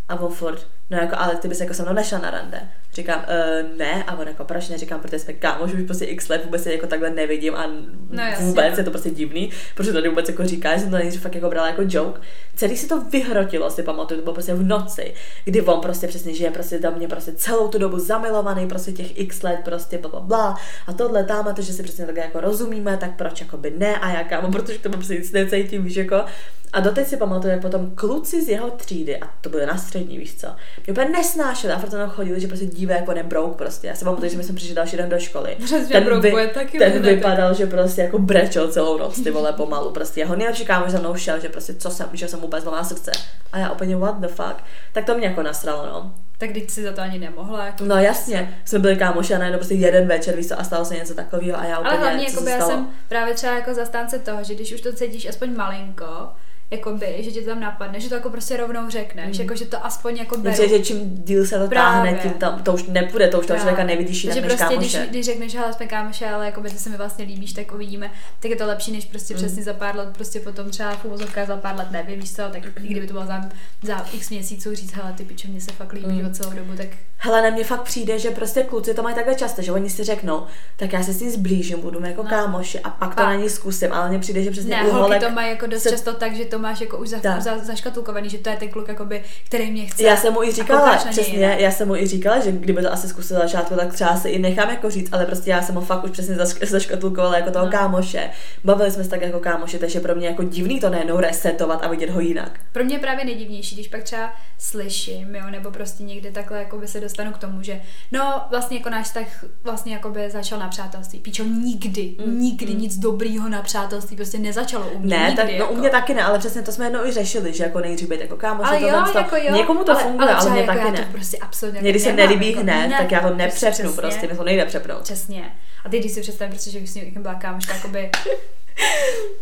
A 0.09 0.15
on 0.21 0.33
furt, 0.33 0.67
no 0.91 0.99
jako, 0.99 1.15
ale 1.19 1.37
ty 1.37 1.49
bys 1.49 1.61
jako 1.61 1.75
se 1.75 1.83
mnou 1.83 1.93
nešla 1.93 2.19
na 2.19 2.31
rande. 2.31 2.61
Říkám, 2.95 3.25
e, 3.29 3.65
ne, 3.77 4.05
a 4.05 4.19
on 4.19 4.29
jako, 4.29 4.45
proč 4.45 4.69
ne? 4.69 4.79
Říkám, 4.79 5.01
protože 5.01 5.19
jsme 5.19 5.33
kámoši 5.33 5.75
už 5.75 5.83
prostě 5.83 6.05
x 6.05 6.29
let, 6.29 6.45
vůbec 6.45 6.63
se 6.63 6.73
jako 6.73 6.87
takhle 6.87 7.11
nevidím 7.11 7.55
a 7.55 7.67
No 8.11 8.23
jasně, 8.23 8.47
vůbec 8.47 8.79
je 8.79 8.85
to 8.85 8.91
prostě 8.91 9.11
divný, 9.11 9.51
protože 9.75 9.93
to 9.93 10.03
vůbec 10.09 10.29
jako 10.29 10.47
říká, 10.47 10.77
že 10.77 10.83
jsem 10.83 10.91
to 10.91 10.97
nejdřív 10.97 11.23
fakt 11.23 11.35
jako 11.35 11.49
brala 11.49 11.67
jako 11.67 11.83
joke. 11.87 12.21
Celý 12.57 12.77
si 12.77 12.89
to 12.89 13.01
vyhrotilo, 13.01 13.71
si 13.71 13.83
pamatuju, 13.83 14.21
to 14.21 14.25
bylo 14.25 14.35
prostě 14.35 14.55
v 14.55 14.63
noci, 14.63 15.15
kdy 15.45 15.63
on 15.63 15.81
prostě 15.81 16.07
přesně 16.07 16.35
žije 16.35 16.51
prostě 16.51 16.79
do 16.79 16.91
mě 16.91 17.09
prostě 17.09 17.33
celou 17.33 17.69
tu 17.69 17.79
dobu 17.79 17.99
zamilovaný, 17.99 18.69
prostě 18.69 18.93
těch 18.93 19.19
x 19.19 19.43
let, 19.43 19.61
prostě 19.65 19.99
bla, 19.99 20.11
bla, 20.11 20.21
bla 20.21 20.57
a 20.87 20.93
tohle 20.93 21.25
tam 21.25 21.49
a 21.49 21.53
to, 21.53 21.63
že 21.63 21.73
si 21.73 21.83
přesně 21.83 22.07
takhle 22.07 22.25
jako 22.25 22.41
rozumíme, 22.41 22.97
tak 22.97 23.17
proč 23.17 23.41
jako 23.41 23.57
by 23.57 23.71
ne 23.79 23.99
a 23.99 24.11
já 24.11 24.25
kámo, 24.25 24.51
protože 24.53 24.79
to 24.79 24.91
prostě 24.91 25.15
nic 25.15 25.33
necítím, 25.33 25.85
víš 25.85 25.97
jako. 25.97 26.25
A 26.73 26.81
doteď 26.81 27.07
si 27.07 27.17
pamatuju, 27.17 27.53
jak 27.53 27.63
potom 27.63 27.91
kluci 27.95 28.45
z 28.45 28.49
jeho 28.49 28.71
třídy, 28.71 29.17
a 29.21 29.31
to 29.41 29.51
byly 29.51 29.67
na 29.67 29.77
střední, 29.77 30.19
víš 30.19 30.35
co, 30.35 30.47
mě 30.87 30.93
úplně 30.93 31.09
nesnášeli 31.09 31.73
a 31.73 31.79
furt 31.79 31.91
tam 31.91 32.11
chodili, 32.11 32.41
že 32.41 32.49
prostě 32.49 32.67
dívá 32.91 33.01
jako 33.01 33.13
nebrouk 33.15 33.57
prostě. 33.57 33.87
Já 33.87 33.95
si 33.95 34.05
pamatuju, 34.05 34.31
že 34.31 34.37
my 34.37 34.45
jsme 34.45 34.55
přišli 34.55 34.75
další 34.75 34.97
den 34.97 35.09
do 35.09 35.19
školy. 35.19 35.57
Přesně, 35.65 36.01
brouk 36.01 36.27
bude 36.27 36.47
taky 36.47 36.79
ten 36.79 36.93
hned. 36.93 37.03
vypadal, 37.03 37.55
že 37.55 37.67
prostě 37.67 38.03
jako 38.03 38.19
brečel 38.19 38.69
celou 38.69 38.99
noc, 38.99 39.21
ty 39.23 39.31
vole, 39.31 39.53
pomalu. 39.53 39.91
Prostě 39.91 40.21
jeho 40.21 40.37
nejlepší 40.37 40.65
kámoš 40.65 40.91
za 40.91 40.99
mnou 40.99 41.15
šel, 41.15 41.41
že 41.41 41.49
prostě 41.49 41.75
co 41.75 41.91
jsem, 41.91 42.09
že 42.13 42.29
jsem 42.29 42.45
úplně 42.45 42.61
zlomila 42.61 42.85
srdce. 42.85 43.13
A 43.53 43.59
já 43.59 43.71
úplně 43.71 43.97
what 43.97 44.21
the 44.21 44.29
fuck. 44.29 44.57
Tak 44.93 45.05
to 45.05 45.15
mě 45.15 45.27
jako 45.27 45.43
nasralo, 45.43 45.87
no. 45.87 46.15
Tak 46.39 46.53
teď 46.53 46.71
si 46.71 46.83
za 46.83 46.93
to 46.93 47.01
ani 47.01 47.19
nemohla. 47.19 47.67
Jako 47.67 47.85
No 47.85 47.97
jasně, 47.97 48.59
jsme 48.65 48.79
byli 48.79 48.97
kámoši 48.97 49.35
a 49.35 49.39
najednou 49.39 49.59
prostě 49.59 49.75
jeden 49.75 50.09
večer, 50.09 50.37
víš 50.37 50.49
co, 50.49 50.61
a 50.61 50.65
stalo 50.65 50.85
se 50.85 50.95
něco 50.95 51.15
takového 51.15 51.59
a 51.59 51.65
já 51.65 51.79
úplně, 51.79 51.97
Ale 51.97 52.01
hlavně 52.01 52.25
jako 52.25 52.41
se 52.41 52.51
já 52.51 52.61
jsem 52.61 52.89
právě 53.09 53.35
třeba 53.35 53.55
jako 53.55 53.75
zastánce 53.75 54.19
toho, 54.19 54.45
že 54.45 54.55
když 54.55 54.73
už 54.73 54.81
to 54.81 54.93
cítíš 54.93 55.29
aspoň 55.29 55.57
malinko, 55.57 56.29
jakoby, 56.71 57.17
že 57.19 57.31
tě 57.31 57.41
to 57.41 57.47
tam 57.51 57.61
napadne, 57.61 58.01
že 58.01 58.09
to 58.09 58.15
jako 58.15 58.31
prostě 58.31 58.57
rovnou 58.57 58.91
řekneš, 58.91 59.39
jako 59.39 59.55
že 59.57 59.65
to 59.67 59.87
aspoň 59.87 60.17
jako 60.17 60.37
beru. 60.39 60.53
přijde, 60.55 60.69
že 60.79 60.85
čím 60.85 61.11
díl 61.25 61.47
se 61.47 61.59
to 61.59 61.69
Právě. 61.69 62.11
táhne, 62.13 62.23
tím 62.23 62.31
tam, 62.33 62.63
to 62.63 62.73
už 62.73 62.85
nepůjde, 62.85 63.29
to 63.29 63.41
už 63.41 63.47
toho 63.47 63.59
člověka 63.59 63.85
nevidíš 63.85 64.25
jinak 64.25 64.37
než 64.39 64.45
prostě, 64.55 64.77
když, 64.77 64.93
kámoše. 64.93 65.11
když 65.11 65.27
řekneš, 65.27 65.53
že 65.53 65.59
jsme 65.77 65.87
kámoše, 65.87 66.27
ale 66.27 66.47
jako 66.47 66.61
ty 66.61 66.71
se 66.71 66.91
mi 66.91 66.97
vlastně 66.97 67.25
líbíš, 67.25 67.53
tak 67.53 67.73
uvidíme, 67.75 68.11
tak 68.41 68.51
je 68.51 68.57
to 68.57 68.67
lepší, 68.67 68.93
než 68.93 69.05
prostě 69.05 69.35
Mm. 69.35 69.39
přesně 69.39 69.63
za 69.63 69.73
pár 69.73 69.97
let, 69.97 70.09
prostě 70.13 70.41
potom 70.41 70.71
třeba 70.71 70.91
v 70.97 71.05
úvozovkách 71.05 71.47
za 71.47 71.57
pár 71.57 71.77
let 71.77 71.91
nevím, 71.91 72.21
víš 72.21 72.33
co, 72.33 72.43
tak 72.53 72.63
kdyby 72.75 73.07
to 73.07 73.13
bylo 73.13 73.27
za, 73.27 73.41
za 73.83 74.07
x 74.13 74.31
měsíců 74.31 74.75
říct, 74.75 74.93
hele, 74.95 75.13
ty 75.17 75.25
piče, 75.25 75.49
mě 75.49 75.61
se 75.61 75.73
fakt 75.73 75.93
líbí 75.93 76.07
Mm. 76.07 76.23
mm. 76.23 76.35
celou 76.35 76.51
dobu, 76.53 76.73
tak 76.77 76.87
Hele, 77.23 77.43
na 77.43 77.51
mě 77.51 77.65
fakt 77.65 77.83
přijde, 77.83 78.19
že 78.19 78.31
prostě 78.31 78.63
kluci 78.63 78.95
to 78.95 79.03
mají 79.03 79.15
takhle 79.15 79.35
často, 79.35 79.63
že 79.63 79.73
oni 79.73 79.91
si 79.91 80.05
řeknou, 80.05 80.43
tak 80.77 80.93
já 80.93 81.03
se 81.03 81.13
s 81.13 81.21
ním 81.21 81.31
zblížím, 81.31 81.81
budu 81.81 82.05
jako 82.07 82.23
No. 82.23 82.29
kámoši 82.29 82.81
a 82.81 82.91
pak 82.91 83.15
to 83.15 83.21
A- 83.21 83.25
na 83.27 83.35
ní 83.35 83.51
zkusím, 83.51 83.93
ale 83.93 84.09
mně 84.09 84.19
přijde, 84.19 84.43
že 84.43 84.51
přesně 84.51 84.71
ne, 84.77 84.83
holky 84.83 85.19
to 85.21 85.31
mají 85.31 85.51
jako 85.51 85.67
dost 85.67 85.83
se- 85.83 85.91
často 85.91 86.15
tak, 86.15 86.37
že 86.37 86.45
to 86.45 86.59
máš 86.61 86.81
jako 86.81 86.97
už 86.99 87.09
za, 87.09 87.19
Tak. 87.21 87.43
za, 87.43 87.59
zaškatulkovaný, 87.59 88.29
že 88.31 88.39
to 88.39 88.49
je 88.51 88.57
ten 88.57 88.69
kluk, 88.69 88.89
jakoby, 88.89 89.23
který 89.47 89.71
mě 89.71 89.87
chce. 89.87 90.03
Já 90.03 90.17
jsem 90.17 90.33
mu 90.33 90.43
i 90.43 90.53
říkala, 90.53 90.91
něj 91.05 91.11
přesně, 91.11 91.57
já 91.59 91.71
jsem 91.71 91.89
mu 91.89 91.97
i 91.97 92.07
říkala, 92.07 92.41
že 92.41 92.53
kdyby 92.53 92.83
to 92.83 92.93
asi 92.93 93.09
zkusil 93.09 93.39
na 93.39 93.43
začátku, 93.45 93.75
tak 93.75 93.93
třeba 93.95 94.17
si 94.17 94.29
i 94.29 94.39
nechám 94.39 94.71
jako 94.71 94.91
říct, 94.91 95.09
ale 95.13 95.27
prostě 95.27 95.51
já 95.51 95.63
jsem 95.63 95.75
ho 95.75 95.81
fakt 95.81 96.05
už 96.05 96.11
přesně 96.11 96.35
zaš- 96.35 96.69
zaškatulkovala 96.71 97.37
jako 97.37 97.51
toho 97.51 97.65
No. 97.67 97.73
kámoše. 97.73 98.31
Bavili 98.65 98.91
jsme 98.91 99.05
se 99.05 99.11
tak 99.11 99.23
jako 99.23 99.41
kámoši, 99.41 99.79
takže 99.79 100.01
pro 100.01 100.15
mě 100.15 100.27
jako 100.27 100.43
divný 100.43 100.81
to 100.81 100.91
najednou 100.91 101.21
resetovat 101.21 101.85
a 101.85 101.89
vidět 101.89 102.11
ho 102.11 102.21
jinak. 102.21 102.61
Pro 102.73 102.85
mě 102.85 102.95
je 102.95 102.99
právě 102.99 103.25
nejdivnější, 103.25 103.75
když 103.75 103.89
pak 103.89 104.03
třeba 104.03 104.33
slyším, 104.59 105.35
jo, 105.35 105.45
nebo 105.51 105.71
prostě 105.71 106.03
někde 106.03 106.31
takhle 106.31 106.59
jakoby 106.59 106.89
se 106.89 107.01
dostanu 107.01 107.33
k 107.33 107.39
tomu, 107.39 107.63
že 107.63 107.81
no 108.13 108.43
vlastně 108.51 108.77
jako 108.77 108.91
náš 108.91 109.11
tak 109.11 109.45
vlastně 109.63 109.93
jakoby 109.93 110.31
začal 110.31 110.59
na 110.59 110.69
přátelství. 110.69 111.19
Píčo, 111.19 111.45
nikdy, 111.45 112.15
Mm, 112.27 112.41
nikdy 112.41 112.75
nic 112.75 112.99
dobrýho 112.99 113.49
na 113.49 113.63
přátelství 113.63 114.17
prostě 114.17 114.39
nezačalo 114.39 114.91
u 114.91 114.99
mě. 114.99 115.17
Ne, 115.19 115.25
nikdy, 115.25 115.37
tak, 115.37 115.47
no 115.47 115.53
jako. 115.53 115.73
u 115.73 115.77
mě 115.77 115.91
taky 115.91 116.15
ne, 116.15 116.23
ale 116.23 116.39
přesně 116.51 116.63
to 116.63 116.73
jsme 116.73 116.87
jednou 116.87 117.07
i 117.07 117.13
řešili, 117.13 117.53
že 117.53 117.65
jako 117.65 117.81
nejdřív 117.81 118.09
být 118.09 118.21
jako 118.21 118.37
kámoši, 118.37 118.69
ale 118.69 118.81
jo, 118.83 118.89
tohle 118.91 119.13
to- 119.13 119.19
jako 119.19 119.37
jo. 119.37 119.57
Někomu 119.57 119.85
to 119.85 119.93
ale, 119.93 120.03
funguje, 120.03 120.29
ale, 120.29 120.39
třeba 120.39 120.53
mě 120.53 120.61
jako 120.61 120.73
taky 120.73 120.85
já 120.87 120.91
ne. 120.93 120.99
To 121.07 121.13
prostě 121.13 121.39
absolutně 121.39 121.81
Mě 121.81 121.91
když 121.91 122.03
se 122.03 122.13
nelíbí 122.13 122.51
jako, 122.51 122.61
hned, 122.63 122.87
ne, 122.89 122.97
tak 122.99 123.13
já 123.13 123.21
ho 123.21 123.29
prostě 123.29 123.43
nepřepnu 123.45 123.93
přesně. 123.93 124.03
prostě, 124.03 124.27
mě 124.27 124.37
to 124.37 124.45
nejde 124.45 124.65
přepnout. 124.65 125.03
Přesně. 125.03 125.53
A 125.85 125.89
teď, 125.89 126.01
když 126.01 126.13
si 126.13 126.21
představím, 126.21 126.53
prostě, 126.53 126.71
že 126.71 126.81
bych 126.81 126.91
s 126.91 126.95
ním 126.95 127.13
byla 127.23 127.35
kámoška, 127.35 127.75
jakoby 127.75 128.11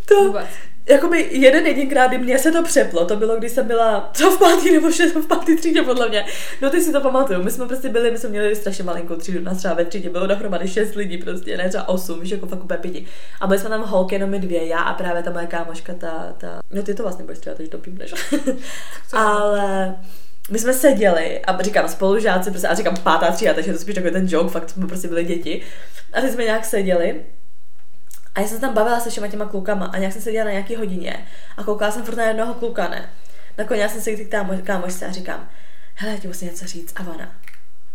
To, 0.08 0.24
vůbec. 0.24 0.46
Jakoby 0.88 1.28
jeden 1.30 1.66
jedinkrát, 1.66 2.08
kdy 2.08 2.18
mě 2.18 2.38
se 2.38 2.52
to 2.52 2.62
přeplo, 2.62 3.04
to 3.04 3.16
bylo, 3.16 3.36
když 3.36 3.52
jsem 3.52 3.66
byla 3.66 4.10
co 4.12 4.30
v 4.30 4.38
pátý 4.38 4.72
nebo 4.72 4.90
šest, 4.90 5.14
v 5.14 5.26
pátý 5.26 5.56
třídě 5.56 5.82
podle 5.82 6.08
mě. 6.08 6.24
No 6.62 6.70
ty 6.70 6.82
si 6.82 6.92
to 6.92 7.00
pamatuju, 7.00 7.42
my 7.42 7.50
jsme 7.50 7.66
prostě 7.66 7.88
byli, 7.88 8.10
my 8.10 8.18
jsme 8.18 8.28
měli 8.28 8.56
strašně 8.56 8.84
malinkou 8.84 9.16
třídu, 9.16 9.40
nás 9.40 9.58
třeba 9.58 9.74
ve 9.74 9.84
třídě 9.84 10.10
bylo 10.10 10.26
dohromady 10.26 10.68
šest 10.68 10.94
lidí 10.94 11.18
prostě, 11.18 11.56
ne 11.56 11.68
třeba 11.68 11.88
osm, 11.88 12.20
víš, 12.20 12.30
jako 12.30 12.46
fakt 12.46 12.64
úplně 12.64 12.78
pěti. 12.78 13.06
A 13.40 13.46
byli 13.46 13.58
jsme 13.58 13.68
tam 13.68 13.82
holky 13.82 14.14
jenom 14.14 14.30
my 14.30 14.38
dvě, 14.38 14.66
já 14.66 14.78
a 14.78 14.94
právě 14.94 15.22
ta 15.22 15.30
moje 15.30 15.46
kámoška, 15.46 15.94
ta, 15.94 16.34
ta, 16.38 16.60
no 16.70 16.82
ty 16.82 16.94
to 16.94 17.02
vlastně 17.02 17.24
budeš 17.24 17.38
třeba, 17.38 17.56
takže 17.56 17.70
to 17.70 17.78
pípneš. 17.78 18.14
Ale 19.12 19.94
my 20.50 20.58
jsme 20.58 20.72
seděli 20.72 21.40
a 21.40 21.62
říkám 21.62 21.88
spolužáci, 21.88 22.50
prostě, 22.50 22.68
a 22.68 22.74
říkám 22.74 22.96
pátá 22.96 23.32
třída, 23.32 23.54
takže 23.54 23.72
to 23.72 23.78
spíš 23.78 23.94
takový 23.94 24.12
ten 24.12 24.26
joke, 24.28 24.50
fakt 24.50 24.70
jsme 24.70 24.86
prostě 24.86 25.08
byli 25.08 25.24
děti. 25.24 25.62
A 26.12 26.20
teď 26.20 26.32
jsme 26.32 26.44
nějak 26.44 26.64
seděli 26.64 27.20
a 28.38 28.40
já 28.40 28.48
jsem 28.48 28.56
se 28.56 28.60
tam 28.60 28.74
bavila 28.74 29.00
se 29.00 29.10
všema 29.10 29.28
těma 29.28 29.44
klukama 29.44 29.86
a 29.86 29.98
nějak 29.98 30.12
jsem 30.12 30.22
seděla 30.22 30.44
na 30.44 30.50
nějaký 30.50 30.76
hodině 30.76 31.26
a 31.56 31.64
koukala 31.64 31.90
jsem 31.90 32.02
furt 32.04 32.16
na 32.16 32.24
jednoho 32.24 32.54
kluka, 32.54 32.88
ne. 32.88 33.08
Nakonec 33.58 33.92
jsem 33.92 34.00
se 34.00 34.12
k 34.12 34.16
té 34.30 34.36
kámo- 34.38 34.62
kámošce 34.62 35.06
a 35.06 35.10
říkám, 35.12 35.48
hele, 35.94 36.12
já 36.14 36.18
ti 36.20 36.28
musím 36.28 36.48
něco 36.48 36.66
říct 36.66 36.92
a 36.96 37.00
ona, 37.14 37.32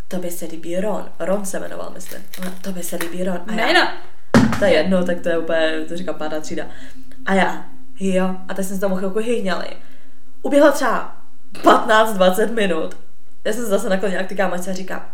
tobě 0.08 0.32
se 0.32 0.46
líbí 0.46 0.80
Ron. 0.80 1.10
Ron 1.20 1.46
se 1.46 1.60
jmenoval, 1.60 1.92
myslím. 1.94 2.24
Ona, 2.42 2.52
tobě 2.62 2.84
se 2.84 2.96
líbí 2.96 3.24
Ron. 3.24 3.42
A 3.48 3.52
já, 3.54 3.68
Ne, 3.68 3.74
no. 3.74 3.88
to 4.60 4.66
je 4.66 4.74
jedno, 4.74 5.04
tak 5.06 5.20
to 5.20 5.30
je 5.30 5.38
úplně, 5.38 5.86
to 5.88 5.98
říkám 5.98 6.16
pátá 6.16 6.40
třída. 6.40 6.66
A 7.26 7.34
já, 7.34 7.66
jo, 8.00 8.36
a 8.50 8.54
teď 8.54 8.66
jsme 8.66 8.76
se 8.76 8.82
tomu 8.82 8.96
chvilku 8.96 9.20
hyhňali. 9.20 9.68
Uběhlo 10.42 10.72
třeba 10.72 11.18
15-20 11.62 12.54
minut. 12.54 12.98
Já 13.44 13.54
jsem 13.54 13.64
se 13.64 13.70
zase 13.70 13.90
naklonila 13.90 14.24
k 14.24 14.28
ty 14.28 14.36
kámošce 14.36 14.72
a 14.72 14.74
říkám, 14.74 15.06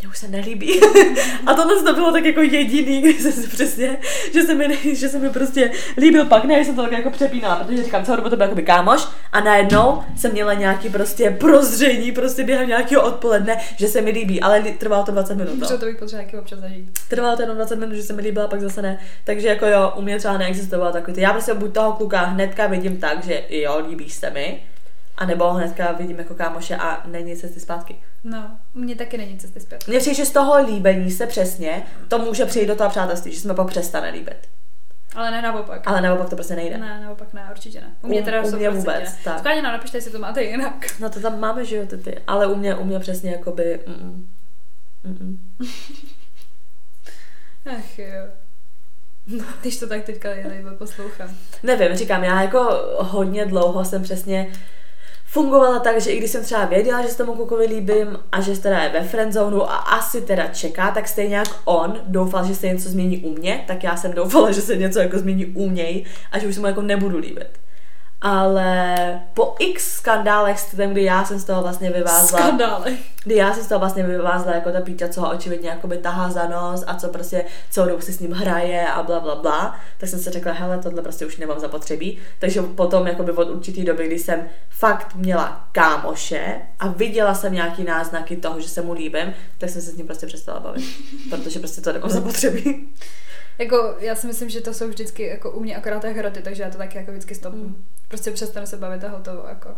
mě 0.00 0.08
už 0.08 0.18
se 0.18 0.28
nelíbí. 0.28 0.80
a 1.46 1.54
tohle 1.54 1.82
to 1.82 1.94
bylo 1.94 2.12
tak 2.12 2.24
jako 2.24 2.40
jediný, 2.40 3.00
kdy 3.02 3.12
jsem 3.14 3.32
si 3.32 3.48
přesně, 3.48 3.98
že 4.32 4.42
se 4.42 4.54
mi, 4.54 4.78
že 4.96 5.08
se 5.08 5.18
mi 5.18 5.30
prostě 5.30 5.70
líbil 5.98 6.24
pak, 6.24 6.44
ne, 6.44 6.58
že 6.58 6.64
jsem 6.64 6.76
to 6.76 6.82
tak 6.82 6.92
jako 6.92 7.10
přepínala, 7.10 7.56
protože 7.56 7.82
říkám, 7.84 8.04
celou 8.04 8.16
dobu 8.16 8.28
to 8.30 8.36
byl 8.36 8.44
jakoby 8.44 8.62
kámoš 8.62 9.06
a 9.32 9.40
najednou 9.40 10.02
jsem 10.16 10.32
měla 10.32 10.54
nějaký 10.54 10.88
prostě 10.90 11.30
prozření 11.30 12.12
prostě 12.12 12.44
během 12.44 12.68
nějakého 12.68 13.02
odpoledne, 13.02 13.56
že 13.76 13.88
se 13.88 14.00
mi 14.00 14.10
líbí, 14.10 14.40
ale 14.40 14.60
trvalo 14.62 15.04
to 15.04 15.12
20 15.12 15.34
minut. 15.34 15.50
Dobře, 15.50 15.72
No. 15.74 15.78
to 15.78 15.86
bych 15.86 15.96
potřeba 15.96 16.22
taky 16.22 16.38
občas 16.38 16.58
zažít. 16.58 16.90
Trvalo 17.08 17.36
to 17.36 17.42
jenom 17.42 17.56
20 17.56 17.76
minut, 17.76 17.94
že 17.94 18.02
se 18.02 18.12
mi 18.12 18.22
líbila, 18.22 18.48
pak 18.48 18.60
zase 18.60 18.82
ne. 18.82 18.98
Takže 19.24 19.48
jako 19.48 19.66
jo, 19.66 19.92
u 19.96 20.02
mě 20.02 20.18
třeba 20.18 20.38
neexistovalo 20.38 20.92
takový 20.92 21.14
ty. 21.14 21.20
Já 21.20 21.32
prostě 21.32 21.54
buď 21.54 21.72
toho 21.74 21.92
kluka 21.92 22.20
hnedka 22.20 22.66
vidím 22.66 22.96
tak, 22.96 23.24
že 23.24 23.42
jo, 23.48 23.82
líbíš 23.88 24.12
se 24.12 24.30
mi, 24.30 24.62
a 25.16 25.26
nebo 25.26 25.50
hnedka 25.52 25.92
vidím 25.92 26.18
jako 26.18 26.34
kámoše 26.34 26.76
a 26.76 27.02
není 27.06 27.36
cesty 27.36 27.60
zpátky. 27.60 27.96
No, 28.24 28.58
u 28.74 28.78
mě 28.78 28.96
taky 28.96 29.18
není 29.18 29.38
cesty 29.38 29.60
zpět. 29.60 29.88
Mně 29.88 29.98
přijde, 29.98 30.14
že 30.14 30.26
z 30.26 30.30
toho 30.30 30.62
líbení 30.66 31.10
se 31.10 31.26
přesně 31.26 31.82
to 32.08 32.18
může 32.18 32.46
přijít 32.46 32.66
do 32.66 32.76
toho 32.76 32.90
přátelství, 32.90 33.32
že 33.32 33.40
jsme 33.40 33.54
pak 33.54 33.66
přestane 33.68 34.10
líbit. 34.10 34.48
Ale 35.14 35.30
ne 35.30 35.42
naopak. 35.42 35.82
Ale 35.86 36.00
naopak 36.00 36.28
to 36.30 36.36
prostě 36.36 36.56
nejde. 36.56 36.78
Ne, 36.78 37.00
naopak 37.00 37.32
ne, 37.32 37.48
určitě 37.50 37.80
ne. 37.80 37.86
U 38.02 38.06
mě 38.08 38.20
U- 38.20 38.24
teda 38.24 38.42
u 38.42 38.50
mě 38.56 38.70
100% 38.70 38.74
vůbec, 38.76 39.04
ne. 39.04 39.18
tak. 39.24 39.38
Skláně 39.38 39.62
nám 39.62 39.72
napište, 39.72 39.98
jestli 39.98 40.10
to 40.10 40.18
máte 40.18 40.42
jinak. 40.42 40.86
No 41.00 41.10
to 41.10 41.20
tam 41.20 41.40
máme, 41.40 41.64
že 41.64 41.76
jo, 41.76 41.86
ty, 41.86 41.96
ty. 41.96 42.18
Ale 42.26 42.46
u 42.46 42.54
mě, 42.54 42.74
u 42.74 42.84
mě 42.84 42.98
přesně 42.98 43.30
jakoby... 43.30 43.80
Mm, 43.86 44.28
mm. 45.04 45.38
Ach 47.76 47.98
jo. 47.98 48.26
Když 49.60 49.78
to 49.78 49.86
tak 49.86 50.04
teďka 50.04 50.28
poslouchám. 50.78 51.30
Nevím, 51.62 51.96
říkám, 51.96 52.24
já 52.24 52.42
jako 52.42 52.68
hodně 52.98 53.46
dlouho 53.46 53.84
jsem 53.84 54.02
přesně 54.02 54.52
fungovala 55.32 55.78
tak, 55.78 56.00
že 56.00 56.10
i 56.10 56.18
když 56.18 56.30
jsem 56.30 56.44
třeba 56.44 56.64
věděla, 56.64 57.02
že 57.02 57.08
se 57.08 57.16
tomu 57.16 57.34
klukovi 57.34 57.66
líbím 57.66 58.18
a 58.32 58.40
že 58.40 58.60
teda 58.60 58.82
je 58.82 58.88
ve 58.88 59.02
friendzonu 59.02 59.70
a 59.70 59.76
asi 59.76 60.20
teda 60.20 60.46
čeká, 60.46 60.90
tak 60.90 61.08
stejně 61.08 61.36
jak 61.36 61.48
on 61.64 62.00
doufal, 62.06 62.46
že 62.46 62.54
se 62.54 62.66
něco 62.66 62.88
změní 62.88 63.18
u 63.18 63.32
mě, 63.38 63.64
tak 63.66 63.84
já 63.84 63.96
jsem 63.96 64.12
doufala, 64.12 64.52
že 64.52 64.60
se 64.60 64.76
něco 64.76 64.98
jako 64.98 65.18
změní 65.18 65.46
u 65.46 65.70
něj 65.70 66.04
a 66.32 66.38
že 66.38 66.46
už 66.46 66.54
se 66.54 66.60
mu 66.60 66.66
jako 66.66 66.82
nebudu 66.82 67.18
líbit. 67.18 67.48
Ale 68.22 69.20
po 69.34 69.54
x 69.58 69.96
skandálech 69.96 70.60
s 70.60 70.70
tím, 70.70 70.90
kdy 70.90 71.04
já 71.04 71.24
jsem 71.24 71.38
z 71.38 71.44
toho 71.44 71.62
vlastně 71.62 71.90
vyvázla, 71.90 72.38
Skandály. 72.38 72.98
kdy 73.24 73.34
já 73.34 73.54
jsem 73.54 73.64
z 73.64 73.66
toho 73.66 73.78
vlastně 73.78 74.02
vyvázla 74.02 74.54
jako 74.54 74.70
ta 74.72 74.80
píča, 74.80 75.08
co 75.08 75.20
ho 75.20 75.30
očividně 75.30 75.68
jakoby 75.68 75.98
tahá 75.98 76.30
za 76.30 76.48
nos 76.48 76.84
a 76.86 76.94
co 76.94 77.08
prostě 77.08 77.44
celou 77.70 77.88
dobu 77.88 78.02
si 78.02 78.12
s 78.12 78.20
ním 78.20 78.32
hraje 78.32 78.88
a 78.88 79.02
bla, 79.02 79.20
bla, 79.20 79.34
bla, 79.34 79.80
tak 79.98 80.08
jsem 80.08 80.18
si 80.18 80.30
řekla, 80.30 80.52
hele, 80.52 80.78
tohle 80.78 81.02
prostě 81.02 81.26
už 81.26 81.36
nemám 81.36 81.60
zapotřebí. 81.60 82.18
Takže 82.38 82.62
potom 82.62 83.06
jakoby 83.06 83.32
od 83.32 83.50
určitý 83.50 83.84
doby, 83.84 84.06
kdy 84.06 84.18
jsem 84.18 84.48
fakt 84.70 85.14
měla 85.14 85.68
kámoše 85.72 86.60
a 86.78 86.88
viděla 86.88 87.34
jsem 87.34 87.52
nějaký 87.52 87.84
náznaky 87.84 88.36
toho, 88.36 88.60
že 88.60 88.68
se 88.68 88.82
mu 88.82 88.92
líbím, 88.92 89.34
tak 89.58 89.70
jsem 89.70 89.82
se 89.82 89.90
s 89.90 89.96
ním 89.96 90.06
prostě 90.06 90.26
přestala 90.26 90.60
bavit. 90.60 90.84
Protože 91.30 91.58
prostě 91.58 91.80
to 91.80 91.92
nemám 91.92 92.10
zapotřebí. 92.10 92.88
Jako, 93.60 93.94
já 93.98 94.14
si 94.14 94.26
myslím, 94.26 94.50
že 94.50 94.60
to 94.60 94.74
jsou 94.74 94.88
vždycky 94.88 95.22
jako 95.26 95.50
u 95.50 95.60
mě 95.60 95.76
akorát 95.76 96.00
ty 96.02 96.12
hroty, 96.12 96.42
takže 96.42 96.62
já 96.62 96.70
to 96.70 96.78
taky 96.78 96.98
jako 96.98 97.10
vždycky 97.10 97.34
stopnu. 97.34 97.62
Mm. 97.62 97.84
Prostě 98.08 98.30
přestanu 98.30 98.66
se 98.66 98.76
bavit 98.76 99.04
a 99.04 99.08
hotovo, 99.08 99.44
jako. 99.48 99.68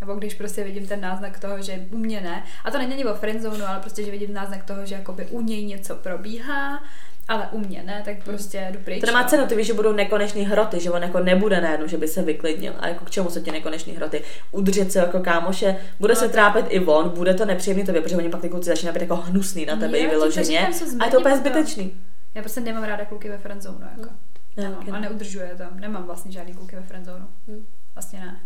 Nebo 0.00 0.14
když 0.14 0.34
prostě 0.34 0.64
vidím 0.64 0.86
ten 0.86 1.00
náznak 1.00 1.38
toho, 1.38 1.62
že 1.62 1.80
u 1.90 1.96
mě 1.96 2.20
ne. 2.20 2.44
A 2.64 2.70
to 2.70 2.78
není 2.78 2.92
ani 2.94 3.04
o 3.04 3.14
friendzone, 3.14 3.66
ale 3.66 3.80
prostě, 3.80 4.02
že 4.04 4.10
vidím 4.10 4.32
náznak 4.34 4.64
toho, 4.64 4.86
že 4.86 4.94
jakoby 4.94 5.26
u 5.30 5.40
něj 5.40 5.64
něco 5.66 5.94
probíhá, 5.94 6.82
ale 7.28 7.48
u 7.52 7.58
mě 7.58 7.82
ne, 7.86 8.02
tak 8.04 8.24
prostě 8.24 8.68
jdu 8.72 8.78
pryč. 8.84 9.00
To 9.00 9.06
nemá 9.06 9.22
no. 9.22 9.28
cenu, 9.28 9.46
ty 9.46 9.54
víš, 9.56 9.66
že 9.66 9.72
budou 9.74 9.92
nekonečný 9.92 10.44
hroty, 10.44 10.80
že 10.80 10.90
on 10.90 11.02
jako 11.02 11.20
nebude 11.20 11.60
najednou, 11.60 11.86
že 11.86 11.96
by 11.98 12.08
se 12.08 12.22
vyklidnil. 12.22 12.72
A 12.80 12.88
jako 12.88 13.04
k 13.04 13.10
čemu 13.10 13.30
jsou 13.30 13.40
ti 13.40 13.50
nekonečný 13.50 13.92
hroty? 13.92 14.22
Udržet 14.52 14.92
se 14.92 14.98
jako 14.98 15.20
kámoše, 15.20 15.76
bude 16.00 16.14
No, 16.14 16.20
se 16.20 16.28
trápit 16.28 16.66
i 16.68 16.80
on, 16.80 17.08
bude 17.08 17.34
to 17.34 17.44
nepříjemný 17.44 17.84
tobě, 17.84 18.00
protože 18.02 18.16
oni 18.16 18.28
pak 18.28 18.40
ty 18.40 18.48
kluci 18.48 18.68
začínají 18.68 18.94
být 18.94 19.00
jako 19.02 19.16
hnusný 19.16 19.66
na 19.66 19.76
tebe 19.76 19.98
to 20.02 20.08
vyloženě. 20.10 20.44
říkám, 20.58 20.72
se 20.72 20.84
A 21.00 21.04
je 21.04 21.10
to 21.10 21.18
úplně 21.20 21.34
potom. 21.34 21.52
zbytečný. 21.52 21.92
Já 22.36 22.42
prostě 22.42 22.60
nemám 22.60 22.84
ráda 22.84 23.04
kluky 23.04 23.28
ve 23.28 23.38
friendzone, 23.38 23.92
jako. 23.96 24.10
Já 24.56 24.62
Nemám. 24.62 24.78
taky 24.78 24.90
A 24.90 24.94
ne. 24.94 25.00
neudržuje 25.00 25.54
tam. 25.58 25.80
Nemám 25.80 26.02
vlastně 26.02 26.32
žádný 26.32 26.54
kluky 26.54 26.76
ve 26.76 26.82
friendzone. 26.82 27.24
Hm. 27.48 27.66
Vlastně 27.94 28.20
ne. 28.20 28.40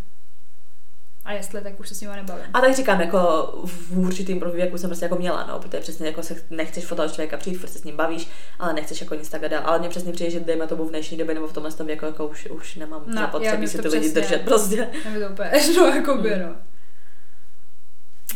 A 1.25 1.31
jestli, 1.31 1.61
tak 1.61 1.79
už 1.79 1.89
se 1.89 1.95
s 1.95 2.01
nimi 2.01 2.15
nebavím. 2.15 2.45
A 2.53 2.61
tak 2.61 2.75
říkám, 2.75 3.01
jako 3.01 3.19
v 3.65 3.97
určitým 3.97 4.43
věku 4.53 4.77
jsem 4.77 4.89
prostě 4.89 5.05
jako 5.05 5.15
měla, 5.15 5.45
no, 5.47 5.59
protože 5.59 5.79
přesně 5.79 6.07
jako 6.07 6.23
se 6.23 6.35
nechceš 6.49 6.85
fotovat 6.85 7.13
člověka 7.13 7.37
přijít, 7.37 7.55
furt 7.55 7.69
se 7.69 7.79
s 7.79 7.83
ním 7.83 7.95
bavíš, 7.97 8.29
ale 8.59 8.73
nechceš 8.73 9.01
jako 9.01 9.15
nic 9.15 9.29
tak 9.29 9.49
dál. 9.49 9.61
Ale 9.65 9.79
mně 9.79 9.89
přesně 9.89 10.13
přijde, 10.13 10.31
že 10.31 10.39
dejme 10.39 10.67
tomu 10.67 10.85
v 10.85 10.89
dnešní 10.89 11.17
době 11.17 11.35
nebo 11.35 11.47
v 11.47 11.53
tomhle 11.53 11.71
tom 11.71 11.87
věku, 11.87 12.05
jako 12.05 12.27
už, 12.27 12.45
už 12.45 12.75
nemám 12.75 13.03
No, 13.05 13.13
no, 13.13 13.21
já 13.21 13.25
zapotřebí 13.27 13.57
mě 13.57 13.67
si 13.67 13.77
to 13.77 13.83
ty 13.83 13.89
lidi 13.89 14.13
držet 14.13 14.41
prostě. 14.41 14.89
Mě 15.09 15.19
to 15.19 15.29
úplně 15.33 15.49
jedno, 15.53 15.85
jako 15.85 16.17
by, 16.17 16.39
no. 16.39 16.55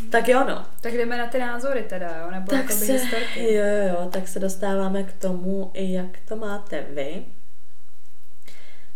Tak 0.10 0.28
jo, 0.28 0.44
no. 0.48 0.66
Tak 0.82 0.94
jdeme 0.94 1.18
na 1.18 1.28
ty 1.28 1.40
názory 1.40 1.84
teda, 1.90 2.18
jo? 2.22 2.32
Nebo 2.32 2.52
Tak 2.52 2.72
se, 2.72 2.94
historky. 2.94 3.54
jo, 3.54 3.64
jo, 3.66 3.88
jo, 4.00 4.10
tak 4.12 4.28
se 4.28 4.40
dostáváme 4.40 5.04
k 5.04 5.14
tomu, 5.14 5.72
jak 5.74 6.20
to 6.28 6.36
máte 6.36 6.82
vy. 6.90 7.26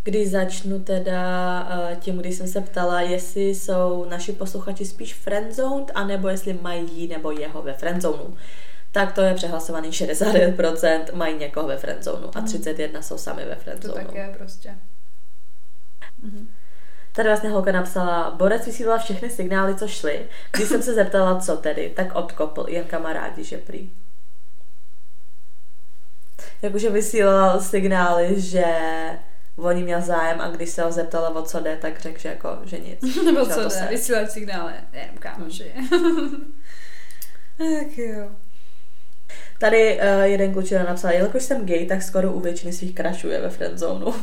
Když 0.03 0.29
začnu 0.29 0.79
teda 0.79 1.19
eh, 1.91 1.95
tím, 1.95 2.17
když 2.17 2.35
jsem 2.35 2.47
se 2.47 2.61
ptala, 2.61 3.01
jestli 3.01 3.41
jsou 3.55 4.05
naši 4.09 4.31
posluchači 4.31 4.85
spíš 4.85 5.13
friendzoned, 5.13 5.91
anebo 5.95 6.27
jestli 6.27 6.53
mají 6.53 6.91
jí 6.93 7.07
nebo 7.07 7.31
jeho 7.31 7.61
ve 7.61 7.73
friendzonu. 7.73 8.37
Tak 8.91 9.11
to 9.13 9.21
je 9.21 9.33
přehlasovaný 9.33 9.89
69%, 9.89 11.03
mají 11.13 11.37
někoho 11.37 11.67
ve 11.67 11.77
friendzonu 11.77 12.37
a 12.37 12.41
31 12.41 13.01
jsou 13.01 13.17
sami 13.17 13.45
ve 13.45 13.55
To 13.55 13.61
friendzonu. 13.61 13.93
tak 13.93 14.15
je 14.15 14.33
prostě. 14.37 14.75
Mhm. 16.23 16.49
Tady 17.19 17.29
vlastně 17.29 17.49
holka 17.49 17.71
napsala, 17.71 18.31
Borec 18.31 18.65
vysílala 18.65 18.97
všechny 18.97 19.29
signály, 19.29 19.75
co 19.75 19.87
šly. 19.87 20.19
Když 20.51 20.67
jsem 20.67 20.81
se 20.81 20.93
zeptala, 20.93 21.39
co 21.39 21.57
tedy, 21.57 21.91
tak 21.95 22.15
odkopl, 22.15 22.65
jen 22.67 22.83
kamarádi, 22.83 23.43
že 23.43 23.57
prý. 23.57 23.89
Jakože 26.61 26.89
vysílal 26.89 27.61
signály, 27.61 28.41
že 28.41 28.65
o 29.55 29.71
ní 29.71 29.83
měl 29.83 30.01
zájem 30.01 30.41
a 30.41 30.49
když 30.49 30.69
se 30.69 30.83
ho 30.83 30.91
zeptala, 30.91 31.29
o 31.29 31.41
co 31.41 31.59
jde, 31.59 31.77
tak 31.81 31.99
řekl, 31.99 32.19
že 32.19 32.29
jako, 32.29 32.57
že 32.63 32.79
nic. 32.79 33.15
Nebo 33.25 33.45
co 33.45 33.63
jde, 33.63 33.69
se- 33.69 33.87
vysílat 33.89 34.31
signály, 34.31 34.73
jenom 34.93 35.17
kámoši. 35.17 35.73
tak 37.57 37.97
jo. 37.97 38.29
Tady 39.59 39.99
uh, 39.99 40.21
jeden 40.21 40.53
klučina 40.53 40.83
napsal, 40.83 41.11
jelikož 41.11 41.43
jsem 41.43 41.65
gay, 41.65 41.85
tak 41.85 42.01
skoro 42.01 42.31
u 42.31 42.39
většiny 42.39 42.73
svých 42.73 42.95
krašů 42.95 43.27
je 43.27 43.41
ve 43.41 43.49
friendzonu. 43.49 44.15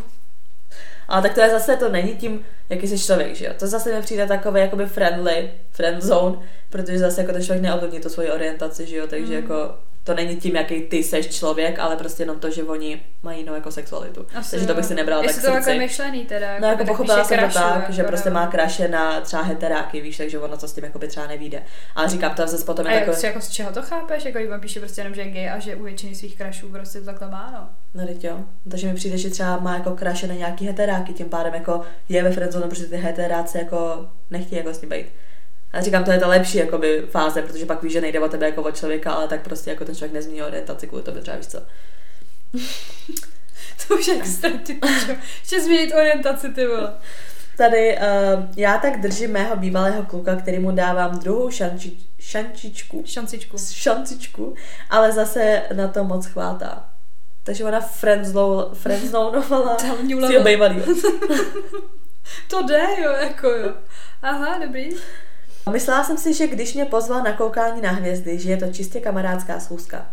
Ale 1.09 1.23
tak 1.23 1.35
to 1.35 1.41
je 1.41 1.51
zase, 1.51 1.77
to 1.77 1.89
není 1.89 2.17
tím, 2.17 2.45
jaký 2.69 2.89
jsi 2.89 2.99
člověk, 2.99 3.35
že 3.35 3.45
jo. 3.47 3.53
To 3.59 3.67
zase 3.67 3.95
mi 3.95 4.03
přijde 4.03 4.27
takový 4.27 4.61
jakoby 4.61 4.87
friendly, 4.87 5.51
friendzone, 5.71 6.37
protože 6.71 6.99
zase 6.99 7.21
jako 7.21 7.33
ten 7.33 7.43
člověk 7.45 7.63
neovlivní 7.63 8.01
tu 8.01 8.09
svoji 8.09 8.31
orientaci, 8.31 8.87
že 8.87 8.97
jo, 8.97 9.07
takže 9.07 9.27
Mm. 9.27 9.43
jako 9.43 9.75
to 10.07 10.15
není 10.15 10.37
tím, 10.37 10.57
jaký 10.57 10.81
ty 10.81 11.03
seš 11.03 11.27
člověk, 11.27 11.79
ale 11.79 11.97
prostě 11.97 12.23
jenom 12.23 12.39
to, 12.39 12.51
že 12.51 12.63
oni 12.63 13.03
mají 13.23 13.39
jinou 13.39 13.55
jako 13.55 13.71
sexualitu. 13.71 14.27
Asi 14.35 14.51
takže 14.51 14.67
to 14.67 14.75
bych 14.75 14.85
si 14.85 14.95
nebrala 14.95 15.23
tak 15.23 15.29
Jestli 15.29 15.43
to 15.43 15.55
jako 15.55 15.79
myšlený 15.79 16.25
teda. 16.25 16.59
No 16.61 16.67
jako 16.67 16.79
tak 16.79 16.87
pochopila 16.87 17.25
jsem 17.25 17.39
to 17.39 17.55
tak, 17.55 17.81
jako 17.81 17.93
že 17.93 18.03
prostě 18.03 18.31
nevím. 18.31 18.43
má 18.43 18.47
kraše 18.47 18.89
na 18.89 19.21
třeba 19.21 19.43
heteráky, 19.43 20.01
víš, 20.01 20.17
takže 20.17 20.39
ono 20.39 20.57
co 20.57 20.69
s 20.69 20.73
tím 20.73 20.85
jakoby 20.85 21.09
třeba 21.09 21.27
nevíde. 21.27 21.63
Ale 21.95 22.09
říkám, 22.09 22.35
to 22.35 22.47
zase 22.47 22.65
potom 22.65 22.87
A 22.87 22.91
je 22.91 22.95
jak, 22.95 23.05
takové, 23.05 23.27
jako 23.29 23.41
z 23.41 23.49
čeho 23.49 23.73
to 23.73 23.83
chápeš? 23.83 24.25
Jako 24.25 24.39
když 24.39 24.51
vám 24.51 24.61
píše 24.61 24.81
prostě 24.81 25.01
jenom, 25.01 25.15
že 25.15 25.21
je 25.21 25.31
gay 25.31 25.51
a 25.51 25.59
že 25.59 25.77
u 25.77 25.83
většiny 25.83 26.15
svých 26.15 26.37
krašů 26.37 26.69
prostě 26.69 26.99
to 26.99 27.05
takhle 27.05 27.31
má, 27.31 27.51
no. 27.55 27.69
No 28.01 28.07
teď 28.07 28.25
jo. 28.25 28.41
Takže 28.71 28.89
mi 28.89 28.95
přijde, 28.95 29.19
že 29.19 29.31
třeba 29.31 29.57
má 29.57 29.75
jako 29.75 29.91
kraše 29.91 30.27
na 30.27 30.35
nějaký 30.35 30.67
heteráky, 30.67 31.13
tím 31.13 31.29
pádem 31.29 31.55
jako 31.55 31.81
je 32.09 32.23
ve 32.23 32.33
friendzone, 32.33 32.69
protože 32.69 32.87
ty 32.87 32.97
heteráci 32.97 33.59
jako 33.59 34.09
nechtějí 34.31 34.59
jako 34.59 34.75
s 34.75 34.79
tím 34.79 34.89
být. 34.89 35.07
A 35.73 35.81
říkám, 35.81 36.05
to 36.05 36.11
je 36.13 36.19
ta 36.21 36.27
lepší 36.29 36.59
jakoby, 36.59 37.03
fáze, 37.11 37.43
protože 37.43 37.67
pak 37.67 37.83
víš, 37.83 37.93
že 37.93 38.01
nejde 38.01 38.21
o 38.21 38.29
tebe 38.29 38.47
jako 38.47 38.63
o 38.63 38.71
člověka, 38.71 39.13
ale 39.13 39.29
tak 39.29 39.41
prostě 39.43 39.71
jako 39.71 39.85
ten 39.85 39.95
člověk 39.95 40.13
nezmění 40.13 40.43
orientaci 40.43 40.87
kvůli 40.87 41.03
tobě 41.03 41.23
třeba, 41.23 41.37
víš 41.37 41.47
co. 41.47 41.59
To 43.89 43.95
už 43.95 44.07
je 44.09 44.15
extra, 44.17 44.51
ty. 44.67 44.81
Ještě 45.41 45.61
změnit 45.63 45.95
orientaci, 45.95 46.49
ty 46.49 46.67
vole. 46.67 46.95
Tady 47.57 47.97
uh, 47.99 48.03
já 48.57 48.79
tak 48.79 49.01
držím 49.01 49.31
mého 49.33 49.57
bývalého 49.57 50.03
kluka, 50.03 50.37
který 50.37 50.59
mu 50.59 50.71
dávám 50.71 51.19
druhou 51.19 51.51
šanči, 51.51 51.93
šančičku, 52.19 53.03
Šancičku. 53.07 53.57
šancičku, 53.73 54.55
ale 54.91 55.13
zase 55.13 55.63
na 55.75 55.89
to 55.89 56.05
moc 56.05 56.27
chvátá. 56.27 56.89
Takže 57.43 57.65
ona 57.65 57.81
friendzone- 57.81 58.75
friendzonenovala 58.75 59.75
Tam 59.81 60.09
svého 60.09 60.45
bývalýho. 60.45 60.85
To 62.51 62.63
jde, 62.67 62.87
jo, 63.03 63.13
jako 63.13 63.49
jo. 63.51 63.73
Aha, 64.23 64.59
dobrý. 64.67 64.91
Myslela 65.73 66.05
jsem 66.05 66.19
si, 66.19 66.35
že 66.35 66.47
když 66.47 66.75
mě 66.75 66.85
pozval 66.85 67.23
na 67.23 67.33
koukání 67.33 67.81
na 67.81 67.91
hvězdy, 67.91 68.39
že 68.39 68.51
je 68.51 68.57
to 68.57 68.73
čistě 68.73 69.01
kamarádská 69.01 69.61
schůzka. 69.61 70.07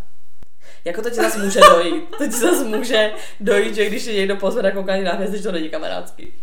Jako 0.86 1.02
to 1.02 1.10
ti 1.10 1.16
zase 1.16 1.44
může 1.44 1.60
dojít. 1.60 2.04
To 2.18 2.24
ti 2.24 2.32
zase 2.32 2.64
může 2.64 3.12
dojít, 3.40 3.76
že 3.76 3.86
když 3.86 4.06
je 4.06 4.14
někdo 4.14 4.36
pozve 4.36 4.64
na 4.64 4.72
koukání 4.72 5.04
na 5.04 5.14
hvězdy, 5.14 5.38
že 5.38 5.44
to 5.44 5.52
není 5.52 5.70
kamarádský. 5.70 6.34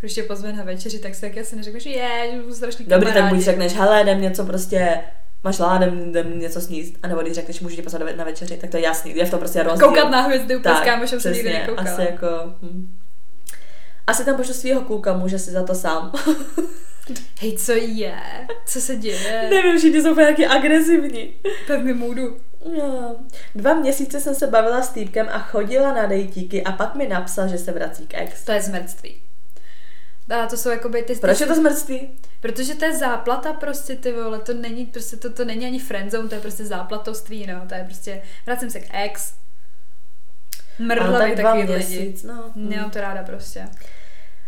Když 0.00 0.14
tě 0.14 0.22
pozve 0.22 0.52
na 0.52 0.64
večeři, 0.64 0.98
tak 0.98 1.14
se 1.14 1.20
taky 1.20 1.40
asi 1.40 1.56
neřekneš, 1.56 1.82
že 1.82 1.90
je, 1.90 2.30
že 2.32 2.40
budu 2.42 2.54
strašný 2.54 2.86
Dobrý, 2.86 3.12
tak 3.12 3.34
buď 3.34 3.40
řekneš, 3.40 3.72
hele, 3.72 4.02
jdem 4.02 4.20
něco 4.20 4.44
prostě, 4.44 5.00
máš 5.44 5.58
ládem, 5.58 6.08
jdem 6.08 6.38
něco 6.38 6.60
sníst, 6.60 6.94
a 7.02 7.08
nebo 7.08 7.20
když 7.20 7.34
řekneš, 7.34 7.60
můžu 7.60 7.76
tě 7.76 7.82
pozvat 7.82 8.16
na 8.16 8.24
večeři, 8.24 8.56
tak 8.56 8.70
to 8.70 8.76
je 8.76 8.82
jasný, 8.82 9.16
je 9.16 9.26
v 9.26 9.30
tom 9.30 9.38
prostě 9.38 9.62
rozdíl. 9.62 9.88
Koukat 9.88 10.10
na 10.10 10.20
hvězdy 10.20 10.56
úplně 10.56 10.74
s 10.74 10.80
kámošem 10.80 11.20
se 11.20 11.30
nikdy 11.30 11.52
nekoukala. 11.52 11.90
asi 11.90 12.02
jako, 12.02 12.26
hm. 12.62 12.98
Asi 14.06 14.24
tam 14.24 14.36
pošlu 14.36 14.54
svého 14.54 14.80
kluka, 14.80 15.12
může 15.12 15.38
si 15.38 15.50
za 15.50 15.62
to 15.62 15.74
sám. 15.74 16.12
Hej, 17.40 17.56
co 17.58 17.72
je? 17.72 18.20
Co 18.66 18.80
se 18.80 18.96
děje? 18.96 19.48
Nevím, 19.50 19.78
všichni 19.78 20.02
jsou 20.02 20.14
nějaký 20.14 20.46
agresivní. 20.46 21.34
Pevný 21.66 21.92
můdu. 21.92 22.40
No. 22.78 23.16
Dva 23.54 23.74
měsíce 23.74 24.20
jsem 24.20 24.34
se 24.34 24.46
bavila 24.46 24.82
s 24.82 24.88
týpkem 24.88 25.28
a 25.32 25.38
chodila 25.38 25.94
na 25.94 26.06
dejtíky 26.06 26.64
a 26.64 26.72
pak 26.72 26.94
mi 26.94 27.08
napsal, 27.08 27.48
že 27.48 27.58
se 27.58 27.72
vrací 27.72 28.06
k 28.06 28.14
ex. 28.14 28.44
To 28.44 28.52
je 28.52 28.62
zmrtví. 28.62 29.22
A 30.30 30.46
to 30.46 30.56
jsou 30.56 30.70
jakoby 30.70 31.02
ty... 31.02 31.14
Proč 31.14 31.40
je 31.40 31.46
to 31.46 31.54
zmrtví? 31.54 32.08
Protože 32.40 32.74
to 32.74 32.84
je 32.84 32.96
záplata 32.96 33.52
prostě, 33.52 33.96
ty 33.96 34.12
vole, 34.12 34.38
to 34.38 34.54
není, 34.54 34.86
prostě 34.86 35.16
to, 35.16 35.32
to 35.32 35.44
není 35.44 35.66
ani 35.66 35.78
friendzone, 35.78 36.28
to 36.28 36.34
je 36.34 36.40
prostě 36.40 36.64
záplatoství, 36.64 37.46
no, 37.46 37.66
to 37.68 37.74
je 37.74 37.84
prostě, 37.84 38.22
vracím 38.46 38.70
se 38.70 38.80
k 38.80 38.88
ex, 38.92 39.34
mrdla 40.78 41.18
tak 41.18 41.36
taky 41.36 41.72
lidi. 41.72 42.14
no. 42.24 42.52
Nemám 42.54 42.90
to 42.90 43.00
ráda 43.00 43.22
prostě. 43.22 43.68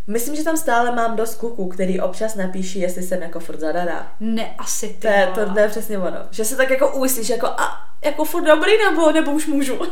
Myslím, 0.06 0.36
že 0.36 0.44
tam 0.44 0.56
stále 0.56 0.94
mám 0.96 1.16
dost 1.16 1.34
kluků, 1.34 1.68
který 1.68 2.00
občas 2.00 2.34
napíší, 2.34 2.80
jestli 2.80 3.02
jsem 3.02 3.22
jako 3.22 3.40
furt 3.40 3.60
zadaná. 3.60 4.16
Ne, 4.20 4.54
asi 4.58 4.88
ty 4.88 4.94
To 4.94 5.08
je, 5.08 5.26
to, 5.34 5.52
to 5.52 5.58
je 5.60 5.68
přesně 5.68 5.98
ono. 5.98 6.18
Že 6.30 6.44
se 6.44 6.56
tak 6.56 6.70
jako 6.70 6.92
umyslíš, 6.92 7.28
jako 7.28 7.46
a 7.46 7.88
jako 8.04 8.24
furt 8.24 8.42
dobrý, 8.44 8.72
nebo, 8.90 9.12
nebo 9.12 9.32
už 9.32 9.46
můžu. 9.46 9.78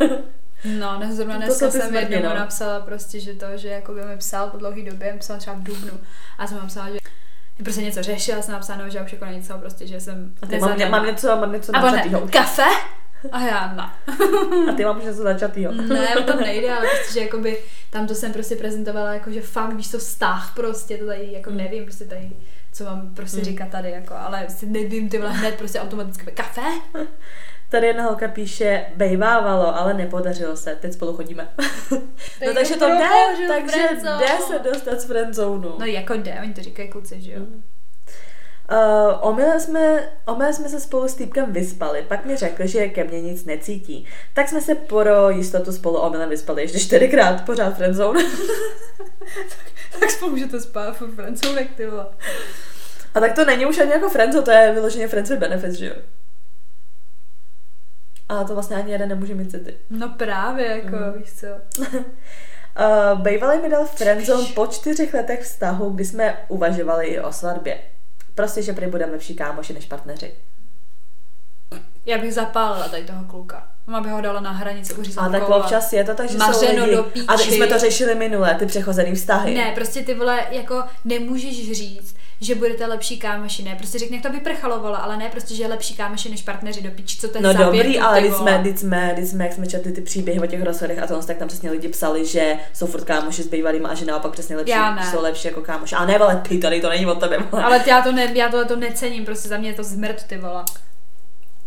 No, 0.79 0.99
ne, 0.99 1.15
zrovna 1.15 1.35
To 1.35 1.41
dneska 1.41 1.67
ty 1.67 1.73
jsem 1.73 1.89
smrti, 1.89 2.13
jednomu 2.13 2.35
no. 2.35 2.41
napsala 2.41 2.81
prostě, 2.81 3.21
že 3.21 3.35
to, 3.35 3.47
že 3.55 3.69
jako 3.69 3.93
by 3.93 4.05
mi 4.05 4.17
psal 4.17 4.51
po 4.51 4.57
dlouhý 4.57 4.85
době, 4.85 5.17
psal 5.19 5.39
třeba 5.39 5.57
v 5.57 5.63
Dubnu. 5.63 6.01
A 6.39 6.47
jsem 6.47 6.59
napsala, 6.59 6.91
že 6.91 6.99
prostě 7.65 7.83
něco 7.83 8.03
řešila, 8.03 8.43
jsem 8.43 8.53
napsala, 8.53 8.79
no, 8.79 8.91
že 8.91 9.01
už 9.01 9.13
jako 9.13 9.25
něco, 9.25 9.59
prostě, 9.59 9.87
že 9.87 10.01
jsem 10.01 10.35
A 10.43 10.47
ty 10.47 10.59
mám, 10.59 10.91
mám 10.91 11.07
něco, 11.07 11.37
mám 11.37 11.53
něco 11.53 11.73
načatýho. 11.73 12.29
kafe? 12.33 12.63
A 13.33 13.41
já, 13.41 13.73
no. 13.77 13.91
A 14.71 14.73
ty 14.77 14.85
mám 14.85 14.99
už 14.99 15.05
něco 15.05 15.23
začatýho. 15.23 15.73
Ne, 15.73 16.17
o 16.17 16.23
to 16.23 16.37
nejde, 16.37 16.71
ale 16.77 16.87
prostě, 16.97 17.13
že 17.13 17.21
jakoby 17.21 17.59
tam 17.91 18.07
to 18.07 18.15
jsem 18.15 18.33
prostě 18.33 18.57
prezentovala 18.57 19.15
jako, 19.15 19.31
že 19.31 19.41
fakt, 19.41 19.73
víš 19.75 19.89
to, 19.91 19.99
vztah 19.99 20.53
prostě, 20.57 20.97
to 20.99 21.07
tady, 21.07 21.33
jako 21.33 21.51
nevím, 21.51 21.85
prostě 21.85 22.05
tady, 22.05 22.31
co 22.73 22.85
mám 22.85 23.15
prostě 23.15 23.37
Hmm. 23.37 23.45
říkat 23.45 23.69
tady, 23.69 23.91
jako, 23.91 24.15
ale 24.19 24.47
si 24.49 24.67
nevím, 24.67 25.09
ty 25.09 25.19
vole, 25.19 25.33
hned 25.33 25.55
prostě 25.55 25.81
automaticky, 25.81 26.31
kafe? 26.31 26.61
Tady 27.69 27.87
jedna 27.87 28.05
holka 28.05 28.29
píše, 28.29 28.85
bejvávalo, 28.97 29.77
ale 29.77 29.95
nepodařilo 29.95 30.57
se, 30.57 30.77
teď 30.77 30.93
spolu 30.93 31.17
chodíme. 31.17 31.49
no 31.91 31.99
Teď 32.39 32.55
takže 32.55 32.77
to 32.77 32.89
jde, 32.89 33.09
takže 33.49 33.89
jde 34.19 34.29
se 34.47 34.59
dostat 34.59 35.01
z 35.01 35.05
friendzonu. 35.05 35.75
No 35.79 35.87
jako 35.87 36.15
jde, 36.15 36.39
oni 36.43 36.55
to 36.55 36.63
říkají 36.63 36.89
kluci, 36.89 37.21
že 37.21 37.33
jo. 37.33 37.41
Uh, 38.73 38.77
omylem, 39.21 39.61
jsme, 39.61 40.09
omylem 40.27 40.53
jsme 40.55 40.69
se 40.69 40.81
spolu 40.81 41.09
s 41.09 41.15
týpkem 41.15 41.53
vyspali, 41.53 42.03
pak 42.09 42.25
mi 42.25 42.37
řekl, 42.37 42.67
že 42.67 42.89
ke 42.89 43.05
mně 43.05 43.21
nic 43.21 43.45
necítí. 43.45 44.07
Tak 44.35 44.49
jsme 44.49 44.61
se 44.61 44.75
pro 44.75 45.31
jistotu 45.31 45.73
spolu 45.73 45.97
omylem 45.99 46.29
vyspali 46.29 46.63
ještě 46.63 46.79
čtyřikrát, 46.81 47.45
pořád 47.45 47.77
friendzone. 47.77 48.21
Tak 50.01 50.11
spolu 50.11 50.31
můžete 50.31 50.61
spát 50.61 51.01
v 51.01 51.15
francounek, 51.15 51.75
ty 51.77 51.87
vole. 51.87 52.07
A 53.15 53.21
tak 53.21 53.33
to 53.35 53.45
není 53.45 53.67
už 53.67 53.79
ani 53.79 53.91
jako 53.91 54.09
friendzone, 54.09 54.45
to 54.45 54.51
je 54.51 54.73
vyloženě 54.73 55.09
friends 55.09 55.31
with 55.31 55.39
benefits, 55.39 55.75
že 55.79 55.87
jo? 55.87 55.95
A 58.29 58.45
to 58.45 58.55
vlastně 58.55 58.77
ani 58.77 58.93
jeden 58.93 59.09
nemůže 59.09 59.35
mít 59.35 59.51
city. 59.51 59.77
No 59.91 60.09
právě, 60.09 60.67
jako, 60.67 60.97
Mm. 60.97 61.13
víš 61.19 61.33
co. 61.33 61.47
Uh, 62.81 63.21
Bejvalý 63.21 63.59
mi 63.63 63.69
dal 63.69 63.87
friendzone 63.87 64.45
po 64.55 64.67
čtyřech 64.67 65.15
letech 65.15 65.43
vztahu, 65.43 65.91
kdy 65.91 66.05
jsme 66.05 66.37
uvažovali 66.49 67.07
i 67.07 67.21
o 67.21 67.33
svatbě. 67.33 67.79
Prostě, 68.35 68.63
že 68.63 68.73
prý 68.73 68.87
budeme 68.87 69.13
lepší 69.13 69.35
kámoši 69.35 69.73
než 69.73 69.85
partneři. 69.87 70.33
Já 72.07 72.19
bych 72.19 72.35
zapálila 72.35 72.89
tady 72.89 73.05
toho 73.05 73.25
kluka. 73.25 73.69
Má 73.87 74.01
bych 74.01 74.13
ho 74.13 74.21
dala 74.21 74.41
na 74.41 74.51
hranici, 74.51 74.95
uřízla 74.95 75.23
A 75.23 75.29
tak 75.29 75.49
občas 75.49 75.93
je 75.93 76.05
to 76.05 76.15
tak, 76.15 76.31
že 76.31 76.39
jsou 76.39 76.67
lidi... 76.85 76.97
do 76.97 77.03
píči. 77.03 77.27
A 77.27 77.37
teď 77.37 77.51
jsme 77.51 77.67
to 77.67 77.79
řešili 77.79 78.15
minule, 78.15 78.55
ty 78.55 78.67
přechozený 78.67 79.15
vztahy. 79.15 79.55
Ne, 79.55 79.73
prostě 79.75 80.03
ty 80.03 80.15
vole, 80.15 80.47
jako 80.51 80.83
nemůžeš 81.05 81.73
říct, 81.73 82.17
že 82.41 82.55
budete 82.55 82.87
lepší 82.87 83.19
kámoši, 83.19 83.63
ne, 83.63 83.75
prostě 83.79 83.99
řekni, 83.99 84.17
jak 84.17 84.23
to 84.23 84.33
vyprchalovalo, 84.33 85.03
ale 85.03 85.17
ne 85.17 85.29
prostě, 85.29 85.55
že 85.55 85.63
je 85.63 85.69
lepší 85.69 85.97
kámoši 85.97 86.29
než 86.29 86.43
partneři 86.43 86.83
do 86.83 86.91
píči, 86.91 87.19
co 87.19 87.29
to 87.29 87.39
je 87.39 87.43
No 87.43 87.53
za 87.53 87.59
dobrý, 87.59 87.99
ale 87.99 88.21
když 88.21 88.33
jsme, 88.33 88.59
když 88.63 88.81
jsme, 88.81 89.11
když 89.15 89.29
jsme, 89.29 89.45
jak 89.45 89.53
jsme 89.53 89.67
četli 89.67 89.93
ty 89.93 90.01
příběhy 90.01 90.41
o 90.41 90.47
těch 90.47 90.63
rozhodech 90.63 91.03
a 91.03 91.07
to, 91.07 91.23
tak 91.23 91.37
tam 91.37 91.49
přesně 91.49 91.71
lidi 91.71 91.89
psali, 91.89 92.27
že 92.27 92.57
jsou 92.73 92.87
furt 92.87 93.05
kámoši 93.05 93.43
s 93.43 93.47
bývalými 93.47 93.87
a 93.91 93.95
že 93.95 94.05
naopak 94.05 94.33
přesně 94.33 94.57
lepší, 94.57 94.73
jsou 95.11 95.23
lepší 95.23 95.49
jako 95.49 95.61
kámoši. 95.61 95.95
A 95.95 96.07
ne, 96.07 96.19
ale 96.19 96.43
ty 96.49 96.59
tady 96.59 96.81
to 96.81 96.89
není 96.89 97.07
o 97.07 97.15
tebe. 97.15 97.39
vole. 97.51 97.65
Ale 97.65 97.85
já 97.87 98.03
to, 98.03 98.13
ne, 98.13 98.33
já 98.35 98.49
tohle 98.49 98.65
to 98.65 98.77
necením, 98.77 99.25
prostě 99.25 99.49
za 99.49 99.57
mě 99.57 99.69
je 99.69 99.75
to 99.75 99.85
zmrt, 99.85 100.23
ty 100.27 100.39
vole. 100.39 100.65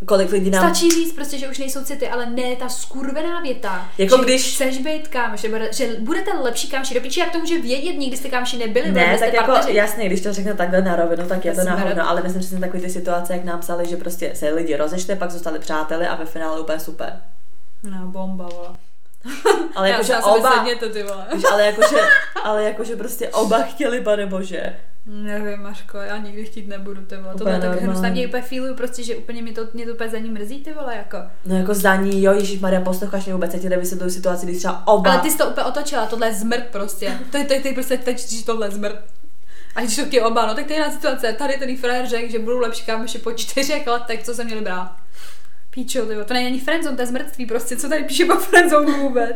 Kolik 0.05 0.31
lidí 0.31 0.49
nám... 0.49 0.69
Stačí 0.69 0.89
říct 0.91 1.13
prostě, 1.13 1.37
že 1.37 1.47
už 1.47 1.57
nejsou 1.57 1.83
city, 1.83 2.07
ale 2.09 2.25
ne 2.25 2.55
ta 2.55 2.69
skurvená 2.69 3.41
věta. 3.41 3.89
Jako 3.97 4.17
že 4.17 4.23
když- 4.23 4.53
chceš 4.55 4.77
být 4.77 5.07
kámoš, 5.07 5.39
že, 5.39 5.49
bude, 5.49 5.73
že 5.73 5.87
budete 5.99 6.31
lepší 6.33 6.69
kámoši 6.69 6.93
do 6.93 7.01
píči, 7.01 7.19
jak 7.19 7.31
to 7.31 7.39
může 7.39 7.61
vědět, 7.61 7.93
nikdy 7.93 8.17
jste 8.17 8.29
kámoši 8.29 8.57
nebyli, 8.57 8.91
Ne, 8.91 9.17
tak 9.19 9.33
jako 9.33 9.51
partneři. 9.51 9.77
jasně, 9.77 10.05
když 10.05 10.21
to 10.21 10.33
řekne 10.33 10.53
takhle 10.53 10.81
na 10.81 10.95
rovinu, 10.95 11.27
tak 11.27 11.45
je 11.45 11.51
to 11.51 11.61
To 11.61 11.65
na 11.69 11.75
jsme 11.77 11.85
hovno, 11.85 12.09
ale 12.09 12.21
myslím 12.23 12.39
přesně 12.41 12.59
takové 12.59 12.79
ty 12.83 12.89
situace, 12.89 13.33
jak 13.33 13.43
nám 13.43 13.59
psali, 13.59 13.85
že 13.89 13.97
prostě 13.97 14.31
se 14.35 14.49
lidi 14.49 14.75
rozešli, 14.75 15.15
pak 15.15 15.31
zůstali 15.31 15.59
přáteli 15.59 16.07
a 16.07 16.15
ve 16.15 16.25
finále 16.25 16.61
úplně 16.61 16.79
super. 16.79 17.21
No, 17.83 18.07
bomba, 18.07 18.49
vole. 18.55 18.69
Ale 19.75 19.89
jakože 19.89 20.17
oba... 20.17 20.51
sedněte, 20.53 20.89
ty 20.89 21.03
vole. 21.03 21.25
ale 21.51 21.65
jakože, 21.65 21.97
ale 22.43 22.63
jakože 22.63 22.95
prostě 22.95 23.29
oba 23.29 23.61
chtěli, 23.61 24.01
pane 24.01 24.25
bože. 24.25 24.75
Nevím, 25.05 25.61
Maško, 25.61 25.97
já 25.97 26.17
nikdy 26.17 26.45
chtít 26.45 26.67
nebudu, 26.67 27.01
ty 27.01 27.15
vole. 27.15 27.33
Úplně 27.33 27.59
Tohle 27.59 27.75
tak 27.75 27.81
hnusně 27.81 28.09
mě 28.09 28.27
úplně 28.27 28.43
feeluju, 28.43 28.75
prostě, 28.75 29.03
že 29.03 29.15
úplně 29.15 29.41
mě 29.41 29.53
to, 29.53 29.67
mě 29.73 29.85
to 29.85 29.93
úplně 29.93 30.09
za 30.09 30.17
ní 30.17 30.29
mrzí, 30.29 30.63
ty 30.63 30.73
vole, 30.73 30.95
jako. 30.95 31.17
No 31.45 31.57
jako 31.57 31.73
zdaní, 31.73 32.23
jo, 32.23 32.33
Ježíš 32.33 32.59
Maria, 32.59 32.81
posloucháš 32.81 33.25
mě 33.25 33.33
vůbec, 33.33 33.53
já 33.53 33.59
ti 33.59 33.69
jde 33.69 33.77
vysvětluju 33.77 34.11
situaci, 34.11 34.45
kdy 34.45 34.57
třeba 34.57 34.87
oba. 34.87 35.11
Ale 35.11 35.21
ty 35.21 35.31
jsi 35.31 35.37
to 35.37 35.49
úplně 35.49 35.65
otočila, 35.65 36.05
tohle 36.05 36.27
je 36.27 36.33
zmrt 36.33 36.65
prostě. 36.71 37.19
To 37.31 37.37
je, 37.37 37.45
to 37.45 37.53
je, 37.53 37.59
to 37.61 37.67
je 37.67 37.73
prostě 37.73 37.97
teď, 37.97 38.29
že 38.29 38.45
tohle 38.45 38.67
je 38.67 38.71
zmrt. 38.71 39.05
A 39.75 39.81
když 39.81 39.95
to 39.95 40.27
oba, 40.27 40.45
no 40.45 40.55
tak 40.55 40.67
to 40.67 40.73
je 40.73 40.91
situace. 40.91 41.33
Tady 41.33 41.57
ten 41.57 41.77
frajer 41.77 42.07
řekl, 42.07 42.31
že 42.31 42.39
budou 42.39 42.59
lepší 42.59 42.85
kámoši 42.85 43.17
po 43.17 43.31
čtyřech 43.31 43.87
letech, 43.87 44.23
co 44.23 44.33
se 44.33 44.43
měli 44.43 44.61
brát. 44.61 44.95
Píčo, 45.69 46.05
ty 46.05 46.13
vole, 46.13 46.25
to 46.25 46.33
není 46.33 46.47
ani 46.47 46.59
friendzone, 46.59 46.95
to 46.95 47.01
je 47.01 47.07
zmrtví 47.07 47.45
prostě, 47.45 47.77
co 47.77 47.89
tady 47.89 48.03
píše 48.03 48.25
po 48.25 48.35
friendzone 48.35 48.97
vůbec. 48.97 49.35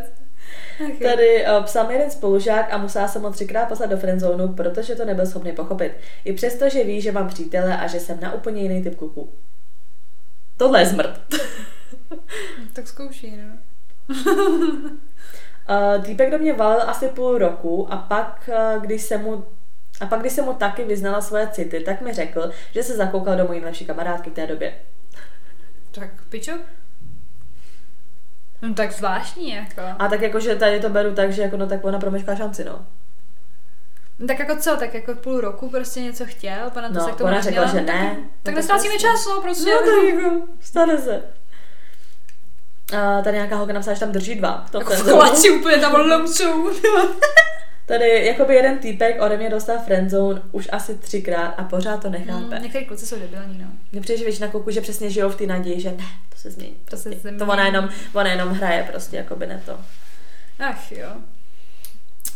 Jo. 0.80 0.96
Tady 1.02 1.46
uh, 1.46 1.64
psal 1.64 1.88
mi 1.88 1.94
jeden 1.94 2.12
spolužák 2.12 2.74
a 2.74 2.78
musela 2.78 3.08
jsem 3.08 3.22
ho 3.22 3.32
třikrát 3.32 3.66
poslat 3.66 3.90
do 3.90 3.98
friendzonu, 3.98 4.54
protože 4.54 4.96
to 4.96 5.06
nebyl 5.06 5.26
schopný 5.26 5.52
pochopit. 5.52 5.94
I 6.26 6.34
přesto, 6.34 6.70
že 6.70 6.84
ví, 6.84 7.02
že 7.02 7.12
mám 7.12 7.28
přítele 7.28 7.78
a 7.78 7.88
že 7.88 8.00
jsem 8.00 8.20
na 8.20 8.34
úplně 8.34 8.62
jiný 8.62 8.84
typ 8.84 8.96
kluku. 8.96 9.30
Tohle 10.58 10.80
je 10.80 10.86
zmrt. 10.86 11.22
Tak 12.74 12.88
zkouší, 12.88 13.38
no. 13.38 13.58
Uh, 15.70 16.04
týpek 16.06 16.32
do 16.32 16.38
mě 16.38 16.54
valil 16.54 16.90
asi 16.90 17.08
půl 17.08 17.38
roku 17.38 17.94
a 17.94 17.98
pak, 17.98 18.50
uh, 18.76 18.82
když 18.82 19.02
jsem 19.02 19.22
mu 19.22 19.46
a 20.02 20.06
pak, 20.06 20.20
když 20.20 20.34
jsem 20.34 20.46
mu 20.46 20.54
taky 20.54 20.84
vyznala 20.84 21.22
svoje 21.22 21.48
city, 21.48 21.80
tak 21.80 22.02
mi 22.02 22.14
řekl, 22.14 22.52
že 22.72 22.84
se 22.84 22.96
zakoukal 22.96 23.38
do 23.38 23.46
mojí 23.46 23.60
nejlepší 23.60 23.86
kamarádky 23.86 24.30
v 24.30 24.34
té 24.34 24.48
době. 24.48 24.74
Tak 25.92 26.10
pičo? 26.30 26.52
No 28.62 28.74
tak 28.74 28.92
zvláštní, 28.92 29.50
jako. 29.50 29.82
A 30.00 30.08
tak 30.08 30.22
jakože 30.22 30.56
tady 30.56 30.80
to 30.80 30.90
beru 30.90 31.16
tak, 31.16 31.32
že 31.32 31.42
jako 31.42 31.58
no 31.58 31.68
tak 31.68 31.84
ona 31.86 32.00
promešká 32.00 32.36
šanci, 32.36 32.64
no. 32.64 32.86
No 34.20 34.28
tak 34.28 34.40
jako 34.40 34.56
co, 34.56 34.76
tak 34.78 34.94
jako 34.94 35.16
půl 35.16 35.42
roku 35.42 35.70
prostě 35.70 36.00
něco 36.02 36.26
chtěl, 36.26 36.70
pana 36.74 36.88
to 36.88 36.94
No, 36.94 37.06
se 37.06 37.12
k 37.12 37.16
tomu 37.16 37.30
ona 37.30 37.42
řekla, 37.42 37.66
že 37.66 37.82
no, 37.82 37.86
ne. 37.86 38.10
Tak, 38.10 38.18
No, 38.18 38.30
tak 38.44 38.56
nestrácíme 38.56 38.94
jasně. 38.94 39.10
čas, 39.10 39.26
no 39.26 39.42
prostě. 39.42 39.70
No 39.72 39.78
tak 39.80 40.04
jako, 40.14 40.42
stane 40.60 40.98
se. 40.98 41.24
A 42.98 43.22
tady 43.22 43.38
nějaká 43.38 43.56
holka 43.56 43.74
napsala, 43.74 43.94
že 43.94 44.00
tam 44.00 44.12
drží 44.12 44.36
dva. 44.36 44.64
v 44.68 44.72
tom 44.72 44.82
Jako 44.82 44.94
v 44.94 45.52
úplně 45.60 45.78
tam 45.78 45.96
lomcou. 45.96 46.70
Tady 47.88 48.26
jakoby 48.26 48.56
jeden 48.56 48.78
týpek 48.78 49.22
ode 49.22 49.38
mě 49.38 49.50
dostal 49.50 49.80
friendzone 49.86 50.42
už 50.52 50.68
asi 50.72 50.96
třikrát 50.98 51.48
a 51.48 51.64
pořád 51.64 52.02
to 52.02 52.10
nechápe. 52.10 52.56
Mm, 52.56 52.64
některý 52.64 52.86
kluci 52.86 53.06
jsou 53.06 53.20
debilní, 53.20 53.60
no. 53.62 53.68
Mně 53.92 54.02
přijde, 54.02 54.18
že 54.18 54.24
většina 54.26 54.48
kluků, 54.48 54.72
že 54.72 54.82
přesně 54.82 55.10
žijou 55.10 55.30
v 55.30 55.36
té 55.36 55.46
naději, 55.46 55.82
že 55.82 55.90
ne, 55.92 56.06
to 56.30 56.38
se 56.38 56.52
změní. 56.52 56.76
To 56.90 56.98
se 56.98 57.04
Prostě. 57.04 57.20
změní. 57.20 57.38
To 57.38 57.46
ona 57.46 57.66
jenom, 57.66 57.90
ona 58.14 58.32
jenom 58.32 58.50
hraje 58.50 58.88
prostě, 58.92 59.18
jako 59.18 59.36
by 59.36 59.48
ne 59.48 59.62
to. 59.66 59.80
Ach 60.60 60.92
jo. 60.92 61.10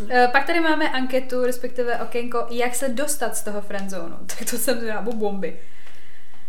E, 0.10 0.28
Pak 0.28 0.46
tady 0.48 0.60
máme 0.60 0.90
anketu, 0.90 1.46
respektive 1.46 1.98
okénko, 1.98 2.48
jak 2.50 2.76
se 2.76 2.90
dostat 2.90 3.38
z 3.38 3.44
toho 3.44 3.62
friendzonu. 3.62 4.16
Tak 4.28 4.50
to 4.50 4.58
jsem 4.58 4.88
nebo 4.88 5.14
bomby. 5.14 5.60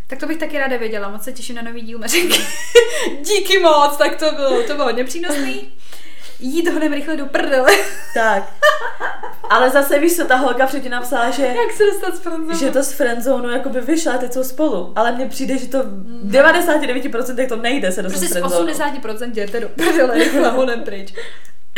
Tak 0.07 0.19
to 0.19 0.27
bych 0.27 0.39
taky 0.39 0.59
ráda 0.59 0.77
věděla, 0.77 1.09
moc 1.09 1.23
se 1.25 1.33
těším 1.33 1.57
na 1.57 1.63
nový 1.63 1.81
díl 1.81 1.99
Mařenky. 1.99 2.39
Díky 3.23 3.59
moc, 3.59 3.97
tak 3.97 4.17
to 4.17 4.33
bylo, 4.33 4.63
to 4.63 4.75
bylo 4.75 4.85
hodně 4.85 5.05
přínosný. 5.05 5.73
Jít 6.43 6.69
hodem 6.69 6.93
rychle 6.93 7.17
do 7.17 7.27
prdele. 7.27 7.73
Tak. 8.15 8.53
Ale 9.51 9.71
zase 9.71 9.99
víš 9.99 10.17
co, 10.17 10.25
ta 10.25 10.37
holka 10.37 10.67
předtím 10.67 10.91
napsala, 10.91 11.31
že, 11.31 11.43
jak 11.47 11.73
se 11.77 11.85
dostat 11.85 12.17
z 12.17 12.21
friendzonu? 12.21 12.59
že 12.59 12.71
to 12.71 12.83
z 12.83 12.93
friendzonu 12.93 13.51
jakoby 13.51 13.81
vyšla, 13.81 14.19
teď 14.19 14.33
jsou 14.33 14.45
spolu. 14.45 14.93
Ale 14.97 15.13
mně 15.13 15.27
přijde, 15.27 15.59
že 15.59 15.69
to 15.69 15.83
v 15.83 16.31
99% 16.31 17.49
to 17.49 17.57
nejde 17.57 17.93
se 17.93 18.03
dostat 18.03 18.19
Prostě 18.19 18.27
z 18.27 18.31
z 18.31 18.33
friendzonu. 18.33 18.67
80% 18.67 19.29
jděte 19.31 19.61
do 19.61 19.69
prdele, 19.69 20.15
rychle 20.15 20.51
hodem 20.51 20.83
pryč. 20.83 21.15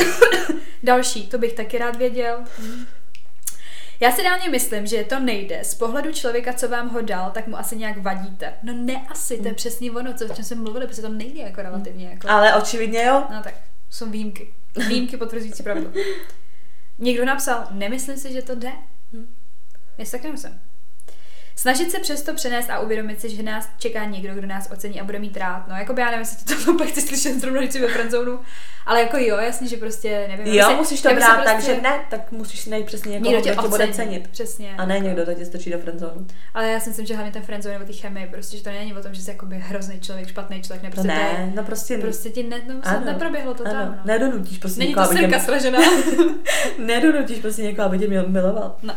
Další, 0.82 1.26
to 1.26 1.38
bych 1.38 1.52
taky 1.52 1.78
rád 1.78 1.96
věděl. 1.96 2.38
Já 4.00 4.12
si 4.12 4.22
dálně 4.22 4.48
myslím, 4.50 4.86
že 4.86 5.04
to 5.04 5.20
nejde. 5.20 5.58
Z 5.62 5.74
pohledu 5.74 6.12
člověka, 6.12 6.52
co 6.52 6.68
vám 6.68 6.88
ho 6.88 7.00
dal, 7.00 7.30
tak 7.34 7.46
mu 7.46 7.58
asi 7.58 7.76
nějak 7.76 8.02
vadíte. 8.02 8.52
No 8.62 8.72
ne 8.76 9.06
asi, 9.10 9.38
to 9.38 9.48
je 9.48 9.54
přesně 9.54 9.90
ono, 9.90 10.14
co, 10.14 10.24
o 10.24 10.34
čem 10.34 10.44
jsem 10.44 10.62
mluvila, 10.62 10.86
protože 10.86 11.02
to 11.02 11.08
nejde 11.08 11.40
jako 11.42 11.62
relativně. 11.62 12.08
Jako. 12.10 12.30
Ale 12.30 12.54
očividně 12.54 13.04
jo. 13.04 13.22
No 13.30 13.42
tak, 13.42 13.54
jsou 13.94 14.10
výjimky. 14.10 14.54
Výjimky 14.88 15.16
potvrzující 15.16 15.62
pravdu. 15.62 15.92
Někdo 16.98 17.24
napsal, 17.24 17.66
nemyslím 17.70 18.16
si, 18.16 18.32
že 18.32 18.42
to 18.42 18.54
jde. 18.54 18.72
Já 19.98 20.04
si 20.04 20.12
taky 20.12 20.26
nemyslím. 20.26 20.60
Snažit 21.56 21.90
se 21.90 21.98
přesto 21.98 22.34
přenést 22.34 22.70
a 22.70 22.78
uvědomit 22.80 23.20
si, 23.20 23.36
že 23.36 23.42
nás 23.42 23.68
čeká 23.78 24.04
někdo, 24.04 24.34
kdo 24.34 24.46
nás 24.46 24.68
ocení 24.72 25.00
a 25.00 25.04
bude 25.04 25.18
mít 25.18 25.36
rád. 25.36 25.68
No, 25.68 25.74
jako 25.76 25.94
já 25.98 26.06
nevím, 26.06 26.20
jestli 26.20 26.56
to 26.64 26.72
úplně 26.72 26.90
chci 26.90 27.00
slyšet 27.00 27.40
zrovna 27.40 27.60
když 27.60 27.80
ve 27.80 27.88
friendzonu, 27.88 28.40
ale 28.86 29.00
jako 29.00 29.16
jo, 29.18 29.36
jasně, 29.36 29.68
že 29.68 29.76
prostě 29.76 30.26
nevím. 30.28 30.46
Jo, 30.54 30.58
prostě- 30.64 30.76
musíš 30.76 31.02
to 31.02 31.08
se 31.08 31.14
brát 31.14 31.44
tak, 31.44 31.54
prostě- 31.54 31.74
že 31.74 31.80
ne, 31.80 32.00
tak 32.10 32.32
musíš 32.32 32.60
si 32.60 32.70
najít 32.70 32.86
přesně 32.86 33.12
někoho, 33.12 33.30
Někdo 33.30 33.44
tě 33.44 33.52
kdo 33.52 33.62
tě 33.62 33.68
bude 33.68 33.88
cenit. 33.88 34.28
Přesně. 34.28 34.74
A 34.78 34.86
ne 34.86 34.98
někdo, 34.98 35.22
kdo 35.22 35.34
tě 35.34 35.44
strčí 35.44 35.70
do 35.70 35.78
friendzonu. 35.78 36.26
Ale 36.54 36.70
já 36.70 36.80
si 36.80 36.88
myslím, 36.90 37.06
že 37.06 37.14
hlavně 37.14 37.32
ten 37.32 37.42
friendzone 37.42 37.74
nebo 37.78 37.86
ty 37.86 37.92
chemie, 37.92 38.26
prostě, 38.26 38.56
že 38.56 38.62
to 38.62 38.70
není 38.70 38.94
o 38.94 39.02
tom, 39.02 39.14
že 39.14 39.22
jsi 39.22 39.30
jakoby 39.30 39.58
hrozný 39.58 40.00
člověk, 40.00 40.28
špatný 40.28 40.62
člověk, 40.62 40.82
ne, 40.82 40.90
To 40.90 40.94
prostě 40.94 41.08
to 41.12 41.14
ne, 41.18 41.30
je, 41.46 41.52
no 41.56 41.62
prostě, 41.64 41.98
prostě 41.98 42.30
ti 42.30 42.42
ne, 42.42 42.60
no, 42.68 42.74
ano, 42.82 43.04
neproběhlo 43.04 43.54
to 43.54 43.64
tam. 43.64 43.76
ano, 43.76 43.90
No. 43.96 44.02
nedonutíš 44.04 44.58
prostě 44.58 44.78
Není 44.78 44.88
někoho, 44.88 45.06
to 45.06 45.12
aby 45.18 45.32
tě, 45.32 45.40
sražená. 45.40 45.78
nedonutíš 46.78 47.38
prostě 47.38 47.62
někoho, 47.62 47.86
aby 47.86 47.98
tě 47.98 48.06
mil- 48.08 48.28
miloval. 48.28 48.76
no. 48.82 48.94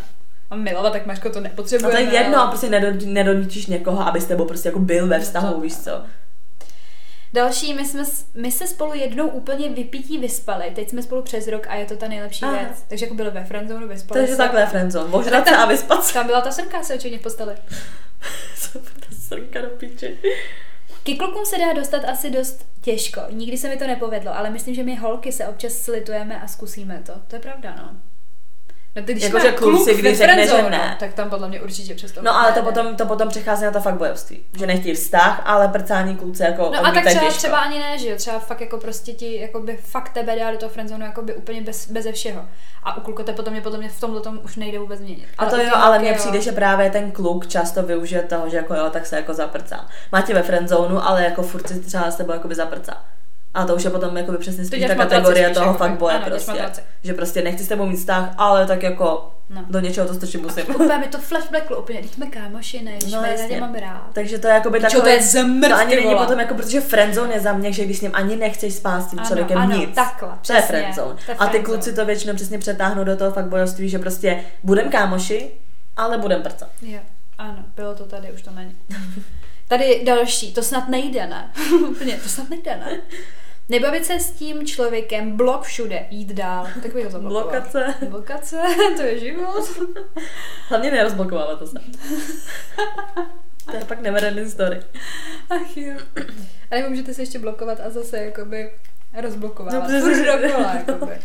A 0.49 0.55
milovat, 0.55 0.93
tak 0.93 1.05
Maško 1.05 1.29
to 1.29 1.35
No 1.39 1.43
nepotřebuje. 1.43 1.91
to 1.91 2.01
je 2.01 2.13
jedno, 2.21 2.41
a 2.41 2.47
prostě 2.47 2.69
nedon- 2.69 3.13
nedonutíš 3.13 3.65
někoho, 3.65 4.07
aby 4.07 4.21
s 4.21 4.25
tebou 4.25 4.45
prostě 4.45 4.69
jako 4.69 4.79
byl 4.79 5.07
ve 5.07 5.19
vztahu, 5.19 5.53
to- 5.53 5.61
víš 5.61 5.77
co. 5.77 5.91
Další, 7.33 7.73
my, 7.73 7.85
jsme, 7.85 8.03
my 8.33 8.51
se 8.51 8.67
spolu 8.67 8.93
jednou 8.93 9.27
úplně 9.27 9.69
vypítí 9.69 10.17
vyspali, 10.17 10.71
teď 10.75 10.89
jsme 10.89 11.03
spolu 11.03 11.21
přes 11.21 11.47
rok 11.47 11.67
a 11.67 11.75
je 11.75 11.85
to 11.85 11.95
ta 11.97 12.07
nejlepší 12.07 12.45
Aha. 12.45 12.57
věc. 12.57 12.83
Takže 12.87 13.05
jako 13.05 13.15
byli 13.15 13.29
ve 13.31 13.43
friendzone, 13.43 13.87
vyspali 13.87 14.19
Takže 14.21 14.31
se. 14.33 14.37
takhle 14.37 14.61
je 14.61 14.65
friendzone. 14.67 15.13
Ožrat 15.13 15.47
se 15.47 15.55
a 15.55 15.65
vyspat 15.65 16.03
se. 16.05 16.13
Tam 16.13 16.25
byla 16.27 16.41
ta 16.41 16.51
srnka 16.51 16.83
se 16.83 16.95
očividně 16.95 17.19
v 17.19 17.21
posteli. 17.21 17.53
Co 18.59 18.79
ta 18.79 19.05
srnka 19.27 19.61
do 19.61 19.67
píči. 19.67 20.17
Ke 21.03 21.15
klukům 21.15 21.45
se 21.45 21.57
dá 21.57 21.73
dostat 21.73 22.05
asi 22.05 22.29
dost 22.31 22.65
těžko. 22.81 23.21
Nikdy 23.29 23.57
se 23.57 23.69
mi 23.69 23.77
to 23.77 23.87
nepovedlo, 23.87 24.37
ale 24.37 24.49
myslím, 24.49 24.75
že 24.75 24.83
my 24.83 24.95
holky 24.95 25.31
se 25.31 25.47
občas 25.47 25.73
slitujeme 25.73 26.41
a 26.41 26.47
zkusíme 26.47 27.01
to. 27.05 27.13
To 27.27 27.35
je 27.35 27.39
pravda, 27.39 27.75
no. 27.77 27.89
No 28.97 29.03
když 29.03 29.23
Jako, 29.23 29.39
že 29.39 29.51
kluci, 29.51 29.95
když 29.95 30.17
řekne, 30.17 30.47
že 30.47 30.69
ne. 30.69 30.95
Tak 30.99 31.13
tam 31.13 31.29
podle 31.29 31.47
mě 31.47 31.61
určitě 31.61 31.95
přesto. 31.95 32.21
No 32.23 32.35
ale 32.35 32.51
to 32.51 32.61
potom, 32.61 32.95
to 32.95 33.05
potom 33.05 33.29
přechází 33.29 33.63
na 33.63 33.71
to 33.71 33.81
fakt 33.81 33.95
bojovství. 33.95 34.43
Že 34.59 34.67
nechtějí 34.67 34.95
vztah, 34.95 35.41
ale 35.45 35.67
prcání 35.67 36.15
kluci 36.15 36.43
jako 36.43 36.71
No 36.73 36.85
a 36.85 36.91
tak 36.91 37.05
třeba, 37.05 37.25
těžko. 37.25 37.37
třeba 37.37 37.57
ani 37.57 37.79
ne, 37.79 37.97
že 37.97 38.09
jo, 38.09 38.15
třeba 38.17 38.39
fakt 38.39 38.61
jako 38.61 38.77
prostě 38.77 39.13
ti, 39.13 39.39
jako 39.41 39.59
by 39.59 39.77
fakt 39.77 40.09
tebe 40.09 40.35
dá 40.39 40.51
do 40.51 40.57
toho 40.57 40.69
friendzone 40.69 41.05
jako 41.05 41.21
by 41.21 41.33
úplně 41.33 41.61
bez, 41.61 41.91
beze 41.91 42.11
všeho. 42.11 42.45
A 42.83 42.97
u 42.97 43.01
kluka 43.01 43.23
to 43.23 43.33
potom 43.33 43.55
je 43.55 43.61
podle 43.61 43.79
mě 43.79 43.89
v 43.89 43.99
tomhle 43.99 44.21
tom 44.21 44.39
už 44.43 44.55
nejde 44.55 44.79
vůbec 44.79 44.99
změnit. 44.99 45.27
A 45.37 45.45
to 45.45 45.57
jo, 45.57 45.71
ale 45.75 45.99
mně 45.99 46.13
přijde, 46.13 46.41
že 46.41 46.51
právě 46.51 46.89
ten 46.89 47.11
kluk 47.11 47.47
často 47.47 47.83
využije 47.83 48.21
toho, 48.21 48.49
že 48.49 48.57
jako 48.57 48.75
jo, 48.75 48.89
tak 48.89 49.05
se 49.05 49.15
jako 49.15 49.33
zaprcá. 49.33 49.85
Má 50.11 50.21
tě 50.21 50.33
ve 50.33 50.43
friendzonu, 50.43 51.07
ale 51.07 51.23
jako 51.23 51.43
furt 51.43 51.67
si 51.67 51.79
třeba 51.79 52.11
s 52.11 52.15
tebou 52.15 52.31
jakoby 52.31 52.55
zaprcá. 52.55 53.03
A 53.53 53.65
to 53.65 53.75
už 53.75 53.83
je 53.83 53.89
potom 53.89 54.17
jakoby 54.17 54.37
přesně 54.37 54.65
spíš 54.65 54.85
ta 54.87 54.95
kategorie 54.95 55.49
toho 55.49 55.71
jako 55.83 55.89
boje 55.99 56.15
Ano, 56.15 56.25
prostě. 56.25 56.71
Že 57.03 57.13
prostě 57.13 57.41
nechci 57.41 57.63
s 57.63 57.67
tebou 57.67 57.85
mít 57.85 57.97
vztah, 57.97 58.33
ale 58.37 58.65
tak 58.67 58.83
jako 58.83 59.33
No. 59.49 59.65
do 59.69 59.79
něčeho 59.79 60.07
to 60.07 60.13
strčit 60.13 60.41
musím. 60.41 60.63
Úplně 60.75 60.97
mi 60.97 61.07
to 61.07 61.17
flashbacklo 61.17 61.77
úplně, 61.81 62.01
teď 62.01 62.13
jsme 62.13 62.25
kámoši, 62.25 62.83
ne, 62.83 62.91
No, 63.11 63.23
tě 63.47 63.59
mám 63.59 63.75
rád. 63.75 64.09
Takže 64.13 64.37
to 64.39 64.47
je 64.47 64.53
jakoby 64.53 64.79
Čo, 64.79 64.83
takové... 64.85 65.01
to 65.01 65.09
je 65.09 65.21
zmrt, 65.21 65.69
to 65.69 65.75
ani 65.75 65.95
není 65.95 66.15
potom 66.15 66.39
jako, 66.39 66.53
protože 66.55 66.81
friendzone 66.81 67.33
je 67.33 67.39
za 67.39 67.53
mě, 67.53 67.73
že 67.73 67.85
když 67.85 67.97
s 67.97 68.01
ním 68.01 68.11
ani 68.13 68.35
nechceš 68.35 68.73
spát 68.73 69.01
s 69.01 69.07
tím 69.07 69.19
Ano, 69.19 69.27
člověkem 69.27 69.57
ano, 69.57 69.77
nic. 69.77 69.95
takhle, 69.95 70.27
To 70.29 70.33
je 70.33 70.39
přesně, 70.41 70.61
friendzone. 70.61 71.15
to 71.25 71.31
je 71.31 71.37
A 71.37 71.45
ty 71.45 71.49
friendzone. 71.49 71.63
kluci 71.77 71.93
to 71.93 72.05
většinou 72.05 72.35
přesně 72.35 72.57
přetáhnou 72.59 73.03
do 73.03 73.15
toho 73.17 73.31
fakt 73.31 73.45
bojovství, 73.45 73.89
že 73.89 73.99
prostě 73.99 74.43
budem 74.63 74.89
kámoši, 74.89 75.51
ale 75.97 76.17
budem 76.17 76.41
prcat. 76.41 76.69
Jo, 76.81 76.99
ano, 77.37 77.63
bylo 77.75 77.95
to 77.95 78.05
tady, 78.05 78.31
už 78.31 78.41
to 78.41 78.51
není. 78.51 78.75
Tady 79.67 80.01
další, 80.05 80.53
to 80.53 80.63
snad 80.63 80.89
nejde, 80.89 81.27
ne? 81.27 81.51
Úplně, 81.89 82.17
to 82.17 82.29
snad 82.29 82.49
nejde, 82.49 82.75
ne? 82.75 83.01
Nebavit 83.69 84.05
se 84.05 84.19
s 84.19 84.31
tím 84.31 84.67
člověkem, 84.67 85.37
blok 85.37 85.63
všude, 85.63 86.05
jít 86.09 86.33
dál. 86.33 86.67
Tak 86.83 86.93
bych 86.93 87.05
ho 87.05 87.11
zablokoval. 87.11 87.43
Blokace. 87.43 87.95
Blokace, 88.09 88.61
to 88.97 89.01
je 89.01 89.19
život. 89.19 89.69
Hlavně 90.69 90.91
nerozblokovávat 90.91 91.59
to 91.59 91.67
se. 91.67 91.79
to 93.71 93.75
je 93.75 93.85
pak 93.85 94.01
never 94.01 94.49
story. 94.49 94.79
Ach 95.49 95.77
jo. 95.77 95.97
A 96.71 96.75
nebo 96.75 96.89
můžete 96.89 97.13
se 97.13 97.21
ještě 97.21 97.39
blokovat 97.39 97.79
a 97.85 97.89
zase 97.89 98.17
jakoby 98.17 98.71
rozblokovat. 99.21 99.73
No. 99.73 100.01
Furt 100.01 100.41
dokola, 100.41 100.73
jakoby. 100.73 101.17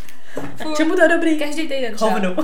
Furt. 0.63 0.77
čemu 0.77 0.95
to 0.95 1.03
je 1.03 1.09
dobrý? 1.09 1.39
Každý 1.39 1.63
týden 1.63 1.95
třeba. 1.95 2.11
Hovnu. 2.11 2.37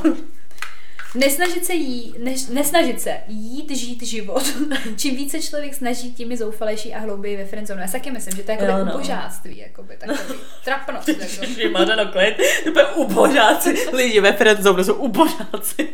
Nesnažit 1.15 1.65
se 1.65 1.75
jí, 1.75 2.15
než, 2.19 2.47
nesnažit 2.47 3.01
se 3.01 3.17
jít, 3.29 3.71
žít 3.77 4.03
život. 4.03 4.43
Čím 4.97 5.17
více 5.17 5.43
člověk 5.43 5.75
snaží, 5.75 6.13
tím 6.15 6.31
je 6.31 6.37
zoufalejší 6.37 6.95
a 6.95 6.99
hlouběji 6.99 7.37
ve 7.37 7.45
friendzone. 7.45 7.83
Já 7.83 7.87
si 7.89 7.93
taky 7.93 8.11
myslím, 8.11 8.37
že 8.37 8.43
to 8.43 8.51
je 8.53 8.59
Jo, 8.61 8.65
jakoby 8.65 8.85
no. 8.91 8.95
ubožáctví, 8.95 9.59
jakoby 9.59 9.97
takový. 9.97 10.39
Trapnost. 10.65 11.09
Jako. 11.09 11.21
Ježiši, 11.23 11.69
Mařeno, 11.69 12.07
klid. 12.07 12.35
To 12.65 12.71
bude 12.71 12.87
ubožáci. 12.87 13.75
Lidi 13.93 14.21
ve 14.21 14.33
friendzone 14.33 14.85
jsou 14.85 14.95
ubožáci. 14.95 15.89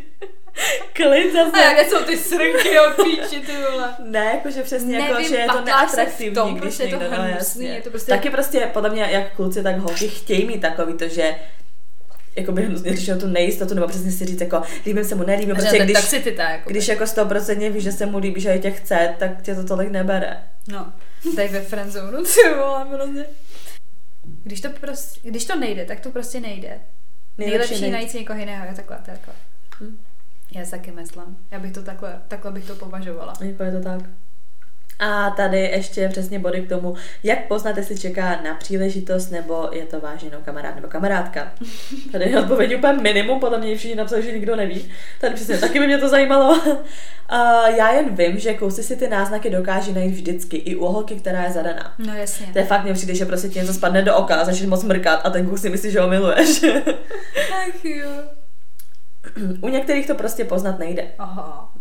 klid 0.92 1.36
A 1.36 1.44
zase. 1.44 1.58
jaké 1.62 1.90
jsou 1.90 2.02
ty 2.04 2.16
srnky 2.16 2.80
o 2.80 3.04
píči, 3.04 3.40
ty 3.40 3.52
vole. 3.70 3.96
Ne, 4.04 4.24
jakože 4.34 4.62
přesně 4.62 4.96
jako, 4.98 5.12
Nevím, 5.12 5.28
že 5.28 5.36
je 5.36 5.46
to 5.48 5.60
neatraktivní, 5.60 6.34
tom, 6.34 6.50
když 6.50 6.60
prostě 6.60 6.82
je 6.82 6.88
to 6.88 6.96
někdo, 6.96 7.10
no 7.16 7.22
hnusný, 7.22 7.34
jasně. 7.36 7.68
je 7.68 7.82
to 7.82 7.90
prostě- 7.90 8.10
Taky 8.12 8.30
prostě, 8.30 8.70
podle 8.72 8.90
mě, 8.90 9.08
jak 9.10 9.36
kluci, 9.36 9.62
tak 9.62 9.78
holky 9.78 10.08
chtějí 10.08 10.46
mít 10.46 10.60
takový 10.60 10.94
to, 10.94 11.08
že 11.08 11.34
jakoby 12.36 12.62
hnusně 12.62 12.96
řešil 12.96 13.20
tu 13.20 13.26
nejistotu, 13.26 13.74
nebo 13.74 13.88
přesně 13.88 14.12
si 14.12 14.24
říct 14.24 14.40
jako, 14.40 14.62
líbím 14.86 15.04
se 15.04 15.14
mu, 15.14 15.22
nelíbím, 15.22 15.54
prostě 15.54 15.78
když, 15.78 15.96
toxicita, 15.96 16.50
jako. 16.50 16.70
když 16.70 16.88
jako 16.88 17.06
stoprocentně 17.06 17.70
víš, 17.70 17.84
že 17.84 17.92
se 17.92 18.06
mu 18.06 18.18
líbí, 18.18 18.40
že 18.40 18.58
tě 18.58 18.70
chce, 18.70 19.14
tak 19.18 19.42
tě 19.42 19.54
to 19.54 19.64
tolik 19.64 19.90
nebere. 19.90 20.42
No, 20.68 20.92
tady 21.36 21.48
ve 21.48 21.60
friendzone, 21.60 22.18
ty 22.34 22.54
vole, 22.56 22.86
prostě. 22.96 23.26
Když 24.44 24.60
to, 24.60 24.70
prostě, 24.70 25.30
když 25.30 25.44
to 25.44 25.56
nejde, 25.56 25.84
tak 25.84 26.00
to 26.00 26.10
prostě 26.10 26.40
nejde. 26.40 26.80
Nejlepší 27.38 27.80
nejde. 27.80 27.90
najít 27.90 28.10
si 28.10 28.18
někoho 28.18 28.38
jiného, 28.38 28.66
je 28.66 28.74
takhle, 28.74 28.98
to 29.04 29.10
je 29.10 29.16
takhle. 29.16 29.34
Hm. 29.80 29.98
Já 30.54 30.66
taky 30.66 30.90
myslím. 30.90 31.36
Já 31.50 31.58
bych 31.58 31.72
to 31.72 31.82
takhle, 31.82 32.22
takhle 32.28 32.52
bych 32.52 32.64
to 32.64 32.74
považovala. 32.74 33.34
Jako 33.40 33.62
je 33.62 33.72
to 33.72 33.80
tak. 33.80 34.00
A 34.98 35.30
tady 35.30 35.60
ještě 35.60 36.08
přesně 36.08 36.38
body 36.38 36.60
k 36.60 36.68
tomu, 36.68 36.94
jak 37.22 37.46
poznat, 37.46 37.76
jestli 37.76 37.98
čeká 37.98 38.40
na 38.44 38.54
příležitost, 38.54 39.30
nebo 39.30 39.68
je 39.72 39.84
to 39.84 40.00
váš 40.00 40.22
jenom 40.22 40.42
kamarád 40.42 40.74
nebo 40.76 40.88
kamarádka. 40.88 41.52
Tady 42.12 42.30
je 42.30 42.40
odpověď 42.40 42.76
úplně 42.76 42.92
minimum, 42.92 43.40
podle 43.40 43.58
mě 43.58 43.76
všichni 43.76 43.96
napsali, 43.96 44.22
že 44.22 44.32
nikdo 44.32 44.56
neví. 44.56 44.90
Tady 45.20 45.34
přesně 45.34 45.58
taky 45.58 45.80
by 45.80 45.86
mě 45.86 45.98
to 45.98 46.08
zajímalo. 46.08 46.60
A 47.28 47.68
já 47.68 47.92
jen 47.92 48.16
vím, 48.16 48.38
že 48.38 48.54
kousy 48.54 48.82
si 48.82 48.96
ty 48.96 49.08
náznaky 49.08 49.50
dokáží 49.50 49.92
najít 49.92 50.14
vždycky, 50.14 50.56
i 50.56 50.76
u 50.76 50.86
holky, 50.86 51.14
která 51.14 51.44
je 51.44 51.52
zadaná. 51.52 51.94
No 51.98 52.14
jasně. 52.14 52.46
To 52.52 52.58
je 52.58 52.64
fakt, 52.64 52.84
mně 52.84 52.94
přijde, 52.94 53.14
že 53.14 53.26
prostě 53.26 53.48
ti 53.48 53.58
něco 53.58 53.74
spadne 53.74 54.02
do 54.02 54.16
oka, 54.16 54.44
začneš 54.44 54.68
moc 54.68 54.84
mrkat 54.84 55.20
a 55.24 55.30
ten 55.30 55.46
kus 55.46 55.60
si 55.60 55.70
myslí, 55.70 55.90
že 55.90 56.00
ho 56.00 56.08
miluješ. 56.08 56.64
Ach 57.52 57.84
jo. 57.84 58.10
u 59.60 59.68
některých 59.68 60.06
to 60.06 60.14
prostě 60.14 60.44
poznat 60.44 60.78
nejde. 60.78 61.04
Aha. 61.18 61.73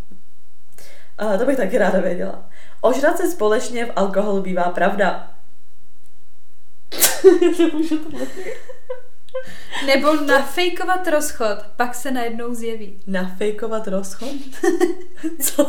A 1.18 1.36
to 1.38 1.46
bych 1.46 1.56
taky 1.56 1.78
ráda 1.78 2.00
věděla. 2.00 2.50
Ožrat 2.80 3.16
se 3.16 3.30
společně 3.30 3.86
v 3.86 3.92
alkoholu 3.96 4.42
bývá 4.42 4.64
pravda. 4.64 5.30
Nebo 9.86 10.14
nafejkovat 10.14 11.06
rozchod, 11.08 11.58
pak 11.76 11.94
se 11.94 12.10
najednou 12.10 12.54
zjeví. 12.54 13.00
Nafejkovat 13.06 13.88
rozchod? 13.88 14.28
Co? 15.40 15.64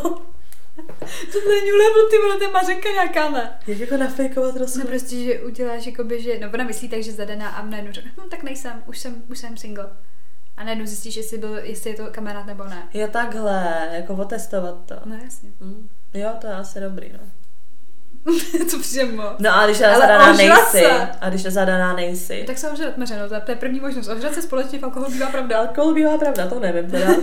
To 1.32 1.38
není 1.48 1.72
level, 1.72 2.08
ty 2.10 2.18
vole, 2.18 2.36
to 2.36 2.44
je 2.44 2.50
mařenka 2.50 2.88
nějaká, 2.90 3.30
ne? 3.30 3.58
Jak 3.66 3.78
jako 3.78 3.96
nafejkovat 3.96 4.56
rozchod? 4.56 4.82
No 4.82 4.88
prostě, 4.88 5.24
že 5.24 5.40
uděláš 5.40 5.86
jakoby, 5.86 6.22
že, 6.22 6.38
no 6.38 6.50
ona 6.54 6.64
myslí 6.64 6.88
tak, 6.88 7.02
že 7.02 7.12
zadaná 7.12 7.48
a 7.48 7.66
najednou 7.66 7.92
řekne, 7.92 8.10
hm, 8.16 8.28
tak 8.30 8.42
nejsem, 8.42 8.82
už 8.86 8.98
jsem, 8.98 9.22
už 9.30 9.38
jsem 9.38 9.56
single. 9.56 9.90
A 10.56 10.64
najednou 10.64 10.86
zjistíš, 10.86 11.16
jestli, 11.16 11.38
byl, 11.38 11.58
jestli 11.58 11.90
je 11.90 11.96
to 11.96 12.06
kamarád 12.10 12.46
nebo 12.46 12.64
ne. 12.64 12.88
Je 12.92 13.08
takhle, 13.08 13.88
jako 13.92 14.14
otestovat 14.14 14.74
to. 14.86 14.94
No 15.04 15.18
jasně. 15.24 15.50
Hm. 15.60 15.88
Jo, 16.14 16.30
to 16.40 16.46
je 16.46 16.52
asi 16.52 16.80
dobrý, 16.80 17.12
no. 17.12 17.18
to 18.70 18.78
přímo. 18.78 19.22
No 19.38 19.56
a 19.56 19.66
když 19.66 19.78
je 19.78 19.94
zadaná 19.94 20.32
nejsi, 20.32 20.78
se. 20.78 21.08
a 21.20 21.28
když 21.28 21.44
je 21.44 21.50
zadaná 21.50 21.92
nejsi, 21.92 22.44
Tak 22.46 22.58
se 22.58 22.70
ožrat, 22.70 22.96
Mařeno, 22.96 23.28
to 23.28 23.50
je 23.50 23.56
první 23.56 23.80
možnost. 23.80 24.08
Ožrat 24.08 24.34
se 24.34 24.42
společně 24.42 24.78
v 24.78 24.82
alkoholu 24.84 25.12
bývá 25.12 25.30
pravda. 25.30 25.58
alkohol 25.58 25.94
bývá 25.94 26.18
pravda, 26.18 26.48
to 26.48 26.60
nevím 26.60 26.90
teda. 26.90 27.06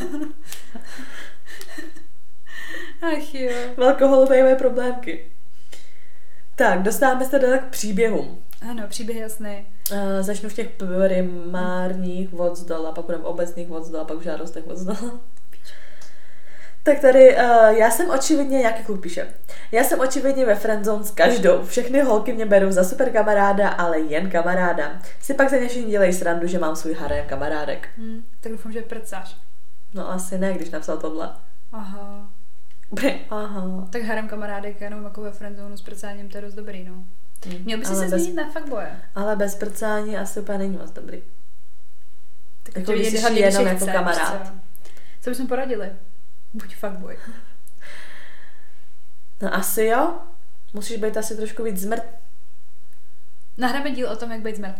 Ach 3.01 3.35
jo. 3.35 3.51
V 3.77 3.83
alkoholu 3.83 4.29
bývají 4.29 4.55
problémky. 4.55 5.31
Tak, 6.55 6.81
dostáváme 6.83 7.25
se 7.25 7.39
teda 7.39 7.57
k 7.57 7.65
příběhům. 7.65 8.43
Ano, 8.69 8.83
příběh 8.87 9.17
jasný. 9.17 9.65
Uh, 9.91 9.97
začnu 10.21 10.49
v 10.49 10.53
těch 10.53 10.69
primárních 10.69 12.39
od 12.39 12.55
zdola, 12.55 12.91
pak 12.91 13.05
budeme 13.05 13.23
obecných 13.23 13.71
od 13.71 13.85
zdola, 13.85 14.05
pak 14.05 14.17
v 14.17 14.21
žádostech 14.21 14.67
od 14.67 14.77
zdola. 14.77 15.19
Tak 16.83 16.99
tady, 16.99 17.35
uh, 17.37 17.67
já 17.67 17.91
jsem 17.91 18.09
očividně, 18.09 18.57
nějaký 18.57 18.83
kluk 18.83 19.01
píše, 19.01 19.27
já 19.71 19.83
jsem 19.83 19.99
očividně 19.99 20.45
ve 20.45 20.55
friendzone 20.55 21.03
s 21.03 21.11
každou. 21.11 21.65
Všechny 21.65 22.01
holky 22.01 22.33
mě 22.33 22.45
berou 22.45 22.71
za 22.71 22.83
super 22.83 23.11
kamaráda, 23.11 23.69
ale 23.69 23.99
jen 23.99 24.29
kamaráda. 24.29 24.99
Si 25.21 25.33
pak 25.33 25.51
mě 25.51 25.69
všichni 25.69 25.91
dělají 25.91 26.13
srandu, 26.13 26.47
že 26.47 26.59
mám 26.59 26.75
svůj 26.75 26.93
harem 26.93 27.25
kamarádek. 27.27 27.89
Hm, 27.97 28.23
tak 28.41 28.51
doufám, 28.51 28.71
že 28.71 28.81
prcáš. 28.81 29.37
No 29.93 30.11
asi 30.11 30.37
ne, 30.37 30.53
když 30.53 30.69
napsal 30.69 30.97
tohle. 30.97 31.29
Aha. 31.71 32.29
Aha. 33.29 33.87
Tak 33.89 34.01
harem 34.01 34.27
kamarádek 34.27 34.81
jenom 34.81 35.03
jako 35.03 35.21
ve 35.21 35.31
friendzone 35.31 35.77
s 35.77 35.81
prcáním, 35.81 36.29
to 36.29 36.37
je 36.37 36.41
dost 36.41 36.53
dobrý, 36.53 36.83
no. 36.83 37.03
Hm, 37.45 37.63
Měl 37.63 37.79
by 37.79 37.85
si 37.85 37.95
se 37.95 38.01
bez, 38.01 38.09
změnit 38.09 38.33
na 38.35 38.49
fuckboye. 38.51 39.01
Ale 39.15 39.35
bez 39.35 39.55
prcání 39.55 40.17
asi 40.17 40.39
úplně 40.39 40.57
není 40.57 40.77
moc 40.77 40.91
dobrý. 40.91 41.23
Tak 42.63 42.75
Jako 42.75 42.91
když 42.91 43.07
jsi 43.07 43.39
jenom 43.39 43.67
jako 43.67 43.85
kamarád. 43.85 44.45
Co, 44.47 44.53
co 45.21 45.29
bychom 45.29 45.47
poradili? 45.47 45.89
Buď 46.53 46.75
fuckboy. 46.75 47.17
No 49.41 49.55
asi 49.55 49.83
jo. 49.85 50.13
Musíš 50.73 50.97
být 50.97 51.17
asi 51.17 51.35
trošku 51.35 51.63
víc 51.63 51.77
zmrt. 51.77 52.03
Nahráme 53.57 53.91
díl 53.91 54.09
o 54.09 54.15
tom, 54.15 54.31
jak 54.31 54.41
být 54.41 54.55
zmrt. 54.55 54.75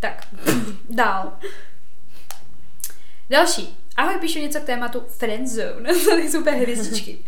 Tak, 0.00 0.26
dál. 0.90 1.32
Další. 3.30 3.78
Ahoj, 3.96 4.14
píšu 4.20 4.38
něco 4.38 4.60
k 4.60 4.64
tématu 4.64 5.00
friendzone. 5.08 5.94
Tady 6.10 6.30
jsou 6.30 6.40
úplně 6.40 6.56
hvězdičky. 6.56 7.18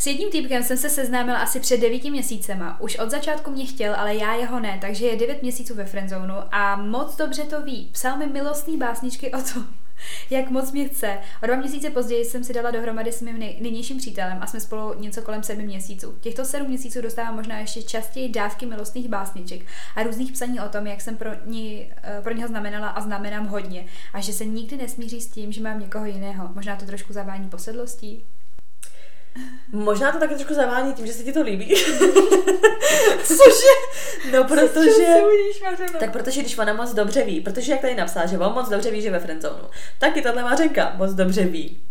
S 0.00 0.06
jedním 0.06 0.30
týpkem 0.30 0.62
jsem 0.62 0.76
se 0.76 0.90
seznámila 0.90 1.38
asi 1.38 1.60
před 1.60 1.80
devíti 1.80 2.10
měsícema. 2.10 2.80
Už 2.80 2.96
od 2.96 3.10
začátku 3.10 3.50
mě 3.50 3.66
chtěl, 3.66 3.94
ale 3.94 4.14
já 4.14 4.34
jeho 4.34 4.60
ne, 4.60 4.78
takže 4.80 5.06
je 5.06 5.16
devět 5.16 5.42
měsíců 5.42 5.74
ve 5.74 5.84
friendzonu 5.84 6.34
a 6.52 6.76
moc 6.76 7.16
dobře 7.16 7.42
to 7.42 7.62
ví. 7.62 7.88
Psal 7.92 8.16
mi 8.16 8.26
milostný 8.26 8.76
básničky 8.76 9.32
o 9.32 9.42
tom, 9.42 9.66
jak 10.30 10.50
moc 10.50 10.72
mě 10.72 10.88
chce. 10.88 11.18
O 11.42 11.46
dva 11.46 11.56
měsíce 11.56 11.90
později 11.90 12.24
jsem 12.24 12.44
si 12.44 12.52
dala 12.52 12.70
dohromady 12.70 13.12
s 13.12 13.22
mým 13.22 13.38
nynějším 13.38 13.98
přítelem 13.98 14.38
a 14.40 14.46
jsme 14.46 14.60
spolu 14.60 14.94
něco 15.00 15.22
kolem 15.22 15.42
sedmi 15.42 15.64
měsíců. 15.64 16.14
Těchto 16.20 16.44
sedm 16.44 16.68
měsíců 16.68 17.00
dostávám 17.00 17.36
možná 17.36 17.58
ještě 17.58 17.82
častěji 17.82 18.28
dávky 18.28 18.66
milostných 18.66 19.08
básniček 19.08 19.60
a 19.96 20.02
různých 20.02 20.32
psaní 20.32 20.60
o 20.60 20.68
tom, 20.68 20.86
jak 20.86 21.00
jsem 21.00 21.16
pro, 21.16 21.30
ní, 21.44 21.92
eh, 22.02 22.20
pro 22.22 22.34
něho 22.34 22.48
znamenala 22.48 22.88
a 22.88 23.00
znamenám 23.00 23.46
hodně 23.46 23.86
a 24.12 24.20
že 24.20 24.32
se 24.32 24.44
nikdy 24.44 24.76
nesmíří 24.76 25.20
s 25.20 25.30
tím, 25.30 25.52
že 25.52 25.62
mám 25.62 25.80
někoho 25.80 26.04
jiného. 26.04 26.50
Možná 26.54 26.76
to 26.76 26.86
trošku 26.86 27.12
zavání 27.12 27.48
posedlostí. 27.48 28.24
Možná 29.72 30.12
to 30.12 30.18
taky 30.18 30.34
trošku 30.34 30.54
zavání 30.54 30.94
tím, 30.94 31.06
že 31.06 31.12
se 31.12 31.22
ti 31.22 31.32
to 31.32 31.42
líbí. 31.42 31.74
Cože? 33.24 33.74
No, 34.32 34.44
protože... 34.44 35.20
tak 36.00 36.12
protože 36.12 36.40
když 36.40 36.58
ona 36.58 36.72
moc 36.72 36.94
dobře 36.94 37.24
ví, 37.24 37.40
protože 37.40 37.72
jak 37.72 37.80
tady 37.80 37.94
napsala, 37.94 38.26
že 38.26 38.38
on 38.38 38.52
moc 38.52 38.68
dobře 38.68 38.90
ví, 38.90 39.02
že 39.02 39.10
ve 39.10 39.20
friendzonu, 39.20 39.62
tak 39.98 40.16
i 40.16 40.22
tahle 40.22 40.42
Mařenka 40.42 40.92
moc 40.96 41.12
dobře 41.14 41.44
ví, 41.44 41.82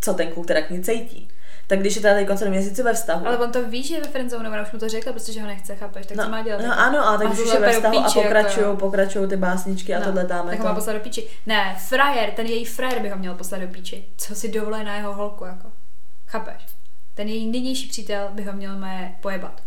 co 0.00 0.14
ten 0.14 0.32
kluk 0.32 0.46
teda 0.46 0.62
k 0.62 0.70
ní 0.70 0.82
cítí. 0.82 1.28
Tak 1.66 1.80
když 1.80 1.96
je 1.96 2.02
tady 2.02 2.26
koncem 2.26 2.50
měsíce 2.50 2.82
ve 2.82 2.94
vztahu, 2.94 3.26
Ale 3.26 3.38
on 3.38 3.52
to 3.52 3.68
ví, 3.68 3.82
že 3.82 3.94
je 3.94 4.00
ve 4.00 4.08
friendzone, 4.08 4.48
ona 4.48 4.62
už 4.62 4.72
mu 4.72 4.78
to 4.78 4.88
řekla, 4.88 5.12
protože 5.12 5.40
ho 5.40 5.46
nechce, 5.46 5.76
chápeš, 5.76 6.06
tak 6.06 6.16
no, 6.16 6.24
co 6.24 6.30
má 6.30 6.42
dělat? 6.42 6.62
no 6.66 6.78
ano, 6.78 7.06
ale 7.08 7.18
tak 7.18 7.26
Má 7.26 7.34
když 7.34 7.46
už 7.46 7.54
je 7.54 7.60
ve 7.60 7.72
vztahu 7.72 7.98
a 7.98 8.02
píči, 8.02 8.18
jako 8.18 8.28
pokračují, 8.28 8.66
jo. 8.66 8.76
pokračují 8.76 9.28
ty 9.28 9.36
básničky 9.36 9.94
a 9.94 9.98
No, 9.98 10.04
tohle 10.04 10.26
tam. 10.26 10.48
Tak 10.48 10.58
ho 10.58 10.64
má 10.64 10.74
poslat 10.74 10.92
do 10.92 11.00
píči. 11.00 11.28
Ne, 11.46 11.76
frajer, 11.88 12.30
ten 12.30 12.46
její 12.46 12.64
frajer 12.64 12.98
by 13.02 13.08
ho 13.08 13.18
měl 13.18 13.34
poslat 13.34 13.58
do 13.60 13.68
píči. 13.68 14.04
Co 14.16 14.34
si 14.34 14.48
dovolí 14.48 14.84
na 14.84 14.96
jeho 14.96 15.12
holku, 15.14 15.44
jako. 15.44 15.72
Chápeš? 16.26 16.71
Ten 17.14 17.28
její 17.28 17.46
nynější 17.46 17.88
přítel 17.88 18.28
by 18.32 18.42
ho 18.42 18.52
měl 18.52 18.78
mé 18.78 19.16
pojebat. 19.20 19.62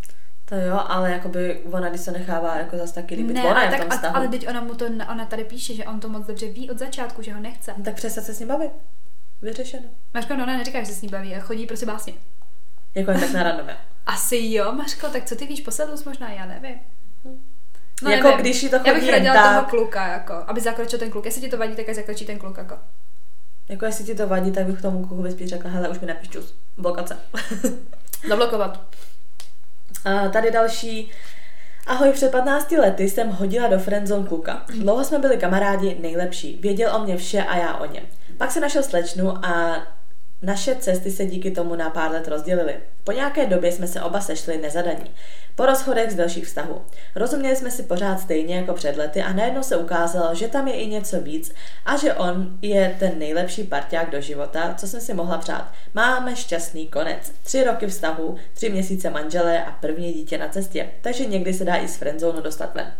To 0.46 0.56
jo, 0.56 0.80
ale 0.88 1.12
jakoby 1.12 1.62
ona, 1.72 1.90
když 1.90 2.02
se 2.02 2.12
nechává 2.12 2.58
jako 2.58 2.78
zase 2.78 2.94
taky 2.94 3.16
líbit, 3.16 3.34
ne, 3.34 3.44
ona 3.44 3.56
ale, 3.56 3.66
je 3.66 3.68
v 3.68 3.72
tak, 3.72 4.02
tom 4.02 4.10
a, 4.10 4.18
ale 4.18 4.28
teď 4.28 4.48
ona 4.48 4.62
mu 4.62 4.76
to, 4.76 4.86
ona 4.86 5.26
tady 5.26 5.44
píše, 5.44 5.74
že 5.74 5.86
on 5.86 6.00
to 6.00 6.10
moc 6.10 6.28
dobře 6.28 6.48
ví 6.48 6.70
od 6.70 6.80
začátku, 6.80 7.22
že 7.22 7.34
ho 7.34 7.42
nechce. 7.42 7.74
No, 7.78 7.84
tak 7.84 7.96
přestat 7.96 8.24
se 8.24 8.34
s 8.34 8.40
ním 8.40 8.48
bavit. 8.48 8.72
Vyřešeno. 9.42 9.86
Mařko, 10.14 10.36
no 10.36 10.44
ona 10.44 10.58
neříká, 10.58 10.80
že 10.80 10.86
se 10.86 10.94
s 10.94 11.02
ní 11.02 11.10
baví, 11.10 11.36
a 11.36 11.40
chodí 11.40 11.66
prostě 11.66 11.86
básně. 11.86 12.14
Jako 12.96 13.12
jen 13.12 13.20
tak 13.20 13.32
na 13.32 13.44
randomě. 13.44 13.78
Asi 14.06 14.38
jo, 14.42 14.72
Mařko, 14.72 15.08
tak 15.08 15.26
co 15.26 15.36
ty 15.36 15.46
víš, 15.46 15.62
posedlus 15.62 16.04
možná, 16.04 16.32
já 16.32 16.46
nevím. 16.46 16.80
No, 18.02 18.12
jako 18.12 18.32
když 18.32 18.64
jí 18.64 18.70
to 18.70 18.76
Já 18.76 18.84
bych 18.84 18.94
chodí 18.94 19.12
radila 19.12 19.34
tak, 19.34 19.56
toho 19.56 19.66
kluka, 19.70 20.08
jako, 20.08 20.34
aby 20.48 20.62
zakročil 20.62 21.00
ten 21.00 21.12
kluk. 21.12 21.26
Jestli 21.26 21.42
ti 21.42 21.50
to 21.50 21.58
vadí, 21.58 21.76
tak 21.76 21.96
zakročí 21.96 22.26
ten 22.26 22.40
kluk, 22.40 22.58
jako. 22.58 22.78
Jako 23.70 23.86
jestli 23.86 24.04
ti 24.06 24.16
to 24.16 24.28
vadí, 24.28 24.52
tak 24.52 24.66
bych 24.66 24.82
tomu 24.82 25.08
klukovi 25.08 25.32
spíš 25.32 25.50
řekla, 25.50 25.70
hele, 25.70 25.90
už 25.90 26.00
mi 26.00 26.08
nepiš 26.08 26.30
čus. 26.30 26.56
Blokace. 26.78 27.18
Zablokovat. 28.30 28.82
A 30.06 30.28
tady 30.28 30.52
další. 30.52 31.12
Ahoj, 31.88 32.12
před 32.12 32.32
15 32.32 32.72
lety 32.72 33.10
jsem 33.10 33.30
hodila 33.30 33.68
do 33.68 33.80
friendzone 33.80 34.28
kluka. 34.28 34.66
Dlouho 34.80 35.04
jsme 35.04 35.20
byli 35.20 35.38
kamarádi, 35.38 35.98
nejlepší. 36.02 36.58
Věděl 36.62 36.96
o 36.96 37.04
mě 37.04 37.18
vše 37.18 37.44
a 37.44 37.58
já 37.58 37.78
o 37.78 37.86
něm. 37.86 38.04
Pak 38.38 38.52
se 38.52 38.60
našel 38.60 38.84
slečnu 38.84 39.46
a 39.46 39.84
naše 40.42 40.76
cesty 40.76 41.12
se 41.12 41.26
díky 41.26 41.52
tomu 41.52 41.76
na 41.76 41.90
pár 41.90 42.12
let 42.12 42.28
rozdělily. 42.28 42.76
Po 43.04 43.12
nějaké 43.12 43.46
době 43.46 43.72
jsme 43.72 43.88
se 43.88 44.02
oba 44.02 44.22
sešli 44.22 44.58
nezadaní. 44.58 45.12
Po 45.56 45.66
rozchodech 45.66 46.12
z 46.12 46.16
dalších 46.16 46.46
vztahů. 46.46 46.82
Rozuměli 47.16 47.56
jsme 47.56 47.72
si 47.72 47.84
pořád 47.84 48.20
stejně 48.20 48.56
jako 48.56 48.74
před 48.74 48.98
lety 48.98 49.22
a 49.22 49.34
najednou 49.34 49.64
se 49.64 49.78
ukázalo, 49.78 50.36
že 50.36 50.48
tam 50.48 50.68
je 50.68 50.74
i 50.74 50.88
něco 50.88 51.22
víc 51.22 51.54
a 51.86 51.98
že 51.98 52.14
on 52.14 52.58
je 52.62 52.96
ten 53.00 53.20
nejlepší 53.20 53.64
parťák 53.64 54.10
do 54.10 54.22
života, 54.22 54.76
co 54.78 54.88
jsem 54.88 55.02
si 55.02 55.14
mohla 55.14 55.38
přát. 55.38 55.72
Máme 55.94 56.36
šťastný 56.36 56.88
konec. 56.88 57.32
Tři 57.44 57.64
roky 57.64 57.88
vztahu, 57.88 58.36
tři 58.54 58.70
měsíce 58.70 59.10
manželé 59.10 59.64
a 59.64 59.72
první 59.72 60.14
dítě 60.14 60.38
na 60.38 60.50
cestě. 60.50 60.90
Takže 61.02 61.26
někdy 61.26 61.54
se 61.54 61.66
dá 61.66 61.76
i 61.76 61.88
z 61.88 61.96
friendzone 61.96 62.42
dostat 62.42 62.76
ven. 62.76 62.94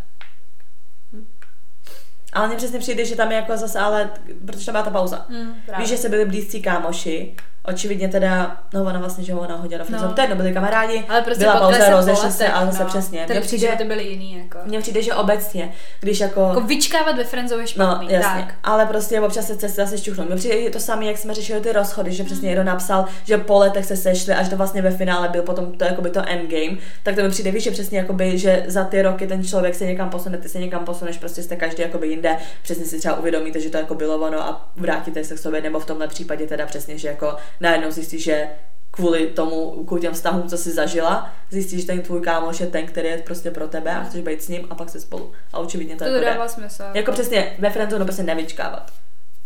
Ale 2.36 2.48
mně 2.48 2.56
přesně 2.56 2.78
přijde, 2.78 3.04
že 3.04 3.16
tam 3.16 3.30
je 3.30 3.36
jako 3.36 3.56
zase, 3.56 3.78
ale 3.78 4.10
protože 4.46 4.66
tam 4.66 4.72
byla 4.72 4.84
ta 4.84 4.90
pauza. 4.90 5.26
Mm, 5.28 5.54
právě. 5.66 5.82
Víš, 5.82 5.88
že 5.88 5.96
se 5.96 6.08
byli 6.08 6.24
blízcí 6.24 6.62
kámoši, 6.62 7.34
očividně 7.68 8.08
teda, 8.08 8.56
no 8.74 8.80
ona 8.84 8.98
vlastně, 8.98 9.24
že 9.24 9.34
ona 9.34 9.56
hodila 9.56 9.84
do 9.90 9.96
No. 9.96 10.12
to 10.12 10.20
je 10.20 10.24
jedno, 10.24 10.36
byli 10.36 10.52
kamarádi, 10.54 11.04
Ale 11.08 11.22
prostě 11.22 11.44
byla 11.44 11.60
pauza, 11.60 11.90
rozešli 11.90 12.30
se, 12.32 12.48
ale 12.48 12.66
zase 12.66 12.82
no. 12.82 12.88
přesně. 12.88 13.24
Ten 13.26 13.36
Mně 13.36 13.40
přijde, 13.46 13.66
životy 13.66 13.84
byly 13.84 14.04
jiný, 14.04 14.38
jako. 14.38 14.58
mně 14.68 14.80
přijde, 14.80 15.02
že 15.02 15.14
obecně, 15.14 15.72
když 16.00 16.20
jako... 16.20 16.40
Jako 16.48 16.60
vyčkávat 16.60 17.16
ve 17.16 17.24
friendzone 17.24 17.62
je 17.62 17.66
No, 17.78 17.86
špatný, 17.86 18.08
jasně. 18.12 18.42
tak. 18.42 18.54
Ale 18.64 18.86
prostě 18.86 19.20
občas 19.20 19.46
se 19.46 19.56
cesty 19.56 19.76
zase 19.76 19.98
šťuchnou. 19.98 20.24
Mně 20.24 20.36
přijde 20.36 20.70
to 20.70 20.80
samé, 20.80 21.04
jak 21.04 21.18
jsme 21.18 21.34
řešili 21.34 21.60
ty 21.60 21.72
rozchody, 21.72 22.12
že 22.12 22.22
Mm. 22.22 22.26
přesně 22.26 22.46
někdo 22.46 22.64
napsal, 22.64 23.04
že 23.24 23.38
po 23.38 23.58
letech 23.58 23.84
se 23.84 23.96
sešli, 23.96 24.34
až 24.34 24.48
to 24.48 24.56
vlastně 24.56 24.82
ve 24.82 24.90
finále 24.90 25.28
byl 25.28 25.42
potom 25.42 25.72
to, 25.72 25.84
jakoby 25.84 26.10
to 26.10 26.22
endgame, 26.28 26.76
tak 27.02 27.14
to 27.16 27.22
mi 27.22 27.30
přijde, 27.30 27.50
víš, 27.50 27.64
že 27.64 27.70
přesně 27.70 27.98
jakoby, 27.98 28.38
že 28.38 28.64
za 28.66 28.84
ty 28.84 29.02
roky 29.02 29.26
ten 29.26 29.44
člověk 29.44 29.74
se 29.74 29.84
někam 29.86 30.10
posune, 30.10 30.38
ty 30.38 30.48
se 30.48 30.58
někam 30.58 30.84
posuneš, 30.84 31.18
prostě 31.18 31.42
jste 31.42 31.56
každý 31.56 31.82
jakoby 31.82 32.08
jinde, 32.08 32.36
přesně 32.62 32.84
si 32.84 32.98
třeba 32.98 33.18
uvědomíte, 33.18 33.60
že 33.60 33.70
to 33.70 33.76
jako 33.78 33.94
bylo 33.94 34.16
ono 34.16 34.40
a 34.40 34.68
vrátíte 34.76 35.24
se 35.24 35.34
k 35.34 35.38
sobě, 35.38 35.60
nebo 35.60 35.80
v 35.80 35.86
tomhle 35.86 36.08
případě 36.08 36.46
teda 36.46 36.66
přesně, 36.66 36.98
že 36.98 37.08
jako 37.08 37.36
najednou 37.60 37.90
zjistíš, 37.90 38.24
že 38.24 38.48
kvůli 38.90 39.26
tomu, 39.26 39.84
kvůli 39.86 40.00
těm 40.00 40.12
vztahům, 40.12 40.48
co 40.48 40.58
jsi 40.58 40.72
zažila, 40.72 41.32
zjistíš, 41.50 41.80
že 41.80 41.86
ten 41.86 42.02
tvůj 42.02 42.20
kámoš 42.20 42.60
je 42.60 42.66
ten, 42.66 42.86
který 42.86 43.08
je 43.08 43.18
prostě 43.18 43.50
pro 43.50 43.68
tebe 43.68 43.90
a 43.90 44.04
chceš 44.04 44.20
být 44.22 44.42
s 44.42 44.48
ním 44.48 44.66
a 44.70 44.74
pak 44.74 44.90
se 44.90 45.00
spolu. 45.00 45.32
A 45.52 45.58
očividně 45.58 45.96
to, 45.96 46.04
To 46.04 46.10
jako 46.10 46.24
dává 46.24 46.48
smysl. 46.48 46.82
Jako 46.94 47.12
přesně 47.12 47.56
ve 47.58 47.70
friendzone 47.70 48.04
prostě 48.04 48.22
nevyčkávat. 48.22 48.92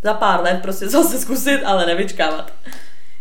Za 0.03 0.15
pár 0.15 0.43
let 0.43 0.59
prostě 0.63 0.89
zase 0.89 1.19
zkusit, 1.19 1.63
ale 1.65 1.87
nevyčkávat. 1.87 2.53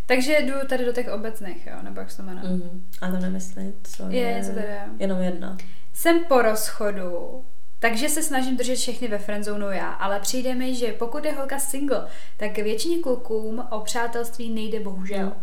Takže 0.06 0.38
jdu 0.40 0.54
tady 0.70 0.86
do 0.86 0.94
těch 0.94 1.08
obecných, 1.12 1.68
jo, 1.68 1.74
nebo 1.84 2.00
jak 2.02 2.12
se 2.12 2.18
to 2.18 2.24
jmenuje. 2.24 2.48
Mm. 2.50 2.86
A 3.02 3.12
to 3.12 3.18
nemyslím, 3.18 3.74
co 3.84 4.04
Je, 4.10 4.20
je, 4.20 4.34
něco 4.38 4.50
tady 4.52 4.66
je. 4.68 4.82
jenom 5.00 5.22
jedna. 5.22 5.58
Jsem 5.94 6.24
po 6.28 6.42
rozchodu, 6.42 7.44
takže 7.80 8.10
se 8.10 8.24
snažím 8.24 8.58
držet 8.58 8.76
všechny 8.76 9.08
ve 9.08 9.18
friendzonu 9.18 9.72
já, 9.72 9.90
ale 9.92 10.20
přijde 10.20 10.56
mi, 10.56 10.76
že 10.76 10.88
pokud 10.94 11.26
je 11.26 11.32
holka 11.34 11.60
single, 11.60 12.08
tak 12.38 12.56
většině 12.58 12.98
klukům 12.98 13.64
o 13.72 13.80
přátelství 13.80 14.50
nejde 14.50 14.80
bohužel. 14.80 15.26
Mm. 15.26 15.34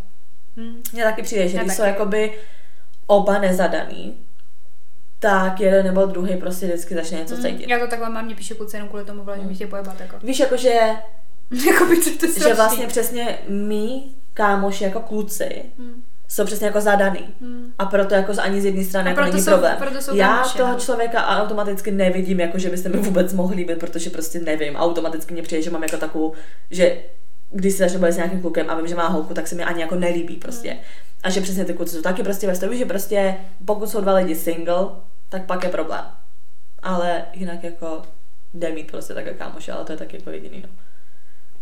Hmm. 0.64 0.82
Mně 0.92 1.04
taky 1.04 1.22
přijde, 1.22 1.48
že 1.48 1.56
Já 1.56 1.62
když 1.62 1.76
taky. 1.76 1.76
jsou 1.76 1.94
jakoby 1.98 2.38
oba 3.06 3.38
nezadaný, 3.38 4.14
tak 5.18 5.60
jeden 5.60 5.86
nebo 5.86 6.06
druhý 6.06 6.36
prostě 6.36 6.66
vždycky 6.66 6.94
začne 6.94 7.18
něco 7.18 7.36
cítit. 7.36 7.68
Já 7.68 7.78
to 7.78 7.86
takhle 7.86 8.10
mám, 8.10 8.24
mě 8.24 8.34
píše 8.34 8.54
kluci 8.54 8.76
jenom 8.76 8.88
kvůli 8.88 9.04
tomu, 9.04 9.24
vole, 9.24 9.38
že 9.40 9.46
bych 9.46 9.58
tě 9.58 9.66
pojebat, 9.66 10.00
jako. 10.00 10.16
Víš, 10.22 10.38
jakože 10.40 10.70
jako 11.66 11.84
by 11.86 11.96
to, 11.96 12.10
to 12.20 12.26
že 12.26 12.32
strašný. 12.32 12.52
vlastně 12.56 12.86
přesně 12.86 13.38
mý 13.48 14.14
kámoši 14.34 14.84
jako 14.84 15.00
kluci 15.00 15.62
Hmm. 15.78 16.02
Jsou 16.28 16.44
přesně 16.44 16.66
jako 16.66 16.80
zadaný. 16.80 17.20
Hmm. 17.40 17.72
A 17.78 17.84
proto 17.86 18.14
jako 18.14 18.34
z 18.34 18.38
ani 18.38 18.60
z 18.60 18.64
jedné 18.64 18.84
strany 18.84 19.06
A 19.06 19.10
jako 19.10 19.20
není 19.30 19.42
jsou- 19.42 19.50
problém. 19.50 19.76
proto 19.78 20.02
jsou 20.02 20.16
Já 20.16 20.28
kámoši, 20.28 20.58
toho 20.58 20.74
člověka 20.80 21.26
automaticky 21.26 21.90
nevidím, 21.90 22.40
jako 22.40 22.58
že 22.58 22.70
byste 22.70 22.88
mi 22.88 22.96
vůbec 22.98 23.32
mohli 23.32 23.56
líbit, 23.56 23.78
protože 23.78 24.10
prostě 24.10 24.38
nevím. 24.38 24.76
Automaticky 24.76 25.34
mě 25.34 25.42
přijde, 25.42 25.62
že 25.62 25.70
mám 25.70 25.82
jako 25.82 25.96
takovou, 25.96 26.32
že 26.70 26.98
když 27.50 27.72
se 27.74 27.84
začnu 27.84 27.98
bavit 28.00 28.12
s 28.12 28.16
nějakým 28.16 28.40
klukem 28.40 28.70
a 28.70 28.74
vím, 28.76 28.86
že 28.86 28.94
má 28.94 29.08
holku, 29.08 29.34
tak 29.34 29.48
se 29.48 29.54
mi 29.54 29.64
ani 29.64 29.80
jako 29.80 29.94
nelíbí 29.94 30.36
prostě. 30.36 30.70
Hmm. 30.70 30.80
A 31.22 31.30
že 31.30 31.40
přesně 31.40 31.64
ty 31.64 31.74
kluci 31.74 31.96
jsou 31.96 32.02
taky 32.02 32.22
prostě 32.22 32.46
ve 32.46 32.54
stavu, 32.54 32.74
že 32.74 32.84
prostě 32.86 33.36
pokud 33.64 33.88
jsou 33.90 34.00
dva 34.00 34.12
lidi 34.14 34.34
single, 34.34 34.86
tak 35.28 35.44
pak 35.44 35.64
je 35.64 35.70
problém. 35.70 36.04
Ale 36.82 37.22
jinak 37.32 37.64
jako 37.64 38.02
jde 38.54 38.70
mít 38.72 38.90
prostě 38.90 39.14
takhle 39.14 39.32
kámoše, 39.34 39.72
ale 39.72 39.84
to 39.84 39.92
je 39.92 39.98
tak 39.98 40.14
jako 40.14 40.30
jediný, 40.30 40.62
no. 40.62 40.68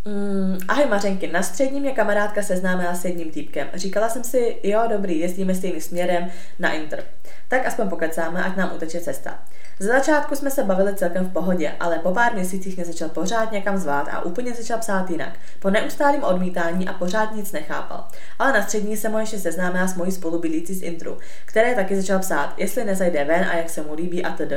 Mm, 0.04 0.58
ahoj 0.68 0.86
Mařenky, 0.86 1.26
na 1.32 1.42
střední 1.42 1.80
mě 1.80 1.92
kamarádka 1.92 2.42
seznámila 2.42 2.94
s 2.94 3.04
jedním 3.04 3.30
týpkem. 3.30 3.68
Říkala 3.74 4.08
jsem 4.08 4.24
si, 4.24 4.56
jo 4.62 4.82
dobrý, 4.88 5.18
jezdíme 5.18 5.54
stejným 5.54 5.80
směrem 5.80 6.30
na 6.58 6.72
Inter. 6.72 7.04
Tak 7.48 7.66
aspoň 7.66 7.88
pokecáme, 7.88 8.44
ať 8.44 8.56
nám 8.56 8.72
uteče 8.76 9.00
cesta. 9.00 9.38
Za 9.78 9.92
začátku 9.92 10.36
jsme 10.36 10.50
se 10.50 10.64
bavili 10.64 10.94
celkem 10.94 11.24
v 11.24 11.32
pohodě, 11.32 11.72
ale 11.80 11.98
po 11.98 12.12
pár 12.12 12.34
měsících 12.34 12.76
mě 12.76 12.84
začal 12.84 13.08
pořád 13.08 13.52
někam 13.52 13.78
zvát 13.78 14.08
a 14.12 14.24
úplně 14.24 14.54
začal 14.54 14.78
psát 14.78 15.10
jinak. 15.10 15.32
Po 15.60 15.70
neustálém 15.70 16.24
odmítání 16.24 16.88
a 16.88 16.92
pořád 16.92 17.34
nic 17.34 17.52
nechápal. 17.52 18.04
Ale 18.38 18.52
na 18.52 18.62
střední 18.62 18.96
se 18.96 19.08
mu 19.08 19.18
ještě 19.18 19.38
seznámila 19.38 19.86
s 19.86 19.94
mojí 19.94 20.12
spolubydlící 20.12 20.74
z 20.74 20.82
Intru, 20.82 21.18
které 21.44 21.74
taky 21.74 21.96
začal 21.96 22.18
psát, 22.18 22.54
jestli 22.56 22.84
nezajde 22.84 23.24
ven 23.24 23.44
a 23.44 23.56
jak 23.56 23.70
se 23.70 23.82
mu 23.82 23.94
líbí 23.94 24.24
a 24.24 24.32
td. 24.32 24.52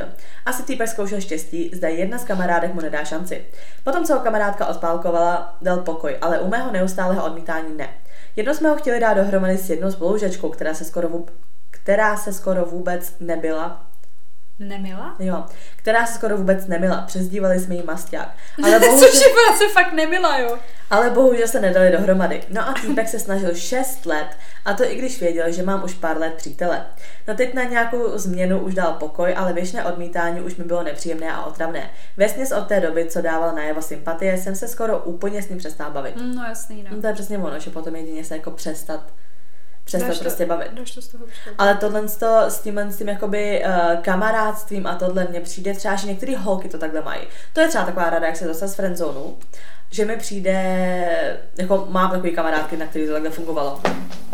Asi 0.46 0.62
týpek 0.62 0.88
zkoušel 0.88 1.20
štěstí, 1.20 1.70
zda 1.74 1.88
jedna 1.88 2.18
z 2.18 2.24
kamarádek 2.24 2.74
mu 2.74 2.80
nedá 2.80 3.04
šanci. 3.04 3.44
Potom, 3.84 4.04
co 4.04 4.14
ho 4.14 4.20
kamarádka 4.20 4.66
odpálkovala, 4.66 5.56
dal 5.62 5.76
pokoj, 5.76 6.16
ale 6.20 6.38
u 6.38 6.48
mého 6.48 6.72
neustálého 6.72 7.24
odmítání 7.24 7.76
ne. 7.76 7.88
Jednou 8.36 8.54
jsme 8.54 8.68
ho 8.68 8.76
chtěli 8.76 9.00
dát 9.00 9.14
dohromady 9.14 9.58
s 9.58 9.70
jednou 9.70 9.90
spolužečkou, 9.90 10.48
která 10.48 10.74
se 10.74 10.84
skoro, 10.84 11.08
vůb- 11.08 11.30
která 11.70 12.16
se 12.16 12.32
skoro 12.32 12.64
vůbec 12.64 13.14
nebyla, 13.20 13.87
Nemila? 14.58 15.16
jo, 15.18 15.44
která 15.76 16.06
se 16.06 16.14
skoro 16.14 16.36
vůbec 16.36 16.66
nemila, 16.66 16.96
přezdívali 17.06 17.60
jsme 17.60 17.74
jí 17.74 17.82
masťák. 17.86 18.28
Ale 18.64 18.78
bohužel, 18.80 19.08
Což 19.08 19.20
je 19.20 19.26
ona 19.28 19.58
se 19.58 19.68
fakt 19.68 19.92
nemila, 19.92 20.38
jo. 20.38 20.58
ale 20.90 21.10
bohužel 21.10 21.48
se 21.48 21.60
nedali 21.60 21.90
dohromady. 21.90 22.42
No 22.50 22.68
a 22.68 22.72
týpek 22.72 23.08
se 23.08 23.18
snažil 23.18 23.54
6 23.54 24.06
let, 24.06 24.26
a 24.64 24.74
to 24.74 24.84
i 24.84 24.94
když 24.96 25.20
věděl, 25.20 25.52
že 25.52 25.62
mám 25.62 25.84
už 25.84 25.94
pár 25.94 26.18
let 26.18 26.34
přítele. 26.34 26.86
No 27.28 27.34
teď 27.34 27.54
na 27.54 27.62
nějakou 27.64 28.18
změnu 28.18 28.58
už 28.60 28.74
dal 28.74 28.92
pokoj, 28.92 29.34
ale 29.36 29.52
věčné 29.52 29.84
odmítání 29.84 30.40
už 30.40 30.56
mi 30.56 30.64
bylo 30.64 30.82
nepříjemné 30.82 31.32
a 31.32 31.44
otravné. 31.44 31.90
Vesměs 32.16 32.52
od 32.52 32.66
té 32.66 32.80
doby, 32.80 33.04
co 33.04 33.20
dával 33.22 33.54
na 33.54 33.62
jeho 33.62 33.82
sympatie, 33.82 34.38
jsem 34.38 34.54
se 34.56 34.68
skoro 34.68 34.98
úplně 34.98 35.42
s 35.42 35.48
ním 35.48 35.58
přestal 35.58 35.90
bavit. 35.90 36.16
Mm, 36.16 36.34
No 36.34 36.44
jasný, 36.44 36.82
no. 36.82 36.90
No 36.96 37.00
to 37.00 37.06
je 37.06 37.12
přesně 37.12 37.38
ono, 37.38 37.58
že 37.58 37.70
potom 37.70 37.96
jedině 37.96 38.24
se 38.24 38.36
jako 38.36 38.50
přestat 38.50 39.00
přestat 39.88 40.08
Dáš 40.08 40.18
to- 40.18 40.24
prostě 40.24 40.46
bavit. 40.46 40.68
Dáš 40.72 40.90
to 40.90 41.02
z 41.02 41.08
toho 41.08 41.24
přijde. 41.26 41.54
Ale 41.58 41.74
tohle 41.74 42.02
to, 42.02 42.44
s 42.48 42.60
tímhle 42.60 42.92
s 42.92 42.98
tím 42.98 43.08
jakoby 43.08 43.64
uh, 43.64 44.02
kamarádstvím 44.02 44.86
a 44.86 44.94
tohle 44.94 45.26
mně 45.30 45.40
přijde 45.40 45.74
třeba, 45.74 45.94
že 45.96 46.06
některé 46.06 46.36
holky 46.36 46.68
to 46.68 46.78
takhle 46.78 47.02
mají. 47.02 47.20
To 47.52 47.60
je 47.60 47.68
třeba 47.68 47.84
taková 47.84 48.10
rada, 48.10 48.26
jak 48.26 48.36
se 48.36 48.46
dostat 48.46 48.66
z 48.68 48.74
friendzonu, 48.74 49.38
že 49.90 50.04
mi 50.04 50.16
přijde, 50.16 50.54
jako 51.58 51.86
mám 51.90 52.10
takový 52.10 52.32
kamarádky, 52.32 52.76
na 52.76 52.86
který 52.86 53.06
to 53.06 53.12
takhle 53.12 53.30
fungovalo, 53.30 53.80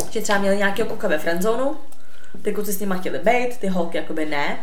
že 0.09 0.21
třeba 0.21 0.39
měli 0.39 0.57
nějakého 0.57 0.89
kluka 0.89 1.07
ve 1.07 1.17
friendzonu, 1.17 1.77
ty 2.41 2.53
kluci 2.53 2.73
s 2.73 2.79
nima 2.79 2.95
chtěli 2.95 3.19
být, 3.19 3.57
ty 3.57 3.67
holky 3.67 3.97
jakoby 3.97 4.25
ne. 4.25 4.57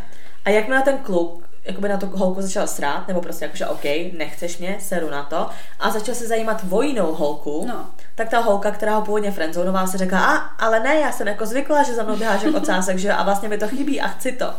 A 0.44 0.50
jakmile 0.50 0.82
ten 0.82 0.98
kluk 0.98 1.48
jakoby 1.64 1.88
na 1.88 1.96
tu 1.96 2.06
holku 2.06 2.42
začal 2.42 2.66
srát, 2.66 3.08
nebo 3.08 3.20
prostě 3.20 3.44
jakože 3.44 3.66
OK, 3.66 3.84
nechceš 4.18 4.58
mě, 4.58 4.76
seru 4.80 5.10
na 5.10 5.22
to, 5.22 5.50
a 5.80 5.90
začal 5.90 6.14
se 6.14 6.26
zajímat 6.26 6.64
o 6.70 6.82
jinou 6.82 7.14
holku, 7.14 7.64
No. 7.68 7.86
tak 8.14 8.28
ta 8.28 8.38
holka, 8.38 8.70
která 8.70 8.96
ho 8.96 9.02
původně 9.02 9.30
friendzonovala, 9.32 9.86
se 9.86 9.98
řekla, 9.98 10.18
a, 10.18 10.36
ale 10.36 10.80
ne, 10.80 10.94
já 10.94 11.12
jsem 11.12 11.28
jako 11.28 11.46
zvykla, 11.46 11.82
že 11.82 11.94
za 11.94 12.02
mnou 12.02 12.16
běháš 12.16 12.42
jako 12.42 12.58
ocásek, 12.58 12.98
že 12.98 13.12
a 13.12 13.22
vlastně 13.22 13.48
mi 13.48 13.58
to 13.58 13.68
chybí 13.68 14.00
a 14.00 14.08
chci 14.08 14.32
to. 14.32 14.54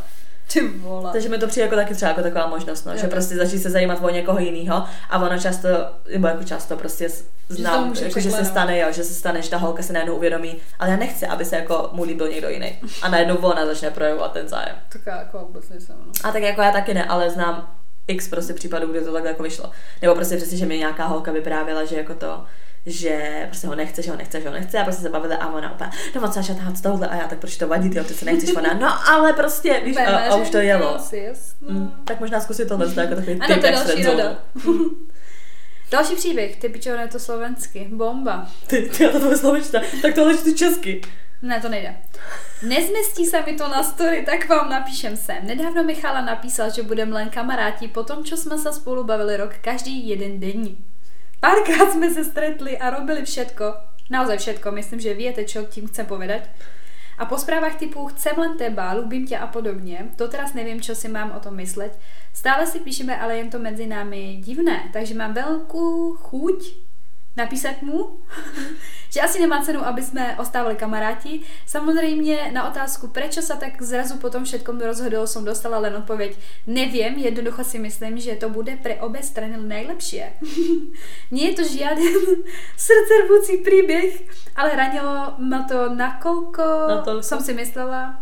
Ty 0.53 0.67
vole. 0.67 1.11
Takže 1.11 1.29
mi 1.29 1.37
to 1.37 1.47
přijde 1.47 1.65
jako 1.65 1.75
taky 1.75 1.95
třeba 1.95 2.09
jako 2.09 2.21
taková 2.21 2.47
možnost, 2.47 2.85
no, 2.85 2.91
Jo. 2.91 2.97
že 2.97 3.07
prostě 3.07 3.35
začít 3.35 3.59
se 3.59 3.69
zajímat 3.69 3.99
o 4.01 4.09
někoho 4.09 4.39
jiného 4.39 4.85
a 5.09 5.19
ono 5.19 5.39
často, 5.39 5.67
nebo 6.13 6.27
jako 6.27 6.43
často 6.43 6.77
prostě 6.77 7.09
Že 7.09 7.23
znám, 7.49 7.87
může 7.87 8.05
jako, 8.05 8.19
že 8.19 8.31
se 8.31 8.45
stane, 8.45 8.79
jo, 8.79 8.87
že 8.91 9.03
se 9.03 9.13
stane, 9.13 9.41
že 9.41 9.49
ta 9.49 9.57
holka 9.57 9.83
se 9.83 9.93
najednou 9.93 10.15
uvědomí, 10.15 10.55
ale 10.79 10.89
já 10.89 10.95
nechci, 10.97 11.27
aby 11.27 11.45
se 11.45 11.55
jako 11.55 11.89
mu 11.91 12.03
líbil 12.03 12.27
někdo 12.27 12.49
jiný. 12.49 12.79
A 13.01 13.09
najednou 13.09 13.35
ona 13.35 13.65
začne 13.65 13.91
projevovat 13.91 14.31
ten 14.31 14.47
zájem. 14.47 14.75
Tak 14.89 15.01
já 15.05 15.17
jako 15.19 15.39
vůbec 15.39 15.69
nejsem, 15.69 15.95
no. 16.05 16.11
A 16.23 16.31
tak 16.31 16.41
jako 16.41 16.61
já 16.61 16.71
taky 16.71 16.93
ne, 16.93 17.05
ale 17.05 17.29
znám 17.29 17.75
x 18.07 18.27
prostě 18.27 18.53
případů, 18.53 18.87
kdy 18.87 19.01
to 19.01 19.13
takhle 19.13 19.31
jako 19.31 19.43
vyšlo. 19.43 19.71
Nebo 20.01 20.15
prostě 20.15 20.37
přesně, 20.37 20.57
že 20.57 20.65
mi 20.65 20.77
nějaká 20.77 21.05
holka 21.05 21.31
vyprávěla, 21.31 21.85
že 21.85 21.97
jako 21.97 22.13
to, 22.13 22.43
že 22.85 23.43
prostě 23.47 23.67
ho 23.67 23.75
nechce, 23.75 24.01
že 24.01 24.11
ho 24.11 24.17
nechce, 24.17 24.41
že 24.41 24.47
ho 24.47 24.53
nechce 24.53 24.79
a 24.79 24.83
prostě 24.83 25.01
se 25.01 25.09
bavili 25.09 25.35
a 25.35 25.47
ona 25.47 25.73
úplně, 25.73 25.89
no 26.15 26.21
moc 26.21 26.47
tahat 26.47 26.77
z 26.77 26.81
tohohle 26.81 27.07
a 27.07 27.15
já 27.15 27.27
tak 27.27 27.39
proč 27.39 27.57
to 27.57 27.67
vadí, 27.67 27.89
ty 27.89 28.03
ty 28.03 28.13
se 28.13 28.25
nechceš, 28.25 28.55
ona, 28.55 28.73
no 28.73 29.09
ale 29.09 29.33
prostě, 29.33 29.81
víš, 29.85 29.97
a, 29.97 30.17
a 30.17 30.35
už 30.35 30.49
to 30.49 30.57
jelo. 30.57 30.97
Mm, 31.61 31.91
tak 32.05 32.19
možná 32.19 32.39
zkusit 32.39 32.67
tohle, 32.67 32.89
to 32.89 32.99
jako 32.99 33.15
takový 33.15 33.39
Ano, 33.39 33.55
to 33.55 33.61
další. 33.61 34.05
Další 35.91 36.15
příběh, 36.15 36.55
ty 36.55 36.69
pičo, 36.69 36.89
je 36.89 37.07
to 37.07 37.19
slovensky. 37.19 37.87
Bomba. 37.91 38.47
Ty, 38.67 38.81
ty, 38.81 39.03
já 39.03 39.11
to 39.11 39.19
tvoje 39.19 39.37
slovičta, 39.37 39.81
tak 40.01 40.15
tohle 40.15 40.37
ty 40.37 40.53
česky. 40.53 41.01
Ne, 41.41 41.61
to 41.61 41.69
nejde. 41.69 41.95
Nezmestí 42.63 43.25
se 43.25 43.41
mi 43.41 43.53
to 43.53 43.67
na 43.67 43.83
story, 43.83 44.25
tak 44.25 44.49
vám 44.49 44.69
napíšem 44.69 45.17
sem. 45.17 45.37
Nedávno 45.47 45.83
Michala 45.83 46.21
napísal, 46.21 46.69
že 46.69 46.83
budeme 46.83 47.13
len 47.13 47.29
kamaráti 47.29 47.87
po 47.87 48.03
tom, 48.03 48.23
čo 48.23 48.37
jsme 48.37 48.57
se 48.57 48.73
spolu 48.73 49.03
bavili 49.03 49.37
rok 49.37 49.53
každý 49.61 50.09
jeden 50.09 50.39
den. 50.39 50.75
Párkrát 51.43 51.91
jsme 51.91 52.13
se 52.13 52.23
stretli 52.23 52.77
a 52.77 52.89
robili 52.89 53.25
všetko, 53.25 53.73
naozaj 54.09 54.37
všetko, 54.37 54.71
myslím, 54.71 54.99
že 54.99 55.13
viete, 55.13 55.43
čo 55.43 55.67
tím 55.67 55.91
chcem 55.91 56.05
povedať. 56.07 56.47
A 57.19 57.25
po 57.27 57.35
správach 57.35 57.75
typu 57.75 58.07
chcem 58.15 58.39
len 58.39 58.55
teba, 58.55 58.95
ľúbim 58.95 59.27
ťa 59.27 59.43
a 59.43 59.47
podobně, 59.47 60.15
to 60.15 60.27
teraz 60.27 60.53
nevím, 60.53 60.81
čo 60.81 60.95
si 60.95 61.11
mám 61.11 61.35
o 61.35 61.39
tom 61.39 61.59
myslet. 61.59 61.99
Stále 62.33 62.63
si 62.67 62.79
píšeme, 62.79 63.19
ale 63.19 63.37
jen 63.37 63.49
to 63.49 63.59
mezi 63.59 63.87
námi 63.87 64.39
divné, 64.39 64.89
takže 64.93 65.19
mám 65.19 65.33
velkou 65.33 66.15
chuť 66.15 66.82
napísat 67.37 67.81
mu, 67.81 68.19
že 69.13 69.21
asi 69.21 69.39
nemá 69.39 69.61
cenu, 69.61 69.85
aby 69.85 70.01
jsme 70.03 70.37
ostávali 70.37 70.75
kamaráti. 70.75 71.41
Samozřejmě 71.65 72.51
na 72.53 72.69
otázku, 72.69 73.07
prečo 73.07 73.41
sa 73.41 73.55
tak 73.55 73.81
zrazu 73.81 74.17
po 74.17 74.29
tom 74.29 74.43
všetkom 74.43 74.81
rozhodol, 74.81 75.27
som 75.27 75.45
dostala 75.45 75.77
len 75.77 75.95
odpověď, 75.95 76.37
nevím, 76.67 77.17
jednoducho 77.17 77.63
si 77.63 77.79
myslím, 77.79 78.17
že 78.17 78.35
to 78.35 78.49
bude 78.49 78.75
pre 78.75 78.95
obě 78.95 79.23
strany 79.23 79.57
nejlepšie. 79.57 80.33
Nie 81.31 81.49
je 81.49 81.55
to 81.55 81.63
žiaden 81.63 82.13
srdcervúci 82.77 83.57
príbeh, 83.65 84.21
ale 84.55 84.75
ranilo 84.75 85.33
ma 85.37 85.65
to 85.69 85.89
nakolko 85.95 86.63
som 87.21 87.41
si 87.41 87.53
myslela, 87.53 88.19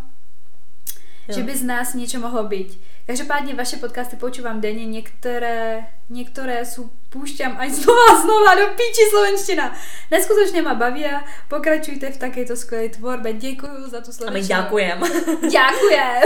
Jo. 1.28 1.34
že 1.38 1.42
by 1.42 1.52
z 1.56 1.62
nás 1.62 1.94
niečo 1.94 2.18
mohlo 2.18 2.44
byť. 2.44 2.78
Každopádně 3.06 3.54
vaše 3.54 3.76
podcasty 3.76 4.16
počúvam 4.16 4.60
denně, 4.60 4.86
některé, 4.86 5.86
některé 6.10 6.64
sú 6.64 6.90
púšťam 7.12 7.60
aj 7.60 7.68
znova 7.76 8.04
a 8.12 8.20
znova 8.24 8.52
do 8.56 8.66
píči 8.72 9.04
slovenština. 9.12 9.76
Neskutočne 10.10 10.64
ma 10.64 10.74
bavia, 10.74 11.20
pokračujte 11.48 12.08
v 12.10 12.16
takejto 12.16 12.56
skvělé 12.56 12.88
tvorbe, 12.88 13.32
děkuju 13.32 13.88
za 13.90 14.00
tu 14.00 14.08
A 14.08 14.30
my 14.30 14.42
slovenštinu. 14.42 14.62
děkujem. 14.62 14.98
Děkujem. 15.40 16.22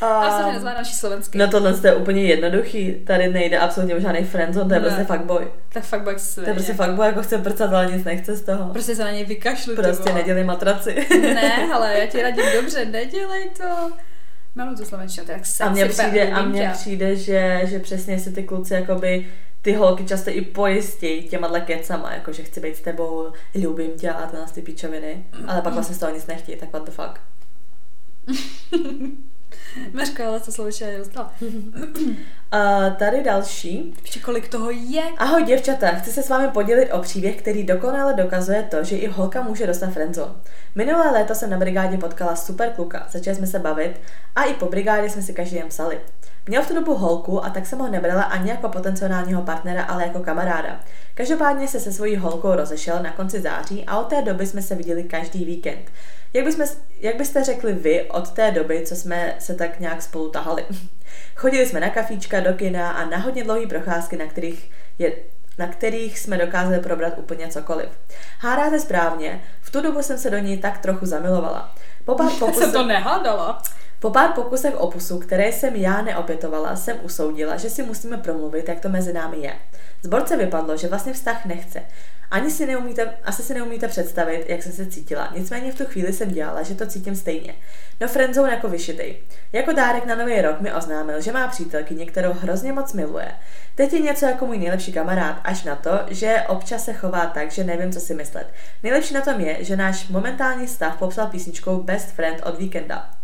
A 0.00 0.06
A, 0.06 0.52
nezvládla 0.52 0.80
naši 0.80 0.94
slovensky. 0.94 1.38
no 1.38 1.48
tohle 1.48 1.74
je 1.84 1.94
úplně 1.94 2.22
jednoduchý, 2.24 2.94
tady 3.06 3.28
nejde 3.28 3.58
absolutně 3.58 3.94
o 3.94 4.00
žádný 4.00 4.24
friendzone, 4.24 4.68
to 4.68 4.74
je 4.74 4.80
Ne. 4.80 4.86
prostě 4.86 5.04
fuckboy. 5.04 5.48
Tak 5.72 5.84
fakt 5.84 6.02
bak 6.02 6.16
To 6.34 6.40
je 6.40 6.54
prostě 6.54 6.72
fuckboy, 6.74 7.06
jako 7.06 7.22
chce 7.22 7.38
prcat, 7.38 7.72
ale 7.72 7.86
nic 7.92 8.04
nechce 8.04 8.36
z 8.36 8.42
toho. 8.42 8.70
Prostě 8.72 8.94
se 8.96 9.04
na 9.04 9.10
něj 9.10 9.24
vykašlu. 9.24 9.74
Prostě 9.76 10.12
nedělej 10.12 10.44
matraci. 10.44 11.06
Ne, 11.20 11.68
ale 11.74 11.98
já 11.98 12.06
ti 12.06 12.22
radím 12.22 12.44
dobře, 12.60 12.84
nedělej 12.84 13.50
to. 13.56 13.90
Mám 14.54 14.76
tu 14.76 14.84
slovenštinu, 14.84 15.26
to 15.26 15.32
je 15.32 15.38
jak 15.38 15.68
A 15.68 15.70
mně 15.70 15.86
přijde, 15.86 16.30
a 16.32 16.42
mně 16.42 16.70
přijde, 16.72 17.16
že, 17.16 17.60
že 17.64 17.78
přesně 17.78 18.18
si 18.18 18.32
ty 18.32 18.42
kluci 18.42 18.74
jakoby 18.74 19.26
ty 19.66 19.72
holky 19.72 20.04
často 20.04 20.30
i 20.30 20.40
pojistí 20.40 21.22
těma 21.22 21.60
kecama, 21.60 22.12
jako 22.14 22.32
že 22.32 22.42
chci 22.42 22.60
být 22.60 22.76
s 22.76 22.80
tebou, 22.80 23.32
ljubím 23.54 23.90
tě 23.90 24.10
a 24.10 24.32
nás 24.32 24.52
ty 24.52 24.62
píčoviny, 24.62 25.26
ale 25.46 25.62
pak 25.62 25.72
vlastně 25.72 25.94
z 25.94 25.98
toho 25.98 26.14
nic 26.14 26.26
nechtějí, 26.26 26.58
tak 26.58 26.72
what 26.72 26.84
the 26.84 26.90
fuck. 26.90 27.20
Mařka, 29.92 30.28
ale 30.28 30.40
to 30.40 30.52
slovenština 30.52 30.90
nedostala. 30.90 31.34
A 32.50 32.90
tady 32.90 33.22
další. 33.22 33.94
Ještě 34.02 34.20
kolik 34.20 34.48
toho 34.48 34.70
je? 34.70 35.02
Ahoj 35.18 35.44
děvčata, 35.44 35.88
chci 35.88 36.12
se 36.12 36.22
s 36.22 36.28
vámi 36.28 36.48
podělit 36.48 36.92
o 36.92 37.00
příběh, 37.00 37.36
který 37.36 37.62
dokonale 37.62 38.14
dokazuje 38.14 38.62
to, 38.62 38.84
že 38.84 38.96
i 38.96 39.06
holka 39.06 39.42
může 39.42 39.66
dostat 39.66 39.90
friendzone. 39.90 40.32
Minulé 40.74 41.10
léto 41.10 41.34
jsem 41.34 41.50
na 41.50 41.58
brigádě 41.58 41.98
potkala 41.98 42.36
super 42.36 42.72
kluka, 42.76 43.06
začali 43.10 43.36
jsme 43.36 43.46
se 43.46 43.58
bavit 43.58 44.00
a 44.36 44.44
i 44.44 44.54
po 44.54 44.66
brigádě 44.66 45.10
jsme 45.10 45.22
si 45.22 45.34
každý 45.34 45.56
jen 45.56 45.68
psali. 45.68 46.00
Měl 46.48 46.62
v 46.62 46.68
tu 46.68 46.74
dobu 46.74 46.94
holku 46.94 47.44
a 47.44 47.50
tak 47.50 47.66
jsem 47.66 47.78
ho 47.78 47.88
nebrala 47.88 48.22
ani 48.22 48.50
jako 48.50 48.68
potenciálního 48.68 49.42
partnera, 49.42 49.82
ale 49.82 50.02
jako 50.06 50.20
kamaráda. 50.20 50.80
Každopádně 51.14 51.68
se 51.68 51.80
se 51.80 51.92
svojí 51.92 52.16
holkou 52.16 52.54
rozešel 52.54 53.02
na 53.02 53.12
konci 53.12 53.40
září 53.40 53.84
a 53.86 53.98
od 53.98 54.08
té 54.08 54.22
doby 54.22 54.46
jsme 54.46 54.62
se 54.62 54.74
viděli 54.74 55.04
každý 55.04 55.44
víkend. 55.44 55.90
Jak, 56.32 56.44
bychom, 56.44 56.66
jak 57.00 57.16
byste 57.16 57.44
řekli 57.44 57.72
vy 57.72 58.02
od 58.02 58.30
té 58.30 58.50
doby, 58.50 58.82
co 58.86 58.96
jsme 58.96 59.34
se 59.38 59.54
tak 59.54 59.80
nějak 59.80 60.02
spolu 60.02 60.30
tahali? 60.30 60.64
Chodili 61.36 61.66
jsme 61.66 61.80
na 61.80 61.90
kafíčka, 61.90 62.40
do 62.40 62.52
kina 62.52 62.90
a 62.90 63.04
na 63.04 63.18
hodně 63.18 63.44
dlouhé 63.44 63.66
procházky, 63.66 64.16
na 64.16 64.26
kterých, 64.26 64.70
je, 64.98 65.12
na 65.58 65.66
kterých 65.66 66.18
jsme 66.18 66.38
dokázali 66.38 66.78
probrat 66.78 67.18
úplně 67.18 67.48
cokoliv. 67.48 67.88
Hádáte 68.38 68.80
správně, 68.80 69.42
v 69.60 69.70
tu 69.70 69.80
dobu 69.80 70.02
jsem 70.02 70.18
se 70.18 70.30
do 70.30 70.38
ní 70.38 70.58
tak 70.58 70.78
trochu 70.78 71.06
zamilovala. 71.06 71.74
Po 72.04 72.14
pár 72.14 72.26
Já 72.32 72.38
pokusech... 72.38 72.62
jsem 72.62 72.72
to 72.72 72.86
nehádala. 72.86 73.62
Po 74.00 74.10
pár 74.10 74.32
pokusech 74.32 74.76
opusu, 74.76 75.18
které 75.18 75.52
jsem 75.52 75.76
já 75.76 76.02
neopětovala, 76.02 76.76
jsem 76.76 76.96
usoudila, 77.02 77.56
že 77.56 77.70
si 77.70 77.82
musíme 77.82 78.16
promluvit, 78.16 78.68
jak 78.68 78.80
to 78.80 78.88
mezi 78.88 79.12
námi 79.12 79.36
je. 79.36 79.54
Z 80.02 80.06
borce 80.06 80.36
vypadlo, 80.36 80.76
že 80.76 80.88
vlastně 80.88 81.12
vztah 81.12 81.44
nechce. 81.44 81.82
Ani 82.30 82.50
si 82.50 82.66
neumíte, 82.66 83.14
asi 83.24 83.42
si 83.42 83.54
neumíte 83.54 83.88
představit, 83.88 84.44
jak 84.48 84.62
jsem 84.62 84.72
se 84.72 84.86
cítila. 84.86 85.32
Nicméně 85.36 85.72
v 85.72 85.74
tu 85.74 85.84
chvíli 85.84 86.12
jsem 86.12 86.30
dělala, 86.30 86.62
že 86.62 86.74
to 86.74 86.86
cítím 86.86 87.16
stejně. 87.16 87.54
No 88.00 88.08
friendzone 88.08 88.50
jako 88.50 88.68
vyšitej. 88.68 89.16
Jako 89.52 89.72
dárek 89.72 90.06
na 90.06 90.14
nový 90.14 90.40
rok 90.40 90.60
mi 90.60 90.72
oznámil, 90.72 91.20
že 91.20 91.32
má 91.32 91.48
přítelkyni, 91.48 92.06
kterou 92.06 92.32
hrozně 92.32 92.72
moc 92.72 92.92
miluje. 92.92 93.32
Teď 93.74 93.92
je 93.92 94.00
něco 94.00 94.26
jako 94.26 94.46
můj 94.46 94.58
nejlepší 94.58 94.92
kamarád, 94.92 95.40
až 95.44 95.64
na 95.64 95.76
to, 95.76 95.90
že 96.08 96.44
občas 96.48 96.84
se 96.84 96.92
chová 96.92 97.26
tak, 97.26 97.50
že 97.50 97.64
nevím, 97.64 97.92
co 97.92 98.00
si 98.00 98.14
myslet. 98.14 98.46
Nejlepší 98.82 99.14
na 99.14 99.20
tom 99.20 99.40
je, 99.40 99.64
že 99.64 99.76
náš 99.76 100.08
momentální 100.08 100.68
stav 100.68 100.96
popsal 100.96 101.26
písničkou 101.26 101.82
Best 101.82 102.08
Friend 102.08 102.42
od 102.46 102.58
Weekenda. 102.58 103.15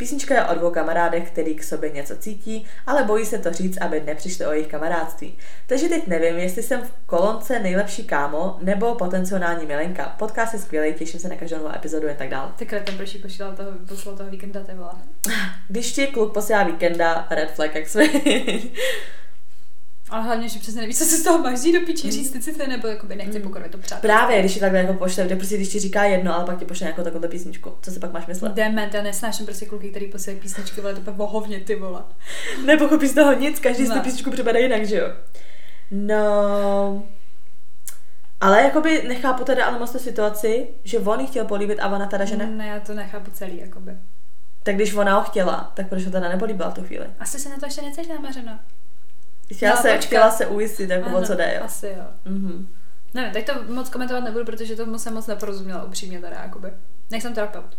Písnička 0.00 0.34
je 0.34 0.44
o 0.44 0.54
dvou 0.54 0.70
kamarádech, 0.70 1.30
který 1.30 1.54
k 1.54 1.64
sobě 1.64 1.90
něco 1.90 2.16
cítí, 2.16 2.66
ale 2.86 3.04
bojí 3.04 3.26
se 3.26 3.38
to 3.38 3.52
říct, 3.52 3.78
aby 3.80 4.00
nepřišli 4.00 4.46
o 4.46 4.52
jejich 4.52 4.66
kamarádství. 4.66 5.38
Takže 5.66 5.88
teď 5.88 6.06
nevím, 6.06 6.38
jestli 6.38 6.62
jsem 6.62 6.82
v 6.82 6.92
kolonce 7.06 7.58
nejlepší 7.58 8.04
kámo 8.04 8.58
nebo 8.62 8.94
potenciální 8.94 9.66
milenka. 9.66 10.14
Podcast 10.18 10.54
je 10.54 10.60
skvělý, 10.60 10.94
těším 10.94 11.20
se 11.20 11.28
na 11.28 11.36
každou 11.36 11.56
novou 11.56 11.74
epizodu 11.74 12.10
a 12.10 12.14
tak 12.14 12.28
dále. 12.28 12.52
Ty 12.56 12.66
kretem 12.66 12.96
proč 12.96 13.14
jí 13.14 13.20
poslal 13.20 13.52
toho, 13.56 13.70
poslal 13.88 14.16
toho 14.16 14.30
víkenda, 14.30 14.60
ty 14.60 14.72
vole. 14.74 14.92
Když 15.68 15.92
ti 15.92 16.06
kluk 16.06 16.34
posílá 16.34 16.62
víkenda, 16.62 17.26
red 17.30 17.50
flag 17.50 17.74
jak 17.74 17.88
jsme. 17.88 18.04
Ale 20.10 20.24
hlavně, 20.24 20.48
že 20.48 20.58
přesně 20.58 20.80
nevíš, 20.80 20.98
co 20.98 21.04
se 21.04 21.16
z 21.16 21.22
toho 21.22 21.38
máš 21.38 21.60
do 21.60 21.80
piči, 21.86 22.10
říct 22.10 22.30
ty 22.30 22.66
nebo 22.66 22.88
jakoby 22.88 23.16
nechci 23.16 23.40
pokorovat 23.40 23.70
to 23.70 23.78
přátelství. 23.78 24.08
Právě, 24.08 24.40
když 24.40 24.54
ti 24.54 24.60
takhle 24.60 24.80
jako 24.80 24.94
pošle, 24.94 25.24
kde 25.24 25.36
prostě 25.36 25.56
když 25.56 25.68
ti 25.68 25.78
říká 25.78 26.04
jedno, 26.04 26.34
ale 26.34 26.44
pak 26.44 26.58
ti 26.58 26.64
pošle 26.64 26.84
nějakou 26.84 27.02
takovou 27.02 27.28
písničku. 27.28 27.72
Co 27.82 27.90
si 27.90 28.00
pak 28.00 28.12
máš 28.12 28.26
myslet? 28.26 28.52
Dement, 28.52 28.94
já 28.94 29.02
nesnáším 29.02 29.46
prostě 29.46 29.66
kluky, 29.66 29.90
který 29.90 30.06
posílají 30.06 30.40
písničky, 30.40 30.80
vole, 30.80 30.94
to 30.94 31.00
pak 31.00 31.14
bohovně, 31.14 31.60
ty 31.60 31.76
vole. 31.76 32.02
Nepochopí 32.64 33.08
z 33.08 33.14
toho 33.14 33.32
nic, 33.32 33.60
každý 33.60 33.82
si 33.82 33.88
tu 33.88 33.96
Ne. 33.96 34.02
písničku 34.04 34.30
připadá 34.30 34.58
jinak, 34.58 34.86
že 34.86 34.96
jo? 34.96 35.06
No... 35.90 37.02
Ale 38.40 38.62
jakoby 38.62 39.04
nechápu 39.08 39.44
teda 39.44 39.66
ale 39.66 39.78
moc 39.78 39.92
tu 39.92 39.98
situaci, 39.98 40.68
že 40.84 40.98
on 40.98 41.26
chtěl 41.26 41.44
políbit 41.44 41.78
a 41.80 41.88
ona 41.88 42.06
teda, 42.06 42.24
že 42.24 42.36
ne. 42.36 42.46
Ne, 42.46 42.66
já 42.66 42.80
to 42.80 42.94
nechápu 42.94 43.30
celý, 43.30 43.60
jakoby. 43.60 43.92
Tak 44.62 44.74
když 44.74 44.94
ona 44.94 45.14
ho 45.14 45.22
chtěla, 45.24 45.72
tak 45.74 45.88
proč 45.88 46.04
ho 46.04 46.10
teda 46.10 46.28
nepolíbila 46.28 46.70
v 46.70 46.74
tu 46.74 46.82
chvíli? 46.82 47.06
Asi 47.18 47.38
se 47.38 47.48
na 47.48 47.56
to 47.56 47.66
ještě 47.66 47.82
necítíš 47.82 48.08
namařeno. 48.08 48.58
Chtěla, 49.54 49.74
No, 49.76 49.82
se, 49.82 49.98
chtěla 49.98 50.30
se 50.30 50.46
ujistit, 50.46 50.90
jako 50.90 51.18
o 51.18 51.22
co 51.22 51.34
jde, 51.34 51.54
jo. 51.58 51.64
Asi 51.64 51.86
jo. 51.86 52.04
Mhm. 52.24 52.68
Nevím, 53.14 53.32
tak 53.32 53.44
to 53.44 53.72
moc 53.72 53.88
komentovat 53.88 54.20
nebudu, 54.20 54.44
protože 54.44 54.76
to 54.76 54.98
jsem 54.98 55.14
moc 55.14 55.26
neporozuměla 55.26 55.84
upřímně 55.84 56.20
teda, 56.20 56.36
jakoby. 56.42 56.72
Nejsem 57.10 57.34
terapeut. 57.34 57.78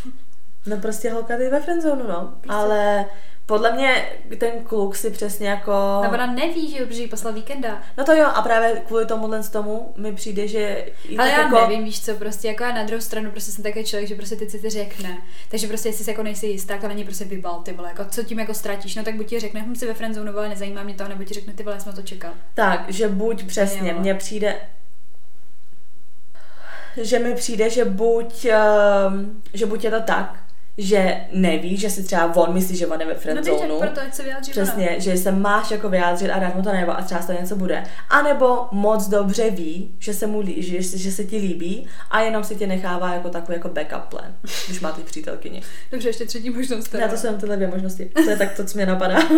No 0.66 0.78
prostě 0.78 1.10
holka 1.10 1.38
ty 1.38 1.50
ve 1.50 1.60
friendzonu, 1.62 2.08
no. 2.08 2.34
Prostě. 2.42 2.64
Ale 2.64 3.06
podle 3.46 3.74
mě 3.74 4.06
ten 4.38 4.64
kluk 4.64 4.96
si 4.96 5.12
přesně 5.12 5.50
jako... 5.50 5.72
No 6.04 6.10
ona 6.14 6.26
neví, 6.26 6.72
že 6.72 6.78
jo, 6.78 6.86
protože 6.88 7.02
jí 7.02 7.08
poslal 7.08 7.34
víkenda. 7.34 7.82
No 7.98 8.04
to 8.04 8.14
jo, 8.14 8.26
a 8.34 8.42
právě 8.42 8.82
kvůli 8.88 9.06
tomuhle 9.06 9.44
z 9.44 9.50
tomu 9.50 9.94
mi 9.98 10.14
přijde, 10.14 10.48
že... 10.48 10.86
Ale 11.18 11.30
já 11.30 11.42
jako... 11.42 11.62
nevím, 11.62 11.84
víš 11.84 12.06
co, 12.06 12.16
prostě 12.16 12.48
jako 12.48 12.64
já 12.64 12.74
na 12.74 12.84
druhou 12.84 13.02
stranu 13.02 13.32
prostě 13.32 13.52
jsem 13.52 13.64
takový 13.64 13.86
člověk, 13.86 14.10
že 14.10 14.16
prostě 14.16 14.36
ty 14.36 14.50
si 14.50 14.60
ty 14.60 14.70
řekne. 14.70 15.18
Takže 15.50 15.68
prostě 15.68 15.90
jestli 15.90 16.04
si 16.04 16.10
jako 16.10 16.24
nejsi 16.24 16.48
jistá, 16.48 16.78
to 16.78 16.88
něj 16.88 17.06
prostě 17.06 17.26
vybal, 17.26 17.62
ty 17.62 17.74
vole, 17.74 17.90
jako 17.90 18.06
co 18.06 18.24
tím 18.24 18.40
jako 18.40 18.54
ztratíš, 18.54 18.96
no 18.96 19.04
tak 19.04 19.16
buď 19.16 19.28
ti 19.28 19.40
řekne, 19.40 19.62
hm, 19.62 19.76
si 19.76 19.88
ve 19.88 19.94
friendzone, 19.94 20.32
ale 20.32 20.50
nezajímá 20.50 20.84
mě 20.84 20.94
to, 20.94 21.08
nebo 21.08 21.24
ti 21.24 21.34
řekne, 21.34 21.54
ty 21.54 21.64
vole, 21.64 21.76
já 21.76 21.80
jsem 21.80 21.94
to 21.94 22.02
čekal. 22.02 22.32
Tak, 22.54 22.86
že 22.88 23.08
buď 23.08 23.48
přesně, 23.48 23.94
mně 23.94 24.16
přijde, 24.16 24.56
že 26.98 27.20
mi 27.20 27.36
přijde, 27.36 27.70
že 27.70 27.86
buď, 27.86 28.48
um, 29.08 29.42
že 29.54 29.66
buď 29.66 29.84
je 29.84 29.92
to 29.92 30.02
tak, 30.02 30.40
že 30.78 31.16
neví, 31.32 31.78
že 31.78 31.90
si 31.90 32.04
třeba 32.04 32.36
on 32.36 32.54
myslí, 32.54 32.76
že 32.76 32.88
on 32.88 33.00
je 33.02 33.08
ve 33.08 33.14
No 33.14 33.20
friendzonu. 33.20 33.80
proto, 33.80 34.02
ať 34.02 34.14
se 34.14 34.24
vyjádří. 34.24 34.52
Přesně, 34.52 34.96
že 35.00 35.18
se 35.18 35.32
máš 35.32 35.72
jako 35.72 35.90
vyjádřit 35.90 36.30
a 36.32 36.40
dát 36.40 36.56
mu 36.56 36.62
to 36.62 36.72
nebo 36.74 36.92
a 36.98 37.02
třeba 37.02 37.22
toho 37.22 37.40
něco 37.40 37.56
bude. 37.56 37.84
A 38.10 38.22
nebo 38.22 38.68
moc 38.72 39.08
dobře 39.08 39.50
ví, 39.50 39.96
že 40.00 40.14
se 40.14 40.28
mu 40.28 40.40
lí, 40.40 40.64
že, 40.64 40.98
že 40.98 41.12
se 41.12 41.24
ti 41.24 41.38
líbí 41.38 41.88
a 42.12 42.22
jenom 42.22 42.44
si 42.44 42.56
tě 42.56 42.68
nechává 42.68 43.14
jako 43.14 43.30
takový 43.30 43.56
jako 43.56 43.70
backup 43.70 44.02
plan, 44.10 44.36
když 44.68 44.80
má 44.82 44.92
ty 44.92 45.02
přítelkyni. 45.02 45.62
Dobře, 45.92 46.10
ještě 46.10 46.26
třetí 46.26 46.50
možnost. 46.50 46.88
teda. 46.88 47.04
Já 47.04 47.10
to 47.12 47.18
jsou 47.18 47.38
tyhle 47.38 47.56
dvě 47.56 47.68
možnosti. 47.68 48.06
To 48.24 48.30
je 48.30 48.38
tak 48.38 48.54
to, 48.58 48.64
co 48.66 48.78
mě 48.78 48.86
napadá. 48.86 49.20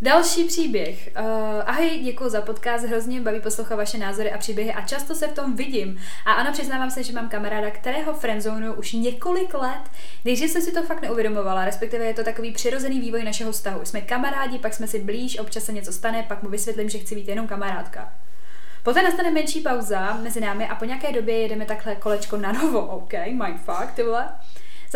Další 0.00 0.44
příběh. 0.44 1.08
Uh, 1.20 1.24
ahoj, 1.66 2.00
děkuji 2.02 2.28
za 2.28 2.40
podcast, 2.40 2.84
hrozně 2.84 3.20
baví 3.20 3.40
poslouchat 3.40 3.76
vaše 3.76 3.98
názory 3.98 4.32
a 4.32 4.38
příběhy 4.38 4.72
a 4.72 4.80
často 4.80 5.14
se 5.14 5.28
v 5.28 5.32
tom 5.32 5.56
vidím. 5.56 6.00
A 6.24 6.32
ano, 6.32 6.52
přiznávám 6.52 6.90
se, 6.90 7.02
že 7.02 7.12
mám 7.12 7.28
kamaráda, 7.28 7.70
kterého 7.70 8.14
friendzonu 8.14 8.74
už 8.74 8.92
několik 8.92 9.54
let, 9.54 9.82
nejdřív 10.24 10.50
jsem 10.50 10.62
si 10.62 10.72
to 10.72 10.82
fakt 10.82 11.02
neuvědomovala, 11.02 11.64
respektive 11.64 12.04
je 12.04 12.14
to 12.14 12.24
takový 12.24 12.52
přirozený 12.52 13.00
vývoj 13.00 13.24
našeho 13.24 13.52
vztahu. 13.52 13.84
Jsme 13.84 14.00
kamarádi, 14.00 14.58
pak 14.58 14.74
jsme 14.74 14.86
si 14.86 15.00
blíž, 15.00 15.38
občas 15.38 15.64
se 15.64 15.72
něco 15.72 15.92
stane, 15.92 16.24
pak 16.28 16.42
mu 16.42 16.48
vysvětlím, 16.48 16.88
že 16.88 16.98
chci 16.98 17.14
být 17.14 17.28
jenom 17.28 17.46
kamarádka. 17.46 18.12
Poté 18.82 19.02
nastane 19.02 19.30
menší 19.30 19.60
pauza 19.60 20.18
mezi 20.22 20.40
námi 20.40 20.68
a 20.68 20.74
po 20.74 20.84
nějaké 20.84 21.12
době 21.12 21.38
jedeme 21.38 21.64
takhle 21.64 21.96
kolečko 21.96 22.36
na 22.36 22.52
novo. 22.52 22.86
OK, 22.86 23.12
mindfuck, 23.32 23.92
ty 23.94 24.02
vole. 24.02 24.28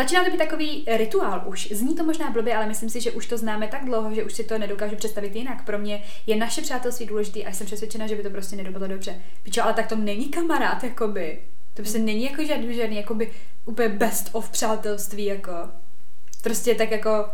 Začíná 0.00 0.24
to 0.24 0.30
být 0.30 0.36
takový 0.36 0.84
rituál 0.86 1.42
už. 1.46 1.68
Zní 1.72 1.96
to 1.96 2.04
možná 2.04 2.30
blbě, 2.30 2.56
ale 2.56 2.66
myslím 2.66 2.90
si, 2.90 3.00
že 3.00 3.10
už 3.10 3.26
to 3.26 3.38
známe 3.38 3.68
tak 3.68 3.84
dlouho, 3.84 4.14
že 4.14 4.24
už 4.24 4.32
si 4.32 4.44
to 4.44 4.58
nedokážu 4.58 4.96
představit 4.96 5.36
jinak. 5.36 5.64
Pro 5.64 5.78
mě 5.78 6.02
je 6.26 6.36
naše 6.36 6.62
přátelství 6.62 7.06
důležitý 7.06 7.46
a 7.46 7.52
jsem 7.52 7.66
přesvědčena, 7.66 8.06
že 8.06 8.16
by 8.16 8.22
to 8.22 8.30
prostě 8.30 8.56
nedopadlo 8.56 8.88
dobře. 8.88 9.20
Pičo, 9.42 9.62
ale 9.64 9.74
tak 9.74 9.86
to 9.86 9.96
není 9.96 10.28
kamarád, 10.28 10.84
jakoby. 10.84 11.38
To 11.74 11.82
prostě 11.82 11.98
není 11.98 12.24
jako 12.24 12.44
žádný, 12.44 12.74
žádný 12.74 12.96
jakoby 12.96 13.32
úplně 13.64 13.88
best 13.88 14.28
of 14.32 14.50
přátelství, 14.50 15.24
jako. 15.24 15.52
Prostě 16.42 16.74
tak 16.74 16.90
jako, 16.90 17.28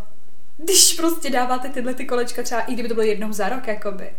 když 0.57 0.95
prostě 0.95 1.31
dáváte 1.31 1.69
tyhle 1.69 1.95
ty 1.95 2.05
kolečka 2.05 2.43
třeba, 2.43 2.61
i 2.61 2.73
kdyby 2.73 2.89
to 2.89 2.95
bylo 2.95 3.07
jednou 3.07 3.33
za 3.33 3.49
rok, 3.49 3.67
jakoby. 3.67 4.11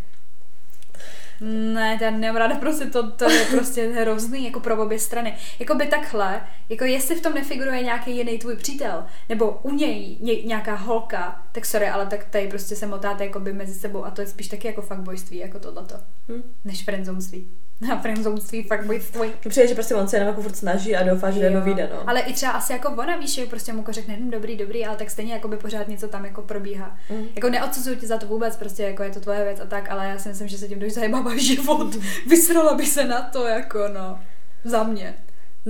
Ne, 1.41 1.97
já 2.01 2.11
nemám 2.11 2.35
ráda 2.35 2.55
prostě 2.55 2.85
to, 2.85 3.11
to 3.11 3.29
je 3.31 3.45
prostě 3.45 3.87
hrozný, 3.87 4.45
jako 4.45 4.59
pro 4.59 4.83
obě 4.83 4.99
strany. 4.99 5.35
Jako 5.59 5.75
by 5.75 5.87
takhle, 5.87 6.41
jako 6.69 6.83
jestli 6.85 7.15
v 7.15 7.21
tom 7.21 7.33
nefiguruje 7.33 7.83
nějaký 7.83 8.17
jiný 8.17 8.39
tvůj 8.39 8.55
přítel, 8.55 9.05
nebo 9.29 9.59
u 9.63 9.71
něj 9.71 10.17
ně, 10.19 10.41
nějaká 10.41 10.75
holka, 10.75 11.45
tak 11.51 11.65
sorry, 11.65 11.89
ale 11.89 12.05
tak 12.05 12.25
tady 12.25 12.47
prostě 12.47 12.75
se 12.75 12.87
motáte 12.87 13.25
jako 13.25 13.39
by 13.39 13.53
mezi 13.53 13.73
sebou 13.79 14.05
a 14.05 14.11
to 14.11 14.21
je 14.21 14.27
spíš 14.27 14.47
taky 14.47 14.67
jako 14.67 14.81
fuckboyství, 14.81 15.37
jako 15.37 15.59
tohleto, 15.59 15.95
Hm. 16.31 16.41
než 16.65 16.83
friendzonství. 16.83 17.47
A 17.93 17.97
friendzonství, 17.97 18.63
fuckboyství. 18.63 19.21
Mně 19.21 19.49
přijde, 19.49 19.67
že 19.67 19.73
prostě 19.73 19.95
on 19.95 20.07
se 20.07 20.15
jenom 20.15 20.27
jako 20.27 20.41
furt 20.41 20.55
snaží 20.55 20.95
a 20.95 21.03
doufá, 21.03 21.31
že 21.31 21.39
jednou 21.39 21.59
Jo. 21.59 21.65
vyjde, 21.65 21.89
no. 21.93 22.09
Ale 22.09 22.19
i 22.21 22.33
třeba 22.33 22.51
asi 22.51 22.73
jako 22.73 22.89
ona, 22.89 23.17
víš, 23.17 23.33
že 23.33 23.45
prostě 23.45 23.73
mu 23.73 23.79
jako 23.79 23.91
řekne, 23.91 24.15
hm, 24.19 24.29
dobrý, 24.31 24.57
dobrý, 24.57 24.85
ale 24.85 24.97
tak 24.97 25.09
stejně 25.09 25.33
jako 25.33 25.47
by 25.47 25.57
pořád 25.57 25.87
něco 25.87 26.07
tam 26.07 26.25
jako 26.25 26.41
probíhá. 26.41 26.97
Mm. 27.09 27.25
Jako 27.35 27.49
neodsuzuju 27.49 27.95
tě 27.95 28.07
za 28.07 28.17
to 28.17 28.25
vůbec, 28.25 28.55
prostě 28.55 28.83
jako 28.83 29.03
je 29.03 29.09
to 29.09 29.19
tvoje 29.19 29.43
věc 29.43 29.59
a 29.59 29.65
tak, 29.65 29.91
ale 29.91 30.07
já 30.07 30.17
si 30.17 30.29
myslím, 30.29 30.47
že 30.47 30.57
se 30.57 30.67
tím 30.67 30.79
dost 30.79 30.93
zajebává 30.93 31.37
život. 31.37 31.95
Vysrala 32.27 32.73
by 32.73 32.85
se 32.85 33.03
na 33.03 33.21
to, 33.21 33.47
jako 33.47 33.79
no, 33.93 34.19
za 34.63 34.83
mě. 34.83 35.15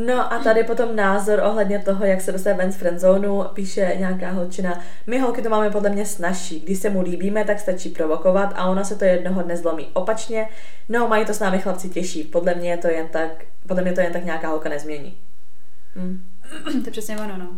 No 0.06 0.34
a 0.34 0.40
tady 0.40 0.64
potom 0.64 0.96
názor 0.96 1.40
ohledně 1.44 1.80
toho, 1.80 2.06
jak 2.06 2.22
se 2.22 2.32
dostane 2.32 2.58
ven 2.58 2.72
z 2.72 2.76
friendzonu, 2.76 3.44
píše 3.54 3.94
nějaká 3.98 4.32
holčina. 4.32 4.84
My 5.08 5.20
holky 5.20 5.42
to 5.42 5.50
máme 5.50 5.70
podle 5.70 5.90
mě 5.90 6.06
snažší. 6.06 6.60
Když 6.60 6.80
se 6.80 6.90
mu 6.90 7.02
líbíme, 7.02 7.46
tak 7.46 7.60
stačí 7.60 7.90
provokovat 7.90 8.54
a 8.56 8.66
ona 8.66 8.84
se 8.84 8.96
to 8.96 9.06
jednoho 9.06 9.44
dne 9.44 9.58
zlomí. 9.58 9.88
Opačně, 9.94 10.50
no 10.90 11.08
mají 11.08 11.26
to 11.26 11.34
s 11.34 11.40
námi 11.40 11.60
chlapci 11.60 11.90
těžší. 11.90 12.24
Podle 12.24 12.56
mě 12.56 12.70
je 12.70 12.78
to 12.78 12.88
jen 12.88 13.08
tak, 13.08 13.32
podle 13.68 13.84
mě 13.84 13.94
to 13.94 14.02
jen 14.02 14.14
tak 14.14 14.26
nějaká 14.26 14.48
holka 14.48 14.70
nezmění. 14.70 15.18
Hm. 15.96 16.24
to 16.64 16.78
je 16.86 16.92
přesně 16.92 17.18
ono, 17.18 17.38
no. 17.38 17.50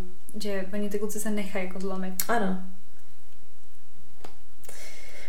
Že 0.41 0.65
oni 0.73 0.89
ty 0.89 0.99
kluci 0.99 1.19
se 1.19 1.29
nechají 1.31 1.65
jako 1.65 1.79
zlomit. 1.79 2.13
Ano. 2.27 2.61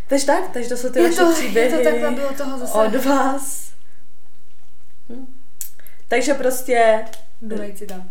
Takže 0.08 0.26
tak, 0.26 0.50
takže 0.52 0.68
to 0.68 0.76
jsou 0.76 0.88
ty 0.88 0.98
Je 0.98 1.08
vaše 1.08 1.16
to, 1.16 1.32
příběhy 1.32 1.70
je 1.70 1.78
to 1.78 1.84
takhle 1.90 2.10
bylo 2.10 2.32
toho 2.32 2.58
zase. 2.58 2.72
od 2.72 3.04
vás. 3.04 3.70
Takže 6.10 6.34
prostě 6.34 7.04
Druhý 7.42 7.72
citát. 7.72 8.02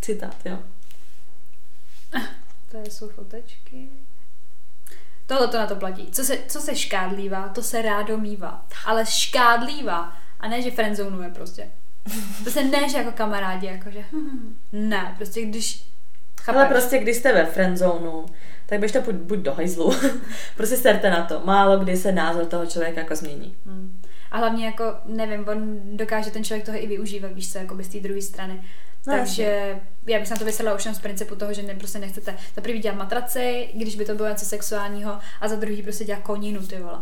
citát, 0.00 0.36
jo. 0.44 0.58
To 2.70 2.78
jsou 2.90 3.08
fotečky. 3.08 3.88
Tohle 5.26 5.48
to 5.48 5.58
na 5.58 5.66
to 5.66 5.76
platí. 5.76 6.10
Co 6.12 6.24
se, 6.24 6.38
co 6.48 6.60
se 6.60 6.76
škádlívá, 6.76 7.48
to 7.48 7.62
se 7.62 7.82
rádo 7.82 8.18
mívá. 8.18 8.66
Ale 8.86 9.06
škádlívá. 9.06 10.16
A 10.40 10.48
ne, 10.48 10.62
že 10.62 10.70
friendzonuje 10.70 11.30
prostě. 11.30 11.70
To 12.44 12.50
se 12.50 12.64
ne, 12.64 12.88
že 12.88 12.98
jako 12.98 13.12
kamarádi, 13.12 13.66
jakože 13.66 14.04
ne, 14.72 15.14
prostě 15.16 15.44
když 15.44 15.84
chápeš. 16.40 16.60
Ale 16.60 16.68
prostě, 16.68 16.98
když 16.98 17.16
jste 17.16 17.32
ve 17.32 17.46
friendzonu, 17.46 18.26
tak 18.66 18.80
běžte 18.80 19.00
buď, 19.00 19.14
buď 19.14 19.38
do 19.38 19.54
hajzlu. 19.54 19.94
prostě 20.56 20.76
serte 20.76 21.10
na 21.10 21.24
to. 21.24 21.40
Málo 21.44 21.78
kdy 21.78 21.96
se 21.96 22.12
názor 22.12 22.46
toho 22.46 22.66
člověka 22.66 23.00
jako 23.00 23.16
změní. 23.16 23.56
Hm. 23.66 23.97
A 24.30 24.38
hlavně 24.38 24.66
jako, 24.66 24.84
nevím, 25.04 25.48
on 25.48 25.80
dokáže 25.96 26.30
ten 26.30 26.44
člověk 26.44 26.66
toho 26.66 26.82
i 26.82 26.86
využívat, 26.86 27.32
víš 27.32 27.52
co, 27.52 27.58
jako 27.58 27.76
z 27.82 27.88
té 27.88 28.00
druhé 28.00 28.22
strany. 28.22 28.60
No, 29.06 29.14
Takže 29.14 29.76
já 30.06 30.18
bych 30.18 30.28
se 30.28 30.34
na 30.34 30.38
to 30.38 30.44
vysedla 30.44 30.74
už 30.74 30.84
jenom 30.84 30.94
z 30.94 31.00
principu 31.00 31.34
toho, 31.36 31.52
že 31.52 31.62
ne, 31.62 31.74
prostě 31.74 31.98
nechcete 31.98 32.34
za 32.56 32.62
prvý 32.62 32.78
dělat 32.78 32.96
matraci, 32.96 33.68
když 33.74 33.96
by 33.96 34.04
to 34.04 34.14
bylo 34.14 34.28
něco 34.28 34.44
sexuálního, 34.44 35.18
a 35.40 35.48
za 35.48 35.56
druhý 35.56 35.82
prostě 35.82 36.04
dělat 36.04 36.22
koninu, 36.22 36.66
ty 36.66 36.76
vole. 36.78 36.98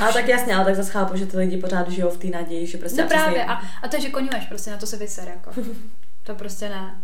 Ale 0.00 0.12
tak 0.12 0.28
jasně, 0.28 0.54
ale 0.54 0.64
tak 0.64 0.76
zase 0.76 0.90
chápu, 0.92 1.16
že 1.16 1.26
ty 1.26 1.36
lidi 1.36 1.56
pořád 1.56 1.88
žijou 1.90 2.10
v 2.10 2.16
té 2.18 2.26
naději, 2.26 2.66
že 2.66 2.78
prostě 2.78 3.02
No 3.02 3.08
přesně- 3.08 3.22
právě, 3.24 3.44
a, 3.44 3.52
a 3.82 3.88
to, 3.88 4.00
že 4.00 4.10
konňuješ, 4.10 4.44
prostě 4.46 4.70
na 4.70 4.76
to 4.76 4.86
se 4.86 4.96
vyser, 4.96 5.28
jako. 5.28 5.50
To 6.22 6.34
prostě 6.34 6.68
ne. 6.68 7.02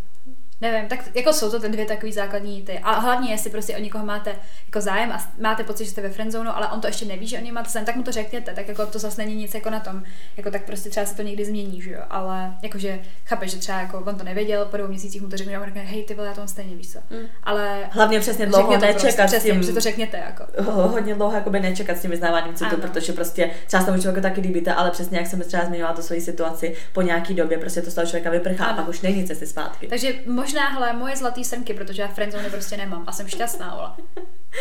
Nevím, 0.61 0.89
tak 0.89 0.99
jako 1.15 1.33
jsou 1.33 1.51
to 1.51 1.59
ty 1.59 1.69
dvě 1.69 1.85
takové 1.85 2.11
základní 2.11 2.61
ty. 2.61 2.79
A 2.79 2.91
hlavně, 2.99 3.31
jestli 3.31 3.49
prostě 3.49 3.75
o 3.75 3.79
někoho 3.79 4.05
máte 4.05 4.35
jako 4.65 4.81
zájem 4.81 5.11
a 5.11 5.31
máte 5.41 5.63
pocit, 5.63 5.85
že 5.85 5.91
jste 5.91 6.01
ve 6.01 6.09
friendzonu, 6.09 6.57
ale 6.57 6.67
on 6.67 6.81
to 6.81 6.87
ještě 6.87 7.05
neví, 7.05 7.27
že 7.27 7.37
o 7.37 7.41
něj 7.41 7.51
máte 7.51 7.69
zájem, 7.69 7.85
tak 7.85 7.95
mu 7.95 8.03
to 8.03 8.11
řekněte, 8.11 8.51
tak 8.53 8.67
jako 8.67 8.85
to 8.85 8.99
zase 8.99 9.21
není 9.21 9.35
nic 9.35 9.53
jako 9.53 9.69
na 9.69 9.79
tom. 9.79 10.03
Jako 10.37 10.51
tak 10.51 10.63
prostě 10.65 10.89
třeba 10.89 11.05
se 11.05 11.15
to 11.15 11.21
někdy 11.21 11.45
změní, 11.45 11.81
že 11.81 11.91
jo. 11.91 11.99
Ale 12.09 12.53
jakože 12.61 12.99
chápeš, 13.25 13.51
že 13.51 13.57
třeba 13.57 13.79
jako 13.81 13.97
on 14.07 14.15
to 14.15 14.23
nevěděl, 14.23 14.65
po 14.65 14.77
dvou 14.77 14.87
měsících 14.87 15.21
mu 15.21 15.29
to 15.29 15.37
řekne 15.37 15.55
a 15.55 15.59
on 15.59 15.65
řekne, 15.65 15.81
hej, 15.81 16.03
ty 16.03 16.13
vole, 16.15 16.27
já 16.27 16.33
to 16.33 16.41
mám 16.41 16.47
stejně 16.47 16.75
víš 16.75 16.91
co. 16.91 16.99
Mm. 17.09 17.17
Ale 17.43 17.85
Hlavně 17.91 18.19
přesně 18.19 18.45
dlouho 18.45 18.63
to 18.73 18.77
nečekat 18.85 18.91
prostě, 19.01 19.21
s 19.21 19.25
přesně, 19.25 19.51
tím, 19.51 19.63
že 19.63 19.73
to 19.73 19.79
řekněte 19.79 20.17
jako. 20.17 20.43
ho- 20.71 20.87
hodně 20.87 21.15
dlouho 21.15 21.33
jakoby 21.35 21.59
nečekat 21.59 21.97
s 21.97 22.01
tím 22.01 22.11
vyznáváním 22.11 22.53
citu, 22.55 22.69
Ano. 22.73 22.77
protože 22.81 23.13
prostě 23.13 23.49
třeba 23.67 23.81
se 23.81 23.87
tomu 23.87 24.01
člověku 24.01 24.21
taky 24.21 24.41
líbíte, 24.41 24.73
ale 24.73 24.91
přesně 24.91 25.17
jak 25.17 25.27
jsem 25.27 25.41
třeba 25.41 25.65
zmiňovala 25.65 25.95
tu 25.95 26.01
svoji 26.01 26.21
situaci, 26.21 26.75
po 26.93 27.01
nějaký 27.01 27.33
době 27.33 27.57
prostě 27.57 27.81
to 27.81 27.91
z 27.91 27.93
toho 27.93 28.07
člověka 28.07 28.29
vyprchá 28.29 28.65
a 28.65 28.67
Ano. 28.67 28.77
pak 28.77 28.87
už 28.87 29.01
není 29.01 29.25
cesty 29.27 29.47
zpátky. 29.47 29.87
Takže 29.87 30.13
možná, 30.47 30.69
hele, 30.69 30.93
moje 30.93 31.15
zlatý 31.17 31.43
srnky, 31.43 31.73
protože 31.73 32.01
já 32.01 32.07
friendzone 32.07 32.49
prostě 32.49 32.77
nemám 32.77 33.03
a 33.07 33.11
jsem 33.11 33.27
šťastná, 33.27 33.75
vole. 33.75 33.91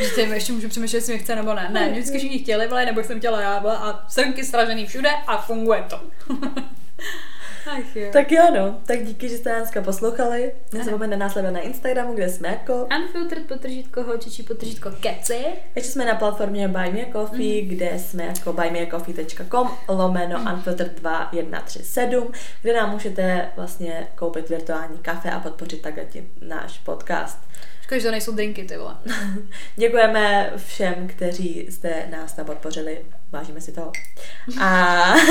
Že 0.00 0.10
tím 0.10 0.32
ještě 0.32 0.52
můžu 0.52 0.68
přemýšlet, 0.68 0.98
jestli 0.98 1.12
mě 1.12 1.22
chce 1.22 1.36
nebo 1.36 1.54
ne. 1.54 1.68
Ne, 1.72 1.90
vždycky 1.90 2.18
všichni 2.18 2.38
chtěli, 2.38 2.68
vole, 2.68 2.86
nebo 2.86 3.04
jsem 3.04 3.18
chtěla 3.18 3.40
já, 3.40 3.58
vole, 3.58 3.76
a 3.76 4.04
srnky 4.08 4.44
stražený 4.44 4.86
všude 4.86 5.10
a 5.26 5.38
funguje 5.38 5.84
to. 5.90 6.00
Ach 7.66 7.96
jo. 7.96 8.08
Tak 8.12 8.32
jo, 8.32 8.42
no. 8.54 8.80
Tak 8.86 9.04
díky, 9.04 9.28
že 9.28 9.36
jste 9.36 9.52
nás 9.52 9.70
poslouchali. 9.84 10.52
Nezapomeňte 10.72 11.16
nás 11.16 11.34
na 11.34 11.60
Instagramu, 11.60 12.14
kde 12.14 12.28
jsme 12.28 12.48
jako. 12.48 12.88
Unfiltered 13.02 13.46
potržítko 13.46 14.02
holčičí 14.02 14.42
potržítko 14.42 14.90
keci. 15.00 15.44
Ještě 15.74 15.90
jsme 15.90 16.04
na 16.04 16.14
platformě 16.14 16.68
Buy 16.68 16.90
Me 16.92 17.00
a 17.04 17.12
Coffee, 17.12 17.62
Mhm. 17.62 17.70
kde 17.74 17.98
jsme 17.98 18.24
jako 18.24 18.52
buymeacoffee.com 18.52 19.70
lomeno 19.88 20.52
unfiltered 20.54 21.00
2137, 21.00 22.32
kde 22.62 22.74
nám 22.76 22.90
můžete 22.90 23.48
vlastně 23.56 24.06
koupit 24.14 24.48
virtuální 24.48 24.98
kafe 24.98 25.30
a 25.30 25.40
podpořit 25.40 25.82
takhle 25.82 26.04
tím 26.04 26.28
náš 26.48 26.78
podcast. 26.78 27.38
Škoda, 27.82 27.98
že 27.98 28.04
to 28.06 28.10
nejsou 28.10 28.32
drinky, 28.32 28.64
ty 28.64 28.76
vole. 28.76 28.96
Děkujeme 29.76 30.52
všem, 30.56 31.08
kteří 31.08 31.66
jste 31.70 32.06
nás 32.10 32.32
tam 32.32 32.46
podpořili. 32.46 33.04
Vážíme 33.32 33.60
si 33.60 33.72
toho. 33.72 33.92
A 34.60 35.14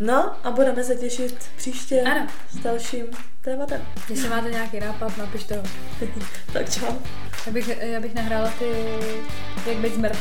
no 0.00 0.36
a 0.44 0.50
budeme 0.50 0.84
se 0.84 0.94
těšit 0.96 1.36
příště 1.56 2.02
Ano. 2.02 2.26
s 2.50 2.56
dalším 2.56 3.06
tématem. 3.40 3.82
Jestli 4.08 4.28
máte 4.28 4.50
nějaký 4.50 4.80
nápad, 4.80 5.16
napište 5.18 5.56
ho. 5.56 5.62
Tak 6.52 6.70
čau. 6.70 6.94
Já 7.46 7.52
bych, 7.52 7.68
já 7.82 8.00
bych 8.00 8.14
nahrála 8.14 8.52
ty, 8.58 8.70
jak 9.66 9.76
být 9.78 9.94
zmrt. 9.94 10.18